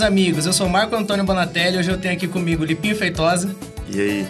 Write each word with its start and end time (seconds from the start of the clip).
Meus 0.00 0.08
amigos. 0.08 0.46
Eu 0.46 0.54
sou 0.54 0.66
Marco 0.66 0.96
Antônio 0.96 1.26
Bonatelli. 1.26 1.76
Hoje 1.76 1.90
eu 1.90 1.98
tenho 1.98 2.14
aqui 2.14 2.26
comigo 2.26 2.64
Lipinho 2.64 2.96
Feitosa. 2.96 3.54
E 3.86 4.00
aí? 4.00 4.28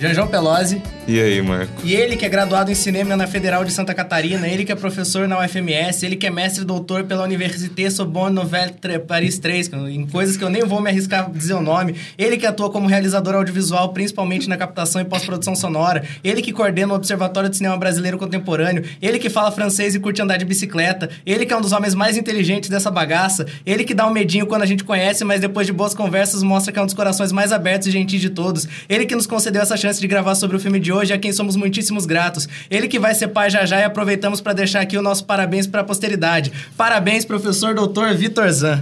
Janjão 0.00 0.26
Pelosi. 0.26 0.82
E 1.06 1.20
aí, 1.20 1.42
Marco? 1.42 1.72
E 1.84 1.94
ele 1.94 2.16
que 2.16 2.24
é 2.24 2.28
graduado 2.28 2.70
em 2.70 2.74
cinema 2.74 3.14
na 3.16 3.26
Federal 3.26 3.64
de 3.66 3.72
Santa 3.72 3.92
Catarina, 3.92 4.48
ele 4.48 4.64
que 4.64 4.72
é 4.72 4.74
professor 4.74 5.28
na 5.28 5.38
UFMS, 5.44 6.06
ele 6.06 6.16
que 6.16 6.26
é 6.26 6.30
mestre 6.30 6.62
e 6.62 6.64
doutor 6.64 7.04
pela 7.04 7.22
Université 7.22 7.90
Sorbonne 7.90 8.34
Nouvelle 8.34 8.72
Paris 9.06 9.38
3, 9.38 9.70
em 9.90 10.06
coisas 10.06 10.38
que 10.38 10.44
eu 10.44 10.48
nem 10.48 10.64
vou 10.64 10.80
me 10.80 10.88
arriscar 10.88 11.26
a 11.26 11.28
dizer 11.28 11.52
o 11.52 11.60
nome. 11.60 11.96
Ele 12.16 12.38
que 12.38 12.46
atua 12.46 12.70
como 12.70 12.86
realizador 12.88 13.34
audiovisual, 13.34 13.92
principalmente 13.92 14.48
na 14.48 14.56
captação 14.56 15.02
e 15.02 15.04
pós-produção 15.04 15.54
sonora. 15.54 16.02
Ele 16.24 16.40
que 16.40 16.52
coordena 16.52 16.94
o 16.94 16.96
Observatório 16.96 17.50
de 17.50 17.58
Cinema 17.58 17.76
Brasileiro 17.76 18.16
Contemporâneo. 18.16 18.84
Ele 19.02 19.18
que 19.18 19.28
fala 19.28 19.52
francês 19.52 19.94
e 19.94 20.00
curte 20.00 20.22
andar 20.22 20.38
de 20.38 20.46
bicicleta. 20.46 21.10
Ele 21.26 21.44
que 21.44 21.52
é 21.52 21.56
um 21.56 21.60
dos 21.60 21.72
homens 21.72 21.94
mais 21.94 22.16
inteligentes 22.16 22.70
dessa 22.70 22.90
bagaça. 22.90 23.44
Ele 23.66 23.84
que 23.84 23.92
dá 23.92 24.06
um 24.06 24.12
medinho 24.12 24.46
quando 24.46 24.62
a 24.62 24.66
gente 24.66 24.82
conhece, 24.82 25.24
mas 25.24 25.42
depois 25.42 25.66
de 25.66 25.74
boas 25.74 25.92
conversas 25.92 26.42
mostra 26.42 26.72
que 26.72 26.78
é 26.78 26.82
um 26.82 26.86
dos 26.86 26.94
corações 26.94 27.32
mais 27.32 27.52
abertos 27.52 27.88
e 27.88 27.90
gentis 27.90 28.20
de 28.20 28.30
todos. 28.30 28.66
Ele 28.88 29.04
que 29.04 29.14
nos 29.14 29.26
concedeu 29.26 29.60
essa 29.60 29.76
chance 29.76 29.89
de 29.98 30.06
gravar 30.06 30.34
sobre 30.34 30.56
o 30.56 30.60
filme 30.60 30.78
de 30.78 30.92
hoje, 30.92 31.12
a 31.12 31.18
quem 31.18 31.32
somos 31.32 31.56
muitíssimos 31.56 32.06
gratos. 32.06 32.48
Ele 32.70 32.86
que 32.86 32.98
vai 32.98 33.14
ser 33.14 33.28
pai 33.28 33.50
já 33.50 33.64
já 33.64 33.80
e 33.80 33.84
aproveitamos 33.84 34.40
para 34.40 34.52
deixar 34.52 34.80
aqui 34.80 34.96
o 34.96 35.02
nosso 35.02 35.24
parabéns 35.24 35.66
para 35.66 35.80
a 35.80 35.84
posteridade. 35.84 36.52
Parabéns, 36.76 37.24
professor 37.24 37.74
doutor 37.74 38.14
Vitor 38.14 38.48
Zan. 38.50 38.78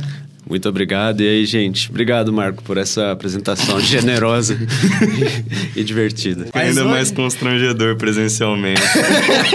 Muito 0.49 0.69
obrigado. 0.69 1.21
E 1.21 1.29
aí, 1.29 1.45
gente? 1.45 1.91
Obrigado, 1.91 2.33
Marco, 2.33 2.63
por 2.63 2.79
essa 2.79 3.13
apresentação 3.13 3.79
generosa 3.81 4.59
e, 5.77 5.85
divertida. 5.85 6.47
Mas 6.55 6.69
ainda 6.69 6.83
hoje... 6.83 6.91
mais 6.91 7.11
constrangedor 7.11 7.97
presencialmente. 7.97 8.81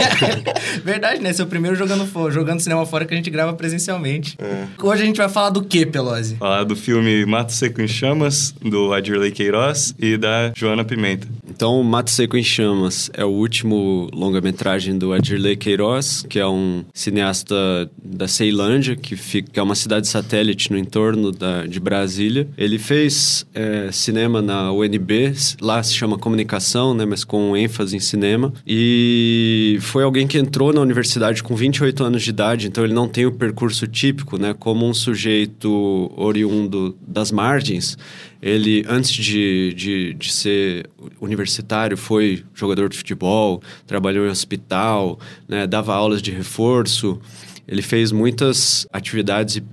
Verdade, 0.85 1.21
né? 1.21 1.31
Esse 1.31 1.41
é 1.41 1.43
o 1.43 1.47
primeiro 1.47 1.75
jogando, 1.75 2.07
jogando 2.31 2.59
cinema 2.59 2.85
fora 2.85 3.05
que 3.05 3.13
a 3.13 3.17
gente 3.17 3.29
grava 3.29 3.53
presencialmente. 3.53 4.35
É. 4.39 4.67
Hoje 4.81 5.03
a 5.03 5.05
gente 5.05 5.17
vai 5.17 5.29
falar 5.29 5.49
do 5.49 5.63
que, 5.63 5.85
Pelosi? 5.85 6.35
Falar 6.35 6.63
do 6.63 6.75
filme 6.75 7.25
Mato 7.25 7.53
Seco 7.53 7.81
em 7.81 7.87
Chamas, 7.87 8.53
do 8.61 8.93
Adirley 8.93 9.31
Queiroz 9.31 9.95
e 9.97 10.17
da 10.17 10.51
Joana 10.55 10.83
Pimenta. 10.83 11.27
Então, 11.49 11.81
Mato 11.83 12.11
Seco 12.11 12.37
em 12.37 12.43
Chamas 12.43 13.09
é 13.13 13.23
o 13.23 13.29
último 13.29 14.09
longa-metragem 14.13 14.97
do 14.97 15.13
Adirley 15.13 15.55
Queiroz, 15.55 16.25
que 16.27 16.39
é 16.39 16.47
um 16.47 16.83
cineasta 16.93 17.55
da 18.03 18.27
Ceilândia, 18.27 18.95
que, 18.95 19.15
fica, 19.15 19.51
que 19.51 19.59
é 19.59 19.63
uma 19.63 19.75
cidade 19.75 20.07
satélite 20.07 20.71
no 20.71 20.82
entorno 20.83 21.31
da, 21.31 21.65
de 21.65 21.79
Brasília. 21.79 22.47
Ele 22.57 22.77
fez 22.77 23.45
é, 23.53 23.89
cinema 23.91 24.41
na 24.41 24.71
UNB, 24.71 25.33
lá 25.61 25.81
se 25.81 25.93
chama 25.93 26.17
comunicação, 26.17 26.93
né, 26.93 27.05
mas 27.05 27.23
com 27.23 27.55
ênfase 27.55 27.95
em 27.95 27.99
cinema. 27.99 28.53
E 28.67 29.77
foi 29.81 30.03
alguém 30.03 30.27
que 30.27 30.37
entrou 30.37 30.73
na 30.73 30.81
universidade 30.81 31.41
com 31.41 31.55
28 31.55 32.03
anos 32.03 32.23
de 32.23 32.29
idade, 32.29 32.67
então 32.67 32.83
ele 32.83 32.93
não 32.93 33.07
tem 33.07 33.25
o 33.25 33.31
percurso 33.31 33.87
típico, 33.87 34.37
né, 34.37 34.53
como 34.53 34.87
um 34.87 34.93
sujeito 34.93 36.11
oriundo 36.15 36.95
das 37.07 37.31
margens. 37.31 37.97
Ele, 38.41 38.85
antes 38.89 39.11
de, 39.11 39.73
de, 39.73 40.13
de 40.15 40.33
ser 40.33 40.89
universitário, 41.21 41.95
foi 41.95 42.43
jogador 42.53 42.89
de 42.89 42.97
futebol, 42.97 43.61
trabalhou 43.87 44.25
em 44.27 44.29
hospital, 44.29 45.17
né, 45.47 45.65
dava 45.65 45.95
aulas 45.95 46.21
de 46.21 46.31
reforço. 46.31 47.21
Ele 47.67 47.81
fez 47.81 48.11
muitas 48.11 48.85
atividades 48.91 49.55
e, 49.55 49.63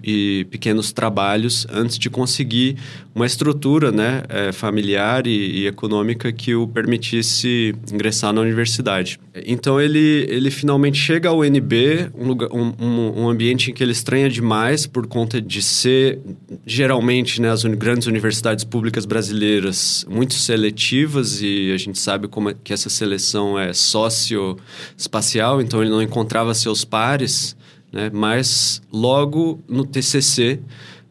e 0.40 0.44
pequenos 0.44 0.92
trabalhos 0.92 1.66
antes 1.70 1.98
de 1.98 2.08
conseguir 2.08 2.76
uma 3.12 3.26
estrutura 3.26 3.90
né, 3.90 4.22
é, 4.28 4.52
familiar 4.52 5.26
e, 5.26 5.62
e, 5.62 5.66
econômica 5.66 6.32
que 6.32 6.54
o 6.54 6.68
permitisse 6.68 7.74
ingressar 7.92 8.32
na 8.32 8.40
universidade. 8.40 9.18
Então 9.44 9.80
ele, 9.80 10.26
ele 10.28 10.50
finalmente 10.50 10.98
chega 10.98 11.28
ao 11.28 11.40
UNB, 11.40 12.10
um, 12.14 12.28
lugar, 12.28 12.48
um, 12.52 13.22
um, 13.22 13.28
ambiente 13.28 13.70
em 13.70 13.74
que 13.74 13.82
ele 13.82 13.92
estranha 13.92 14.28
demais 14.28 14.86
por 14.86 15.08
conta 15.08 15.40
de 15.40 15.60
ser, 15.60 16.20
geralmente, 16.64 17.42
né, 17.42 17.50
as 17.50 17.64
uni 17.64 17.76
grandes 17.76 18.06
universidades 18.06 18.62
públicas 18.64 19.04
brasileiras 19.04 20.06
muito 20.08 20.34
seletivas 20.34 21.40
e 21.42 21.72
a 21.72 21.76
gente 21.76 21.98
sabe 21.98 22.28
como 22.28 22.50
é 22.50 22.54
que 22.62 22.72
essa 22.72 22.88
seleção 22.88 23.58
é 23.58 23.72
socioespacial, 23.72 25.60
então 25.60 25.80
ele 25.80 25.90
não 25.90 26.02
encontrava 26.02 26.54
seus 26.54 26.84
pares 26.84 27.56
né? 27.92 28.10
Mas 28.12 28.82
logo 28.92 29.60
no 29.68 29.84
TCC, 29.84 30.60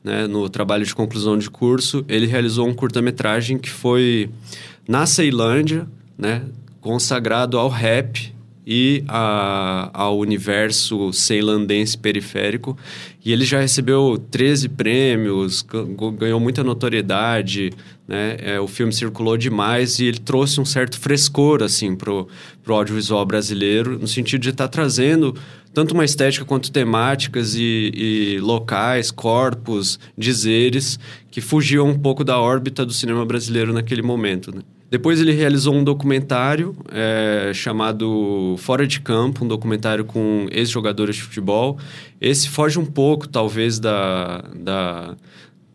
né, 0.03 0.27
no 0.27 0.49
trabalho 0.49 0.85
de 0.85 0.95
conclusão 0.95 1.37
de 1.37 1.49
curso, 1.49 2.05
ele 2.07 2.25
realizou 2.25 2.67
um 2.67 2.73
curta-metragem 2.73 3.57
que 3.57 3.69
foi 3.69 4.29
na 4.87 5.05
Ceilândia, 5.05 5.87
né, 6.17 6.43
consagrado 6.81 7.57
ao 7.57 7.69
rap 7.69 8.33
e 8.71 9.03
a, 9.07 9.89
ao 9.91 10.19
universo 10.19 11.11
ceilandense 11.11 11.97
periférico. 11.97 12.77
E 13.25 13.31
ele 13.31 13.43
já 13.43 13.59
recebeu 13.59 14.23
13 14.29 14.69
prêmios, 14.69 15.65
ganhou 16.15 16.39
muita 16.39 16.63
notoriedade, 16.63 17.71
né? 18.07 18.37
É, 18.39 18.59
o 18.59 18.67
filme 18.67 18.93
circulou 18.93 19.35
demais 19.35 19.97
e 19.97 20.05
ele 20.05 20.19
trouxe 20.19 20.61
um 20.61 20.65
certo 20.65 20.99
frescor, 20.99 21.63
assim, 21.63 21.95
pro, 21.95 22.27
pro 22.63 22.75
audiovisual 22.75 23.25
brasileiro, 23.25 23.97
no 23.97 24.07
sentido 24.07 24.41
de 24.41 24.49
estar 24.49 24.67
tá 24.67 24.71
trazendo 24.71 25.35
tanto 25.73 25.93
uma 25.95 26.05
estética 26.05 26.45
quanto 26.45 26.71
temáticas 26.71 27.55
e, 27.55 27.91
e, 27.95 28.39
locais, 28.39 29.09
corpos, 29.09 29.99
dizeres 30.15 30.99
que 31.31 31.41
fugiam 31.41 31.87
um 31.87 31.97
pouco 31.97 32.23
da 32.23 32.39
órbita 32.39 32.85
do 32.85 32.93
cinema 32.93 33.25
brasileiro 33.25 33.73
naquele 33.73 34.03
momento. 34.03 34.55
Né? 34.55 34.61
Depois 34.89 35.21
ele 35.21 35.31
realizou 35.31 35.75
um 35.75 35.83
documentário 35.83 36.75
é, 36.91 37.51
chamado 37.53 38.55
Fora 38.57 38.87
de 38.87 38.99
Campo, 38.99 39.45
um 39.45 39.47
documentário 39.47 40.03
com 40.03 40.47
ex-jogadores 40.51 41.15
de 41.15 41.21
futebol. 41.21 41.77
Esse 42.19 42.49
foge 42.49 42.79
um 42.79 42.85
pouco, 42.85 43.27
talvez, 43.27 43.79
da, 43.79 44.43
da, 44.55 45.15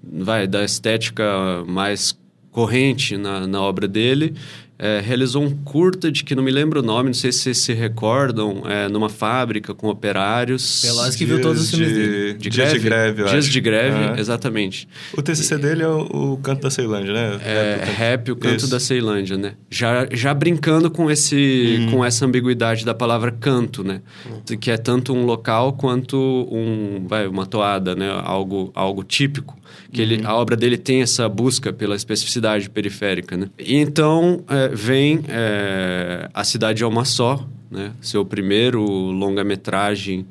vai, 0.02 0.46
da 0.48 0.64
estética 0.64 1.24
mais 1.66 2.18
corrente 2.50 3.16
na, 3.16 3.46
na 3.46 3.60
obra 3.60 3.88
dele, 3.88 4.34
é, 4.78 5.00
realizou 5.00 5.42
um 5.42 5.50
curta 5.50 6.10
de 6.10 6.24
que 6.24 6.34
não 6.34 6.42
me 6.42 6.50
lembro 6.50 6.80
o 6.80 6.82
nome, 6.82 7.08
não 7.08 7.14
sei 7.14 7.30
se 7.30 7.40
vocês 7.40 7.58
se 7.58 7.72
recordam, 7.72 8.62
é, 8.66 8.88
numa 8.88 9.08
fábrica 9.08 9.72
com 9.72 9.88
operários. 9.88 10.82
Pelas 10.82 11.14
que 11.14 11.24
viu 11.24 11.40
todos 11.40 11.62
os 11.62 11.70
filmes 11.70 11.92
dele. 11.92 12.34
De 12.34 12.50
Dias 12.50 12.68
greve, 12.68 12.78
de 12.78 12.84
greve, 12.84 13.22
eu 13.22 13.26
Dias 13.26 13.44
acho. 13.44 13.50
de 13.50 13.60
greve, 13.60 13.98
uhum. 13.98 14.16
exatamente. 14.16 14.88
O 15.16 15.22
TCC 15.22 15.54
e, 15.54 15.58
dele 15.58 15.82
é 15.82 15.88
o, 15.88 16.32
o, 16.32 16.36
Canto 16.38 16.62
da 16.62 16.70
Ceilândia, 16.70 17.12
né? 17.12 17.40
É, 17.44 17.84
rap, 17.84 17.96
rap 17.96 18.32
o 18.32 18.36
Canto 18.36 18.56
Isso. 18.56 18.70
da 18.70 18.80
Ceilândia, 18.80 19.36
né? 19.36 19.54
Já, 19.70 20.08
já 20.10 20.34
brincando 20.34 20.90
com, 20.90 21.10
esse, 21.10 21.76
uhum. 21.78 21.90
com 21.92 22.04
essa 22.04 22.26
ambiguidade 22.26 22.84
da 22.84 22.94
palavra 22.94 23.30
canto, 23.30 23.84
né? 23.84 24.02
Uhum. 24.26 24.56
Que 24.56 24.70
é 24.70 24.76
tanto 24.76 25.12
um 25.12 25.24
local 25.24 25.74
quanto 25.74 26.16
um, 26.50 27.06
vai, 27.06 27.26
uma 27.28 27.46
toada, 27.46 27.94
né? 27.94 28.10
Algo, 28.24 28.72
algo 28.74 29.04
típico 29.04 29.56
que 29.92 30.02
ele, 30.02 30.16
uhum. 30.18 30.28
a 30.28 30.34
obra 30.34 30.56
dele 30.56 30.76
tem 30.76 31.02
essa 31.02 31.28
busca 31.28 31.72
pela 31.72 31.94
especificidade 31.94 32.68
periférica, 32.68 33.36
né? 33.36 33.50
E 33.58 33.76
então 33.76 34.44
é, 34.48 34.68
vem 34.68 35.20
é, 35.28 36.28
A 36.34 36.44
Cidade 36.44 36.82
é 36.82 36.86
Uma 36.86 37.04
Só, 37.04 37.46
né? 37.70 37.92
Seu 38.00 38.24
primeiro 38.24 38.82
longa-metragem 38.82 40.26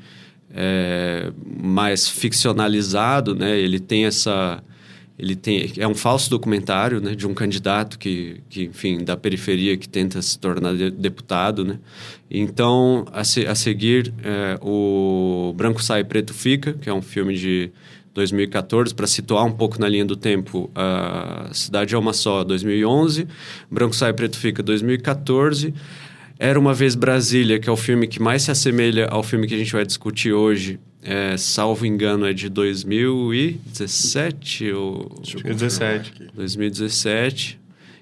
é, 0.53 1.32
mais 1.62 2.08
ficcionalizado, 2.08 3.36
né? 3.36 3.58
Ele 3.59 3.80
tem 3.80 4.06
essa... 4.06 4.64
Ele 5.17 5.35
tem, 5.35 5.72
é 5.78 5.88
um 5.88 5.94
falso 5.94 6.28
documentário 6.28 7.00
né, 7.00 7.14
de 7.14 7.28
um 7.28 7.35
candidato 7.35 8.00
que, 8.00 8.41
que, 8.50 8.64
enfim, 8.64 9.03
da 9.03 9.16
periferia 9.16 9.78
que 9.78 9.88
tenta 9.88 10.20
se 10.23 10.40
tornar 10.40 10.76
de, 10.76 10.90
deputado. 10.90 11.64
Né? 11.64 11.78
Então, 12.32 13.06
a, 13.12 13.23
se, 13.23 13.46
a 13.46 13.53
seguir, 13.53 14.12
é, 14.23 14.58
o 14.59 15.53
Branco 15.56 15.84
Sai 15.84 16.03
Preto 16.03 16.34
Fica, 16.34 16.73
que 16.73 16.90
é 16.90 16.94
um 16.94 17.02
filme 17.02 17.35
de 17.35 17.72
2014, 18.14 18.94
para 18.94 19.08
situar 19.08 19.44
um 19.46 19.52
pouco 19.52 19.82
na 19.82 19.90
linha 19.90 20.06
do 20.06 20.16
tempo, 20.16 20.70
a 20.76 21.50
Cidade 21.52 21.96
é 21.96 21.98
uma 21.98 22.14
só, 22.14 22.44
2011, 22.44 23.28
Branco 23.70 23.96
Sai 23.96 24.14
Preto 24.14 24.38
Fica, 24.38 24.62
2014, 24.62 25.74
Era 26.38 26.60
Uma 26.60 26.74
Vez 26.74 26.96
Brasília, 26.96 27.58
que 27.60 27.68
é 27.68 27.72
o 27.72 27.78
filme 27.78 28.08
que 28.08 28.22
mais 28.22 28.44
se 28.44 28.52
assemelha 28.52 29.08
ao 29.08 29.24
filme 29.24 29.48
que 29.48 29.56
a 29.56 29.58
gente 29.58 29.74
vai 29.74 29.84
discutir 29.86 30.32
hoje, 30.32 30.80
é, 31.02 31.36
salvo 31.38 31.86
engano, 31.86 32.26
é 32.26 32.32
de 32.34 32.48
2017 32.50 34.72
ou... 34.72 35.10
2017. 35.22 36.14
2017. 36.34 37.60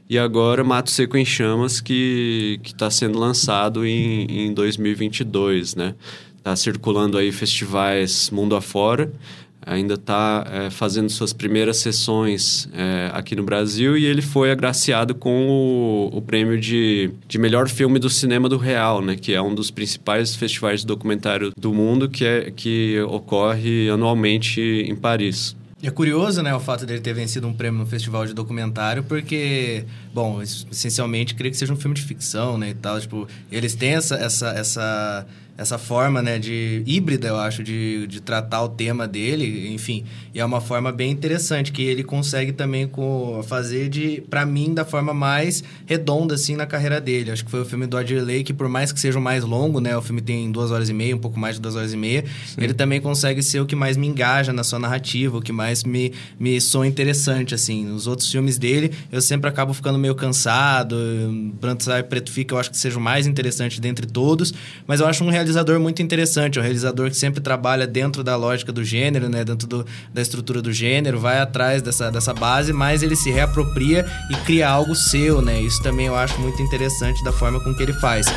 E 0.09 0.17
agora 0.19 0.63
Mato 0.63 0.91
Seco 0.91 1.17
em 1.17 1.23
Chamas, 1.23 1.79
que 1.79 2.59
está 2.65 2.91
sendo 2.91 3.17
lançado 3.17 3.85
em, 3.85 4.47
em 4.47 4.53
2022, 4.53 5.75
né? 5.75 5.95
Está 6.37 6.53
circulando 6.55 7.17
aí 7.17 7.31
festivais 7.31 8.29
mundo 8.29 8.55
afora 8.55 9.11
ainda 9.65 9.93
está 9.93 10.45
é, 10.49 10.69
fazendo 10.69 11.09
suas 11.09 11.33
primeiras 11.33 11.77
sessões 11.77 12.67
é, 12.73 13.09
aqui 13.13 13.35
no 13.35 13.43
Brasil 13.43 13.97
e 13.97 14.05
ele 14.05 14.21
foi 14.21 14.51
agraciado 14.51 15.13
com 15.13 15.47
o, 15.47 16.17
o, 16.17 16.21
prêmio 16.21 16.59
de, 16.59 17.11
de 17.27 17.37
melhor 17.37 17.69
filme 17.69 17.99
do 17.99 18.09
cinema 18.09 18.49
do 18.49 18.57
real, 18.57 19.01
né, 19.01 19.15
que 19.15 19.33
é 19.33 19.41
um 19.41 19.53
dos 19.53 19.69
principais 19.69 20.35
festivais 20.35 20.81
de 20.81 20.87
documentário 20.87 21.51
do 21.55 21.73
mundo 21.73 22.09
que, 22.09 22.25
é, 22.25 22.51
que 22.51 22.99
ocorre 23.01 23.89
anualmente 23.89 24.61
em 24.61 24.95
Paris. 24.95 25.55
É 25.83 25.89
curioso, 25.89 26.43
né, 26.43 26.53
o 26.53 26.59
fato 26.59 26.85
dele 26.85 27.01
ter 27.01 27.13
vencido 27.13 27.47
um 27.47 27.53
prêmio 27.53 27.79
no 27.79 27.87
festival 27.87 28.27
de 28.27 28.33
documentário, 28.33 29.03
porque, 29.03 29.83
bom, 30.13 30.39
essencialmente, 30.39 31.33
creio 31.33 31.51
que 31.51 31.57
seja 31.57 31.73
um 31.73 31.75
filme 31.75 31.95
de 31.95 32.03
ficção, 32.03 32.55
né, 32.55 32.69
e 32.69 32.73
tal. 32.75 33.01
Tipo, 33.01 33.27
eles 33.51 33.73
têm 33.73 33.93
essa, 33.93 34.15
essa, 34.15 34.49
essa 34.49 35.25
essa 35.57 35.77
forma, 35.77 36.21
né, 36.21 36.39
de 36.39 36.81
híbrida, 36.85 37.27
eu 37.27 37.37
acho, 37.37 37.61
de, 37.63 38.07
de 38.07 38.21
tratar 38.21 38.63
o 38.63 38.69
tema 38.69 39.07
dele, 39.07 39.71
enfim. 39.73 40.05
E 40.33 40.39
é 40.39 40.45
uma 40.45 40.59
forma 40.59 40.91
bem 40.91 41.11
interessante 41.11 41.71
que 41.71 41.83
ele 41.83 42.03
consegue 42.03 42.51
também 42.51 42.87
com, 42.87 43.43
fazer 43.43 43.89
de, 43.89 44.23
para 44.29 44.45
mim, 44.45 44.73
da 44.73 44.83
forma 44.83 45.13
mais 45.13 45.63
redonda, 45.85 46.35
assim, 46.35 46.55
na 46.55 46.65
carreira 46.65 46.99
dele. 46.99 47.31
Acho 47.31 47.45
que 47.45 47.51
foi 47.51 47.61
o 47.61 47.65
filme 47.65 47.85
do 47.85 47.97
Adirley, 47.97 48.43
que 48.43 48.53
por 48.53 48.67
mais 48.67 48.91
que 48.91 48.99
seja 48.99 49.19
o 49.19 49.21
mais 49.21 49.43
longo, 49.43 49.79
né, 49.79 49.95
o 49.95 50.01
filme 50.01 50.21
tem 50.21 50.51
duas 50.51 50.71
horas 50.71 50.89
e 50.89 50.93
meia, 50.93 51.15
um 51.15 51.19
pouco 51.19 51.39
mais 51.39 51.55
de 51.55 51.61
duas 51.61 51.75
horas 51.75 51.93
e 51.93 51.97
meia, 51.97 52.23
Sim. 52.45 52.61
ele 52.61 52.73
também 52.73 52.99
consegue 52.99 53.43
ser 53.43 53.59
o 53.59 53.65
que 53.65 53.75
mais 53.75 53.97
me 53.97 54.07
engaja 54.07 54.51
na 54.51 54.63
sua 54.63 54.79
narrativa, 54.79 55.37
o 55.37 55.41
que 55.41 55.51
mais 55.51 55.83
me, 55.83 56.13
me 56.39 56.59
soa 56.59 56.87
interessante, 56.87 57.53
assim. 57.53 57.85
Nos 57.85 58.07
outros 58.07 58.31
filmes 58.31 58.57
dele, 58.57 58.91
eu 59.11 59.21
sempre 59.21 59.49
acabo 59.49 59.73
ficando 59.73 59.99
meio 59.99 60.15
cansado, 60.15 60.95
Branco 61.59 61.83
Sai 61.83 62.03
Preto 62.03 62.31
Fica, 62.31 62.55
eu 62.55 62.59
acho 62.59 62.71
que 62.71 62.77
seja 62.77 62.97
o 62.97 63.01
mais 63.01 63.27
interessante 63.27 63.79
dentre 63.79 64.07
todos, 64.07 64.53
mas 64.87 64.99
eu 64.99 65.07
acho 65.07 65.23
um 65.23 65.29
realizador 65.41 65.79
muito 65.79 66.01
interessante, 66.01 66.57
é 66.57 66.61
um 66.61 66.63
realizador 66.63 67.09
que 67.09 67.17
sempre 67.17 67.41
trabalha 67.41 67.87
dentro 67.87 68.23
da 68.23 68.35
lógica 68.35 68.71
do 68.71 68.83
gênero, 68.83 69.27
né? 69.27 69.43
Dentro 69.43 69.67
do, 69.67 69.85
da 70.13 70.21
estrutura 70.21 70.61
do 70.61 70.71
gênero, 70.71 71.19
vai 71.19 71.39
atrás 71.39 71.81
dessa, 71.81 72.11
dessa 72.11 72.33
base, 72.33 72.71
mas 72.71 73.01
ele 73.01 73.15
se 73.15 73.31
reapropria 73.31 74.05
e 74.29 74.35
cria 74.45 74.69
algo 74.69 74.95
seu, 74.95 75.41
né? 75.41 75.59
Isso 75.59 75.81
também 75.81 76.05
eu 76.05 76.15
acho 76.15 76.39
muito 76.39 76.61
interessante 76.61 77.23
da 77.23 77.31
forma 77.31 77.59
com 77.59 77.73
que 77.73 77.81
ele 77.81 77.93
faz. 77.93 78.27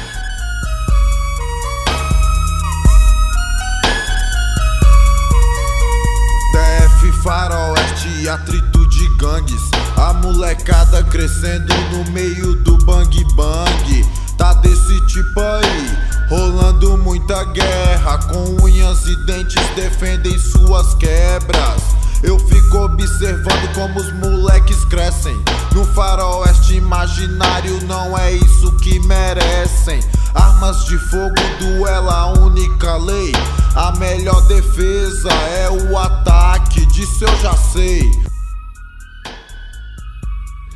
DF 6.53 7.13
Faroeste, 7.23 8.29
atrito 8.29 8.89
de 8.89 9.09
gangues 9.17 9.71
A 9.97 10.13
molecada 10.15 11.03
crescendo 11.05 11.75
no 11.91 12.11
meio 12.13 12.55
do 12.63 12.79
bang 12.85 13.25
bang 13.35 14.07
Tá 14.39 14.55
desse 14.55 15.07
tipo 15.07 15.41
aí 15.41 16.14
Rolando 16.29 16.97
muita 16.99 17.45
guerra, 17.45 18.19
com 18.19 18.65
unhas 18.65 19.07
e 19.07 19.17
dentes 19.27 19.63
defendem 19.77 20.39
suas 20.39 20.95
quebras. 20.95 21.83
Eu 22.23 22.39
fico 22.39 22.79
observando 22.79 23.75
como 23.75 24.01
os 24.01 24.11
moleques 24.15 24.85
crescem. 24.87 25.37
No 25.75 25.85
faroeste 25.85 26.77
imaginário 26.77 27.79
não 27.85 28.17
é 28.17 28.33
isso 28.33 28.73
que 28.77 28.99
merecem. 29.01 30.01
Armas 30.35 30.87
de 30.87 30.97
fogo, 30.97 31.35
duela, 31.61 32.15
a 32.15 32.33
única 32.41 32.97
lei. 32.97 33.33
A 33.75 33.93
melhor 33.99 34.41
defesa 34.47 35.31
é 35.31 35.69
o 35.69 35.99
ataque, 35.99 36.87
disso 36.87 37.25
eu 37.25 37.37
já 37.41 37.55
sei. 37.55 38.34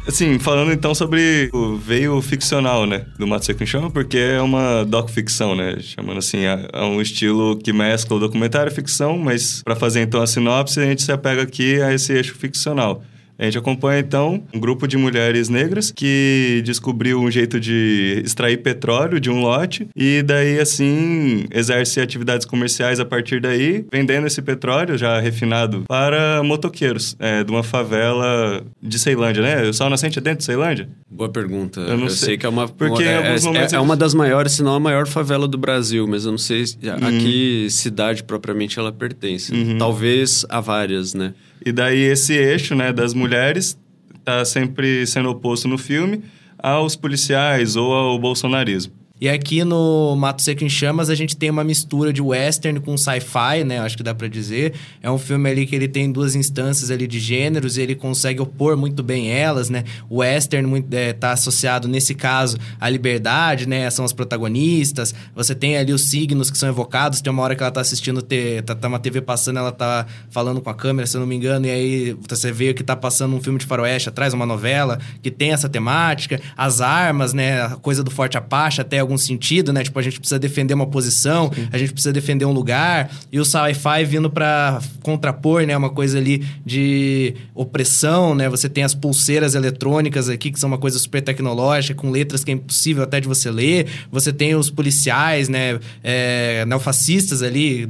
Assim, 0.08 0.38
falando 0.38 0.72
então 0.72 0.94
sobre 0.94 1.50
o 1.52 1.76
veio 1.76 2.18
ficcional, 2.22 2.86
né, 2.86 3.04
do 3.18 3.26
Mato 3.26 3.44
Seco 3.44 3.62
em 3.62 3.66
Chama, 3.66 3.90
porque 3.90 4.16
é 4.16 4.40
uma 4.40 4.82
doc-ficção, 4.82 5.54
né, 5.54 5.76
chamando 5.80 6.16
assim, 6.16 6.38
é, 6.46 6.66
é 6.72 6.82
um 6.82 6.98
estilo 7.02 7.58
que 7.58 7.74
mescla 7.74 8.16
o 8.16 8.20
documentário 8.20 8.72
e 8.72 8.74
ficção, 8.74 9.18
mas 9.18 9.62
para 9.62 9.76
fazer 9.76 10.00
então 10.00 10.22
a 10.22 10.26
sinopse, 10.26 10.80
a 10.80 10.86
gente 10.86 11.02
se 11.02 11.12
apega 11.12 11.42
aqui 11.42 11.82
a 11.82 11.92
esse 11.92 12.10
eixo 12.14 12.34
ficcional. 12.36 13.02
A 13.38 13.44
gente 13.44 13.56
acompanha 13.56 14.00
então 14.00 14.42
um 14.52 14.58
grupo 14.58 14.88
de 14.88 14.96
mulheres 14.96 15.48
negras 15.48 15.92
que 15.94 16.60
descobriu 16.64 17.20
um 17.20 17.30
jeito 17.30 17.60
de 17.60 18.20
extrair 18.24 18.58
petróleo 18.58 19.20
de 19.20 19.30
um 19.30 19.40
lote 19.40 19.88
e 19.94 20.22
daí 20.22 20.58
assim 20.58 21.44
exerce 21.52 22.00
atividades 22.00 22.44
comerciais 22.44 22.98
a 22.98 23.04
partir 23.04 23.40
daí, 23.40 23.84
vendendo 23.92 24.26
esse 24.26 24.42
petróleo 24.42 24.98
já 24.98 25.20
refinado 25.20 25.84
para 25.86 26.42
motoqueiros 26.42 27.16
é, 27.20 27.44
de 27.44 27.50
uma 27.50 27.62
favela 27.62 28.64
de 28.82 28.98
Ceilândia, 28.98 29.42
né? 29.42 29.68
O 29.68 29.72
Sol 29.72 29.88
Nascente 29.88 30.18
é 30.18 30.22
dentro 30.22 30.38
de 30.38 30.44
Ceilândia? 30.44 30.88
Boa 31.08 31.28
pergunta. 31.28 31.80
Eu, 31.80 31.96
não 31.96 32.04
eu 32.04 32.10
sei. 32.10 32.28
sei. 32.30 32.38
que 32.38 32.46
é 32.46 32.48
uma 32.48 32.68
porque 32.68 33.04
é, 33.04 33.36
é, 33.36 33.74
é, 33.74 33.80
uma 33.80 33.96
das 33.96 34.14
maiores, 34.14 34.52
se 34.52 34.62
não 34.62 34.74
a 34.74 34.80
maior 34.80 35.06
favela 35.06 35.46
do 35.46 35.56
Brasil, 35.56 36.06
mas 36.08 36.24
eu 36.24 36.32
não 36.32 36.38
sei 36.38 36.64
a 36.84 37.06
uhum. 37.06 37.18
que 37.18 37.68
cidade 37.70 38.24
propriamente 38.24 38.78
ela 38.78 38.90
pertence. 38.90 39.52
Uhum. 39.52 39.78
Talvez 39.78 40.44
a 40.48 40.60
várias, 40.60 41.14
né? 41.14 41.34
E 41.68 41.72
daí 41.72 41.98
esse 41.98 42.32
eixo, 42.32 42.74
né, 42.74 42.94
das 42.94 43.12
mulheres 43.12 43.78
está 44.14 44.42
sempre 44.42 45.06
sendo 45.06 45.28
oposto 45.28 45.68
no 45.68 45.76
filme 45.76 46.22
aos 46.58 46.96
policiais 46.96 47.76
ou 47.76 47.92
ao 47.92 48.18
bolsonarismo. 48.18 48.94
E 49.20 49.28
aqui 49.28 49.64
no 49.64 50.14
Mato 50.14 50.40
Seco 50.42 50.62
em 50.62 50.68
Chamas 50.68 51.10
a 51.10 51.14
gente 51.14 51.36
tem 51.36 51.50
uma 51.50 51.64
mistura 51.64 52.12
de 52.12 52.22
western 52.22 52.78
com 52.78 52.96
sci-fi, 52.96 53.64
né? 53.66 53.80
Acho 53.80 53.96
que 53.96 54.02
dá 54.04 54.14
para 54.14 54.28
dizer. 54.28 54.74
É 55.02 55.10
um 55.10 55.18
filme 55.18 55.50
ali 55.50 55.66
que 55.66 55.74
ele 55.74 55.88
tem 55.88 56.12
duas 56.12 56.36
instâncias 56.36 56.88
ali 56.88 57.04
de 57.04 57.18
gêneros 57.18 57.76
e 57.76 57.82
ele 57.82 57.96
consegue 57.96 58.40
opor 58.40 58.76
muito 58.76 59.02
bem 59.02 59.28
elas, 59.32 59.68
né? 59.68 59.82
O 60.08 60.18
western 60.18 60.68
muito, 60.68 60.94
é, 60.94 61.12
tá 61.12 61.32
associado, 61.32 61.88
nesse 61.88 62.14
caso, 62.14 62.58
à 62.80 62.88
liberdade, 62.88 63.68
né? 63.68 63.90
São 63.90 64.04
as 64.04 64.12
protagonistas. 64.12 65.12
Você 65.34 65.52
tem 65.52 65.76
ali 65.76 65.92
os 65.92 66.02
signos 66.02 66.48
que 66.48 66.56
são 66.56 66.68
evocados. 66.68 67.20
Tem 67.20 67.32
uma 67.32 67.42
hora 67.42 67.56
que 67.56 67.62
ela 67.62 67.72
tá 67.72 67.80
assistindo, 67.80 68.22
te, 68.22 68.62
tá, 68.62 68.76
tá 68.76 68.86
uma 68.86 69.00
TV 69.00 69.20
passando, 69.20 69.58
ela 69.58 69.72
tá 69.72 70.06
falando 70.30 70.60
com 70.60 70.70
a 70.70 70.74
câmera, 70.74 71.08
se 71.08 71.16
eu 71.16 71.20
não 71.20 71.26
me 71.26 71.34
engano, 71.34 71.66
e 71.66 71.70
aí 71.70 72.16
você 72.28 72.52
vê 72.52 72.72
que 72.72 72.84
tá 72.84 72.94
passando 72.94 73.34
um 73.34 73.42
filme 73.42 73.58
de 73.58 73.66
faroeste 73.66 74.08
atrás, 74.08 74.32
uma 74.32 74.46
novela 74.46 75.00
que 75.20 75.30
tem 75.30 75.50
essa 75.50 75.68
temática. 75.68 76.40
As 76.56 76.80
armas, 76.80 77.32
né? 77.32 77.62
A 77.62 77.70
coisa 77.70 78.04
do 78.04 78.12
Forte 78.12 78.38
Apache 78.38 78.80
até 78.80 79.07
algum 79.08 79.18
sentido, 79.18 79.72
né? 79.72 79.82
Tipo, 79.82 79.98
a 79.98 80.02
gente 80.02 80.20
precisa 80.20 80.38
defender 80.38 80.74
uma 80.74 80.86
posição, 80.86 81.50
Sim. 81.52 81.68
a 81.72 81.78
gente 81.78 81.92
precisa 81.92 82.12
defender 82.12 82.44
um 82.44 82.52
lugar. 82.52 83.10
E 83.32 83.40
o 83.40 83.44
sci-fi 83.44 84.04
vindo 84.04 84.30
para 84.30 84.80
contrapor, 85.02 85.66
né? 85.66 85.76
Uma 85.76 85.90
coisa 85.90 86.18
ali 86.18 86.44
de 86.64 87.34
opressão, 87.54 88.34
né? 88.34 88.48
Você 88.48 88.68
tem 88.68 88.84
as 88.84 88.94
pulseiras 88.94 89.54
eletrônicas 89.54 90.28
aqui, 90.28 90.50
que 90.50 90.60
são 90.60 90.68
uma 90.68 90.78
coisa 90.78 90.98
super 90.98 91.22
tecnológica, 91.22 91.94
com 91.94 92.10
letras 92.10 92.44
que 92.44 92.50
é 92.50 92.54
impossível 92.54 93.02
até 93.02 93.20
de 93.20 93.26
você 93.26 93.50
ler. 93.50 93.86
Você 94.12 94.32
tem 94.32 94.54
os 94.54 94.70
policiais, 94.70 95.48
né? 95.48 95.78
É, 96.04 96.64
neofascistas 96.66 97.42
ali, 97.42 97.88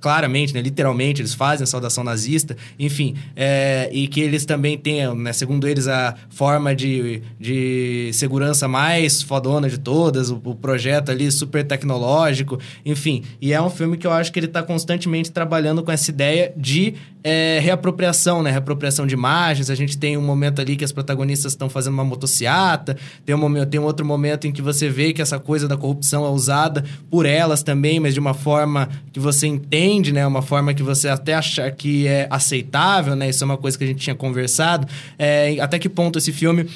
claramente, 0.00 0.52
né? 0.52 0.60
Literalmente, 0.60 1.22
eles 1.22 1.34
fazem 1.34 1.64
a 1.64 1.66
saudação 1.66 2.04
nazista. 2.04 2.56
Enfim, 2.78 3.14
é, 3.34 3.88
e 3.92 4.06
que 4.06 4.20
eles 4.20 4.44
também 4.44 4.76
têm, 4.76 5.14
né? 5.14 5.32
Segundo 5.32 5.66
eles, 5.66 5.88
a 5.88 6.14
forma 6.28 6.74
de, 6.74 7.22
de 7.38 8.10
segurança 8.12 8.68
mais 8.68 9.22
fodona 9.22 9.68
de 9.68 9.78
todas 9.78 10.09
todas, 10.10 10.30
o, 10.30 10.40
o, 10.44 10.54
projeto 10.54 11.10
ali 11.10 11.30
super 11.30 11.64
tecnológico, 11.64 12.58
enfim. 12.84 13.22
E 13.40 13.52
é 13.52 13.62
um 13.62 13.70
filme 13.70 13.96
que 13.96 14.06
eu 14.06 14.12
acho 14.12 14.32
que 14.32 14.38
ele 14.38 14.46
está 14.46 14.62
constantemente 14.62 15.30
trabalhando 15.30 15.82
com 15.82 15.92
essa 15.92 16.10
ideia 16.10 16.52
de 16.56 16.94
é, 17.22 17.60
reapropriação, 17.62 18.42
né? 18.42 18.50
Reapropriação 18.50 19.06
de 19.06 19.14
imagens. 19.14 19.70
A 19.70 19.74
gente 19.74 19.96
tem 19.96 20.16
um 20.16 20.22
momento 20.22 20.60
ali 20.60 20.76
que 20.76 20.84
as 20.84 20.90
protagonistas 20.90 21.52
estão 21.52 21.68
fazendo 21.68 21.94
uma 21.94 22.04
motociata, 22.04 22.96
tem 23.24 23.34
um, 23.34 23.38
momento, 23.38 23.68
tem 23.68 23.80
um 23.80 23.84
outro 23.84 24.04
momento 24.04 24.46
em 24.46 24.52
que 24.52 24.60
você 24.60 24.88
vê 24.88 25.12
que 25.12 25.22
essa 25.22 25.38
coisa 25.38 25.68
da 25.68 25.76
corrupção 25.76 26.24
é 26.24 26.30
usada 26.30 26.84
por 27.10 27.26
elas 27.26 27.62
também, 27.62 28.00
mas 28.00 28.14
de 28.14 28.20
uma 28.20 28.34
forma 28.34 28.88
que 29.12 29.20
você 29.20 29.46
entende, 29.46 30.12
né? 30.12 30.26
Uma 30.26 30.42
forma 30.42 30.74
que 30.74 30.82
você 30.82 31.08
até 31.08 31.34
acha 31.34 31.70
que 31.70 32.06
é 32.06 32.26
aceitável, 32.30 33.14
né? 33.14 33.28
Isso 33.28 33.44
é 33.44 33.46
uma 33.46 33.58
coisa 33.58 33.78
que 33.78 33.84
a 33.84 33.86
gente 33.86 34.00
tinha 34.00 34.16
conversado. 34.16 34.88
É, 35.18 35.58
até 35.60 35.78
que 35.78 35.88
ponto 35.88 36.18
esse 36.18 36.32
filme 36.32 36.66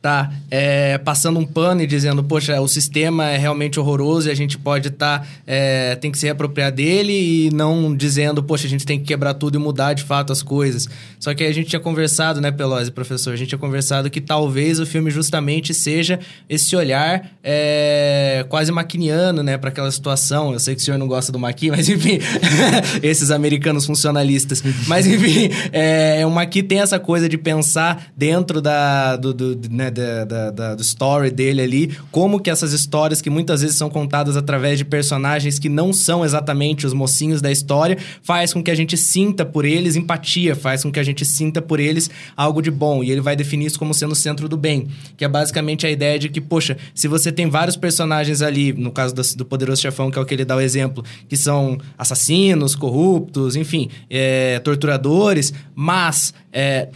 tá 0.00 0.32
é, 0.50 0.98
passando 0.98 1.38
um 1.38 1.46
pano 1.46 1.82
e 1.82 1.86
dizendo, 1.86 2.24
poxa, 2.24 2.60
o 2.60 2.68
sistema 2.68 3.30
é 3.30 3.36
realmente 3.36 3.78
horroroso 3.78 4.28
e 4.28 4.32
a 4.32 4.34
gente 4.34 4.58
pode 4.58 4.88
estar, 4.88 5.20
tá, 5.20 5.26
é, 5.46 5.94
tem 5.96 6.10
que 6.10 6.18
se 6.18 6.26
reapropriar 6.26 6.72
dele 6.72 7.12
e 7.12 7.50
não 7.52 7.94
dizendo, 7.94 8.42
poxa, 8.42 8.66
a 8.66 8.70
gente 8.70 8.86
tem 8.86 8.98
que 8.98 9.04
quebrar 9.04 9.34
tudo 9.34 9.56
e 9.56 9.58
mudar 9.58 9.92
de 9.92 10.02
fato 10.02 10.32
as 10.32 10.42
coisas. 10.42 10.88
Só 11.18 11.34
que 11.34 11.44
a 11.44 11.52
gente 11.52 11.68
tinha 11.68 11.80
conversado, 11.80 12.40
né, 12.40 12.50
Pelosi, 12.50 12.90
professor, 12.90 13.32
a 13.32 13.36
gente 13.36 13.48
tinha 13.48 13.58
conversado 13.58 14.08
que 14.08 14.20
talvez 14.20 14.80
o 14.80 14.86
filme 14.86 15.10
justamente 15.10 15.74
seja 15.74 16.18
esse 16.48 16.74
olhar 16.74 17.30
é, 17.42 18.44
quase 18.48 18.72
maquiniano, 18.72 19.42
né, 19.42 19.58
para 19.58 19.68
aquela 19.68 19.90
situação. 19.90 20.52
Eu 20.52 20.58
sei 20.58 20.74
que 20.74 20.80
o 20.80 20.84
senhor 20.84 20.98
não 20.98 21.06
gosta 21.06 21.30
do 21.30 21.38
maqui, 21.38 21.70
mas 21.70 21.88
enfim, 21.88 22.18
esses 23.02 23.30
americanos 23.30 23.84
funcionalistas. 23.84 24.62
Mas 24.86 25.06
enfim, 25.06 25.50
é, 25.72 26.24
o 26.24 26.30
maqui 26.30 26.62
tem 26.62 26.80
essa 26.80 26.98
coisa 26.98 27.28
de 27.28 27.36
pensar 27.36 28.10
dentro 28.16 28.60
da, 28.60 29.16
do, 29.16 29.34
do 29.34 29.60
né, 29.70 29.89
da, 29.90 30.24
da, 30.24 30.50
da, 30.50 30.74
do 30.74 30.82
story 30.82 31.30
dele 31.30 31.62
ali, 31.62 31.98
como 32.10 32.40
que 32.40 32.50
essas 32.50 32.72
histórias 32.72 33.20
que 33.20 33.30
muitas 33.30 33.62
vezes 33.62 33.76
são 33.76 33.90
contadas 33.90 34.36
através 34.36 34.78
de 34.78 34.84
personagens 34.84 35.58
que 35.58 35.68
não 35.68 35.92
são 35.92 36.24
exatamente 36.24 36.86
os 36.86 36.92
mocinhos 36.92 37.40
da 37.40 37.50
história, 37.50 37.96
faz 38.22 38.52
com 38.52 38.62
que 38.62 38.70
a 38.70 38.74
gente 38.74 38.96
sinta 38.96 39.44
por 39.44 39.64
eles 39.64 39.96
empatia, 39.96 40.54
faz 40.54 40.82
com 40.82 40.90
que 40.90 41.00
a 41.00 41.02
gente 41.02 41.24
sinta 41.24 41.60
por 41.60 41.80
eles 41.80 42.10
algo 42.36 42.60
de 42.62 42.70
bom. 42.70 43.02
E 43.02 43.10
ele 43.10 43.20
vai 43.20 43.36
definir 43.36 43.66
isso 43.66 43.78
como 43.78 43.94
sendo 43.94 44.12
o 44.12 44.16
centro 44.16 44.48
do 44.48 44.56
bem, 44.56 44.88
que 45.16 45.24
é 45.24 45.28
basicamente 45.28 45.86
a 45.86 45.90
ideia 45.90 46.18
de 46.18 46.28
que, 46.28 46.40
poxa, 46.40 46.76
se 46.94 47.08
você 47.08 47.30
tem 47.32 47.48
vários 47.48 47.76
personagens 47.76 48.42
ali, 48.42 48.72
no 48.72 48.90
caso 48.90 49.14
do, 49.14 49.22
do 49.36 49.44
Poderoso 49.44 49.82
Chefão, 49.82 50.10
que 50.10 50.18
é 50.18 50.22
o 50.22 50.24
que 50.24 50.34
ele 50.34 50.44
dá 50.44 50.56
o 50.56 50.60
exemplo, 50.60 51.04
que 51.28 51.36
são 51.36 51.78
assassinos, 51.96 52.74
corruptos, 52.74 53.56
enfim, 53.56 53.88
é, 54.08 54.58
torturadores, 54.60 55.52
mas 55.74 56.34
é, 56.52 56.88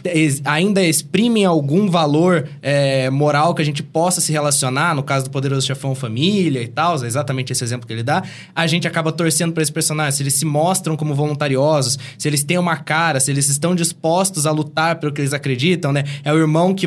ainda 0.43 0.83
exprimem 0.83 1.45
algum 1.45 1.89
valor 1.89 2.47
é, 2.61 3.09
moral 3.09 3.53
que 3.55 3.61
a 3.61 3.65
gente 3.65 3.81
possa 3.81 4.19
se 4.19 4.31
relacionar, 4.31 4.93
no 4.93 5.03
caso 5.03 5.25
do 5.25 5.31
Poderoso 5.31 5.65
Chefão 5.65 5.95
Família 5.95 6.61
e 6.61 6.67
tal, 6.67 7.01
é 7.03 7.07
exatamente 7.07 7.51
esse 7.53 7.63
exemplo 7.63 7.87
que 7.87 7.93
ele 7.93 8.03
dá, 8.03 8.23
a 8.53 8.67
gente 8.67 8.87
acaba 8.87 9.11
torcendo 9.11 9.53
para 9.53 9.63
esse 9.63 9.71
personagem. 9.71 10.11
Se 10.11 10.23
eles 10.23 10.33
se 10.33 10.45
mostram 10.45 10.97
como 10.97 11.13
voluntariosos, 11.15 11.97
se 12.17 12.27
eles 12.27 12.43
têm 12.43 12.57
uma 12.57 12.77
cara, 12.77 13.19
se 13.19 13.31
eles 13.31 13.47
estão 13.49 13.73
dispostos 13.73 14.45
a 14.45 14.51
lutar 14.51 14.97
pelo 14.97 15.13
que 15.13 15.21
eles 15.21 15.33
acreditam, 15.33 15.91
né? 15.91 16.03
É 16.23 16.33
o 16.33 16.37
irmão 16.37 16.73
que, 16.73 16.85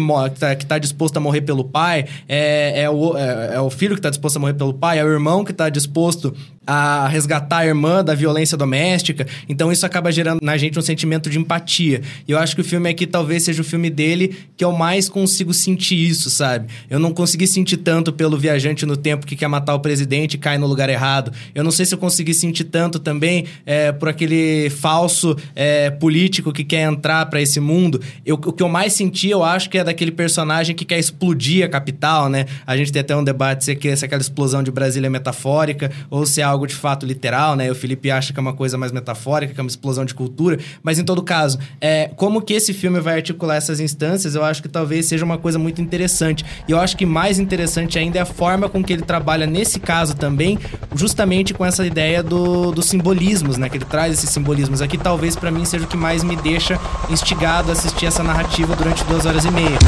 que, 0.59 0.67
tá, 0.67 0.79
disposto 0.79 1.17
a 1.17 1.21
morrer 1.21 1.41
pelo 1.41 1.65
pai, 1.65 2.07
é, 2.29 2.83
é, 2.83 2.91
o, 2.91 3.17
é, 3.17 3.55
é 3.55 3.61
o 3.61 3.71
filho 3.71 3.95
que 3.95 4.03
tá 4.03 4.11
disposto 4.11 4.37
a 4.37 4.41
morrer 4.41 4.55
pelo 4.55 4.75
pai, 4.75 4.99
é 4.99 5.05
o 5.05 5.09
irmão 5.09 5.45
que 5.45 5.53
tá 5.53 5.69
disposto 5.69 6.35
a 6.71 7.09
resgatar 7.09 7.61
a 7.61 7.67
irmã 7.67 8.05
da 8.05 8.15
violência 8.15 8.55
doméstica. 8.55 9.27
Então 9.49 9.73
isso 9.73 9.87
acaba 9.87 10.13
gerando 10.13 10.41
na 10.43 10.55
gente 10.59 10.79
um 10.79 10.83
sentimento 10.83 11.31
de 11.31 11.39
empatia. 11.39 12.03
E 12.27 12.33
eu 12.33 12.39
acho 12.39 12.55
que 12.55 12.61
o 12.61 12.65
filme 12.65 12.91
aqui 12.91 13.07
talvez 13.07 13.45
seja 13.45 13.63
o 13.63 13.65
filme 13.65 13.89
dele 13.89 14.37
que 14.55 14.63
eu 14.63 14.71
mais 14.71 15.09
consigo 15.09 15.55
sentir 15.55 15.97
isso, 15.97 16.29
sabe? 16.29 16.69
Eu 16.91 16.99
não 16.99 17.11
consegui 17.11 17.47
sentir 17.47 17.79
tanto 17.79 18.13
pelo 18.13 18.37
viajante 18.37 18.85
no 18.85 18.99
tempo 18.99 19.27
que 19.27 19.35
quer 19.35 19.49
matar 19.49 19.75
o 19.75 19.81
presidente 19.81 20.35
e 20.35 20.39
cai 20.39 20.59
no 20.59 20.67
lugar 20.67 20.91
errado. 20.91 21.33
Eu 21.55 21.65
não 21.65 21.71
sei 21.71 21.87
se 21.87 21.95
eu 21.95 21.99
consegui 21.99 22.35
sentir 22.35 22.65
tanto 22.65 22.99
também 22.99 23.47
é, 23.65 23.91
por 23.91 24.11
aquele 24.11 24.69
falso 24.69 25.35
é, 25.57 25.89
político 25.89 26.53
que 26.53 26.65
quer 26.65 26.83
entrar 26.83 27.25
para 27.27 27.41
esse 27.41 27.61
mundo. 27.61 27.99
Eu, 28.27 28.35
o 28.35 28.53
que 28.53 28.63
eu 28.63 28.69
mais 28.69 28.93
senti, 28.93 29.31
eu 29.31 29.43
acho 29.43 29.71
que 29.71 29.79
é 29.79 29.85
daquele 29.85 30.13
personagem 30.13 30.77
que 30.77 30.85
quer 30.85 30.99
explodir 30.99 31.65
a 31.65 31.69
capital, 31.69 32.29
né? 32.29 32.45
A 32.67 32.77
gente 32.77 32.93
tem 32.93 33.01
até 33.01 33.17
um 33.17 33.25
debate 33.25 33.65
se, 33.65 33.79
se 33.97 34.05
aquela 34.05 34.21
explosão 34.21 34.63
de 34.63 34.71
Brasília 34.71 35.07
é 35.07 35.11
metafórica 35.11 35.91
ou 36.11 36.27
se 36.27 36.43
é 36.43 36.45
algo 36.45 36.58
algo 36.59 36.67
de 36.67 36.75
fato 36.75 37.07
literal, 37.07 37.55
né? 37.55 37.71
O 37.71 37.75
Felipe 37.75 38.11
acha 38.11 38.33
que 38.33 38.39
é 38.39 38.43
uma 38.43 38.53
coisa 38.53 38.77
mais 38.77 38.91
metafórica, 38.91 39.55
que 39.55 39.61
é 39.61 39.63
uma 39.63 39.69
explosão 39.69 40.05
de 40.05 40.13
cultura. 40.13 40.59
Mas 40.83 40.99
em 40.99 41.05
todo 41.05 41.23
caso, 41.23 41.59
é, 41.81 42.11
como 42.17 42.43
que 42.43 42.53
esse 42.53 42.75
filme 42.75 42.99
vai 43.01 43.15
articular 43.15 43.57
essas 43.57 43.79
instâncias, 43.79 44.35
eu 44.35 44.45
acho 44.45 44.61
que 44.61 44.69
talvez 44.69 45.07
seja 45.07 45.25
uma 45.25 45.39
coisa 45.39 45.59
muito 45.59 45.81
interessante. 45.81 46.45
E 46.67 46.73
eu 46.73 46.81
acho 46.81 46.97
que 46.97 47.07
mais 47.07 47.39
interessante 47.39 47.99
ainda 47.99 48.19
é 48.19 48.23
a 48.23 48.27
forma 48.27 48.69
com 48.69 48.83
que 48.83 48.93
ele 48.93 49.03
trabalha 49.03 49.47
nesse 49.47 49.79
caso 49.79 50.17
também, 50.17 50.59
justamente 50.95 51.55
com 51.55 51.65
essa 51.65 51.87
ideia 51.87 52.23
do, 52.23 52.73
dos 52.73 52.87
simbolismos, 52.87 53.57
né? 53.57 53.69
Que 53.69 53.77
ele 53.77 53.85
traz 53.85 54.13
esses 54.13 54.31
simbolismos 54.31 54.83
aqui, 54.83 54.99
talvez 54.99 55.37
para 55.37 55.51
mim 55.51 55.65
seja 55.65 55.85
o 55.85 55.89
que 55.89 55.97
mais 55.97 56.25
me 56.25 56.35
deixa 56.35 56.79
instigado 57.09 57.71
a 57.71 57.73
assistir 57.73 58.07
essa 58.07 58.23
narrativa 58.23 58.75
durante 58.75 59.05
duas 59.05 59.25
horas 59.25 59.45
e 59.45 59.51
meia. 59.51 59.79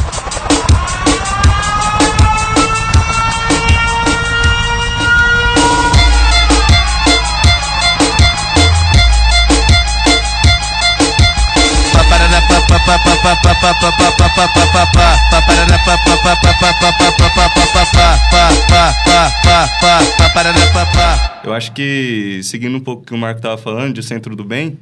Eu 21.43 21.53
acho 21.53 21.71
que, 21.71 22.41
seguindo 22.43 22.77
um 22.77 22.79
pouco 22.79 23.03
o 23.03 23.05
que 23.05 23.13
o 23.13 23.17
Marco 23.17 23.39
estava 23.39 23.57
falando, 23.57 23.93
de 23.93 24.03
Centro 24.03 24.35
do 24.35 24.43
Bem, 24.43 24.79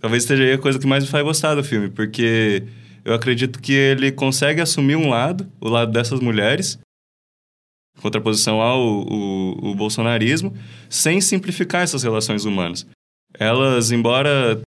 talvez 0.00 0.24
seja 0.24 0.54
a 0.54 0.58
coisa 0.58 0.78
que 0.78 0.86
mais 0.86 1.04
me 1.04 1.10
faz 1.10 1.24
gostar 1.24 1.54
do 1.54 1.64
filme, 1.64 1.88
porque 1.90 2.64
eu 3.04 3.14
acredito 3.14 3.60
que 3.60 3.72
ele 3.72 4.10
consegue 4.10 4.60
assumir 4.60 4.96
um 4.96 5.08
lado, 5.10 5.46
o 5.60 5.68
lado 5.68 5.92
dessas 5.92 6.20
mulheres, 6.20 6.78
em 7.96 8.00
contraposição 8.00 8.60
ao 8.60 8.80
o, 8.80 9.70
o 9.70 9.74
bolsonarismo, 9.74 10.54
sem 10.88 11.20
simplificar 11.20 11.82
essas 11.82 12.02
relações 12.02 12.44
humanas. 12.44 12.86
Elas, 13.38 13.90
embora 13.90 14.60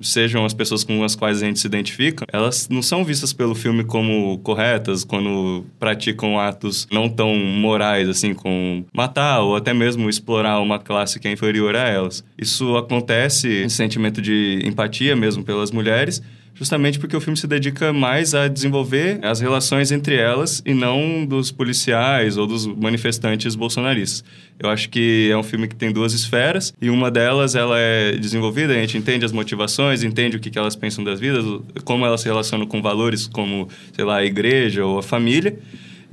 sejam 0.00 0.44
as 0.44 0.54
pessoas 0.54 0.84
com 0.84 1.04
as 1.04 1.14
quais 1.14 1.42
a 1.42 1.46
gente 1.46 1.60
se 1.60 1.66
identifica, 1.66 2.24
elas 2.32 2.68
não 2.68 2.82
são 2.82 3.04
vistas 3.04 3.32
pelo 3.32 3.54
filme 3.54 3.84
como 3.84 4.38
corretas 4.38 5.04
quando 5.04 5.64
praticam 5.78 6.38
atos 6.38 6.86
não 6.90 7.08
tão 7.08 7.34
morais, 7.36 8.08
assim, 8.08 8.34
com 8.34 8.84
matar 8.92 9.40
ou 9.40 9.56
até 9.56 9.72
mesmo 9.72 10.08
explorar 10.08 10.60
uma 10.60 10.78
classe 10.78 11.20
que 11.20 11.28
é 11.28 11.32
inferior 11.32 11.76
a 11.76 11.88
elas. 11.88 12.24
Isso 12.38 12.76
acontece, 12.76 13.48
esse 13.48 13.76
sentimento 13.76 14.20
de 14.20 14.60
empatia 14.64 15.14
mesmo 15.14 15.44
pelas 15.44 15.70
mulheres, 15.70 16.22
justamente 16.54 16.98
porque 16.98 17.16
o 17.16 17.20
filme 17.20 17.36
se 17.36 17.46
dedica 17.46 17.92
mais 17.92 18.34
a 18.34 18.48
desenvolver 18.48 19.18
as 19.22 19.40
relações 19.40 19.90
entre 19.90 20.16
elas 20.16 20.62
e 20.64 20.74
não 20.74 21.24
dos 21.24 21.50
policiais 21.50 22.36
ou 22.36 22.46
dos 22.46 22.66
manifestantes 22.66 23.54
bolsonaristas. 23.54 24.24
Eu 24.58 24.68
acho 24.68 24.88
que 24.88 25.28
é 25.30 25.36
um 25.36 25.42
filme 25.42 25.66
que 25.66 25.74
tem 25.74 25.90
duas 25.90 26.12
esferas 26.12 26.72
e 26.80 26.90
uma 26.90 27.10
delas 27.10 27.54
ela 27.54 27.78
é 27.78 28.12
desenvolvida, 28.12 28.72
a 28.72 28.76
gente 28.76 28.96
entende 28.96 29.24
as 29.24 29.32
motivações, 29.32 30.02
entende 30.02 30.36
o 30.36 30.40
que, 30.40 30.56
elas 30.56 30.76
pensam 30.76 31.02
das 31.02 31.18
vidas, 31.18 31.44
como 31.84 32.04
elas 32.04 32.20
se 32.20 32.28
relacionam 32.28 32.66
com 32.66 32.82
valores 32.82 33.26
como, 33.26 33.68
sei 33.92 34.04
lá, 34.04 34.18
a 34.18 34.24
igreja 34.24 34.84
ou 34.84 34.98
a 34.98 35.02
família. 35.02 35.58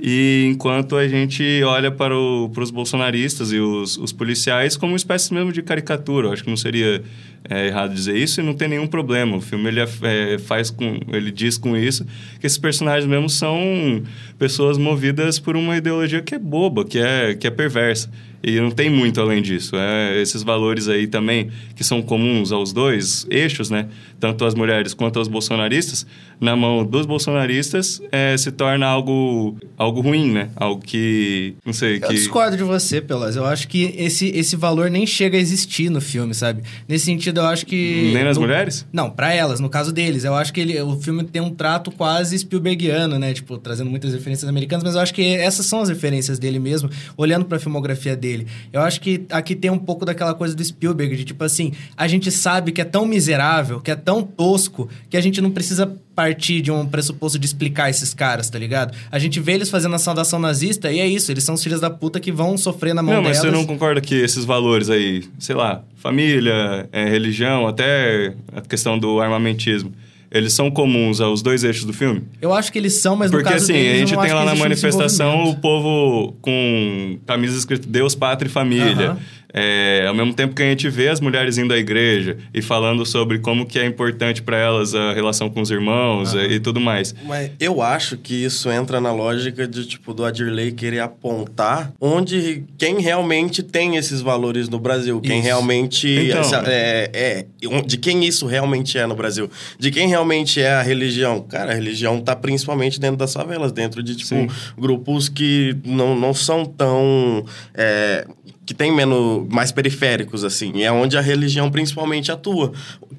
E 0.02 0.46
enquanto 0.50 0.96
a 0.96 1.06
gente 1.06 1.62
olha 1.62 1.90
para, 1.90 2.16
o, 2.16 2.48
para 2.48 2.62
os 2.62 2.70
bolsonaristas 2.70 3.52
e 3.52 3.58
os, 3.58 3.98
os 3.98 4.12
policiais 4.12 4.74
como 4.74 4.92
uma 4.92 4.96
espécie 4.96 5.32
mesmo 5.34 5.52
de 5.52 5.60
caricatura, 5.60 6.28
eu 6.28 6.32
acho 6.32 6.42
que 6.42 6.48
não 6.48 6.56
seria 6.56 7.02
é 7.48 7.66
errado 7.66 7.94
dizer 7.94 8.16
isso 8.16 8.40
e 8.40 8.44
não 8.44 8.54
tem 8.54 8.68
nenhum 8.68 8.86
problema. 8.86 9.36
O 9.36 9.40
filme 9.40 9.68
ele 9.68 9.80
é, 9.80 10.38
faz 10.38 10.70
com, 10.70 10.98
ele 11.08 11.30
diz 11.30 11.56
com 11.56 11.76
isso 11.76 12.04
que 12.38 12.46
esses 12.46 12.58
personagens 12.58 13.08
mesmo 13.08 13.28
são 13.28 14.02
pessoas 14.38 14.78
movidas 14.78 15.38
por 15.38 15.56
uma 15.56 15.76
ideologia 15.76 16.20
que 16.20 16.34
é 16.34 16.38
boba, 16.38 16.84
que 16.84 16.98
é, 16.98 17.34
que 17.34 17.46
é 17.46 17.50
perversa. 17.50 18.10
E 18.42 18.58
não 18.58 18.70
tem 18.70 18.88
muito 18.88 19.20
além 19.20 19.42
disso. 19.42 19.76
É, 19.76 20.18
esses 20.20 20.42
valores 20.42 20.88
aí 20.88 21.06
também, 21.06 21.50
que 21.76 21.84
são 21.84 22.00
comuns 22.00 22.52
aos 22.52 22.72
dois 22.72 23.26
eixos, 23.30 23.68
né? 23.68 23.88
Tanto 24.18 24.46
as 24.46 24.54
mulheres 24.54 24.94
quanto 24.94 25.18
aos 25.18 25.28
bolsonaristas, 25.28 26.06
na 26.40 26.56
mão 26.56 26.84
dos 26.84 27.04
bolsonaristas, 27.04 28.00
é, 28.10 28.34
se 28.38 28.50
torna 28.50 28.86
algo, 28.86 29.58
algo 29.76 30.00
ruim, 30.00 30.32
né? 30.32 30.50
Algo 30.56 30.80
que, 30.80 31.54
não 31.66 31.74
sei... 31.74 31.96
Eu 31.96 32.08
que... 32.08 32.14
discordo 32.14 32.56
de 32.56 32.62
você, 32.62 33.02
Pelas. 33.02 33.36
Eu 33.36 33.44
acho 33.44 33.68
que 33.68 33.94
esse, 33.98 34.28
esse 34.28 34.56
valor 34.56 34.90
nem 34.90 35.06
chega 35.06 35.36
a 35.36 35.40
existir 35.40 35.90
no 35.90 36.00
filme, 36.00 36.32
sabe? 36.32 36.62
Nesse 36.88 37.04
sentido, 37.04 37.29
eu 37.38 37.46
acho 37.46 37.66
que... 37.66 38.10
Nem 38.12 38.24
nas 38.24 38.36
no... 38.36 38.42
mulheres? 38.42 38.86
Não, 38.92 39.10
para 39.10 39.32
elas, 39.32 39.60
no 39.60 39.68
caso 39.68 39.92
deles. 39.92 40.24
Eu 40.24 40.34
acho 40.34 40.52
que 40.52 40.60
ele, 40.60 40.80
o 40.80 40.96
filme 41.00 41.24
tem 41.24 41.40
um 41.40 41.50
trato 41.50 41.90
quase 41.90 42.38
Spielbergiano, 42.38 43.18
né? 43.18 43.32
Tipo, 43.32 43.58
trazendo 43.58 43.90
muitas 43.90 44.12
referências 44.12 44.48
americanas, 44.48 44.84
mas 44.84 44.94
eu 44.94 45.00
acho 45.00 45.14
que 45.14 45.22
essas 45.22 45.66
são 45.66 45.80
as 45.80 45.88
referências 45.88 46.38
dele 46.38 46.58
mesmo, 46.58 46.90
olhando 47.16 47.44
para 47.44 47.56
a 47.56 47.60
filmografia 47.60 48.16
dele. 48.16 48.46
Eu 48.72 48.80
acho 48.80 49.00
que 49.00 49.26
aqui 49.30 49.54
tem 49.54 49.70
um 49.70 49.78
pouco 49.78 50.04
daquela 50.04 50.34
coisa 50.34 50.54
do 50.54 50.64
Spielberg, 50.64 51.16
de 51.16 51.24
tipo 51.24 51.44
assim, 51.44 51.72
a 51.96 52.06
gente 52.08 52.30
sabe 52.30 52.72
que 52.72 52.80
é 52.80 52.84
tão 52.84 53.06
miserável, 53.06 53.80
que 53.80 53.90
é 53.90 53.96
tão 53.96 54.22
tosco, 54.22 54.88
que 55.08 55.16
a 55.16 55.20
gente 55.20 55.40
não 55.40 55.50
precisa 55.50 55.86
partir 56.20 56.60
de 56.60 56.70
um 56.70 56.86
pressuposto 56.86 57.38
de 57.38 57.46
explicar 57.46 57.88
esses 57.88 58.12
caras, 58.12 58.50
tá 58.50 58.58
ligado? 58.58 58.94
A 59.10 59.18
gente 59.18 59.40
vê 59.40 59.52
eles 59.52 59.70
fazendo 59.70 59.94
a 59.94 59.98
saudação 59.98 60.38
nazista 60.38 60.92
e 60.92 61.00
é 61.00 61.06
isso, 61.06 61.32
eles 61.32 61.42
são 61.44 61.54
os 61.54 61.62
filhos 61.62 61.80
da 61.80 61.88
puta 61.88 62.20
que 62.20 62.30
vão 62.30 62.58
sofrer 62.58 62.94
na 62.94 63.02
mão 63.02 63.14
não, 63.14 63.22
mas 63.22 63.40
delas. 63.40 63.50
você 63.50 63.58
não 63.58 63.66
concorda 63.66 64.02
que 64.02 64.14
esses 64.14 64.44
valores 64.44 64.90
aí, 64.90 65.24
sei 65.38 65.54
lá, 65.54 65.82
família, 65.96 66.86
é, 66.92 67.08
religião, 67.08 67.66
até 67.66 68.34
a 68.54 68.60
questão 68.60 68.98
do 68.98 69.18
armamentismo, 69.18 69.92
eles 70.30 70.52
são 70.52 70.70
comuns 70.70 71.20
aos 71.20 71.40
dois 71.42 71.64
eixos 71.64 71.84
do 71.84 71.92
filme? 71.92 72.22
Eu 72.40 72.52
acho 72.52 72.70
que 72.70 72.78
eles 72.78 73.00
são, 73.00 73.16
mas 73.16 73.30
Porque, 73.30 73.44
no 73.44 73.50
caso 73.50 73.64
assim, 73.64 73.72
deles, 73.72 73.94
a 73.94 73.96
gente 73.96 74.20
tem 74.20 74.32
lá 74.32 74.44
na 74.44 74.54
manifestação 74.54 75.44
o 75.44 75.56
povo 75.56 76.36
com 76.40 77.18
camisas 77.26 77.58
escrito 77.58 77.88
Deus, 77.88 78.14
Pátria 78.14 78.48
e 78.48 78.52
Família. 78.52 79.16
É, 79.52 80.04
ao 80.06 80.14
mesmo 80.14 80.32
tempo 80.34 80.54
que 80.54 80.62
a 80.62 80.66
gente 80.66 80.88
vê 80.88 81.08
as 81.08 81.20
mulheres 81.20 81.58
indo 81.58 81.72
à 81.74 81.78
igreja 81.78 82.36
e 82.54 82.62
falando 82.62 83.04
sobre 83.04 83.38
como 83.38 83.66
que 83.66 83.78
é 83.78 83.84
importante 83.86 84.42
para 84.42 84.56
elas 84.56 84.94
a 84.94 85.12
relação 85.12 85.48
com 85.50 85.60
os 85.60 85.70
irmãos 85.70 86.34
e 86.34 86.60
tudo 86.60 86.80
mais. 86.80 87.14
Mas 87.24 87.50
eu 87.58 87.82
acho 87.82 88.16
que 88.16 88.34
isso 88.44 88.70
entra 88.70 89.00
na 89.00 89.12
lógica 89.12 89.66
de, 89.66 89.86
tipo, 89.86 90.14
do 90.14 90.24
Adirley 90.24 90.72
querer 90.72 91.00
apontar 91.00 91.92
onde 92.00 92.64
quem 92.78 93.00
realmente 93.00 93.62
tem 93.62 93.96
esses 93.96 94.20
valores 94.20 94.68
no 94.68 94.78
Brasil. 94.78 95.20
Quem 95.20 95.38
Isso. 95.38 95.46
realmente... 95.46 96.08
Então. 96.08 96.40
essa- 96.40 96.62
é, 96.66 97.10
é, 97.12 97.46
de 97.86 97.96
quem 97.96 98.24
isso 98.24 98.46
realmente 98.46 98.98
é 98.98 99.06
no 99.06 99.14
Brasil. 99.14 99.50
De 99.78 99.90
quem 99.90 100.08
realmente 100.08 100.60
é 100.60 100.70
a 100.72 100.82
religião. 100.82 101.40
Cara, 101.42 101.72
a 101.72 101.74
religião 101.74 102.20
tá 102.20 102.34
principalmente 102.36 103.00
dentro 103.00 103.16
das 103.16 103.32
favelas. 103.32 103.72
Dentro 103.72 104.02
de, 104.02 104.14
tipo, 104.16 104.28
Sim. 104.28 104.48
grupos 104.78 105.28
que 105.28 105.76
não, 105.84 106.14
não 106.16 106.32
são 106.34 106.64
tão... 106.64 107.44
é, 107.74 108.26
que 108.70 108.74
tem 108.74 108.94
menos 108.94 109.48
mais 109.48 109.72
periféricos 109.72 110.44
assim, 110.44 110.70
e 110.76 110.84
é 110.84 110.92
onde 110.92 111.18
a 111.18 111.20
religião 111.20 111.68
principalmente 111.72 112.30
atua. 112.30 112.70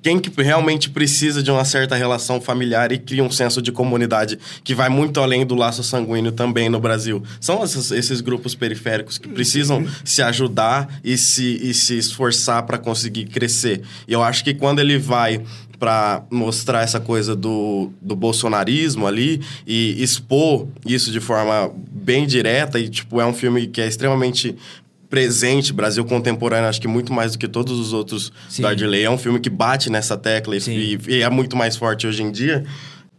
Quem 0.02 0.18
que 0.18 0.32
realmente 0.42 0.90
precisa 0.90 1.44
de 1.44 1.52
uma 1.52 1.66
certa 1.66 1.94
relação 1.94 2.40
familiar 2.40 2.94
e 2.94 2.98
cria 2.98 3.22
um 3.22 3.30
senso 3.30 3.62
de 3.62 3.70
comunidade 3.70 4.40
que 4.64 4.74
vai 4.74 4.88
muito 4.88 5.20
além 5.20 5.46
do 5.46 5.54
laço 5.54 5.84
sanguíneo 5.84 6.32
também 6.32 6.70
no 6.70 6.80
Brasil. 6.80 7.22
São 7.42 7.62
esses, 7.66 7.92
esses 7.92 8.22
grupos 8.22 8.56
periféricos 8.56 9.18
que 9.18 9.28
precisam 9.28 9.86
se 10.06 10.22
ajudar 10.22 10.88
e 11.04 11.18
se, 11.18 11.60
e 11.62 11.74
se 11.74 11.98
esforçar 11.98 12.64
para 12.64 12.78
conseguir 12.78 13.26
crescer. 13.26 13.82
E 14.08 14.14
eu 14.14 14.24
acho 14.24 14.46
que 14.46 14.54
quando 14.54 14.80
ele 14.80 14.98
vai 14.98 15.42
para 15.82 16.24
mostrar 16.30 16.84
essa 16.84 17.00
coisa 17.00 17.36
do, 17.36 17.92
do 18.00 18.16
bolsonarismo 18.16 19.08
ali 19.08 19.42
e 19.66 20.02
expor 20.02 20.68
isso 20.86 21.12
de 21.12 21.20
forma 21.20 21.72
bem 21.92 22.28
direta 22.28 22.78
e 22.78 22.88
tipo 22.88 23.20
é 23.20 23.26
um 23.26 23.34
filme 23.34 23.66
que 23.66 23.82
é 23.82 23.88
extremamente 23.88 24.56
presente, 25.12 25.74
Brasil 25.74 26.06
contemporâneo, 26.06 26.70
acho 26.70 26.80
que 26.80 26.88
muito 26.88 27.12
mais 27.12 27.34
do 27.34 27.38
que 27.38 27.48
todos 27.48 27.78
os 27.78 27.92
outros 27.92 28.32
Sim. 28.50 28.62
do 28.62 28.70
Adley. 28.70 29.04
É 29.04 29.10
um 29.12 29.18
filme 29.18 29.42
que 29.42 29.50
bate 29.50 29.90
nessa 29.90 30.18
tecla 30.18 30.56
e, 30.56 30.98
e- 31.08 31.22
é 31.22 31.30
muito 31.30 31.56
mais 31.56 31.76
forte 31.76 32.08
hoje 32.08 32.24
em 32.24 32.32
dia. 32.32 32.64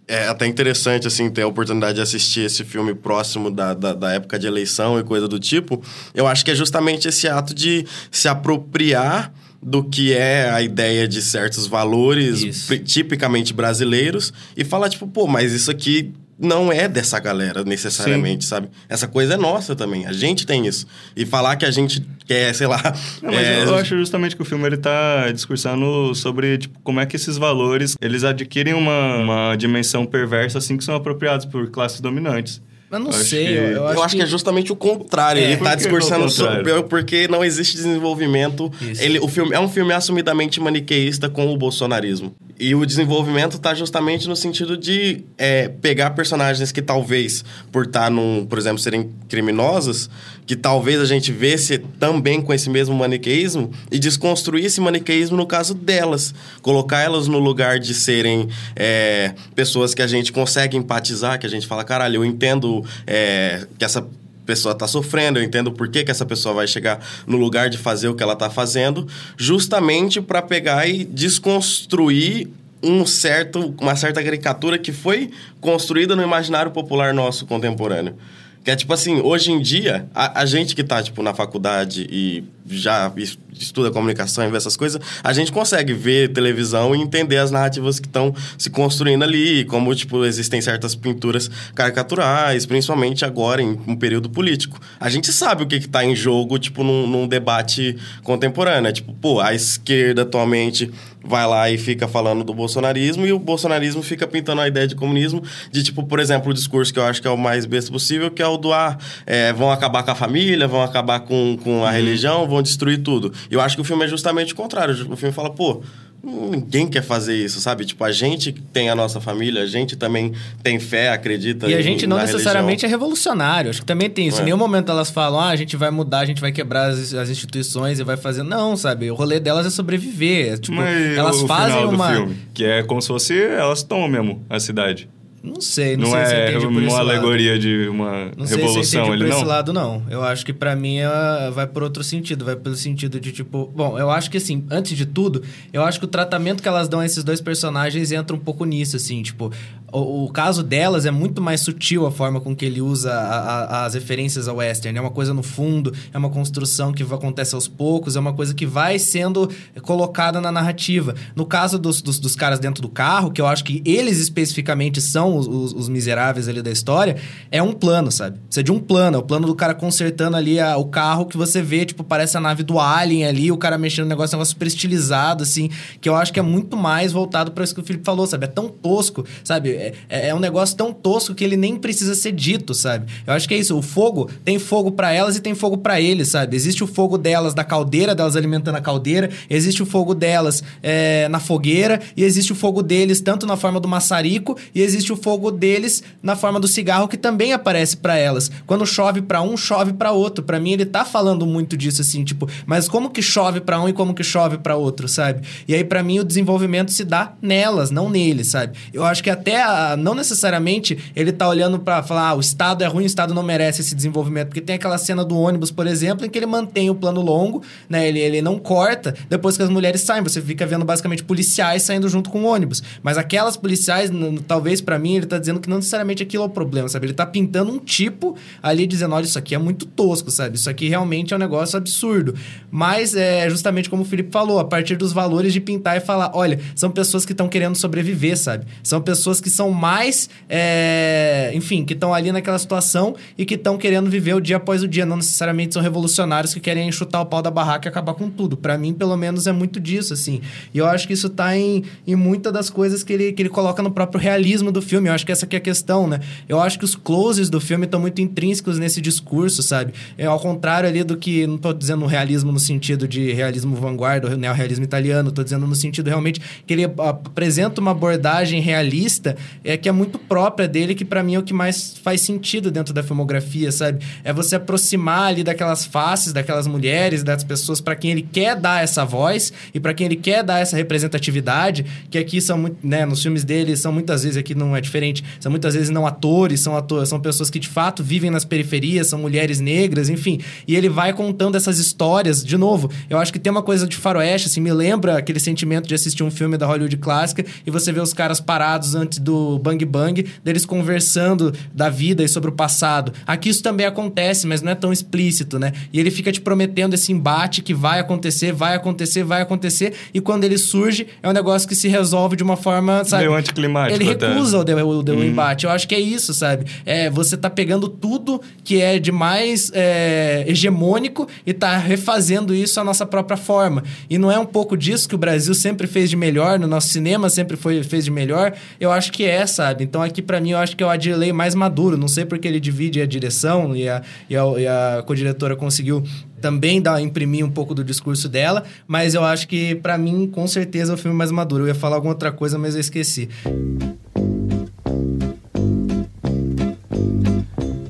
é 0.09 0.27
até 0.27 0.47
interessante, 0.47 1.07
assim, 1.07 1.31
ter 1.31 1.43
a 1.43 1.47
oportunidade 1.47 1.95
de 1.95 2.01
assistir 2.01 2.41
esse 2.41 2.65
filme 2.65 2.95
próximo 2.95 3.51
da, 3.51 3.73
da, 3.73 3.93
da, 3.93 4.13
época 4.13 4.39
de 4.39 4.47
eleição 4.47 4.99
e 4.99 5.05
coisa 5.05 5.29
do 5.29 5.39
tipo. 5.39 5.81
Eu 6.15 6.27
acho 6.27 6.45
que 6.45 6.51
é 6.51 6.55
justamente 6.55 7.07
esse 7.07 7.29
ato 7.29 7.55
de 7.55 7.87
se 8.11 8.27
apropriar 8.27 9.33
do 9.63 9.85
que 9.85 10.13
é 10.13 10.51
a 10.51 10.61
ideia 10.61 11.07
de 11.07 11.23
certos 11.23 11.69
valores 11.69 12.67
tipicamente 12.85 13.55
brasileiros 13.55 14.33
e 14.57 14.65
falar, 14.65 14.89
tipo, 14.89 15.07
pô, 15.07 15.27
mas 15.29 15.53
isso 15.53 15.71
aqui 15.71 16.13
não 16.39 16.73
é 16.73 16.89
dessa 16.89 17.19
galera 17.19 17.65
necessariamente, 17.65 18.45
Sim. 18.45 18.51
sabe? 18.51 18.69
Essa 18.89 19.07
coisa 19.07 19.35
é 19.35 19.37
nossa 19.37 19.77
também. 19.77 20.07
A 20.07 20.13
gente 20.13 20.47
tem 20.47 20.67
isso. 20.67 20.87
E 21.17 21.25
falar 21.25 21.57
que 21.57 21.65
a 21.65 21.71
gente 21.71 22.05
quer, 22.27 22.55
sei 22.55 22.67
lá. 22.67 22.83
Não, 23.23 23.33
mas 23.33 23.47
é... 23.47 23.65
eu 23.65 23.75
acho 23.75 23.97
justamente 23.97 24.35
que 24.35 24.43
o 24.43 24.45
filme 24.45 24.65
ele 24.67 24.77
tá 24.77 25.31
discursando 25.31 26.15
sobre 26.15 26.59
tipo, 26.59 26.79
como 26.81 27.01
é 27.01 27.07
que 27.07 27.17
esses 27.17 27.37
valores 27.37 27.97
eles 28.01 28.25
adquirem 28.25 28.75
uma, 28.75 29.17
uma 29.17 29.57
dimensão 29.57 30.05
perversa 30.05 30.59
assim 30.59 30.77
que 30.77 30.85
são 30.85 30.95
apropriados 30.95 31.47
por 31.47 31.71
classes 31.71 32.01
dominantes. 32.01 32.61
Eu 32.93 32.99
não 32.99 33.09
acho 33.09 33.25
sei. 33.25 33.47
Que... 33.47 33.53
Eu, 33.55 33.63
eu, 33.63 33.87
acho, 33.87 33.97
eu 33.97 34.03
acho 34.03 34.13
que... 34.13 34.17
que... 34.19 34.23
é 34.23 34.27
justamente 34.27 34.71
o 34.71 34.77
contrário. 34.77 35.41
É, 35.41 35.53
ele 35.53 35.57
tá 35.57 35.75
discursando 35.75 36.29
sobre. 36.29 36.83
Porque 36.83 37.27
não 37.27 37.43
existe 37.43 37.75
desenvolvimento. 37.75 38.71
Ele, 39.01 39.19
o 39.19 39.29
filme 39.29 39.55
é 39.55 39.59
um 39.59 39.69
filme 39.69 39.95
assumidamente 39.95 40.61
maniqueísta 40.61 41.31
com 41.31 41.51
o 41.51 41.57
bolsonarismo. 41.57 42.35
E 42.63 42.77
o 42.77 42.87
desenvolvimento 42.87 43.59
tá 43.59 43.75
justamente 43.75 44.29
no 44.29 44.37
sentido 44.37 44.77
de 44.77 45.25
é, 45.37 45.67
pegar 45.67 46.11
personagens 46.11 46.71
que 46.71 46.81
talvez, 46.81 47.45
por 47.73 47.87
estar 47.87 48.03
tá 48.03 48.11
num, 48.11 48.47
por 48.47 48.57
exemplo, 48.57 48.79
serem 48.79 49.11
criminosos, 49.29 50.09
que 50.47 50.55
talvez 50.55 51.01
a 51.01 51.05
gente 51.05 51.33
vesse 51.33 51.79
também 51.99 52.41
com 52.41 52.55
esse 52.55 52.71
mesmo 52.71 52.95
maniqueísmo 52.95 53.73
e 53.91 53.99
desconstruir 53.99 54.67
esse 54.67 54.81
maniqueísmo 54.81 55.37
no 55.37 55.45
caso 55.45 55.75
delas. 55.75 56.33
Colocar 56.63 57.01
elas 57.01 57.27
no 57.27 57.41
lugar 57.41 57.81
de 57.81 57.95
serem 57.95 58.49
é, 58.77 59.35
pessoas 59.57 59.93
que 59.93 60.01
a 60.01 60.07
gente 60.07 60.33
consegue 60.33 60.77
empatizar, 60.77 61.41
que 61.41 61.47
a 61.47 61.51
gente 61.51 61.67
fala, 61.67 61.83
caralho, 61.83 62.19
eu 62.19 62.25
entendo 62.25 62.85
é, 63.09 63.67
que 63.77 63.85
essa 63.85 64.07
pessoa 64.45 64.73
está 64.73 64.87
sofrendo, 64.87 65.39
eu 65.39 65.43
entendo 65.43 65.73
por 65.73 65.89
que, 65.89 66.05
que 66.05 66.11
essa 66.11 66.27
pessoa 66.27 66.55
vai 66.55 66.67
chegar 66.67 67.01
no 67.27 67.37
lugar 67.37 67.71
de 67.71 67.79
fazer 67.79 68.09
o 68.09 68.15
que 68.15 68.23
ela 68.23 68.33
está 68.33 68.51
fazendo, 68.51 69.07
justamente 69.37 70.21
para 70.21 70.43
pegar 70.43 70.87
e 70.89 71.05
desconstruir 71.05 72.49
um 72.83 73.07
certo, 73.07 73.75
uma 73.81 73.95
certa 73.95 74.23
caricatura 74.23 74.77
que 74.79 74.91
foi 74.91 75.31
construída 75.61 76.17
no 76.17 76.23
imaginário 76.23 76.73
popular 76.73 77.15
nosso 77.15 77.47
contemporâneo. 77.47 78.17
Que 78.65 78.71
é 78.71 78.77
tipo 78.77 78.93
assim, 78.93 79.21
hoje 79.21 79.51
em 79.51 79.61
dia, 79.61 80.09
a, 80.15 80.41
a 80.43 80.47
gente 80.47 80.75
que 80.77 80.85
tá, 80.85 81.03
tipo, 81.03 81.23
na 81.23 81.35
faculdade 81.35 82.07
e 82.11 82.45
já 82.67 83.13
estuda 83.53 83.91
comunicação 83.91 84.47
e 84.47 84.51
vê 84.51 84.57
essas 84.57 84.77
coisas, 84.77 85.01
a 85.23 85.33
gente 85.33 85.53
consegue 85.53 85.93
ver 85.93 86.33
televisão 86.33 86.95
e 86.95 87.01
entender 87.01 87.39
as 87.39 87.51
narrativas 87.51 88.01
que 88.01 88.07
estão 88.07 88.35
se 88.59 88.71
construindo 88.71 89.23
ali, 89.23 89.65
como, 89.65 89.95
tipo, 89.95 90.25
existem 90.25 90.61
certas 90.61 90.95
pinturas 90.95 91.51
caricaturais, 91.75 92.67
principalmente 92.67 93.25
agora 93.25 93.63
em 93.63 93.79
um 93.87 93.97
período 93.97 94.31
político. 94.31 94.81
A 94.99 95.09
gente 95.09 95.33
sabe 95.33 95.63
o 95.63 95.67
que 95.67 95.77
está 95.77 96.05
em 96.05 96.17
jogo, 96.17 96.59
tipo, 96.59 96.83
num, 96.83 97.07
num 97.07 97.29
debate 97.29 97.97
contemporâneo. 98.23 98.89
É 98.89 98.93
tipo, 98.93 99.13
pô, 99.13 99.41
a 99.41 99.55
esquerda 99.55 100.23
atualmente 100.23 100.91
vai 101.25 101.47
lá 101.47 101.71
e 101.71 101.79
fica 101.79 102.09
falando 102.09 102.43
do 102.43 102.53
bolsonarismo 102.53 103.25
e 103.27 103.33
o 103.33 103.39
bolsonarismo 103.39 104.03
fica 104.03 104.27
pintando 104.27 104.61
a 104.61 104.69
ideia 104.69 104.87
de 104.87 104.95
comunismo 104.95 105.43
de, 105.71 105.83
tipo, 105.83 106.03
por 106.03 106.19
exemplo, 106.19 106.51
o 106.51 106.55
discurso 106.55 106.93
que 106.93 106.99
eu 106.99 107.05
acho 107.05 107.23
que 107.23 107.29
é 107.29 107.31
o 107.31 107.39
mais 107.39 107.65
besta 107.65 107.93
possível, 107.93 108.31
que 108.31 108.43
é 108.43 108.47
o 108.47 108.57
do, 108.57 108.73
ah, 108.73 108.99
é, 109.27 109.53
vão 109.53 109.71
acabar 109.71 110.03
com 110.03 110.11
a 110.11 110.15
família, 110.15 110.67
vão 110.67 110.83
acabar 110.83 111.21
com, 111.21 111.57
com 111.63 111.85
a 111.85 111.89
uhum. 111.89 111.93
religião, 111.93 112.49
vão 112.53 112.63
destruir 112.63 113.03
tudo. 113.03 113.33
E 113.51 113.55
eu 113.55 113.61
acho 113.61 113.77
que 113.77 113.83
o 113.83 113.85
filme 113.85 114.05
é 114.05 114.09
justamente 114.09 114.53
o 114.53 114.57
contrário. 114.57 114.95
O 115.11 115.17
filme 115.17 115.33
fala, 115.33 115.51
pô, 115.51 115.83
Ninguém 116.25 116.87
quer 116.87 117.03
fazer 117.03 117.35
isso, 117.35 117.61
sabe? 117.61 117.85
Tipo, 117.85 118.05
a 118.05 118.13
gente 118.13 118.53
tem 118.53 118.89
a 118.89 118.95
nossa 118.95 119.21
família, 119.21 119.61
a 119.63 119.67
gente 119.67 119.97
também 119.97 120.33
tem 120.63 120.79
fé, 120.79 121.11
acredita 121.11 121.67
E 121.67 121.75
a 121.75 121.83
gente 121.83 122.07
não 122.07 122.17
necessariamente 122.17 122.83
religião. 122.83 122.89
é 122.89 122.91
revolucionário. 122.91 123.71
Acho 123.71 123.81
que 123.81 123.87
também 123.87 124.09
tem 124.09 124.29
isso. 124.29 124.39
É. 124.39 124.43
Em 124.43 124.45
nenhum 124.45 124.57
momento 124.57 124.93
elas 124.93 125.11
falam, 125.11 125.41
ah, 125.41 125.49
a 125.49 125.57
gente 125.57 125.77
vai 125.77 125.91
mudar, 125.91 126.21
a 126.21 126.25
gente 126.25 126.41
vai 126.41 126.53
quebrar 126.53 126.91
as, 126.91 127.13
as 127.13 127.29
instituições 127.29 127.99
e 127.99 128.05
vai 128.05 128.17
fazer. 128.17 128.45
Não, 128.45 128.77
sabe? 128.77 129.11
O 129.11 129.17
rolê 129.17 129.41
delas 129.41 129.67
é 129.67 129.71
sobreviver. 129.71 130.53
É, 130.53 130.57
tipo, 130.57 130.77
Mas 130.77 131.19
elas 131.19 131.43
fazem 131.43 131.85
uma. 131.87 132.13
Filme, 132.13 132.37
que 132.55 132.65
é 132.65 132.85
como 132.85 133.03
se 133.03 133.09
fosse 133.09 133.43
elas 133.43 133.83
tomam 133.83 134.07
mesmo 134.07 134.45
a 134.49 134.61
cidade. 134.61 135.09
Não 135.43 135.61
sei, 135.61 135.97
não, 135.97 136.05
não 136.05 136.13
sei 136.13 136.21
é 136.21 136.27
se 136.27 136.57
entende 136.57 136.73
por 136.73 136.83
uma 136.85 136.99
alegoria 137.01 137.53
lado. 137.53 137.61
de 137.61 137.89
uma 137.89 138.31
não 138.37 138.47
revolução, 138.47 138.75
sei 138.75 138.85
se 138.85 138.97
ele 138.97 139.25
por 139.25 139.29
não. 139.29 139.37
esse 139.37 139.45
lado 139.45 139.73
não. 139.73 140.03
Eu 140.09 140.23
acho 140.23 140.47
que 140.47 140.53
para 140.53 140.77
mim 140.77 140.99
é, 140.99 141.51
vai 141.51 141.67
por 141.67 141.83
outro 141.83 142.05
sentido, 142.05 142.45
vai 142.45 142.55
pelo 142.55 142.77
sentido 142.77 143.19
de 143.19 143.33
tipo, 143.33 143.67
bom, 143.75 143.99
eu 143.99 144.09
acho 144.09 144.31
que 144.31 144.37
assim, 144.37 144.65
antes 144.71 144.97
de 144.97 145.05
tudo, 145.05 145.43
eu 145.73 145.83
acho 145.83 145.99
que 145.99 146.05
o 146.05 146.09
tratamento 146.09 146.63
que 146.63 146.69
elas 146.69 146.89
dão 146.89 147.01
a 147.01 147.07
esses 147.07 147.25
dois 147.25 147.41
personagens 147.41 148.13
entra 148.13 148.37
um 148.37 148.39
pouco 148.39 148.65
nisso 148.65 148.95
assim, 148.95 149.21
tipo, 149.21 149.51
o, 149.93 150.25
o, 150.25 150.33
caso 150.33 150.63
delas 150.63 151.05
é 151.05 151.11
muito 151.11 151.43
mais 151.43 151.61
sutil 151.61 152.07
a 152.07 152.11
forma 152.11 152.41
com 152.41 152.57
que 152.57 152.65
ele 152.65 152.81
usa 152.81 153.13
a, 153.13 153.83
a, 153.83 153.85
as 153.85 153.95
referências 153.95 154.49
ao 154.49 154.57
western. 154.57 154.97
É 154.97 155.01
uma 155.01 155.11
coisa 155.11 155.35
no 155.35 155.43
fundo, 155.43 155.93
é 156.13 156.17
uma 156.17 156.31
construção 156.31 156.93
que 156.93 157.03
acontece 157.03 157.55
aos 157.55 157.69
poucos, 157.69 158.17
é 158.17 158.21
uma 158.21 158.33
coisa 158.33 158.55
que 158.55 158.65
vai 158.65 158.99
sendo 158.99 159.51
colocada 159.83 160.41
na 160.41 160.51
narrativa. 160.51 161.15
No 161.37 161.45
caso 161.45 161.79
dos, 161.79 162.01
dos, 162.01 162.19
dos 162.19 162.35
caras 162.35 162.59
dentro 162.59 162.81
do 162.81 162.89
carro, 162.89 163.31
que 163.31 163.41
eu 163.41 163.47
acho 163.47 163.63
que 163.65 163.83
eles 163.85 164.19
especificamente 164.19 164.99
são 165.01 165.37
os, 165.37 165.47
os, 165.47 165.73
os, 165.75 165.89
miseráveis 165.91 166.49
ali 166.49 166.63
da 166.63 166.71
história, 166.71 167.17
é 167.51 167.63
um 167.63 167.73
plano, 167.73 168.11
sabe? 168.11 168.39
Precisa 168.39 168.65
de 168.65 168.73
um 168.73 168.81
plano. 168.81 169.17
É 169.17 169.21
o 169.21 169.23
plano 169.23 169.47
do 169.47 169.55
cara 169.55 169.75
consertando 169.75 170.39
ali 170.39 170.59
a, 170.59 170.79
o 170.79 170.87
carro 170.87 171.27
que 171.27 171.37
você 171.37 171.61
vê, 171.61 171.85
tipo, 171.85 172.03
parece 172.03 172.37
a 172.37 172.41
nave 172.41 172.63
do 172.63 172.81
Alien 172.81 173.27
ali, 173.27 173.53
o 173.53 173.59
cara 173.59 173.77
mexendo 173.77 174.05
no 174.05 174.09
negócio, 174.09 174.37
um 174.37 174.39
negócio 174.39 174.53
super 174.53 174.67
estilizado, 174.67 175.43
assim, 175.43 175.69
que 176.01 176.09
eu 176.09 176.17
acho 176.17 176.33
que 176.33 176.41
é 176.41 176.43
muito 176.43 176.79
mais 176.79 177.13
voltado 177.13 177.53
para 177.53 177.63
isso 177.63 177.75
que 177.75 177.81
o 177.81 177.85
Felipe 177.85 178.05
falou, 178.05 178.27
sabe? 178.27 178.47
É 178.47 178.49
tão 178.49 178.69
tosco, 178.69 179.25
sabe? 179.45 179.82
É, 179.83 179.93
é, 180.09 180.29
é, 180.29 180.35
um 180.35 180.39
negócio 180.39 180.77
tão 180.77 180.93
tosco 180.93 181.35
que 181.35 181.43
ele 181.43 181.57
nem 181.57 181.77
precisa 181.77 182.15
ser 182.15 182.33
dito, 182.33 182.73
sabe? 182.75 183.11
Eu 183.27 183.33
acho 183.33 183.49
que 183.49 183.55
é 183.55 183.59
isso. 183.59 183.77
O 183.77 183.83
fogo 183.83 184.31
tem 184.45 184.59
fogo 184.59 184.93
para 184.93 185.13
elas 185.13 185.37
e 185.37 185.41
tem 185.41 185.55
fogo 185.55 185.79
para 185.79 186.01
eles, 186.01 186.29
sabe? 186.29 186.55
Existe 186.55 186.85
o 186.85 186.87
fogo 186.87 187.19
delas 187.19 187.55
da 187.55 187.65
caldeira, 187.65 188.15
delas 188.15 188.37
alimentando 188.37 188.77
a 188.77 188.81
caldeira, 188.81 189.31
existe 189.51 189.83
o 189.83 189.87
fogo 189.87 190.15
delas 190.15 190.63
é, 190.83 191.29
na 191.29 191.41
fogueira 191.41 192.01
e 192.17 192.23
existe 192.23 192.53
o 192.53 192.55
fogo 192.55 192.83
deles 192.83 193.21
tanto 193.21 193.47
na 193.47 193.57
forma 193.57 193.81
do 193.81 193.89
maçarico 193.89 194.57
e 194.75 194.81
existe 194.83 195.13
o 195.13 195.17
fogo 195.17 195.51
deles 195.51 196.03
na 196.23 196.37
forma 196.37 196.61
do 196.61 196.69
cigarro 196.69 197.09
que 197.09 197.17
também 197.17 197.53
aparece 197.53 197.97
para 197.97 198.17
elas. 198.17 198.51
Quando 198.67 198.87
chove 198.87 199.23
para 199.23 199.43
um, 199.43 199.57
chove 199.57 199.93
para 199.93 200.13
outro. 200.13 200.45
Para 200.45 200.61
mim 200.61 200.73
ele 200.73 200.87
tá 200.87 201.05
falando 201.05 201.47
muito 201.47 201.77
disso 201.77 202.01
assim, 202.03 202.23
tipo, 202.25 202.49
mas 202.67 202.89
como 202.89 203.11
que 203.11 203.23
chove 203.23 203.61
para 203.61 203.81
um 203.81 203.89
e 203.89 203.93
como 203.93 204.15
que 204.15 204.23
chove 204.23 204.59
para 204.59 204.77
outro, 204.77 205.09
sabe? 205.09 205.47
E 205.67 205.75
aí 205.75 205.83
para 205.83 206.03
mim 206.03 206.21
o 206.21 206.25
desenvolvimento 206.25 206.93
se 206.93 207.05
dá 207.05 207.33
nelas, 207.41 207.91
não 207.91 208.09
neles, 208.09 208.49
sabe? 208.49 208.79
Eu 208.93 209.05
acho 209.05 209.23
que 209.23 209.31
até 209.31 209.63
a 209.63 209.72
não 209.99 210.15
necessariamente 210.15 210.99
ele 211.15 211.33
tá 211.33 211.49
olhando 211.49 211.79
para 211.79 212.03
falar, 212.03 212.31
ah, 212.31 212.35
o 212.35 212.41
Estado 212.41 212.85
é 212.85 212.87
ruim, 212.87 213.05
o 213.05 213.07
Estado 213.07 213.35
não 213.35 213.43
merece 213.43 213.81
esse 213.81 213.95
desenvolvimento. 213.95 214.49
Porque 214.49 214.61
tem 214.61 214.77
aquela 214.77 214.99
cena 214.99 215.25
do 215.25 215.39
ônibus, 215.39 215.71
por 215.71 215.87
exemplo, 215.87 216.27
em 216.27 216.31
que 216.31 216.39
ele 216.39 216.47
mantém 216.47 216.91
o 216.91 216.95
plano 216.95 217.21
longo, 217.21 217.63
né? 217.89 218.09
Ele, 218.09 218.21
ele 218.21 218.43
não 218.43 218.59
corta 218.59 219.15
depois 219.29 219.57
que 219.57 219.63
as 219.63 219.69
mulheres 219.69 220.01
saem. 220.01 220.23
Você 220.23 220.41
fica 220.41 220.67
vendo 220.67 220.85
basicamente 220.85 221.25
policiais 221.25 221.83
saindo 221.83 222.09
junto 222.09 222.31
com 222.31 222.43
o 222.43 222.47
ônibus. 222.47 222.83
Mas 223.03 223.19
aquelas 223.19 223.57
policiais, 223.57 224.11
talvez 224.47 224.81
para 224.81 224.99
mim, 224.99 225.17
ele 225.17 225.27
tá 225.27 225.39
dizendo 225.39 225.61
que 225.61 225.69
não 225.69 225.77
necessariamente 225.77 226.23
aquilo 226.23 226.45
é 226.45 226.47
o 226.47 226.51
problema, 226.51 226.89
sabe? 226.89 227.07
Ele 227.07 227.15
tá 227.15 227.27
pintando 227.27 227.73
um 227.73 227.79
tipo 227.79 228.37
ali, 228.63 228.87
dizendo, 228.87 229.15
olha, 229.15 229.25
isso 229.25 229.39
aqui 229.39 229.55
é 229.55 229.59
muito 229.59 229.87
tosco, 229.87 230.31
sabe? 230.31 230.57
Isso 230.57 230.69
aqui 230.69 230.89
realmente 230.89 231.33
é 231.33 231.37
um 231.37 231.41
negócio 231.41 231.77
absurdo. 231.77 232.35
Mas 232.71 233.15
é 233.15 233.49
justamente 233.49 233.89
como 233.89 234.03
o 234.03 234.05
Felipe 234.05 234.31
falou, 234.31 234.59
a 234.59 234.65
partir 234.65 234.97
dos 234.97 235.13
valores 235.13 235.53
de 235.53 235.61
pintar 235.61 235.97
e 235.97 236.01
falar, 236.01 236.33
olha, 236.35 236.59
são 236.75 236.91
pessoas 236.91 237.25
que 237.25 237.33
estão 237.33 237.49
querendo 237.49 237.77
sobreviver, 237.77 238.37
sabe? 238.37 238.67
São 238.83 239.01
pessoas 239.01 239.41
que 239.41 239.51
são 239.51 239.62
mais, 239.71 240.29
é, 240.49 241.51
enfim, 241.55 241.85
que 241.85 241.93
estão 241.93 242.13
ali 242.15 242.33
naquela 242.33 242.59
situação 242.59 243.15
e 243.37 243.45
que 243.45 243.55
estão 243.55 243.77
querendo 243.77 244.09
viver 244.11 244.35
o 244.35 244.41
dia 244.41 244.57
após 244.57 244.83
o 244.83 244.89
dia. 244.89 245.05
Não 245.05 245.17
necessariamente 245.17 245.75
são 245.75 245.83
revolucionários 245.83 246.55
que 246.55 246.61
querem 246.61 246.91
chutar 246.91 247.21
o 247.21 247.27
pau 247.27 247.43
da 247.43 247.51
barraca 247.51 247.87
e 247.87 247.91
acabar 247.91 248.15
com 248.15 248.31
tudo. 248.31 248.57
Para 248.57 248.79
mim, 248.79 248.93
pelo 248.93 249.17
menos, 249.17 249.47
é 249.47 249.53
muito 249.53 249.79
disso, 249.79 250.13
assim. 250.15 250.41
E 250.73 250.79
eu 250.79 250.87
acho 250.87 251.07
que 251.07 251.13
isso 251.13 251.29
tá 251.29 251.57
em, 251.57 251.85
em 252.07 252.15
muitas 252.15 252.53
das 252.53 252.71
coisas 252.71 253.03
que 253.03 253.13
ele, 253.13 253.33
que 253.33 253.43
ele 253.43 253.49
coloca 253.49 253.83
no 253.83 253.91
próprio 253.91 254.21
realismo 254.21 254.73
do 254.73 254.81
filme. 254.81 255.09
Eu 255.09 255.13
acho 255.13 255.27
que 255.27 255.33
essa 255.33 255.45
aqui 255.45 255.57
é 255.57 255.59
a 255.59 255.63
questão, 255.63 256.07
né? 256.07 256.21
Eu 256.49 256.61
acho 256.61 256.79
que 256.79 256.85
os 256.85 256.95
closes 256.95 257.51
do 257.51 257.61
filme 257.61 257.85
estão 257.85 258.01
muito 258.01 258.21
intrínsecos 258.21 258.79
nesse 258.79 259.01
discurso, 259.01 259.63
sabe? 259.63 259.93
É 260.17 260.27
ao 260.27 260.41
contrário 260.41 260.89
ali 260.89 261.05
do 261.05 261.17
que... 261.17 261.47
Não 261.47 261.59
tô 261.59 261.73
dizendo 261.73 262.07
realismo 262.07 262.53
no 262.53 262.59
sentido 262.59 263.07
de 263.07 263.33
realismo 263.33 263.77
vanguarda, 263.77 264.37
neorrealismo 264.37 264.85
italiano. 264.85 265.31
Tô 265.31 265.43
dizendo 265.43 265.67
no 265.67 265.75
sentido 265.75 266.09
realmente 266.09 266.41
que 266.67 266.73
ele 266.73 266.85
apresenta 266.85 267.81
uma 267.81 267.91
abordagem 267.91 268.61
realista 268.61 269.37
é 269.65 269.77
que 269.77 269.89
é 269.89 269.93
muito 269.93 270.19
própria 270.19 270.69
dele, 270.69 270.95
que 270.95 271.05
para 271.05 271.23
mim 271.23 271.35
é 271.35 271.39
o 271.39 271.43
que 271.43 271.55
mais 271.55 271.97
faz 271.99 272.21
sentido 272.21 272.71
dentro 272.71 272.93
da 272.93 273.03
filmografia, 273.03 273.71
sabe? 273.71 274.05
É 274.25 274.33
você 274.33 274.57
aproximar 274.57 275.29
ali 275.29 275.45
daquelas 275.45 275.85
faces, 275.85 276.33
daquelas 276.33 276.67
mulheres, 276.67 277.23
das 277.23 277.45
pessoas 277.45 277.81
para 277.81 277.95
quem 277.95 278.11
ele 278.11 278.23
quer 278.23 278.57
dar 278.57 278.83
essa 278.83 279.05
voz 279.05 279.53
e 279.75 279.81
para 279.81 279.95
quem 279.95 280.07
ele 280.07 280.17
quer 280.17 280.43
dar 280.43 280.59
essa 280.59 280.77
representatividade, 280.77 281.85
que 282.11 282.19
aqui 282.19 282.41
são 282.41 282.59
muito, 282.59 282.77
né, 282.83 283.05
nos 283.05 283.23
filmes 283.23 283.45
dele 283.45 283.77
são 283.77 283.93
muitas 283.93 284.23
vezes 284.23 284.37
aqui 284.37 284.55
não 284.55 284.77
é 284.77 284.81
diferente, 284.81 285.25
são 285.41 285.51
muitas 285.51 285.75
vezes 285.75 285.91
não 285.91 286.07
atores, 286.07 286.61
são 286.61 286.77
atores, 286.77 287.09
são 287.09 287.21
pessoas 287.21 287.51
que 287.51 287.59
de 287.59 287.69
fato 287.69 288.03
vivem 288.03 288.31
nas 288.31 288.45
periferias, 288.45 289.09
são 289.09 289.19
mulheres 289.19 289.61
negras, 289.61 290.09
enfim. 290.09 290.41
E 290.67 290.77
ele 290.77 290.89
vai 290.89 291.13
contando 291.13 291.57
essas 291.57 291.79
histórias, 291.79 292.45
de 292.45 292.57
novo, 292.57 292.91
eu 293.09 293.19
acho 293.19 293.33
que 293.33 293.39
tem 293.39 293.51
uma 293.51 293.63
coisa 293.63 293.87
de 293.87 293.97
faroeste, 293.97 294.49
assim, 294.49 294.61
me 294.61 294.73
lembra 294.73 295.19
aquele 295.19 295.41
sentimento 295.41 295.89
de 295.89 295.95
assistir 295.95 296.23
um 296.23 296.31
filme 296.31 296.57
da 296.57 296.67
Hollywood 296.67 296.97
clássica 296.97 297.45
e 297.67 297.71
você 297.71 297.93
vê 297.93 298.01
os 298.01 298.13
caras 298.13 298.41
parados 298.41 298.95
antes 298.95 299.19
do 299.19 299.32
do 299.33 299.59
Bang 299.59 299.83
Bang, 299.87 300.27
deles 300.45 300.67
conversando 300.67 301.53
da 301.75 301.89
vida 301.89 302.23
e 302.23 302.29
sobre 302.29 302.51
o 302.51 302.53
passado. 302.53 303.13
Aqui 303.27 303.49
isso 303.49 303.63
também 303.63 303.87
acontece, 303.87 304.47
mas 304.47 304.61
não 304.61 304.71
é 304.71 304.75
tão 304.75 304.93
explícito, 304.93 305.59
né? 305.59 305.73
E 305.93 305.99
ele 305.99 306.11
fica 306.11 306.31
te 306.31 306.41
prometendo 306.41 306.93
esse 306.95 307.11
embate 307.13 307.63
que 307.63 307.73
vai 307.73 307.99
acontecer, 307.99 308.53
vai 308.53 308.75
acontecer, 308.75 309.23
vai 309.25 309.41
acontecer, 309.41 309.95
e 310.13 310.21
quando 310.21 310.45
ele 310.45 310.59
surge, 310.59 311.07
é 311.23 311.29
um 311.29 311.33
negócio 311.33 311.67
que 311.67 311.75
se 311.75 311.89
resolve 311.89 312.37
de 312.37 312.43
uma 312.43 312.57
forma, 312.57 313.05
sabe? 313.05 313.25
Meio 313.25 313.35
anticlimático 313.37 314.01
Ele 314.03 314.11
até. 314.11 314.29
recusa 314.29 314.59
o, 314.59 314.65
de- 314.65 314.75
o, 314.75 315.03
o 315.03 315.25
embate. 315.25 315.65
Eu 315.65 315.71
acho 315.71 315.89
que 315.89 315.95
é 315.95 316.01
isso, 316.01 316.35
sabe? 316.35 316.67
É, 316.85 317.09
você 317.09 317.37
tá 317.37 317.49
pegando 317.49 317.89
tudo 317.89 318.41
que 318.63 318.81
é 318.81 318.99
de 318.99 319.11
mais 319.11 319.71
é, 319.75 320.45
hegemônico 320.47 321.27
e 321.47 321.53
tá 321.53 321.77
refazendo 321.79 322.55
isso 322.55 322.79
à 322.81 322.85
nossa 322.85 323.07
própria 323.07 323.37
forma. 323.37 323.83
E 324.11 324.19
não 324.19 324.31
é 324.31 324.39
um 324.39 324.47
pouco 324.47 324.77
disso 324.77 325.09
que 325.09 325.15
o 325.15 325.19
Brasil 325.19 325.55
sempre 325.55 325.87
fez 325.87 326.11
de 326.11 326.17
melhor, 326.17 326.59
no 326.59 326.67
nosso 326.67 326.89
cinema 326.89 327.29
sempre 327.31 327.57
foi, 327.57 327.83
fez 327.83 328.05
de 328.05 328.11
melhor? 328.11 328.53
Eu 328.81 328.91
acho 328.93 329.11
que 329.13 329.22
é, 329.25 329.47
sabe? 329.47 329.85
Então 329.85 330.03
aqui 330.03 330.23
pra 330.23 330.41
mim 330.41 330.51
eu 330.51 330.59
acho 330.59 330.77
que 330.77 330.83
é 330.83 330.87
o 330.87 330.91
Adirley 330.91 331.33
mais 331.33 331.55
maduro. 331.55 331.97
Não 331.97 332.09
sei 332.09 332.25
porque 332.25 332.47
ele 332.47 332.61
divide 332.61 333.01
a 333.01 333.07
direção 333.07 333.75
e 333.75 333.89
a, 333.89 334.03
e 334.29 334.37
a, 334.37 334.45
e 334.59 334.67
a 334.67 335.03
co-diretora 335.07 335.57
conseguiu 335.57 336.03
também 336.41 336.83
dar, 336.83 337.01
imprimir 337.01 337.45
um 337.45 337.51
pouco 337.51 337.75
do 337.75 337.85
discurso 337.85 338.29
dela, 338.29 338.65
mas 338.87 339.15
eu 339.15 339.23
acho 339.25 339.47
que 339.47 339.77
pra 339.77 339.97
mim 339.97 340.27
com 340.27 340.47
certeza 340.49 340.93
é 340.93 340.95
o 340.95 340.99
filme 340.99 341.17
mais 341.17 341.31
maduro. 341.31 341.65
Eu 341.65 341.69
ia 341.69 341.75
falar 341.75 341.97
alguma 341.97 342.13
outra 342.13 342.33
coisa, 342.33 342.59
mas 342.59 342.75
eu 342.75 342.81
esqueci. 342.81 343.29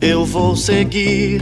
Eu 0.00 0.24
vou 0.26 0.54
seguir 0.54 1.40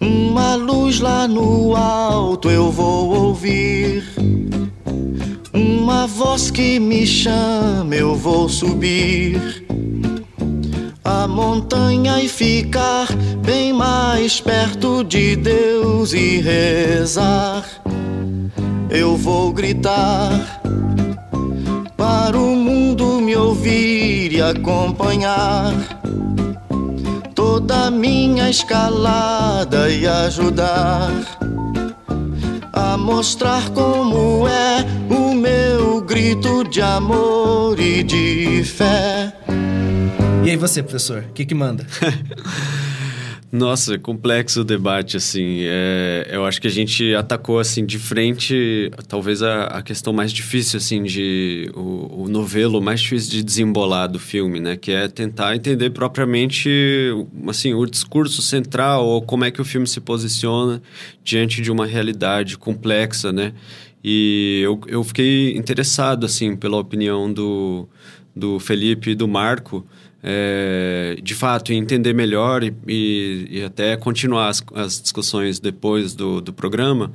uma 0.00 0.54
luz 0.54 1.00
lá 1.00 1.28
no 1.28 1.76
alto, 1.76 2.50
eu 2.50 2.70
vou 2.70 3.14
ouvir 3.14 4.13
uma 5.84 6.06
voz 6.06 6.50
que 6.50 6.80
me 6.80 7.06
chama, 7.06 7.94
eu 7.94 8.16
vou 8.16 8.48
subir 8.48 9.66
a 11.04 11.28
montanha 11.28 12.22
e 12.22 12.26
ficar 12.26 13.06
bem 13.44 13.70
mais 13.70 14.40
perto 14.40 15.04
de 15.04 15.36
Deus 15.36 16.14
e 16.14 16.40
rezar. 16.40 17.66
Eu 18.88 19.14
vou 19.14 19.52
gritar 19.52 20.62
para 21.98 22.38
o 22.38 22.56
mundo 22.56 23.20
me 23.20 23.36
ouvir 23.36 24.32
e 24.32 24.40
acompanhar 24.40 25.74
toda 27.34 27.88
a 27.88 27.90
minha 27.90 28.48
escalada 28.48 29.90
e 29.90 30.06
ajudar 30.06 31.10
mostrar 33.04 33.68
como 33.70 34.48
é 34.48 34.82
o 35.10 35.34
meu 35.34 36.00
grito 36.00 36.64
de 36.64 36.80
amor 36.80 37.78
e 37.78 38.02
de 38.02 38.64
fé. 38.64 39.30
E 40.42 40.50
aí 40.50 40.56
você, 40.56 40.82
professor, 40.82 41.22
o 41.28 41.32
que 41.34 41.44
que 41.44 41.54
manda? 41.54 41.86
Nossa, 43.56 43.96
complexo 43.96 44.62
o 44.62 44.64
debate, 44.64 45.16
assim. 45.16 45.58
É, 45.60 46.28
eu 46.32 46.44
acho 46.44 46.60
que 46.60 46.66
a 46.66 46.70
gente 46.70 47.14
atacou, 47.14 47.60
assim, 47.60 47.86
de 47.86 48.00
frente, 48.00 48.90
talvez 49.06 49.44
a, 49.44 49.66
a 49.66 49.80
questão 49.80 50.12
mais 50.12 50.32
difícil, 50.32 50.76
assim, 50.76 51.04
de... 51.04 51.70
O, 51.72 52.24
o 52.24 52.28
novelo 52.28 52.82
mais 52.82 53.00
difícil 53.00 53.30
de 53.30 53.44
desembolar 53.44 54.08
do 54.08 54.18
filme, 54.18 54.58
né? 54.58 54.76
Que 54.76 54.90
é 54.90 55.06
tentar 55.06 55.54
entender 55.54 55.90
propriamente, 55.90 56.68
assim, 57.46 57.74
o 57.74 57.86
discurso 57.86 58.42
central 58.42 59.06
ou 59.06 59.22
como 59.22 59.44
é 59.44 59.52
que 59.52 59.60
o 59.60 59.64
filme 59.64 59.86
se 59.86 60.00
posiciona 60.00 60.82
diante 61.22 61.62
de 61.62 61.70
uma 61.70 61.86
realidade 61.86 62.58
complexa, 62.58 63.32
né? 63.32 63.52
E 64.02 64.62
eu, 64.64 64.80
eu 64.88 65.04
fiquei 65.04 65.56
interessado, 65.56 66.26
assim, 66.26 66.56
pela 66.56 66.76
opinião 66.76 67.32
do, 67.32 67.88
do 68.34 68.58
Felipe 68.58 69.10
e 69.10 69.14
do 69.14 69.28
Marco, 69.28 69.86
é, 70.26 71.18
de 71.22 71.34
fato, 71.34 71.70
entender 71.70 72.14
melhor 72.14 72.64
e, 72.64 72.74
e, 72.88 73.46
e 73.50 73.62
até 73.62 73.94
continuar 73.94 74.48
as, 74.48 74.64
as 74.74 75.02
discussões 75.02 75.60
depois 75.60 76.14
do, 76.14 76.40
do 76.40 76.50
programa. 76.50 77.12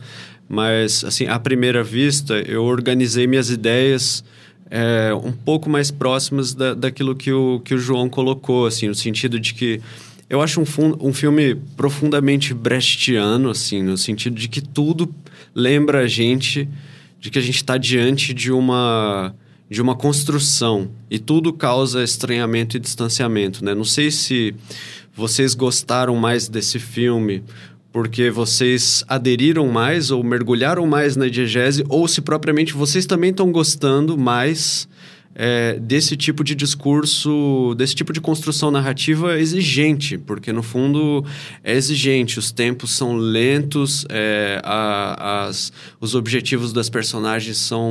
Mas, 0.48 1.04
assim, 1.04 1.26
à 1.26 1.39
primeira 1.39 1.84
vista, 1.84 2.36
eu 2.36 2.63
organizei 2.63 3.26
minhas 3.26 3.50
ideias 3.50 4.24
é, 4.69 5.12
um 5.13 5.32
pouco 5.32 5.67
mais 5.67 5.89
próximas 5.89 6.54
da, 6.54 6.76
daquilo 6.76 7.15
que 7.15 7.32
o, 7.32 7.60
que 7.62 7.74
o 7.74 7.80
João 7.80 8.08
colocou, 8.08 8.67
assim, 8.67 8.88
no 8.88 8.95
sentido 8.95 9.39
de 9.39 9.56
que 9.56 9.82
eu 10.30 10.39
acho 10.39 10.62
um, 10.62 11.08
um 11.08 11.12
filme 11.12 11.56
profundamente 11.76 12.54
brechtiano, 12.54 13.50
assim, 13.50 13.82
no 13.82 13.98
sentido 13.98 14.36
de 14.36 14.48
que 14.48 14.62
tudo 14.62 15.13
lembra 15.56 16.02
a 16.02 16.08
gente 16.08 16.69
de 17.19 17.32
que 17.32 17.39
a 17.39 17.41
gente 17.41 17.56
está 17.56 17.76
diante 17.76 18.34
de 18.34 18.52
uma 18.52 19.34
de 19.69 19.82
uma 19.82 19.95
construção 19.95 20.89
e 21.10 21.19
tudo 21.19 21.53
causa 21.53 22.03
estranhamento 22.03 22.75
e 22.75 22.79
distanciamento, 22.79 23.63
né? 23.63 23.75
Não 23.75 23.84
sei 23.84 24.10
se 24.10 24.55
vocês 25.15 25.53
gostaram 25.53 26.15
mais 26.15 26.47
desse 26.47 26.79
filme 26.79 27.43
porque 27.91 28.29
vocês 28.29 29.03
aderiram 29.08 29.67
mais 29.67 30.12
ou 30.12 30.23
mergulharam 30.23 30.86
mais 30.86 31.15
na 31.15 31.27
diegese 31.27 31.84
ou 31.89 32.08
se 32.08 32.21
propriamente 32.21 32.73
vocês 32.73 33.05
também 33.05 33.32
estão 33.32 33.51
gostando 33.51 34.17
mais 34.17 34.88
é, 35.41 35.80
desse 35.80 36.17
tipo 36.17 36.43
de 36.43 36.54
discurso, 36.54 37.73
desse 37.78 37.95
tipo 37.95 38.12
de 38.12 38.19
construção 38.19 38.69
narrativa 38.69 39.39
exigente, 39.39 40.17
porque 40.17 40.52
no 40.52 40.62
fundo 40.62 41.23
é 41.63 41.73
exigente, 41.78 42.38
os 42.38 42.52
tempos 42.52 42.91
são 42.91 43.15
lentos, 43.15 44.06
é, 44.10 44.60
a- 44.65 45.45
as, 45.47 45.71
os 46.02 46.13
objetivos 46.13 46.73
das 46.73 46.89
personagens 46.89 47.56
são 47.58 47.89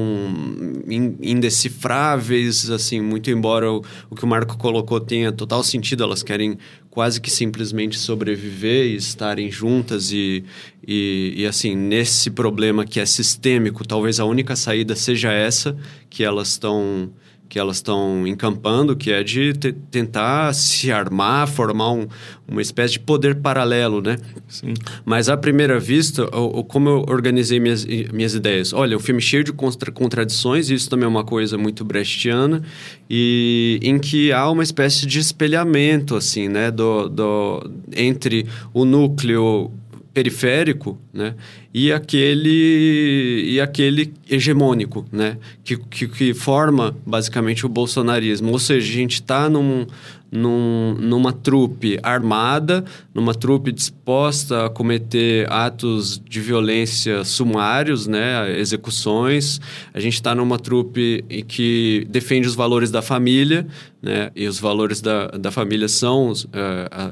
in- 0.86 1.16
indecifráveis, 1.22 2.68
assim, 2.70 3.00
muito 3.00 3.30
embora 3.30 3.72
o, 3.72 3.82
o 4.10 4.14
que 4.14 4.24
o 4.24 4.28
Marco 4.28 4.58
colocou 4.58 5.00
tenha 5.00 5.32
total 5.32 5.62
sentido, 5.62 6.02
elas 6.04 6.22
querem 6.22 6.58
quase 6.90 7.18
que 7.18 7.30
simplesmente 7.30 7.98
sobreviver 7.98 8.86
e 8.88 8.96
estarem 8.96 9.50
juntas 9.50 10.12
e, 10.12 10.44
e, 10.86 11.32
e, 11.36 11.46
assim, 11.46 11.74
nesse 11.74 12.30
problema 12.30 12.84
que 12.84 13.00
é 13.00 13.06
sistêmico, 13.06 13.86
talvez 13.86 14.20
a 14.20 14.26
única 14.26 14.54
saída 14.54 14.94
seja 14.94 15.32
essa 15.32 15.74
que 16.10 16.22
elas 16.24 16.48
estão 16.48 17.10
que 17.48 17.58
elas 17.58 17.76
estão 17.76 18.26
encampando, 18.26 18.94
que 18.94 19.10
é 19.10 19.22
de 19.22 19.54
te- 19.54 19.72
tentar 19.72 20.52
se 20.52 20.92
armar, 20.92 21.48
formar 21.48 21.92
um, 21.92 22.06
uma 22.46 22.60
espécie 22.60 22.92
de 22.94 23.00
poder 23.00 23.36
paralelo, 23.36 24.02
né? 24.02 24.16
Sim. 24.46 24.74
Mas 25.04 25.28
à 25.30 25.36
primeira 25.36 25.80
vista, 25.80 26.24
o, 26.36 26.58
o- 26.60 26.64
como 26.64 26.88
eu 26.90 27.04
organizei 27.08 27.58
minhas, 27.58 27.86
minhas 28.12 28.34
ideias? 28.34 28.72
Olha, 28.74 28.96
um 28.96 29.00
filme 29.00 29.20
cheio 29.22 29.42
de 29.42 29.52
contra- 29.52 29.90
contradições, 29.90 30.68
isso 30.68 30.90
também 30.90 31.06
é 31.06 31.08
uma 31.08 31.24
coisa 31.24 31.56
muito 31.56 31.84
brechtiana, 31.84 32.62
e 33.08 33.78
em 33.82 33.98
que 33.98 34.30
há 34.32 34.50
uma 34.50 34.62
espécie 34.62 35.06
de 35.06 35.18
espelhamento, 35.18 36.16
assim, 36.16 36.48
né, 36.48 36.70
do, 36.70 37.08
do, 37.08 37.70
entre 37.96 38.46
o 38.74 38.84
núcleo 38.84 39.70
periférico, 40.18 40.98
né, 41.12 41.36
e 41.72 41.92
aquele 41.92 43.44
e 43.46 43.60
aquele 43.60 44.12
hegemônico, 44.28 45.06
né, 45.12 45.36
que, 45.62 45.76
que, 45.76 46.08
que 46.08 46.34
forma 46.34 46.96
basicamente 47.06 47.64
o 47.64 47.68
bolsonarismo. 47.68 48.50
Ou 48.50 48.58
seja, 48.58 48.90
a 48.90 48.96
gente 48.96 49.14
está 49.14 49.48
num, 49.48 49.86
num, 50.30 50.94
numa 50.98 51.32
trupe 51.32 51.98
armada, 52.02 52.84
numa 53.14 53.34
trupe 53.34 53.72
disposta 53.72 54.66
a 54.66 54.70
cometer 54.70 55.50
atos 55.50 56.20
de 56.28 56.40
violência 56.40 57.24
sumários, 57.24 58.06
né, 58.06 58.58
execuções. 58.58 59.60
A 59.94 60.00
gente 60.00 60.14
está 60.14 60.34
numa 60.34 60.58
trupe 60.58 61.24
que 61.46 62.06
defende 62.10 62.46
os 62.46 62.54
valores 62.54 62.90
da 62.90 63.00
família, 63.02 63.66
né, 64.02 64.30
e 64.36 64.46
os 64.46 64.60
valores 64.60 65.00
da, 65.00 65.28
da 65.28 65.50
família 65.50 65.88
são 65.88 66.32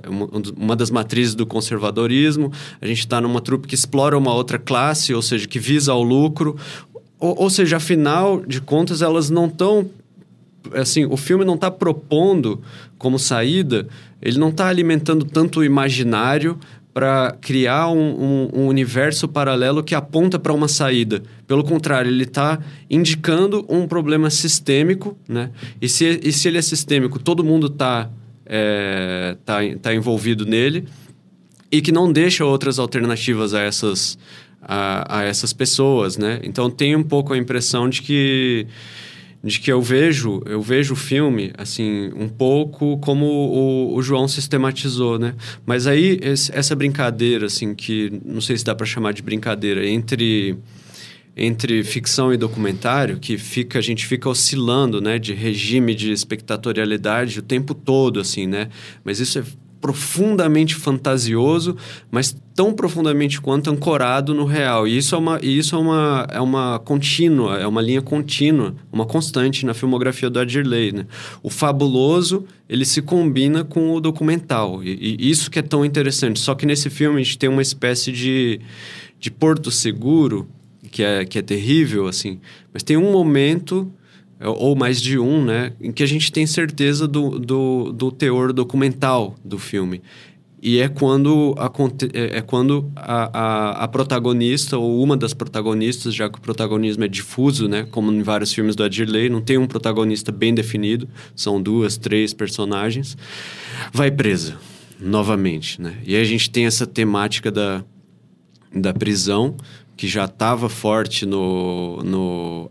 uma- 0.08 0.30
uma 0.56 0.76
das 0.76 0.90
matrizes 0.90 1.34
do 1.34 1.46
conservadorismo. 1.46 2.52
A 2.80 2.86
gente 2.86 3.00
está 3.00 3.20
numa 3.20 3.40
trupe 3.40 3.66
que 3.66 3.74
explora 3.74 4.16
uma 4.16 4.34
outra 4.34 4.58
classe, 4.58 5.12
ou 5.14 5.22
seja, 5.22 5.46
que 5.48 5.58
visa 5.58 5.92
ao 5.92 6.02
lucro. 6.02 6.56
Ou, 7.18 7.44
ou 7.44 7.50
seja, 7.50 7.78
afinal 7.78 8.40
de 8.44 8.60
contas, 8.60 9.00
elas 9.00 9.30
não 9.30 9.46
estão 9.46 9.88
assim, 10.74 11.04
o 11.04 11.16
filme 11.16 11.44
não 11.44 11.54
está 11.54 11.70
propondo 11.70 12.60
como 12.98 13.18
saída, 13.18 13.86
ele 14.20 14.38
não 14.38 14.48
está 14.48 14.68
alimentando 14.68 15.24
tanto 15.24 15.60
o 15.60 15.64
imaginário 15.64 16.58
para 16.94 17.36
criar 17.42 17.88
um, 17.90 17.98
um- 17.98 18.60
um 18.62 18.66
universo 18.68 19.28
paralelo 19.28 19.84
que 19.84 19.94
aponta 19.94 20.38
para 20.38 20.52
uma 20.52 20.66
saída. 20.66 21.22
Pelo 21.46 21.62
contrário, 21.62 22.10
ele 22.10 22.22
está 22.24 22.58
indicando 22.88 23.66
um 23.68 23.86
problema 23.86 24.30
sistêmico, 24.30 25.14
né? 25.28 25.50
E 25.80 25.88
se, 25.90 26.20
e 26.24 26.32
se 26.32 26.48
ele 26.48 26.56
é 26.56 26.62
sistêmico, 26.62 27.18
todo 27.18 27.44
mundo 27.44 27.66
está 27.66 28.08
é, 28.46 29.36
tá, 29.44 29.58
tá 29.82 29.94
envolvido 29.94 30.46
nele 30.46 30.84
e 31.70 31.82
que 31.82 31.92
não 31.92 32.10
deixa 32.10 32.44
outras 32.46 32.78
alternativas 32.78 33.52
a 33.52 33.60
essas, 33.60 34.16
a, 34.62 35.18
a 35.18 35.24
essas 35.24 35.52
pessoas, 35.52 36.16
né? 36.16 36.40
Então 36.44 36.70
tem 36.70 36.96
um 36.96 37.02
pouco 37.02 37.34
a 37.34 37.36
impressão 37.36 37.90
de 37.90 38.00
que 38.00 38.66
de 39.46 39.60
que 39.60 39.70
eu 39.72 39.80
vejo 39.80 40.42
eu 40.44 40.60
vejo 40.60 40.94
o 40.94 40.96
filme 40.96 41.52
assim 41.56 42.10
um 42.16 42.28
pouco 42.28 42.98
como 42.98 43.24
o, 43.24 43.94
o 43.96 44.02
João 44.02 44.26
sistematizou, 44.26 45.18
né? 45.18 45.34
Mas 45.64 45.86
aí 45.86 46.18
esse- 46.20 46.50
essa 46.54 46.74
brincadeira 46.74 47.46
assim 47.46 47.74
que 47.74 48.12
não 48.24 48.40
sei 48.40 48.56
se 48.58 48.64
dá 48.64 48.74
para 48.74 48.84
chamar 48.84 49.12
de 49.12 49.22
brincadeira 49.22 49.86
entre 49.88 50.56
entre 51.36 51.84
ficção 51.84 52.32
e 52.32 52.36
documentário 52.36 53.18
que 53.18 53.36
fica 53.36 53.78
a 53.78 53.82
gente 53.82 54.06
fica 54.06 54.26
oscilando, 54.28 55.00
né, 55.02 55.18
de 55.18 55.34
regime 55.34 55.94
de 55.94 56.10
espectatorialidade 56.10 57.38
o 57.38 57.42
tempo 57.42 57.74
todo 57.74 58.18
assim, 58.20 58.46
né? 58.46 58.68
Mas 59.04 59.20
isso 59.20 59.38
é 59.38 59.44
profundamente 59.80 60.74
fantasioso, 60.74 61.76
mas 62.10 62.36
tão 62.54 62.72
profundamente 62.72 63.40
quanto 63.40 63.70
ancorado 63.70 64.34
no 64.34 64.44
real. 64.44 64.88
E 64.88 64.96
isso 64.96 65.14
é 65.14 65.18
uma, 65.18 65.38
isso 65.42 65.76
é 65.76 65.78
uma, 65.78 66.26
é 66.30 66.40
uma 66.40 66.78
contínua, 66.78 67.58
é 67.58 67.66
uma 67.66 67.82
linha 67.82 68.00
contínua, 68.00 68.74
uma 68.90 69.04
constante 69.04 69.66
na 69.66 69.74
filmografia 69.74 70.30
do 70.30 70.40
Adirley. 70.40 70.92
Né? 70.92 71.06
O 71.42 71.50
fabuloso, 71.50 72.44
ele 72.68 72.84
se 72.84 73.02
combina 73.02 73.62
com 73.62 73.92
o 73.92 74.00
documental. 74.00 74.82
E, 74.82 75.16
e, 75.20 75.30
isso 75.30 75.50
que 75.50 75.58
é 75.58 75.62
tão 75.62 75.84
interessante. 75.84 76.40
Só 76.40 76.54
que 76.54 76.64
nesse 76.64 76.88
filme 76.88 77.20
a 77.20 77.22
gente 77.22 77.38
tem 77.38 77.48
uma 77.48 77.62
espécie 77.62 78.10
de, 78.10 78.60
de 79.20 79.30
porto 79.30 79.70
seguro, 79.70 80.48
que 80.90 81.02
é, 81.02 81.24
que 81.24 81.38
é 81.38 81.42
terrível, 81.42 82.06
assim. 82.06 82.40
Mas 82.72 82.82
tem 82.82 82.96
um 82.96 83.12
momento 83.12 83.92
ou 84.40 84.76
mais 84.76 85.00
de 85.00 85.18
um, 85.18 85.44
né, 85.44 85.72
em 85.80 85.90
que 85.90 86.02
a 86.02 86.06
gente 86.06 86.30
tem 86.30 86.46
certeza 86.46 87.08
do, 87.08 87.38
do, 87.38 87.92
do 87.92 88.12
teor 88.12 88.52
documental 88.52 89.34
do 89.44 89.58
filme. 89.58 90.02
E 90.62 90.80
é 90.80 90.88
quando, 90.88 91.54
a, 91.58 91.70
é, 92.12 92.38
é 92.38 92.40
quando 92.40 92.90
a, 92.96 93.30
a, 93.32 93.84
a, 93.84 93.88
protagonista, 93.88 94.76
ou 94.76 95.02
uma 95.02 95.16
das 95.16 95.34
protagonistas, 95.34 96.14
já 96.14 96.28
que 96.28 96.38
o 96.38 96.40
protagonismo 96.40 97.04
é 97.04 97.08
difuso, 97.08 97.68
né? 97.68 97.86
Como 97.90 98.10
em 98.10 98.22
vários 98.22 98.52
filmes 98.52 98.74
do 98.74 98.82
Adirley, 98.82 99.28
não 99.28 99.40
tem 99.40 99.58
um 99.58 99.66
protagonista 99.66 100.32
bem 100.32 100.54
definido, 100.54 101.08
são 101.34 101.62
duas, 101.62 101.96
três 101.96 102.32
personagens, 102.32 103.16
vai 103.92 104.10
presa, 104.10 104.56
novamente, 104.98 105.80
né? 105.80 105.98
E 106.04 106.16
a 106.16 106.24
gente 106.24 106.50
tem 106.50 106.66
essa 106.66 106.86
temática 106.86 107.50
da, 107.50 107.84
da 108.74 108.94
prisão, 108.94 109.56
que 109.96 110.06
já 110.06 110.26
estava 110.26 110.68
forte 110.68 111.24
no, 111.24 112.02
no 112.04 112.70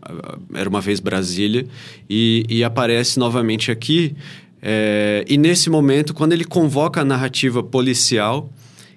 Era 0.54 0.68
Uma 0.68 0.80
Vez 0.80 1.00
Brasília, 1.00 1.66
e, 2.08 2.44
e 2.48 2.62
aparece 2.62 3.18
novamente 3.18 3.70
aqui. 3.70 4.14
É, 4.62 5.24
e 5.28 5.36
nesse 5.36 5.68
momento, 5.68 6.14
quando 6.14 6.32
ele 6.32 6.44
convoca 6.44 7.00
a 7.00 7.04
narrativa 7.04 7.62
policial, 7.62 8.48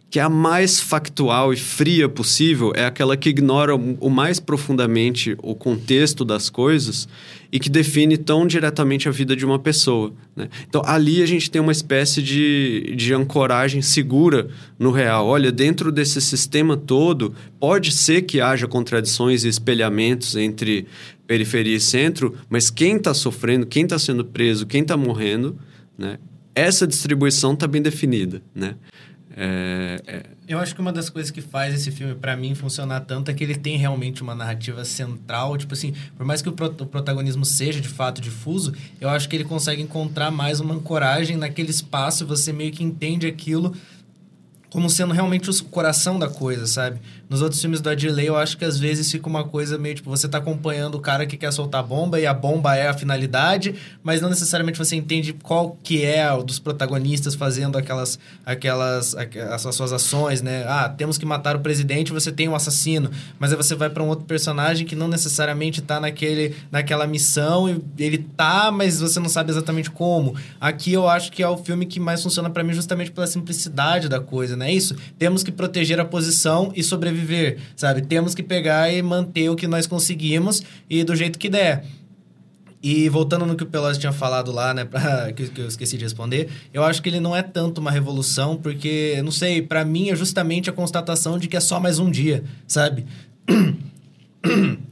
que 0.09 0.19
é 0.19 0.23
a 0.23 0.29
mais 0.29 0.79
factual 0.79 1.53
e 1.53 1.57
fria 1.57 2.09
possível, 2.09 2.73
é 2.75 2.83
aquela 2.83 3.15
que 3.15 3.29
ignora 3.29 3.75
o 3.75 4.09
mais 4.09 4.39
profundamente 4.39 5.37
o 5.43 5.53
contexto 5.53 6.25
das 6.25 6.49
coisas 6.49 7.07
e 7.51 7.59
que 7.59 7.69
define 7.69 8.17
tão 8.17 8.47
diretamente 8.47 9.07
a 9.07 9.11
vida 9.11 9.35
de 9.35 9.45
uma 9.45 9.59
pessoa. 9.59 10.11
Né? 10.35 10.49
Então, 10.67 10.81
ali 10.83 11.21
a 11.21 11.27
gente 11.27 11.51
tem 11.51 11.61
uma 11.61 11.71
espécie 11.71 12.23
de, 12.23 12.93
de 12.95 13.13
ancoragem 13.13 13.83
segura 13.83 14.47
no 14.79 14.91
real. 14.91 15.27
Olha, 15.27 15.51
dentro 15.51 15.91
desse 15.91 16.19
sistema 16.21 16.75
todo, 16.75 17.35
pode 17.59 17.91
ser 17.91 18.23
que 18.23 18.41
haja 18.41 18.67
contradições 18.67 19.43
e 19.43 19.47
espelhamentos 19.47 20.35
entre 20.35 20.87
periferia 21.27 21.75
e 21.75 21.79
centro, 21.79 22.35
mas 22.49 22.71
quem 22.71 22.95
está 22.95 23.13
sofrendo, 23.13 23.67
quem 23.67 23.83
está 23.83 23.99
sendo 23.99 24.25
preso, 24.25 24.65
quem 24.65 24.81
está 24.81 24.97
morrendo, 24.97 25.55
né? 25.95 26.17
essa 26.55 26.87
distribuição 26.87 27.53
está 27.53 27.67
bem 27.67 27.81
definida. 27.81 28.41
Né? 28.55 28.75
É, 29.35 30.01
é... 30.07 30.23
Eu 30.47 30.59
acho 30.59 30.73
que 30.73 30.81
uma 30.81 30.91
das 30.91 31.09
coisas 31.09 31.31
que 31.31 31.41
faz 31.41 31.73
esse 31.73 31.91
filme, 31.91 32.15
para 32.15 32.35
mim, 32.35 32.55
funcionar 32.55 33.01
tanto 33.01 33.29
é 33.29 33.33
que 33.33 33.43
ele 33.43 33.55
tem 33.55 33.77
realmente 33.77 34.23
uma 34.23 34.33
narrativa 34.33 34.83
central. 34.83 35.57
Tipo 35.57 35.73
assim, 35.73 35.93
por 36.17 36.25
mais 36.25 36.41
que 36.41 36.49
o, 36.49 36.51
pro 36.51 36.67
o, 36.67 36.85
protagonismo 36.85 37.45
seja 37.45 37.79
de 37.79 37.87
fato 37.87 38.19
difuso, 38.19 38.73
eu 38.99 39.09
acho 39.09 39.29
que 39.29 39.35
ele 39.35 39.43
consegue 39.43 39.81
encontrar 39.81 40.31
mais 40.31 40.59
uma 40.59 40.73
ancoragem 40.73 41.37
naquele 41.37 41.69
espaço 41.69 42.25
você 42.25 42.51
meio 42.51 42.71
que 42.71 42.83
entende 42.83 43.27
aquilo 43.27 43.75
como 44.69 44.89
sendo 44.89 45.13
realmente 45.13 45.49
o 45.49 45.63
coração 45.65 46.19
da 46.19 46.29
coisa, 46.29 46.67
sabe? 46.67 46.99
Nos 47.29 47.43
outros 47.43 47.61
filmes 47.61 47.79
do 47.79 47.87
Adirley, 47.89 48.25
eu 48.25 48.35
acho 48.35 48.57
que 48.57 48.65
às 48.65 48.79
vezes 48.79 49.11
fica 49.11 49.29
uma 49.29 49.43
coisa 49.43 49.77
meio 49.77 49.93
tipo, 49.93 50.09
você 50.09 50.27
tá 50.27 50.39
acompanhando 50.39 50.95
o 50.95 50.99
cara 50.99 51.27
que 51.27 51.37
quer 51.37 51.53
soltar 51.53 51.83
bomba 51.83 52.19
e 52.19 52.25
a 52.25 52.33
bomba 52.33 52.75
é 52.75 52.87
a 52.87 52.93
finalidade, 52.93 53.75
mas 54.01 54.19
não 54.19 54.29
necessariamente 54.29 54.79
você 54.79 54.95
entende 54.95 55.33
qual 55.33 55.77
que 55.83 56.03
é 56.03 56.31
o 56.33 56.41
dos 56.41 56.57
protagonistas 56.57 57.35
fazendo 57.35 57.77
aquelas, 57.77 58.17
aquelas, 58.43 59.15
as 59.15 59.75
suas 59.75 59.93
ações, 59.93 60.41
né? 60.41 60.65
Ah, 60.67 60.89
temos 60.89 61.19
que 61.19 61.25
matar 61.25 61.55
o 61.55 61.59
presidente, 61.59 62.11
você 62.11 62.31
tem 62.31 62.49
um 62.49 62.55
assassino, 62.55 63.11
mas 63.37 63.51
aí 63.51 63.57
você 63.57 63.75
vai 63.75 63.91
para 63.91 64.01
um 64.01 64.07
outro 64.07 64.25
personagem 64.25 64.87
que 64.87 64.95
não 64.95 65.07
necessariamente 65.07 65.83
tá 65.83 65.99
naquele, 65.99 66.55
naquela 66.71 67.05
missão 67.05 67.69
e 67.69 68.03
ele 68.03 68.17
tá, 68.17 68.71
mas 68.71 68.99
você 68.99 69.19
não 69.19 69.29
sabe 69.29 69.51
exatamente 69.51 69.91
como. 69.91 70.35
Aqui 70.59 70.93
eu 70.93 71.07
acho 71.07 71.31
que 71.31 71.43
é 71.43 71.47
o 71.47 71.57
filme 71.57 71.85
que 71.85 71.99
mais 71.99 72.23
funciona 72.23 72.49
para 72.49 72.63
mim 72.63 72.73
justamente 72.73 73.11
pela 73.11 73.27
simplicidade 73.27 74.09
da 74.09 74.19
coisa, 74.19 74.55
não 74.55 74.65
é 74.65 74.73
isso? 74.73 74.95
Temos 75.19 75.43
que 75.43 75.51
proteger 75.51 75.99
a 75.99 76.05
posição 76.05 76.71
e 76.75 76.81
sobreviver, 76.81 77.18
sabe? 77.75 78.01
Temos 78.01 78.36
que 78.36 78.43
pegar 78.43 78.91
e 78.91 79.01
manter 79.01 79.49
o 79.49 79.55
que 79.55 79.67
nós 79.67 79.88
conseguimos 79.88 80.63
e 80.89 81.03
do 81.03 81.15
jeito 81.15 81.39
que 81.39 81.49
der. 81.49 81.86
E 82.82 83.10
voltando 83.10 83.45
no 83.45 83.55
que 83.55 83.63
o 83.63 83.65
Pelosi 83.65 83.99
tinha 83.99 84.13
falado 84.13 84.51
lá, 84.51 84.73
né, 84.73 84.86
pra, 84.89 85.32
que, 85.34 85.49
que 85.49 85.62
eu 85.62 85.67
esqueci 85.67 85.97
de 85.97 86.03
responder, 86.03 86.49
eu 86.73 86.84
acho 86.84 87.01
que 87.01 87.10
ele 87.10 87.19
não 87.19 87.36
é 87.36 87.41
tanto 87.41 87.79
uma 87.79 87.91
revolução, 87.91 88.55
porque, 88.55 89.21
não 89.23 89.32
sei, 89.32 89.62
para 89.62 89.84
mim 89.84 90.10
é 90.10 90.15
justamente 90.15 90.69
a 90.69 90.73
constatação 90.73 91.38
de 91.38 91.47
que 91.47 91.58
é 91.58 91.60
só 91.60 91.79
mais 91.79 91.99
um 91.99 92.10
dia, 92.10 92.43
sabe? 92.67 93.05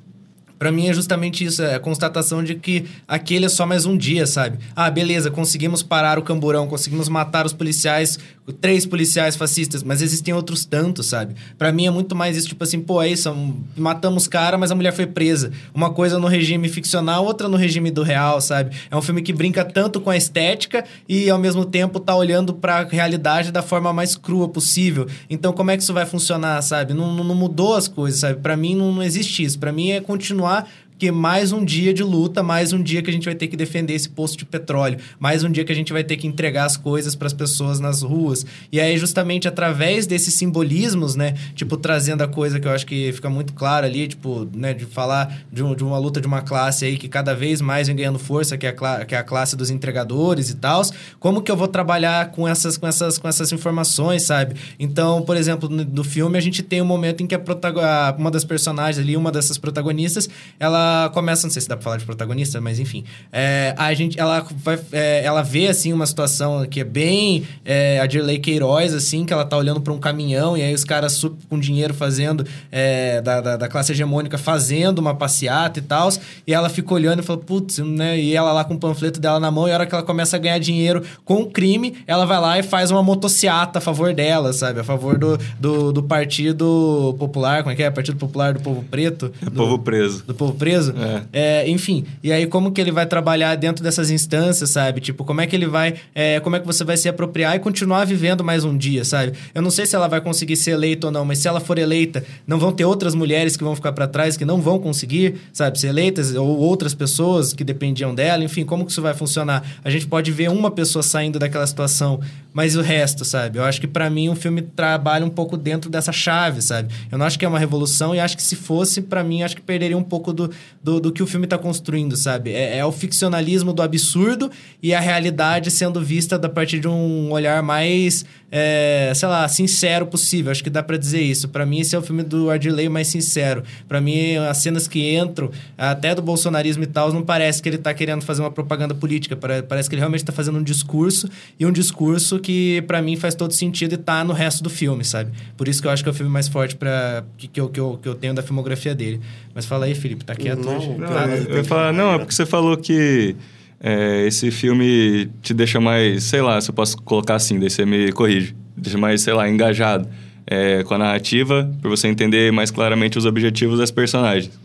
Para 0.58 0.72
mim 0.72 0.88
é 0.88 0.94
justamente 0.94 1.46
isso, 1.46 1.62
é 1.62 1.76
a 1.76 1.80
constatação 1.80 2.44
de 2.44 2.56
que 2.56 2.86
aquele 3.08 3.46
é 3.46 3.50
só 3.50 3.66
mais 3.66 3.86
um 3.86 3.96
dia, 3.96 4.26
sabe? 4.26 4.58
Ah, 4.76 4.90
beleza, 4.90 5.30
conseguimos 5.30 5.84
parar 5.84 6.18
o 6.18 6.24
camburão, 6.24 6.68
conseguimos 6.68 7.08
matar 7.08 7.46
os 7.46 7.54
policiais, 7.54 8.18
três 8.54 8.86
policiais 8.86 9.36
fascistas, 9.36 9.84
mas 9.84 10.02
existem 10.02 10.34
outros 10.34 10.66
tantos, 10.66 11.08
sabe? 11.08 11.36
Para 11.58 11.72
mim 11.72 11.86
é 11.86 11.92
muito 11.92 12.16
mais 12.16 12.38
isso, 12.38 12.48
tipo 12.48 12.64
assim, 12.64 12.80
pô, 12.80 13.02
é 13.02 13.10
isso, 13.10 13.34
matamos 13.76 14.28
cara, 14.28 14.58
mas 14.58 14.72
a 14.72 14.76
mulher 14.76 14.94
foi 14.94 15.06
presa. 15.06 15.52
Uma 15.74 15.90
coisa 15.90 16.18
no 16.18 16.28
regime 16.28 16.70
ficcional, 16.70 17.26
outra 17.26 17.48
no 17.48 17.58
regime 17.58 17.92
do 17.92 18.04
real, 18.04 18.40
sabe? 18.40 18.76
É 18.90 18.96
um 18.96 19.02
filme 19.02 19.22
que 19.22 19.34
brinca 19.34 19.66
tanto 19.66 20.00
com 20.00 20.10
a 20.10 20.18
estética 20.18 20.86
e 21.08 21.30
ao 21.30 21.38
mesmo 21.38 21.66
tempo 21.66 22.00
tá 22.00 22.16
olhando 22.16 22.54
para 22.54 22.80
a 22.80 22.84
realidade 22.84 23.52
da 23.52 23.62
forma 23.62 23.92
mais 23.92 24.16
crua 24.16 24.48
possível. 24.48 25.08
Então, 25.30 25.52
como 25.52 25.72
é 25.72 25.78
que 25.78 25.84
isso 25.84 25.94
vai 25.94 26.06
funcionar, 26.06 26.62
sabe? 26.62 26.94
Não, 26.94 27.14
não 27.14 27.36
mudou 27.36 27.76
as 27.76 27.88
coisas, 27.88 28.22
sabe? 28.22 28.40
Para 28.40 28.56
mim 28.56 28.76
não, 28.76 28.94
não 28.94 29.04
existe 29.04 29.44
isso. 29.44 29.60
Para 29.60 29.72
mim 29.72 29.92
é 29.92 30.00
continuar 30.00 30.68
continuar 30.98 30.98
que 30.98 31.12
mais 31.12 31.52
um 31.52 31.64
dia 31.64 31.94
de 31.94 32.04
luta, 32.04 32.42
mais 32.42 32.74
um 32.74 32.82
dia 32.82 33.02
que 33.02 33.10
a 33.10 33.14
gente 33.14 33.26
vai 33.26 33.36
ter 33.36 33.48
que 33.48 33.56
defender 33.56 33.94
esse 33.94 34.10
posto 34.10 34.38
de 34.38 34.46
petróleo, 34.46 34.98
mais 35.20 35.44
um 35.44 35.52
dia 35.52 35.64
que 35.64 35.72
a 35.72 35.76
gente 35.76 35.94
vai 35.94 36.04
ter 36.04 36.18
que 36.18 36.26
entregar 36.26 36.66
as 36.66 36.76
coisas 36.76 37.16
para 37.16 37.28
as 37.28 37.34
pessoas 37.34 37.80
nas 37.80 38.02
ruas. 38.02 38.46
E 38.72 38.80
aí, 38.80 38.98
justamente 38.98 39.48
através 39.48 40.08
desses 40.08 40.34
simbolismos, 40.34 41.16
né? 41.16 41.36
Tipo, 41.54 41.78
trazendo 41.78 42.24
a 42.24 42.28
coisa 42.28 42.60
que 42.60 42.68
eu 42.68 42.72
acho 42.72 42.86
que 42.86 43.12
fica 43.14 43.30
muito 43.30 43.54
clara 43.54 43.86
ali, 43.86 44.08
tipo, 44.08 44.48
né? 44.54 44.74
De 44.74 44.86
falar 44.86 45.42
de, 45.52 45.64
um, 45.64 45.76
de 45.76 45.84
uma 45.84 46.00
luta 46.00 46.20
de 46.20 46.28
uma 46.28 46.42
classe 46.42 46.86
aí 46.86 46.98
que 46.98 47.08
cada 47.08 47.36
vez 47.36 47.62
mais 47.62 47.88
vem 47.88 47.96
ganhando 47.96 48.20
força, 48.20 48.58
que 48.58 48.66
é 48.66 48.70
a, 48.70 49.06
que 49.06 49.14
é 49.14 49.18
a 49.18 49.24
classe 49.24 49.56
dos 49.56 49.70
entregadores 49.70 50.50
e 50.50 50.56
tal. 50.56 50.82
Como 51.20 51.42
que 51.42 51.52
eu 51.52 51.56
vou 51.56 51.68
trabalhar 51.68 52.32
com 52.32 52.48
essas, 52.48 52.78
com 52.78 52.88
essas, 52.88 53.18
com 53.18 53.28
essas 53.28 53.52
informações, 53.52 54.24
sabe? 54.24 54.56
Então, 54.80 55.22
por 55.22 55.38
exemplo, 55.38 55.70
no, 55.70 55.84
no 55.84 56.04
filme 56.04 56.38
a 56.38 56.42
gente 56.42 56.64
tem 56.64 56.82
um 56.82 56.86
momento 56.86 57.22
em 57.22 57.28
que 57.28 57.36
a, 57.36 58.16
uma 58.18 58.32
das 58.32 58.44
personagens 58.44 58.98
ali, 59.04 59.16
uma 59.16 59.32
dessas 59.32 59.58
protagonistas, 59.58 60.30
ela 60.60 60.87
começa, 61.14 61.48
não 61.48 61.52
sei 61.52 61.62
se 61.62 61.68
dá 61.68 61.76
pra 61.76 61.84
falar 61.84 61.98
de 61.98 62.06
protagonista, 62.06 62.62
mas 62.62 62.80
enfim. 62.80 63.04
É, 63.32 63.74
a 63.78 63.94
gente, 63.94 64.20
ela, 64.20 64.46
vai, 64.64 64.80
é, 64.92 65.24
ela 65.24 65.42
vê, 65.42 65.68
assim, 65.68 65.94
uma 65.94 66.06
situação 66.06 66.66
que 66.66 66.82
é 66.82 66.84
bem 66.84 67.48
é, 67.66 68.00
a 68.00 68.06
Dirley 68.06 68.40
Queiroz, 68.40 68.94
assim, 68.94 69.26
que 69.26 69.34
ela 69.34 69.46
tá 69.46 69.58
olhando 69.58 69.82
para 69.82 69.94
um 69.94 70.00
caminhão 70.00 70.58
e 70.58 70.62
aí 70.62 70.74
os 70.74 70.84
caras 70.84 71.14
super 71.14 71.38
com 71.50 71.60
dinheiro 71.60 71.94
fazendo, 71.94 72.46
é, 72.72 73.22
da, 73.22 73.42
da, 73.42 73.58
da, 73.58 73.68
classe 73.68 73.92
hegemônica, 73.92 74.38
fazendo 74.38 75.00
uma 75.00 75.16
passeata 75.16 75.80
e 75.80 75.82
tal. 75.82 76.10
E 76.46 76.54
ela 76.54 76.70
fica 76.70 76.94
olhando 76.94 77.20
e 77.20 77.24
fala, 77.24 77.40
putz, 77.40 77.80
né? 77.80 78.20
E 78.20 78.36
ela 78.36 78.52
lá 78.54 78.64
com 78.64 78.76
o 78.76 78.80
panfleto 78.80 79.20
dela 79.20 79.40
na 79.40 79.52
mão 79.52 79.68
e 79.68 79.72
a 79.72 79.76
hora 79.76 79.86
que 79.86 79.94
ela 79.94 80.04
começa 80.04 80.36
a 80.36 80.40
ganhar 80.40 80.60
dinheiro 80.60 81.04
com 81.26 81.42
o 81.42 81.50
crime, 81.50 81.98
ela 82.06 82.26
vai 82.26 82.40
lá 82.40 82.60
e 82.60 82.64
faz 82.64 82.92
uma 82.92 83.04
motociata 83.04 83.80
a 83.80 83.82
favor 83.82 84.14
dela, 84.14 84.54
sabe? 84.54 84.80
A 84.80 84.84
favor 84.84 85.18
do, 85.18 85.38
do, 85.60 85.92
do 85.92 86.04
Partido 86.04 87.16
Popular, 87.20 87.64
como 87.64 87.74
é 87.74 87.76
que 87.76 87.84
é? 87.84 87.90
Partido 87.90 88.18
Popular 88.18 88.54
do 88.54 88.60
Povo 88.60 88.84
Preto. 88.84 89.32
É 89.42 89.46
do, 89.46 89.52
povo 89.52 89.80
preso. 89.80 90.24
Do 90.26 90.34
Povo 90.34 90.54
Preso 90.54 90.77
preso. 90.78 90.94
É. 91.34 91.64
É, 91.64 91.70
enfim, 91.70 92.06
e 92.24 92.32
aí 92.32 92.48
como 92.48 92.72
que 92.72 92.80
ele 92.80 92.92
vai 92.92 93.06
trabalhar 93.06 93.56
dentro 93.56 93.84
dessas 93.84 94.10
instâncias, 94.10 94.70
sabe? 94.70 95.02
Tipo, 95.02 95.24
como 95.24 95.42
é 95.42 95.48
que 95.48 95.56
ele 95.56 95.68
vai... 95.68 95.96
É, 96.14 96.40
como 96.40 96.56
é 96.56 96.60
que 96.60 96.66
você 96.66 96.84
vai 96.84 96.98
se 96.98 97.10
apropriar 97.10 97.56
e 97.56 97.60
continuar 97.60 98.06
vivendo 98.06 98.44
mais 98.44 98.64
um 98.64 98.78
dia, 98.78 99.04
sabe? 99.04 99.34
Eu 99.54 99.62
não 99.62 99.72
sei 99.72 99.86
se 99.86 99.96
ela 99.96 100.08
vai 100.08 100.22
conseguir 100.22 100.56
ser 100.56 100.72
eleita 100.72 101.08
ou 101.08 101.12
não, 101.12 101.26
mas 101.26 101.40
se 101.40 101.48
ela 101.48 101.60
for 101.60 101.78
eleita, 101.78 102.24
não 102.46 102.60
vão 102.60 102.72
ter 102.72 102.86
outras 102.86 103.16
mulheres 103.16 103.58
que 103.58 103.64
vão 103.64 103.76
ficar 103.76 103.92
para 103.92 104.08
trás, 104.08 104.38
que 104.38 104.46
não 104.46 104.62
vão 104.62 104.80
conseguir, 104.80 105.36
sabe, 105.52 105.80
ser 105.80 105.88
eleitas, 105.88 106.36
ou 106.36 106.58
outras 106.58 106.94
pessoas 106.94 107.54
que 107.54 107.64
dependiam 107.64 108.14
dela, 108.14 108.44
enfim, 108.44 108.64
como 108.64 108.86
que 108.86 108.92
isso 108.92 109.02
vai 109.02 109.14
funcionar? 109.14 109.64
A 109.84 109.90
gente 109.90 110.08
pode 110.08 110.32
ver 110.32 110.50
uma 110.50 110.72
pessoa 110.72 111.04
saindo 111.04 111.40
daquela 111.40 111.66
situação, 111.66 112.20
mas 112.58 112.76
o 112.76 112.82
resto, 112.82 113.24
sabe? 113.24 113.60
Eu 113.60 113.64
acho 113.64 113.80
que 113.80 113.86
para 113.86 114.10
mim 114.10 114.30
o 114.30 114.36
filme 114.36 114.64
trabalha 114.64 115.24
um 115.24 115.30
pouco 115.30 115.56
dentro 115.56 115.92
dessa 115.92 116.12
chave, 116.12 116.60
sabe? 116.60 116.92
Eu 117.12 117.16
não 117.16 117.24
acho 117.24 117.38
que 117.38 117.46
é 117.46 117.48
uma 117.48 117.60
revolução 117.60 118.16
e 118.16 118.20
acho 118.20 118.36
que 118.36 118.42
se 118.42 118.56
fosse, 118.56 119.00
para 119.00 119.24
mim, 119.24 119.44
acho 119.44 119.56
que 119.56 119.62
perderia 119.62 119.96
um 119.96 120.02
pouco 120.02 120.34
do, 120.34 120.50
do, 120.84 121.00
do 121.00 121.12
que 121.12 121.22
o 121.22 121.28
filme 121.28 121.46
está 121.46 121.56
construindo, 121.56 122.18
sabe? 122.18 122.52
É, 122.52 122.80
é, 122.80 122.84
o 122.84 122.92
ficcionalismo 122.92 123.74
do 123.74 123.84
absurdo 123.84 124.50
e 124.82 124.92
a 124.92 125.00
realidade 125.00 125.70
sendo 125.70 126.02
vista 126.02 126.36
a 126.36 126.50
partir 126.50 126.80
de 126.80 126.88
um 126.88 127.32
olhar 127.32 127.62
mais, 127.62 128.26
é, 128.52 129.12
sei 129.14 129.28
lá, 129.30 129.48
sincero 129.48 130.08
possível. 130.08 130.52
Acho 130.52 130.64
que 130.64 130.72
dá 130.72 130.82
para 130.82 130.98
dizer 130.98 131.22
isso. 131.22 131.50
Para 131.50 131.64
mim, 131.64 131.82
esse 131.82 131.96
é 131.96 132.00
o 132.00 132.02
filme 132.02 132.24
do 132.24 132.50
Ardilei 132.50 132.90
mais 132.90 133.08
sincero. 133.08 133.62
Para 133.88 134.02
mim, 134.02 134.36
as 134.36 134.58
cenas 134.58 134.88
que 134.88 135.16
entram, 135.16 135.52
até 135.78 136.16
do 136.16 136.24
bolsonarismo 136.24 136.82
e 136.82 136.88
tal, 136.88 137.14
não 137.14 137.22
parece 137.22 137.62
que 137.62 137.70
ele 137.70 137.78
tá 137.78 137.94
querendo 137.94 138.24
fazer 138.24 138.42
uma 138.42 138.50
propaganda 138.50 138.96
política. 138.96 139.36
Parece 139.36 139.88
que 139.88 139.94
ele 139.94 140.02
realmente 140.02 140.22
está 140.22 140.34
fazendo 140.34 140.58
um 140.58 140.64
discurso 140.64 141.30
e 141.60 141.64
um 141.64 141.72
discurso 141.72 142.40
que, 142.48 142.82
para 142.88 143.02
mim, 143.02 143.18
faz 143.18 143.36
todo 143.36 143.52
sentido 143.52 143.96
e 143.96 143.98
tá 143.98 144.24
no 144.24 144.32
resto 144.32 144.64
do 144.64 144.70
filme, 144.70 145.04
sabe? 145.04 145.34
Por 145.58 145.68
isso 145.68 145.82
que 145.82 145.88
eu 145.90 145.92
acho 145.92 146.02
que 146.02 146.08
é 146.08 146.14
o 146.14 146.16
filme 146.16 146.32
mais 146.32 146.48
forte 146.48 146.78
para 146.78 147.26
que, 147.38 147.46
que, 147.46 147.60
eu, 147.60 147.68
que, 147.68 147.78
eu, 147.78 148.00
que 148.02 148.08
eu 148.08 148.16
tenho 148.16 148.34
da 148.34 148.42
filmografia 148.42 148.96
dele. 148.96 149.20
Mas 149.54 149.66
fala 149.66 149.86
aí, 149.86 149.94
Felipe, 149.94 150.24
tá 150.24 150.34
quieto 150.34 150.64
não, 150.64 150.78
hoje? 150.78 150.88
Não, 150.98 151.26
eu 151.50 151.58
ia 151.58 151.64
falar, 151.66 151.92
não, 151.92 152.14
é 152.14 152.18
porque 152.18 152.34
você 152.34 152.46
falou 152.46 152.78
que 152.78 153.36
é, 153.82 154.26
esse 154.26 154.50
filme 154.50 155.30
te 155.42 155.54
deixa 155.54 155.82
mais, 155.82 156.24
sei 156.24 156.42
lá, 156.42 156.62
se 156.62 156.72
eu 156.72 156.74
posso 156.74 156.96
colocar 157.02 157.36
assim, 157.36 157.60
daí 157.60 157.70
você 157.70 157.86
me 157.86 158.14
corrige, 158.14 158.56
deixa 158.78 158.98
mais, 158.98 159.20
sei 159.20 159.34
lá, 159.34 159.50
engajado 159.50 160.08
é, 160.46 160.84
com 160.84 160.94
a 160.94 160.98
narrativa, 160.98 161.70
para 161.82 161.90
você 161.90 162.08
entender 162.08 162.50
mais 162.54 162.72
claramente 162.72 163.18
os 163.18 163.26
objetivos 163.26 163.78
das 163.78 163.92
personagens. 163.92 164.58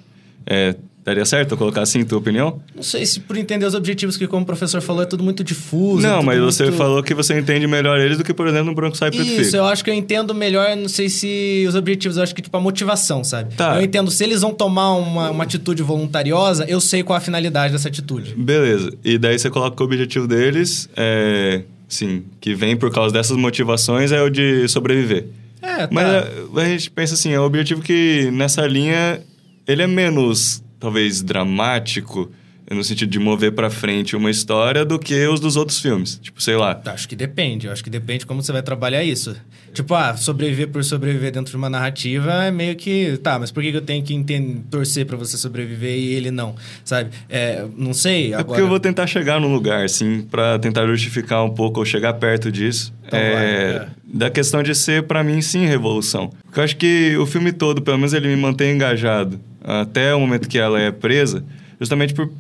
É, 0.47 0.75
Daria 1.05 1.25
certo 1.25 1.53
eu 1.53 1.59
colocar 1.59 1.83
assim, 1.83 2.05
tua 2.05 2.19
opinião? 2.19 2.61
Não 2.77 2.83
sei 2.83 3.05
se 3.05 3.19
por 3.19 3.37
entender 3.37 3.67
os 3.67 3.75
objetivos, 3.75 4.17
que 4.17 4.29
como 4.29 4.45
o 4.45 4.47
professor 4.47 4.81
falou, 4.81 5.03
é 5.03 5.07
tudo 5.07 5.25
muito 5.25 5.43
difuso. 5.43 6.01
Não, 6.01 6.23
mas 6.23 6.39
muito... 6.39 6.53
você 6.53 6.71
falou 6.71 7.03
que 7.03 7.13
você 7.13 7.37
entende 7.37 7.67
melhor 7.67 7.99
eles 7.99 8.19
do 8.19 8.25
que, 8.25 8.33
por 8.33 8.47
exemplo, 8.47 8.67
no 8.67 8.75
Branco 8.75 8.97
Sai 8.97 9.11
Preto 9.11 9.27
Isso, 9.27 9.57
eu 9.57 9.65
acho 9.65 9.83
que 9.83 9.91
eu 9.91 9.95
entendo 9.95 10.33
melhor, 10.33 10.77
não 10.77 10.89
sei 10.89 11.09
se 11.09 11.65
os 11.67 11.75
objetivos, 11.75 12.17
eu 12.17 12.23
acho 12.23 12.33
que 12.33 12.41
tipo 12.41 12.57
a 12.57 12.61
motivação, 12.61 13.25
sabe? 13.25 13.53
Tá. 13.57 13.77
Eu 13.77 13.83
entendo, 13.83 14.13
se 14.13 14.23
eles 14.23 14.43
vão 14.43 14.55
tomar 14.55 14.93
uma, 14.93 15.31
uma 15.31 15.43
atitude 15.43 15.83
voluntariosa, 15.83 16.67
eu 16.69 16.81
sei 16.81 17.03
qual 17.03 17.17
a 17.17 17.21
finalidade 17.21 17.73
dessa 17.73 17.89
atitude. 17.89 18.37
Beleza, 18.37 18.93
e 19.05 19.19
daí 19.19 19.37
você 19.37 19.51
coloca 19.51 19.75
que 19.75 19.83
o 19.83 19.87
objetivo 19.87 20.29
deles 20.29 20.89
é, 20.97 21.63
sim, 21.89 22.23
que 22.41 22.55
vem 22.55 22.77
por 22.77 22.93
causa 22.93 23.13
dessas 23.13 23.37
motivações 23.37 24.13
é 24.13 24.23
o 24.23 24.31
de 24.31 24.69
sobreviver. 24.69 25.27
É, 25.61 25.79
tá. 25.79 25.89
Mas 25.91 26.07
a, 26.07 26.61
a 26.61 26.65
gente 26.65 26.89
pensa 26.93 27.15
assim, 27.15 27.33
é 27.33 27.41
um 27.41 27.45
objetivo 27.45 27.83
que 27.83 28.31
nessa 28.33 28.65
linha 28.69 29.21
ele 29.67 29.83
é 29.83 29.87
menos 29.87 30.63
talvez 30.79 31.23
dramático 31.23 32.31
no 32.75 32.85
sentido 32.85 33.11
de 33.11 33.19
mover 33.19 33.53
para 33.53 33.71
frente 33.71 34.17
uma 34.17 34.31
história 34.31 34.85
do 34.85 34.99
que 34.99 35.27
os 35.27 35.41
dos 35.41 35.57
outros 35.57 35.81
filmes. 35.81 36.19
Tipo, 36.23 36.43
sei 36.43 36.57
lá. 36.57 36.81
Acho 36.87 37.09
que 37.09 37.17
depende. 37.17 37.67
Eu 37.67 37.73
acho 37.73 37.83
que 37.83 37.91
depende 37.91 38.27
como 38.27 38.43
você 38.43 38.53
vai 38.53 38.63
trabalhar 38.63 39.03
isso. 39.03 39.37
Tipo, 39.73 39.95
ah, 39.95 40.17
sobreviver 40.17 40.69
por 40.69 40.85
sobreviver 40.85 41.33
dentro 41.33 41.51
de 41.51 41.57
uma 41.57 41.71
narrativa 41.71 42.45
é 42.45 42.51
meio 42.51 42.77
que. 42.77 43.17
Tá, 43.23 43.39
mas 43.39 43.51
por 43.51 43.63
que 43.63 43.71
eu 43.71 43.81
tenho 43.81 44.03
que 44.05 44.15
entender, 44.15 44.61
torcer 44.71 45.07
para 45.07 45.17
você 45.17 45.37
sobreviver 45.37 45.97
e 45.97 46.15
ele 46.15 46.31
não? 46.31 46.55
Sabe? 46.85 47.11
É, 47.29 47.65
não 47.77 47.95
sei. 47.95 48.35
Agora... 48.35 48.41
É 48.41 48.45
porque 48.45 48.61
eu 48.61 48.69
vou 48.69 48.79
tentar 48.79 49.07
chegar 49.07 49.41
num 49.41 49.53
lugar, 49.53 49.85
assim, 49.85 50.23
para 50.31 50.59
tentar 50.59 50.87
justificar 50.87 51.43
um 51.45 51.51
pouco 51.51 51.81
ou 51.81 51.87
chegar 51.87 52.13
perto 52.15 52.53
disso. 52.53 52.93
Então 53.07 53.19
é, 53.19 53.33
vai, 53.33 53.45
é. 53.47 53.87
Da 54.05 54.31
questão 54.31 54.63
de 54.63 54.75
ser, 54.75 55.05
para 55.05 55.25
mim, 55.25 55.41
sim, 55.41 55.65
revolução. 55.65 56.31
Porque 56.45 56.61
eu 56.61 56.65
acho 56.65 56.77
que 56.77 57.17
o 57.17 57.25
filme 57.25 57.53
todo, 57.53 57.81
pelo 57.81 57.97
menos, 57.97 58.13
ele 58.13 58.29
me 58.29 58.37
mantém 58.37 58.75
engajado 58.75 59.41
até 59.63 60.15
o 60.15 60.21
momento 60.21 60.49
que 60.49 60.59
ela 60.59 60.81
é 60.81 60.91
presa, 60.91 61.45
justamente 61.81 62.13
por 62.13 62.31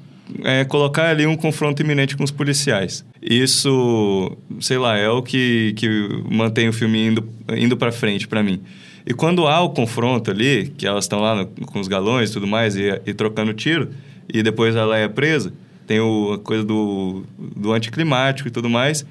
é, 0.45 0.65
colocar 0.65 1.11
ali 1.11 1.27
um 1.27 1.37
confronto 1.37 1.83
iminente 1.83 2.17
com 2.17 2.25
os 2.25 2.31
policiais. 2.31 3.05
Isso, 3.21 4.37
sei 4.61 4.79
lá, 4.79 4.97
é 4.97 5.09
o 5.09 5.23
que, 5.23 5.73
que 5.77 5.89
mantém 6.31 6.69
o 6.69 6.73
filme 6.73 7.07
indo, 7.07 7.29
indo 7.57 7.77
para 7.77 7.93
frente 7.93 8.27
para 8.27 8.43
mim. 8.43 8.61
E 9.07 9.13
quando 9.13 9.47
há 9.47 9.61
o 9.61 9.71
confronto 9.71 10.31
ali, 10.31 10.73
que 10.77 10.87
elas 10.87 11.05
estão 11.05 11.21
lá 11.21 11.35
no, 11.35 11.47
com 11.47 11.81
os 11.81 11.89
galões 11.89 12.31
e 12.31 12.33
tudo 12.33 12.47
mais, 12.47 12.77
e, 12.77 13.01
e, 13.05 13.13
trocando 13.13 13.53
tiro, 13.53 13.91
e 14.33 14.43
depois 14.43 14.77
ela 14.77 14.97
é 14.97 15.09
presa, 15.09 15.53
tem 15.87 16.01
o, 16.01 16.35
a 16.35 16.39
coisa 16.39 16.65
do, 16.65 17.25
do 17.39 17.73
anticlimático 17.73 18.49
e 18.49 18.51
tudo 18.53 18.71
mais, 18.71 19.05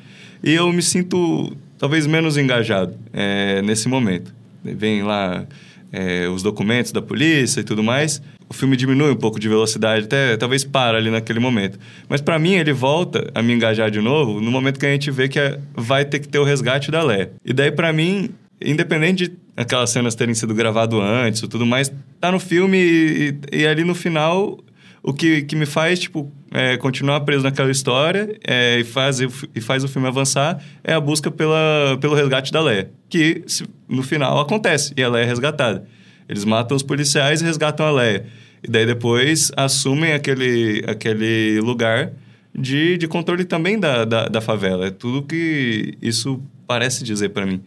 e 0.44 0.54
eu 0.54 0.72
me 0.72 0.82
sinto 0.82 1.56
talvez 1.78 2.08
menos 2.08 2.38
engajado 2.38 2.94
é, 3.12 3.62
nesse 3.62 3.88
momento. 3.88 4.34
Vem 4.64 5.04
lá 5.04 5.46
é, 5.92 6.28
os 6.28 6.42
documentos 6.42 6.92
da 6.92 7.02
polícia 7.02 7.62
e 7.62 7.64
tudo 7.64 7.84
mais, 7.84 8.22
o 8.50 8.54
filme 8.54 8.76
diminui 8.76 9.12
um 9.12 9.16
pouco 9.16 9.40
de 9.40 9.48
velocidade, 9.48 10.06
até 10.06 10.38
talvez 10.38 10.64
para 10.64 10.98
ali 10.98 11.10
naquele 11.10 11.40
momento. 11.40 11.80
Mas 12.08 12.22
para 12.22 12.40
mim 12.40 12.54
ele 12.54 12.74
volta 12.74 13.30
a 13.34 13.42
me 13.42 13.54
engajar 13.54 13.92
de 13.92 14.00
novo 14.00 14.40
no 14.42 14.52
momento 14.52 14.80
que 14.80 14.86
a 14.86 14.92
gente 14.92 15.12
vê 15.12 15.28
que 15.28 15.40
é, 15.40 15.60
vai 15.76 16.06
ter 16.06 16.20
que 16.20 16.28
ter 16.28 16.40
o 16.40 16.44
resgate 16.44 16.92
da 16.92 17.04
Lé. 17.04 17.32
E 17.46 17.54
daí 17.54 17.72
para 17.72 17.92
mim, 17.92 18.30
independente 18.64 19.28
de 19.28 19.38
aquelas 19.56 19.90
cenas 19.90 20.16
terem 20.16 20.34
sido 20.34 20.54
gravado 20.54 21.02
antes 21.02 21.42
e 21.42 21.48
tudo 21.48 21.66
mais, 21.66 21.92
tá 22.20 22.32
no 22.32 22.40
filme 22.40 22.78
e, 22.78 23.40
e 23.52 23.68
ali 23.68 23.84
no 23.84 23.96
final 23.96 24.60
o 25.04 25.14
que, 25.14 25.42
que 25.42 25.56
me 25.56 25.66
faz, 25.66 26.00
tipo, 26.00 26.32
é, 26.52 26.78
continuar 26.78 27.22
preso 27.22 27.44
naquela 27.44 27.72
história 27.72 28.38
é, 28.46 28.80
e, 28.80 28.84
faz, 28.84 29.20
e 29.20 29.62
faz 29.62 29.84
o 29.84 29.88
filme 29.88 30.08
avançar 30.08 30.62
é 30.84 30.94
a 30.94 31.00
busca 31.00 31.32
pela, 31.32 31.98
pelo 32.00 32.14
resgate 32.14 32.52
da 32.52 32.62
Leia. 32.62 32.92
Que 33.10 33.44
se, 33.48 33.66
no 33.92 34.02
final 34.02 34.40
acontece 34.40 34.94
e 34.96 35.04
a 35.04 35.10
Leia 35.10 35.26
é 35.26 35.28
resgatada. 35.28 35.86
Eles 36.28 36.46
matam 36.46 36.78
os 36.78 36.84
policiais 36.84 37.42
e 37.42 37.46
resgatam 37.46 37.86
a 37.86 37.92
Leia. 37.92 38.26
E 38.64 38.70
daí 38.70 38.86
depois 38.86 39.52
assumem 39.58 40.14
aquele, 40.14 40.84
aquele 40.88 41.60
lugar 41.60 42.14
de, 42.54 42.98
de 42.98 43.08
controle 43.08 43.44
também 43.44 43.80
da, 43.80 44.06
da, 44.06 44.28
da 44.28 44.42
favela. 44.42 44.88
É 44.88 44.92
tudo 44.92 45.24
que 45.24 45.98
isso 46.02 46.42
parece 46.66 47.04
dizer 47.04 47.30
para 47.30 47.46
mim. 47.46 47.62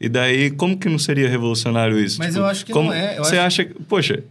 E 0.00 0.08
daí, 0.08 0.50
como 0.50 0.78
que 0.78 0.88
não 0.88 0.98
seria 0.98 1.28
revolucionário 1.28 1.98
isso? 1.98 2.18
Mas 2.18 2.28
tipo, 2.28 2.38
eu 2.38 2.46
acho 2.46 2.64
que 2.64 2.72
como, 2.72 2.90
não 2.90 2.94
é. 2.94 3.16
Você 3.16 3.36
acho... 3.36 3.62
acha... 3.62 3.70
Poxa, 3.88 4.22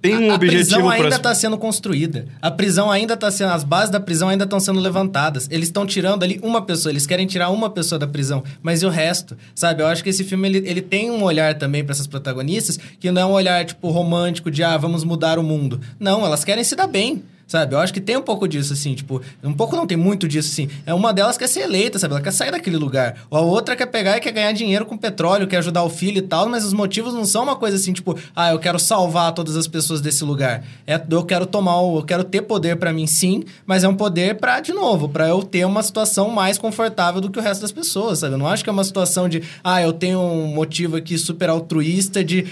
tem 0.00 0.16
um 0.16 0.30
a, 0.30 0.34
objetivo... 0.36 0.36
A 0.36 0.38
prisão 0.38 0.88
ainda 0.88 1.08
pra... 1.08 1.16
está 1.16 1.34
sendo 1.34 1.58
construída. 1.58 2.26
A 2.40 2.50
prisão 2.50 2.90
ainda 2.92 3.14
está 3.14 3.30
sendo... 3.30 3.50
As 3.50 3.64
bases 3.64 3.90
da 3.90 3.98
prisão 3.98 4.28
ainda 4.28 4.44
estão 4.44 4.60
sendo 4.60 4.78
levantadas. 4.78 5.48
Eles 5.50 5.68
estão 5.68 5.84
tirando 5.84 6.22
ali 6.22 6.38
uma 6.42 6.62
pessoa. 6.62 6.92
Eles 6.92 7.06
querem 7.06 7.26
tirar 7.26 7.50
uma 7.50 7.68
pessoa 7.68 7.98
da 7.98 8.06
prisão. 8.06 8.44
Mas 8.62 8.82
e 8.82 8.86
o 8.86 8.88
resto? 8.88 9.36
Sabe? 9.52 9.82
Eu 9.82 9.88
acho 9.88 10.04
que 10.04 10.10
esse 10.10 10.22
filme, 10.22 10.48
ele, 10.48 10.58
ele 10.58 10.80
tem 10.80 11.10
um 11.10 11.24
olhar 11.24 11.56
também 11.56 11.82
para 11.82 11.92
essas 11.92 12.06
protagonistas 12.06 12.78
que 13.00 13.10
não 13.10 13.22
é 13.22 13.26
um 13.26 13.32
olhar, 13.32 13.64
tipo, 13.64 13.90
romântico 13.90 14.48
de, 14.48 14.62
ah, 14.62 14.76
vamos 14.76 15.02
mudar 15.02 15.40
o 15.40 15.42
mundo. 15.42 15.80
Não, 15.98 16.24
elas 16.24 16.44
querem 16.44 16.62
se 16.62 16.76
dar 16.76 16.86
bem. 16.86 17.24
Sabe? 17.50 17.74
Eu 17.74 17.80
acho 17.80 17.92
que 17.92 18.00
tem 18.00 18.16
um 18.16 18.22
pouco 18.22 18.46
disso, 18.46 18.72
assim, 18.72 18.94
tipo, 18.94 19.20
um 19.42 19.52
pouco 19.52 19.74
não 19.74 19.84
tem 19.84 19.96
muito 19.96 20.28
disso, 20.28 20.52
assim. 20.52 20.68
É 20.86 20.94
uma 20.94 21.12
delas 21.12 21.36
quer 21.36 21.48
ser 21.48 21.62
eleita, 21.62 21.98
sabe? 21.98 22.14
Ela 22.14 22.22
quer 22.22 22.30
sair 22.30 22.52
daquele 22.52 22.76
lugar. 22.76 23.26
Ou 23.28 23.38
a 23.38 23.40
outra 23.40 23.74
quer 23.74 23.86
pegar 23.86 24.16
e 24.16 24.20
quer 24.20 24.30
ganhar 24.30 24.52
dinheiro 24.52 24.86
com 24.86 24.96
petróleo, 24.96 25.48
quer 25.48 25.56
ajudar 25.56 25.82
o 25.82 25.90
filho 25.90 26.18
e 26.18 26.22
tal, 26.22 26.48
mas 26.48 26.64
os 26.64 26.72
motivos 26.72 27.12
não 27.12 27.24
são 27.24 27.42
uma 27.42 27.56
coisa 27.56 27.76
assim, 27.76 27.92
tipo, 27.92 28.16
ah, 28.36 28.52
eu 28.52 28.60
quero 28.60 28.78
salvar 28.78 29.32
todas 29.32 29.56
as 29.56 29.66
pessoas 29.66 30.00
desse 30.00 30.22
lugar. 30.22 30.62
É, 30.86 31.02
eu 31.10 31.24
quero 31.24 31.44
tomar, 31.44 31.74
eu 31.82 32.04
quero 32.06 32.22
ter 32.22 32.42
poder 32.42 32.76
para 32.76 32.92
mim, 32.92 33.08
sim, 33.08 33.42
mas 33.66 33.82
é 33.82 33.88
um 33.88 33.96
poder 33.96 34.36
para 34.36 34.60
de 34.60 34.72
novo, 34.72 35.08
para 35.08 35.26
eu 35.26 35.42
ter 35.42 35.64
uma 35.64 35.82
situação 35.82 36.30
mais 36.30 36.56
confortável 36.56 37.20
do 37.20 37.32
que 37.32 37.40
o 37.40 37.42
resto 37.42 37.62
das 37.62 37.72
pessoas, 37.72 38.20
sabe? 38.20 38.34
Eu 38.34 38.38
não 38.38 38.46
acho 38.46 38.62
que 38.62 38.70
é 38.70 38.72
uma 38.72 38.84
situação 38.84 39.28
de, 39.28 39.42
ah, 39.64 39.82
eu 39.82 39.92
tenho 39.92 40.20
um 40.20 40.46
motivo 40.54 40.94
aqui 40.94 41.18
super 41.18 41.48
altruísta 41.48 42.22
de, 42.22 42.46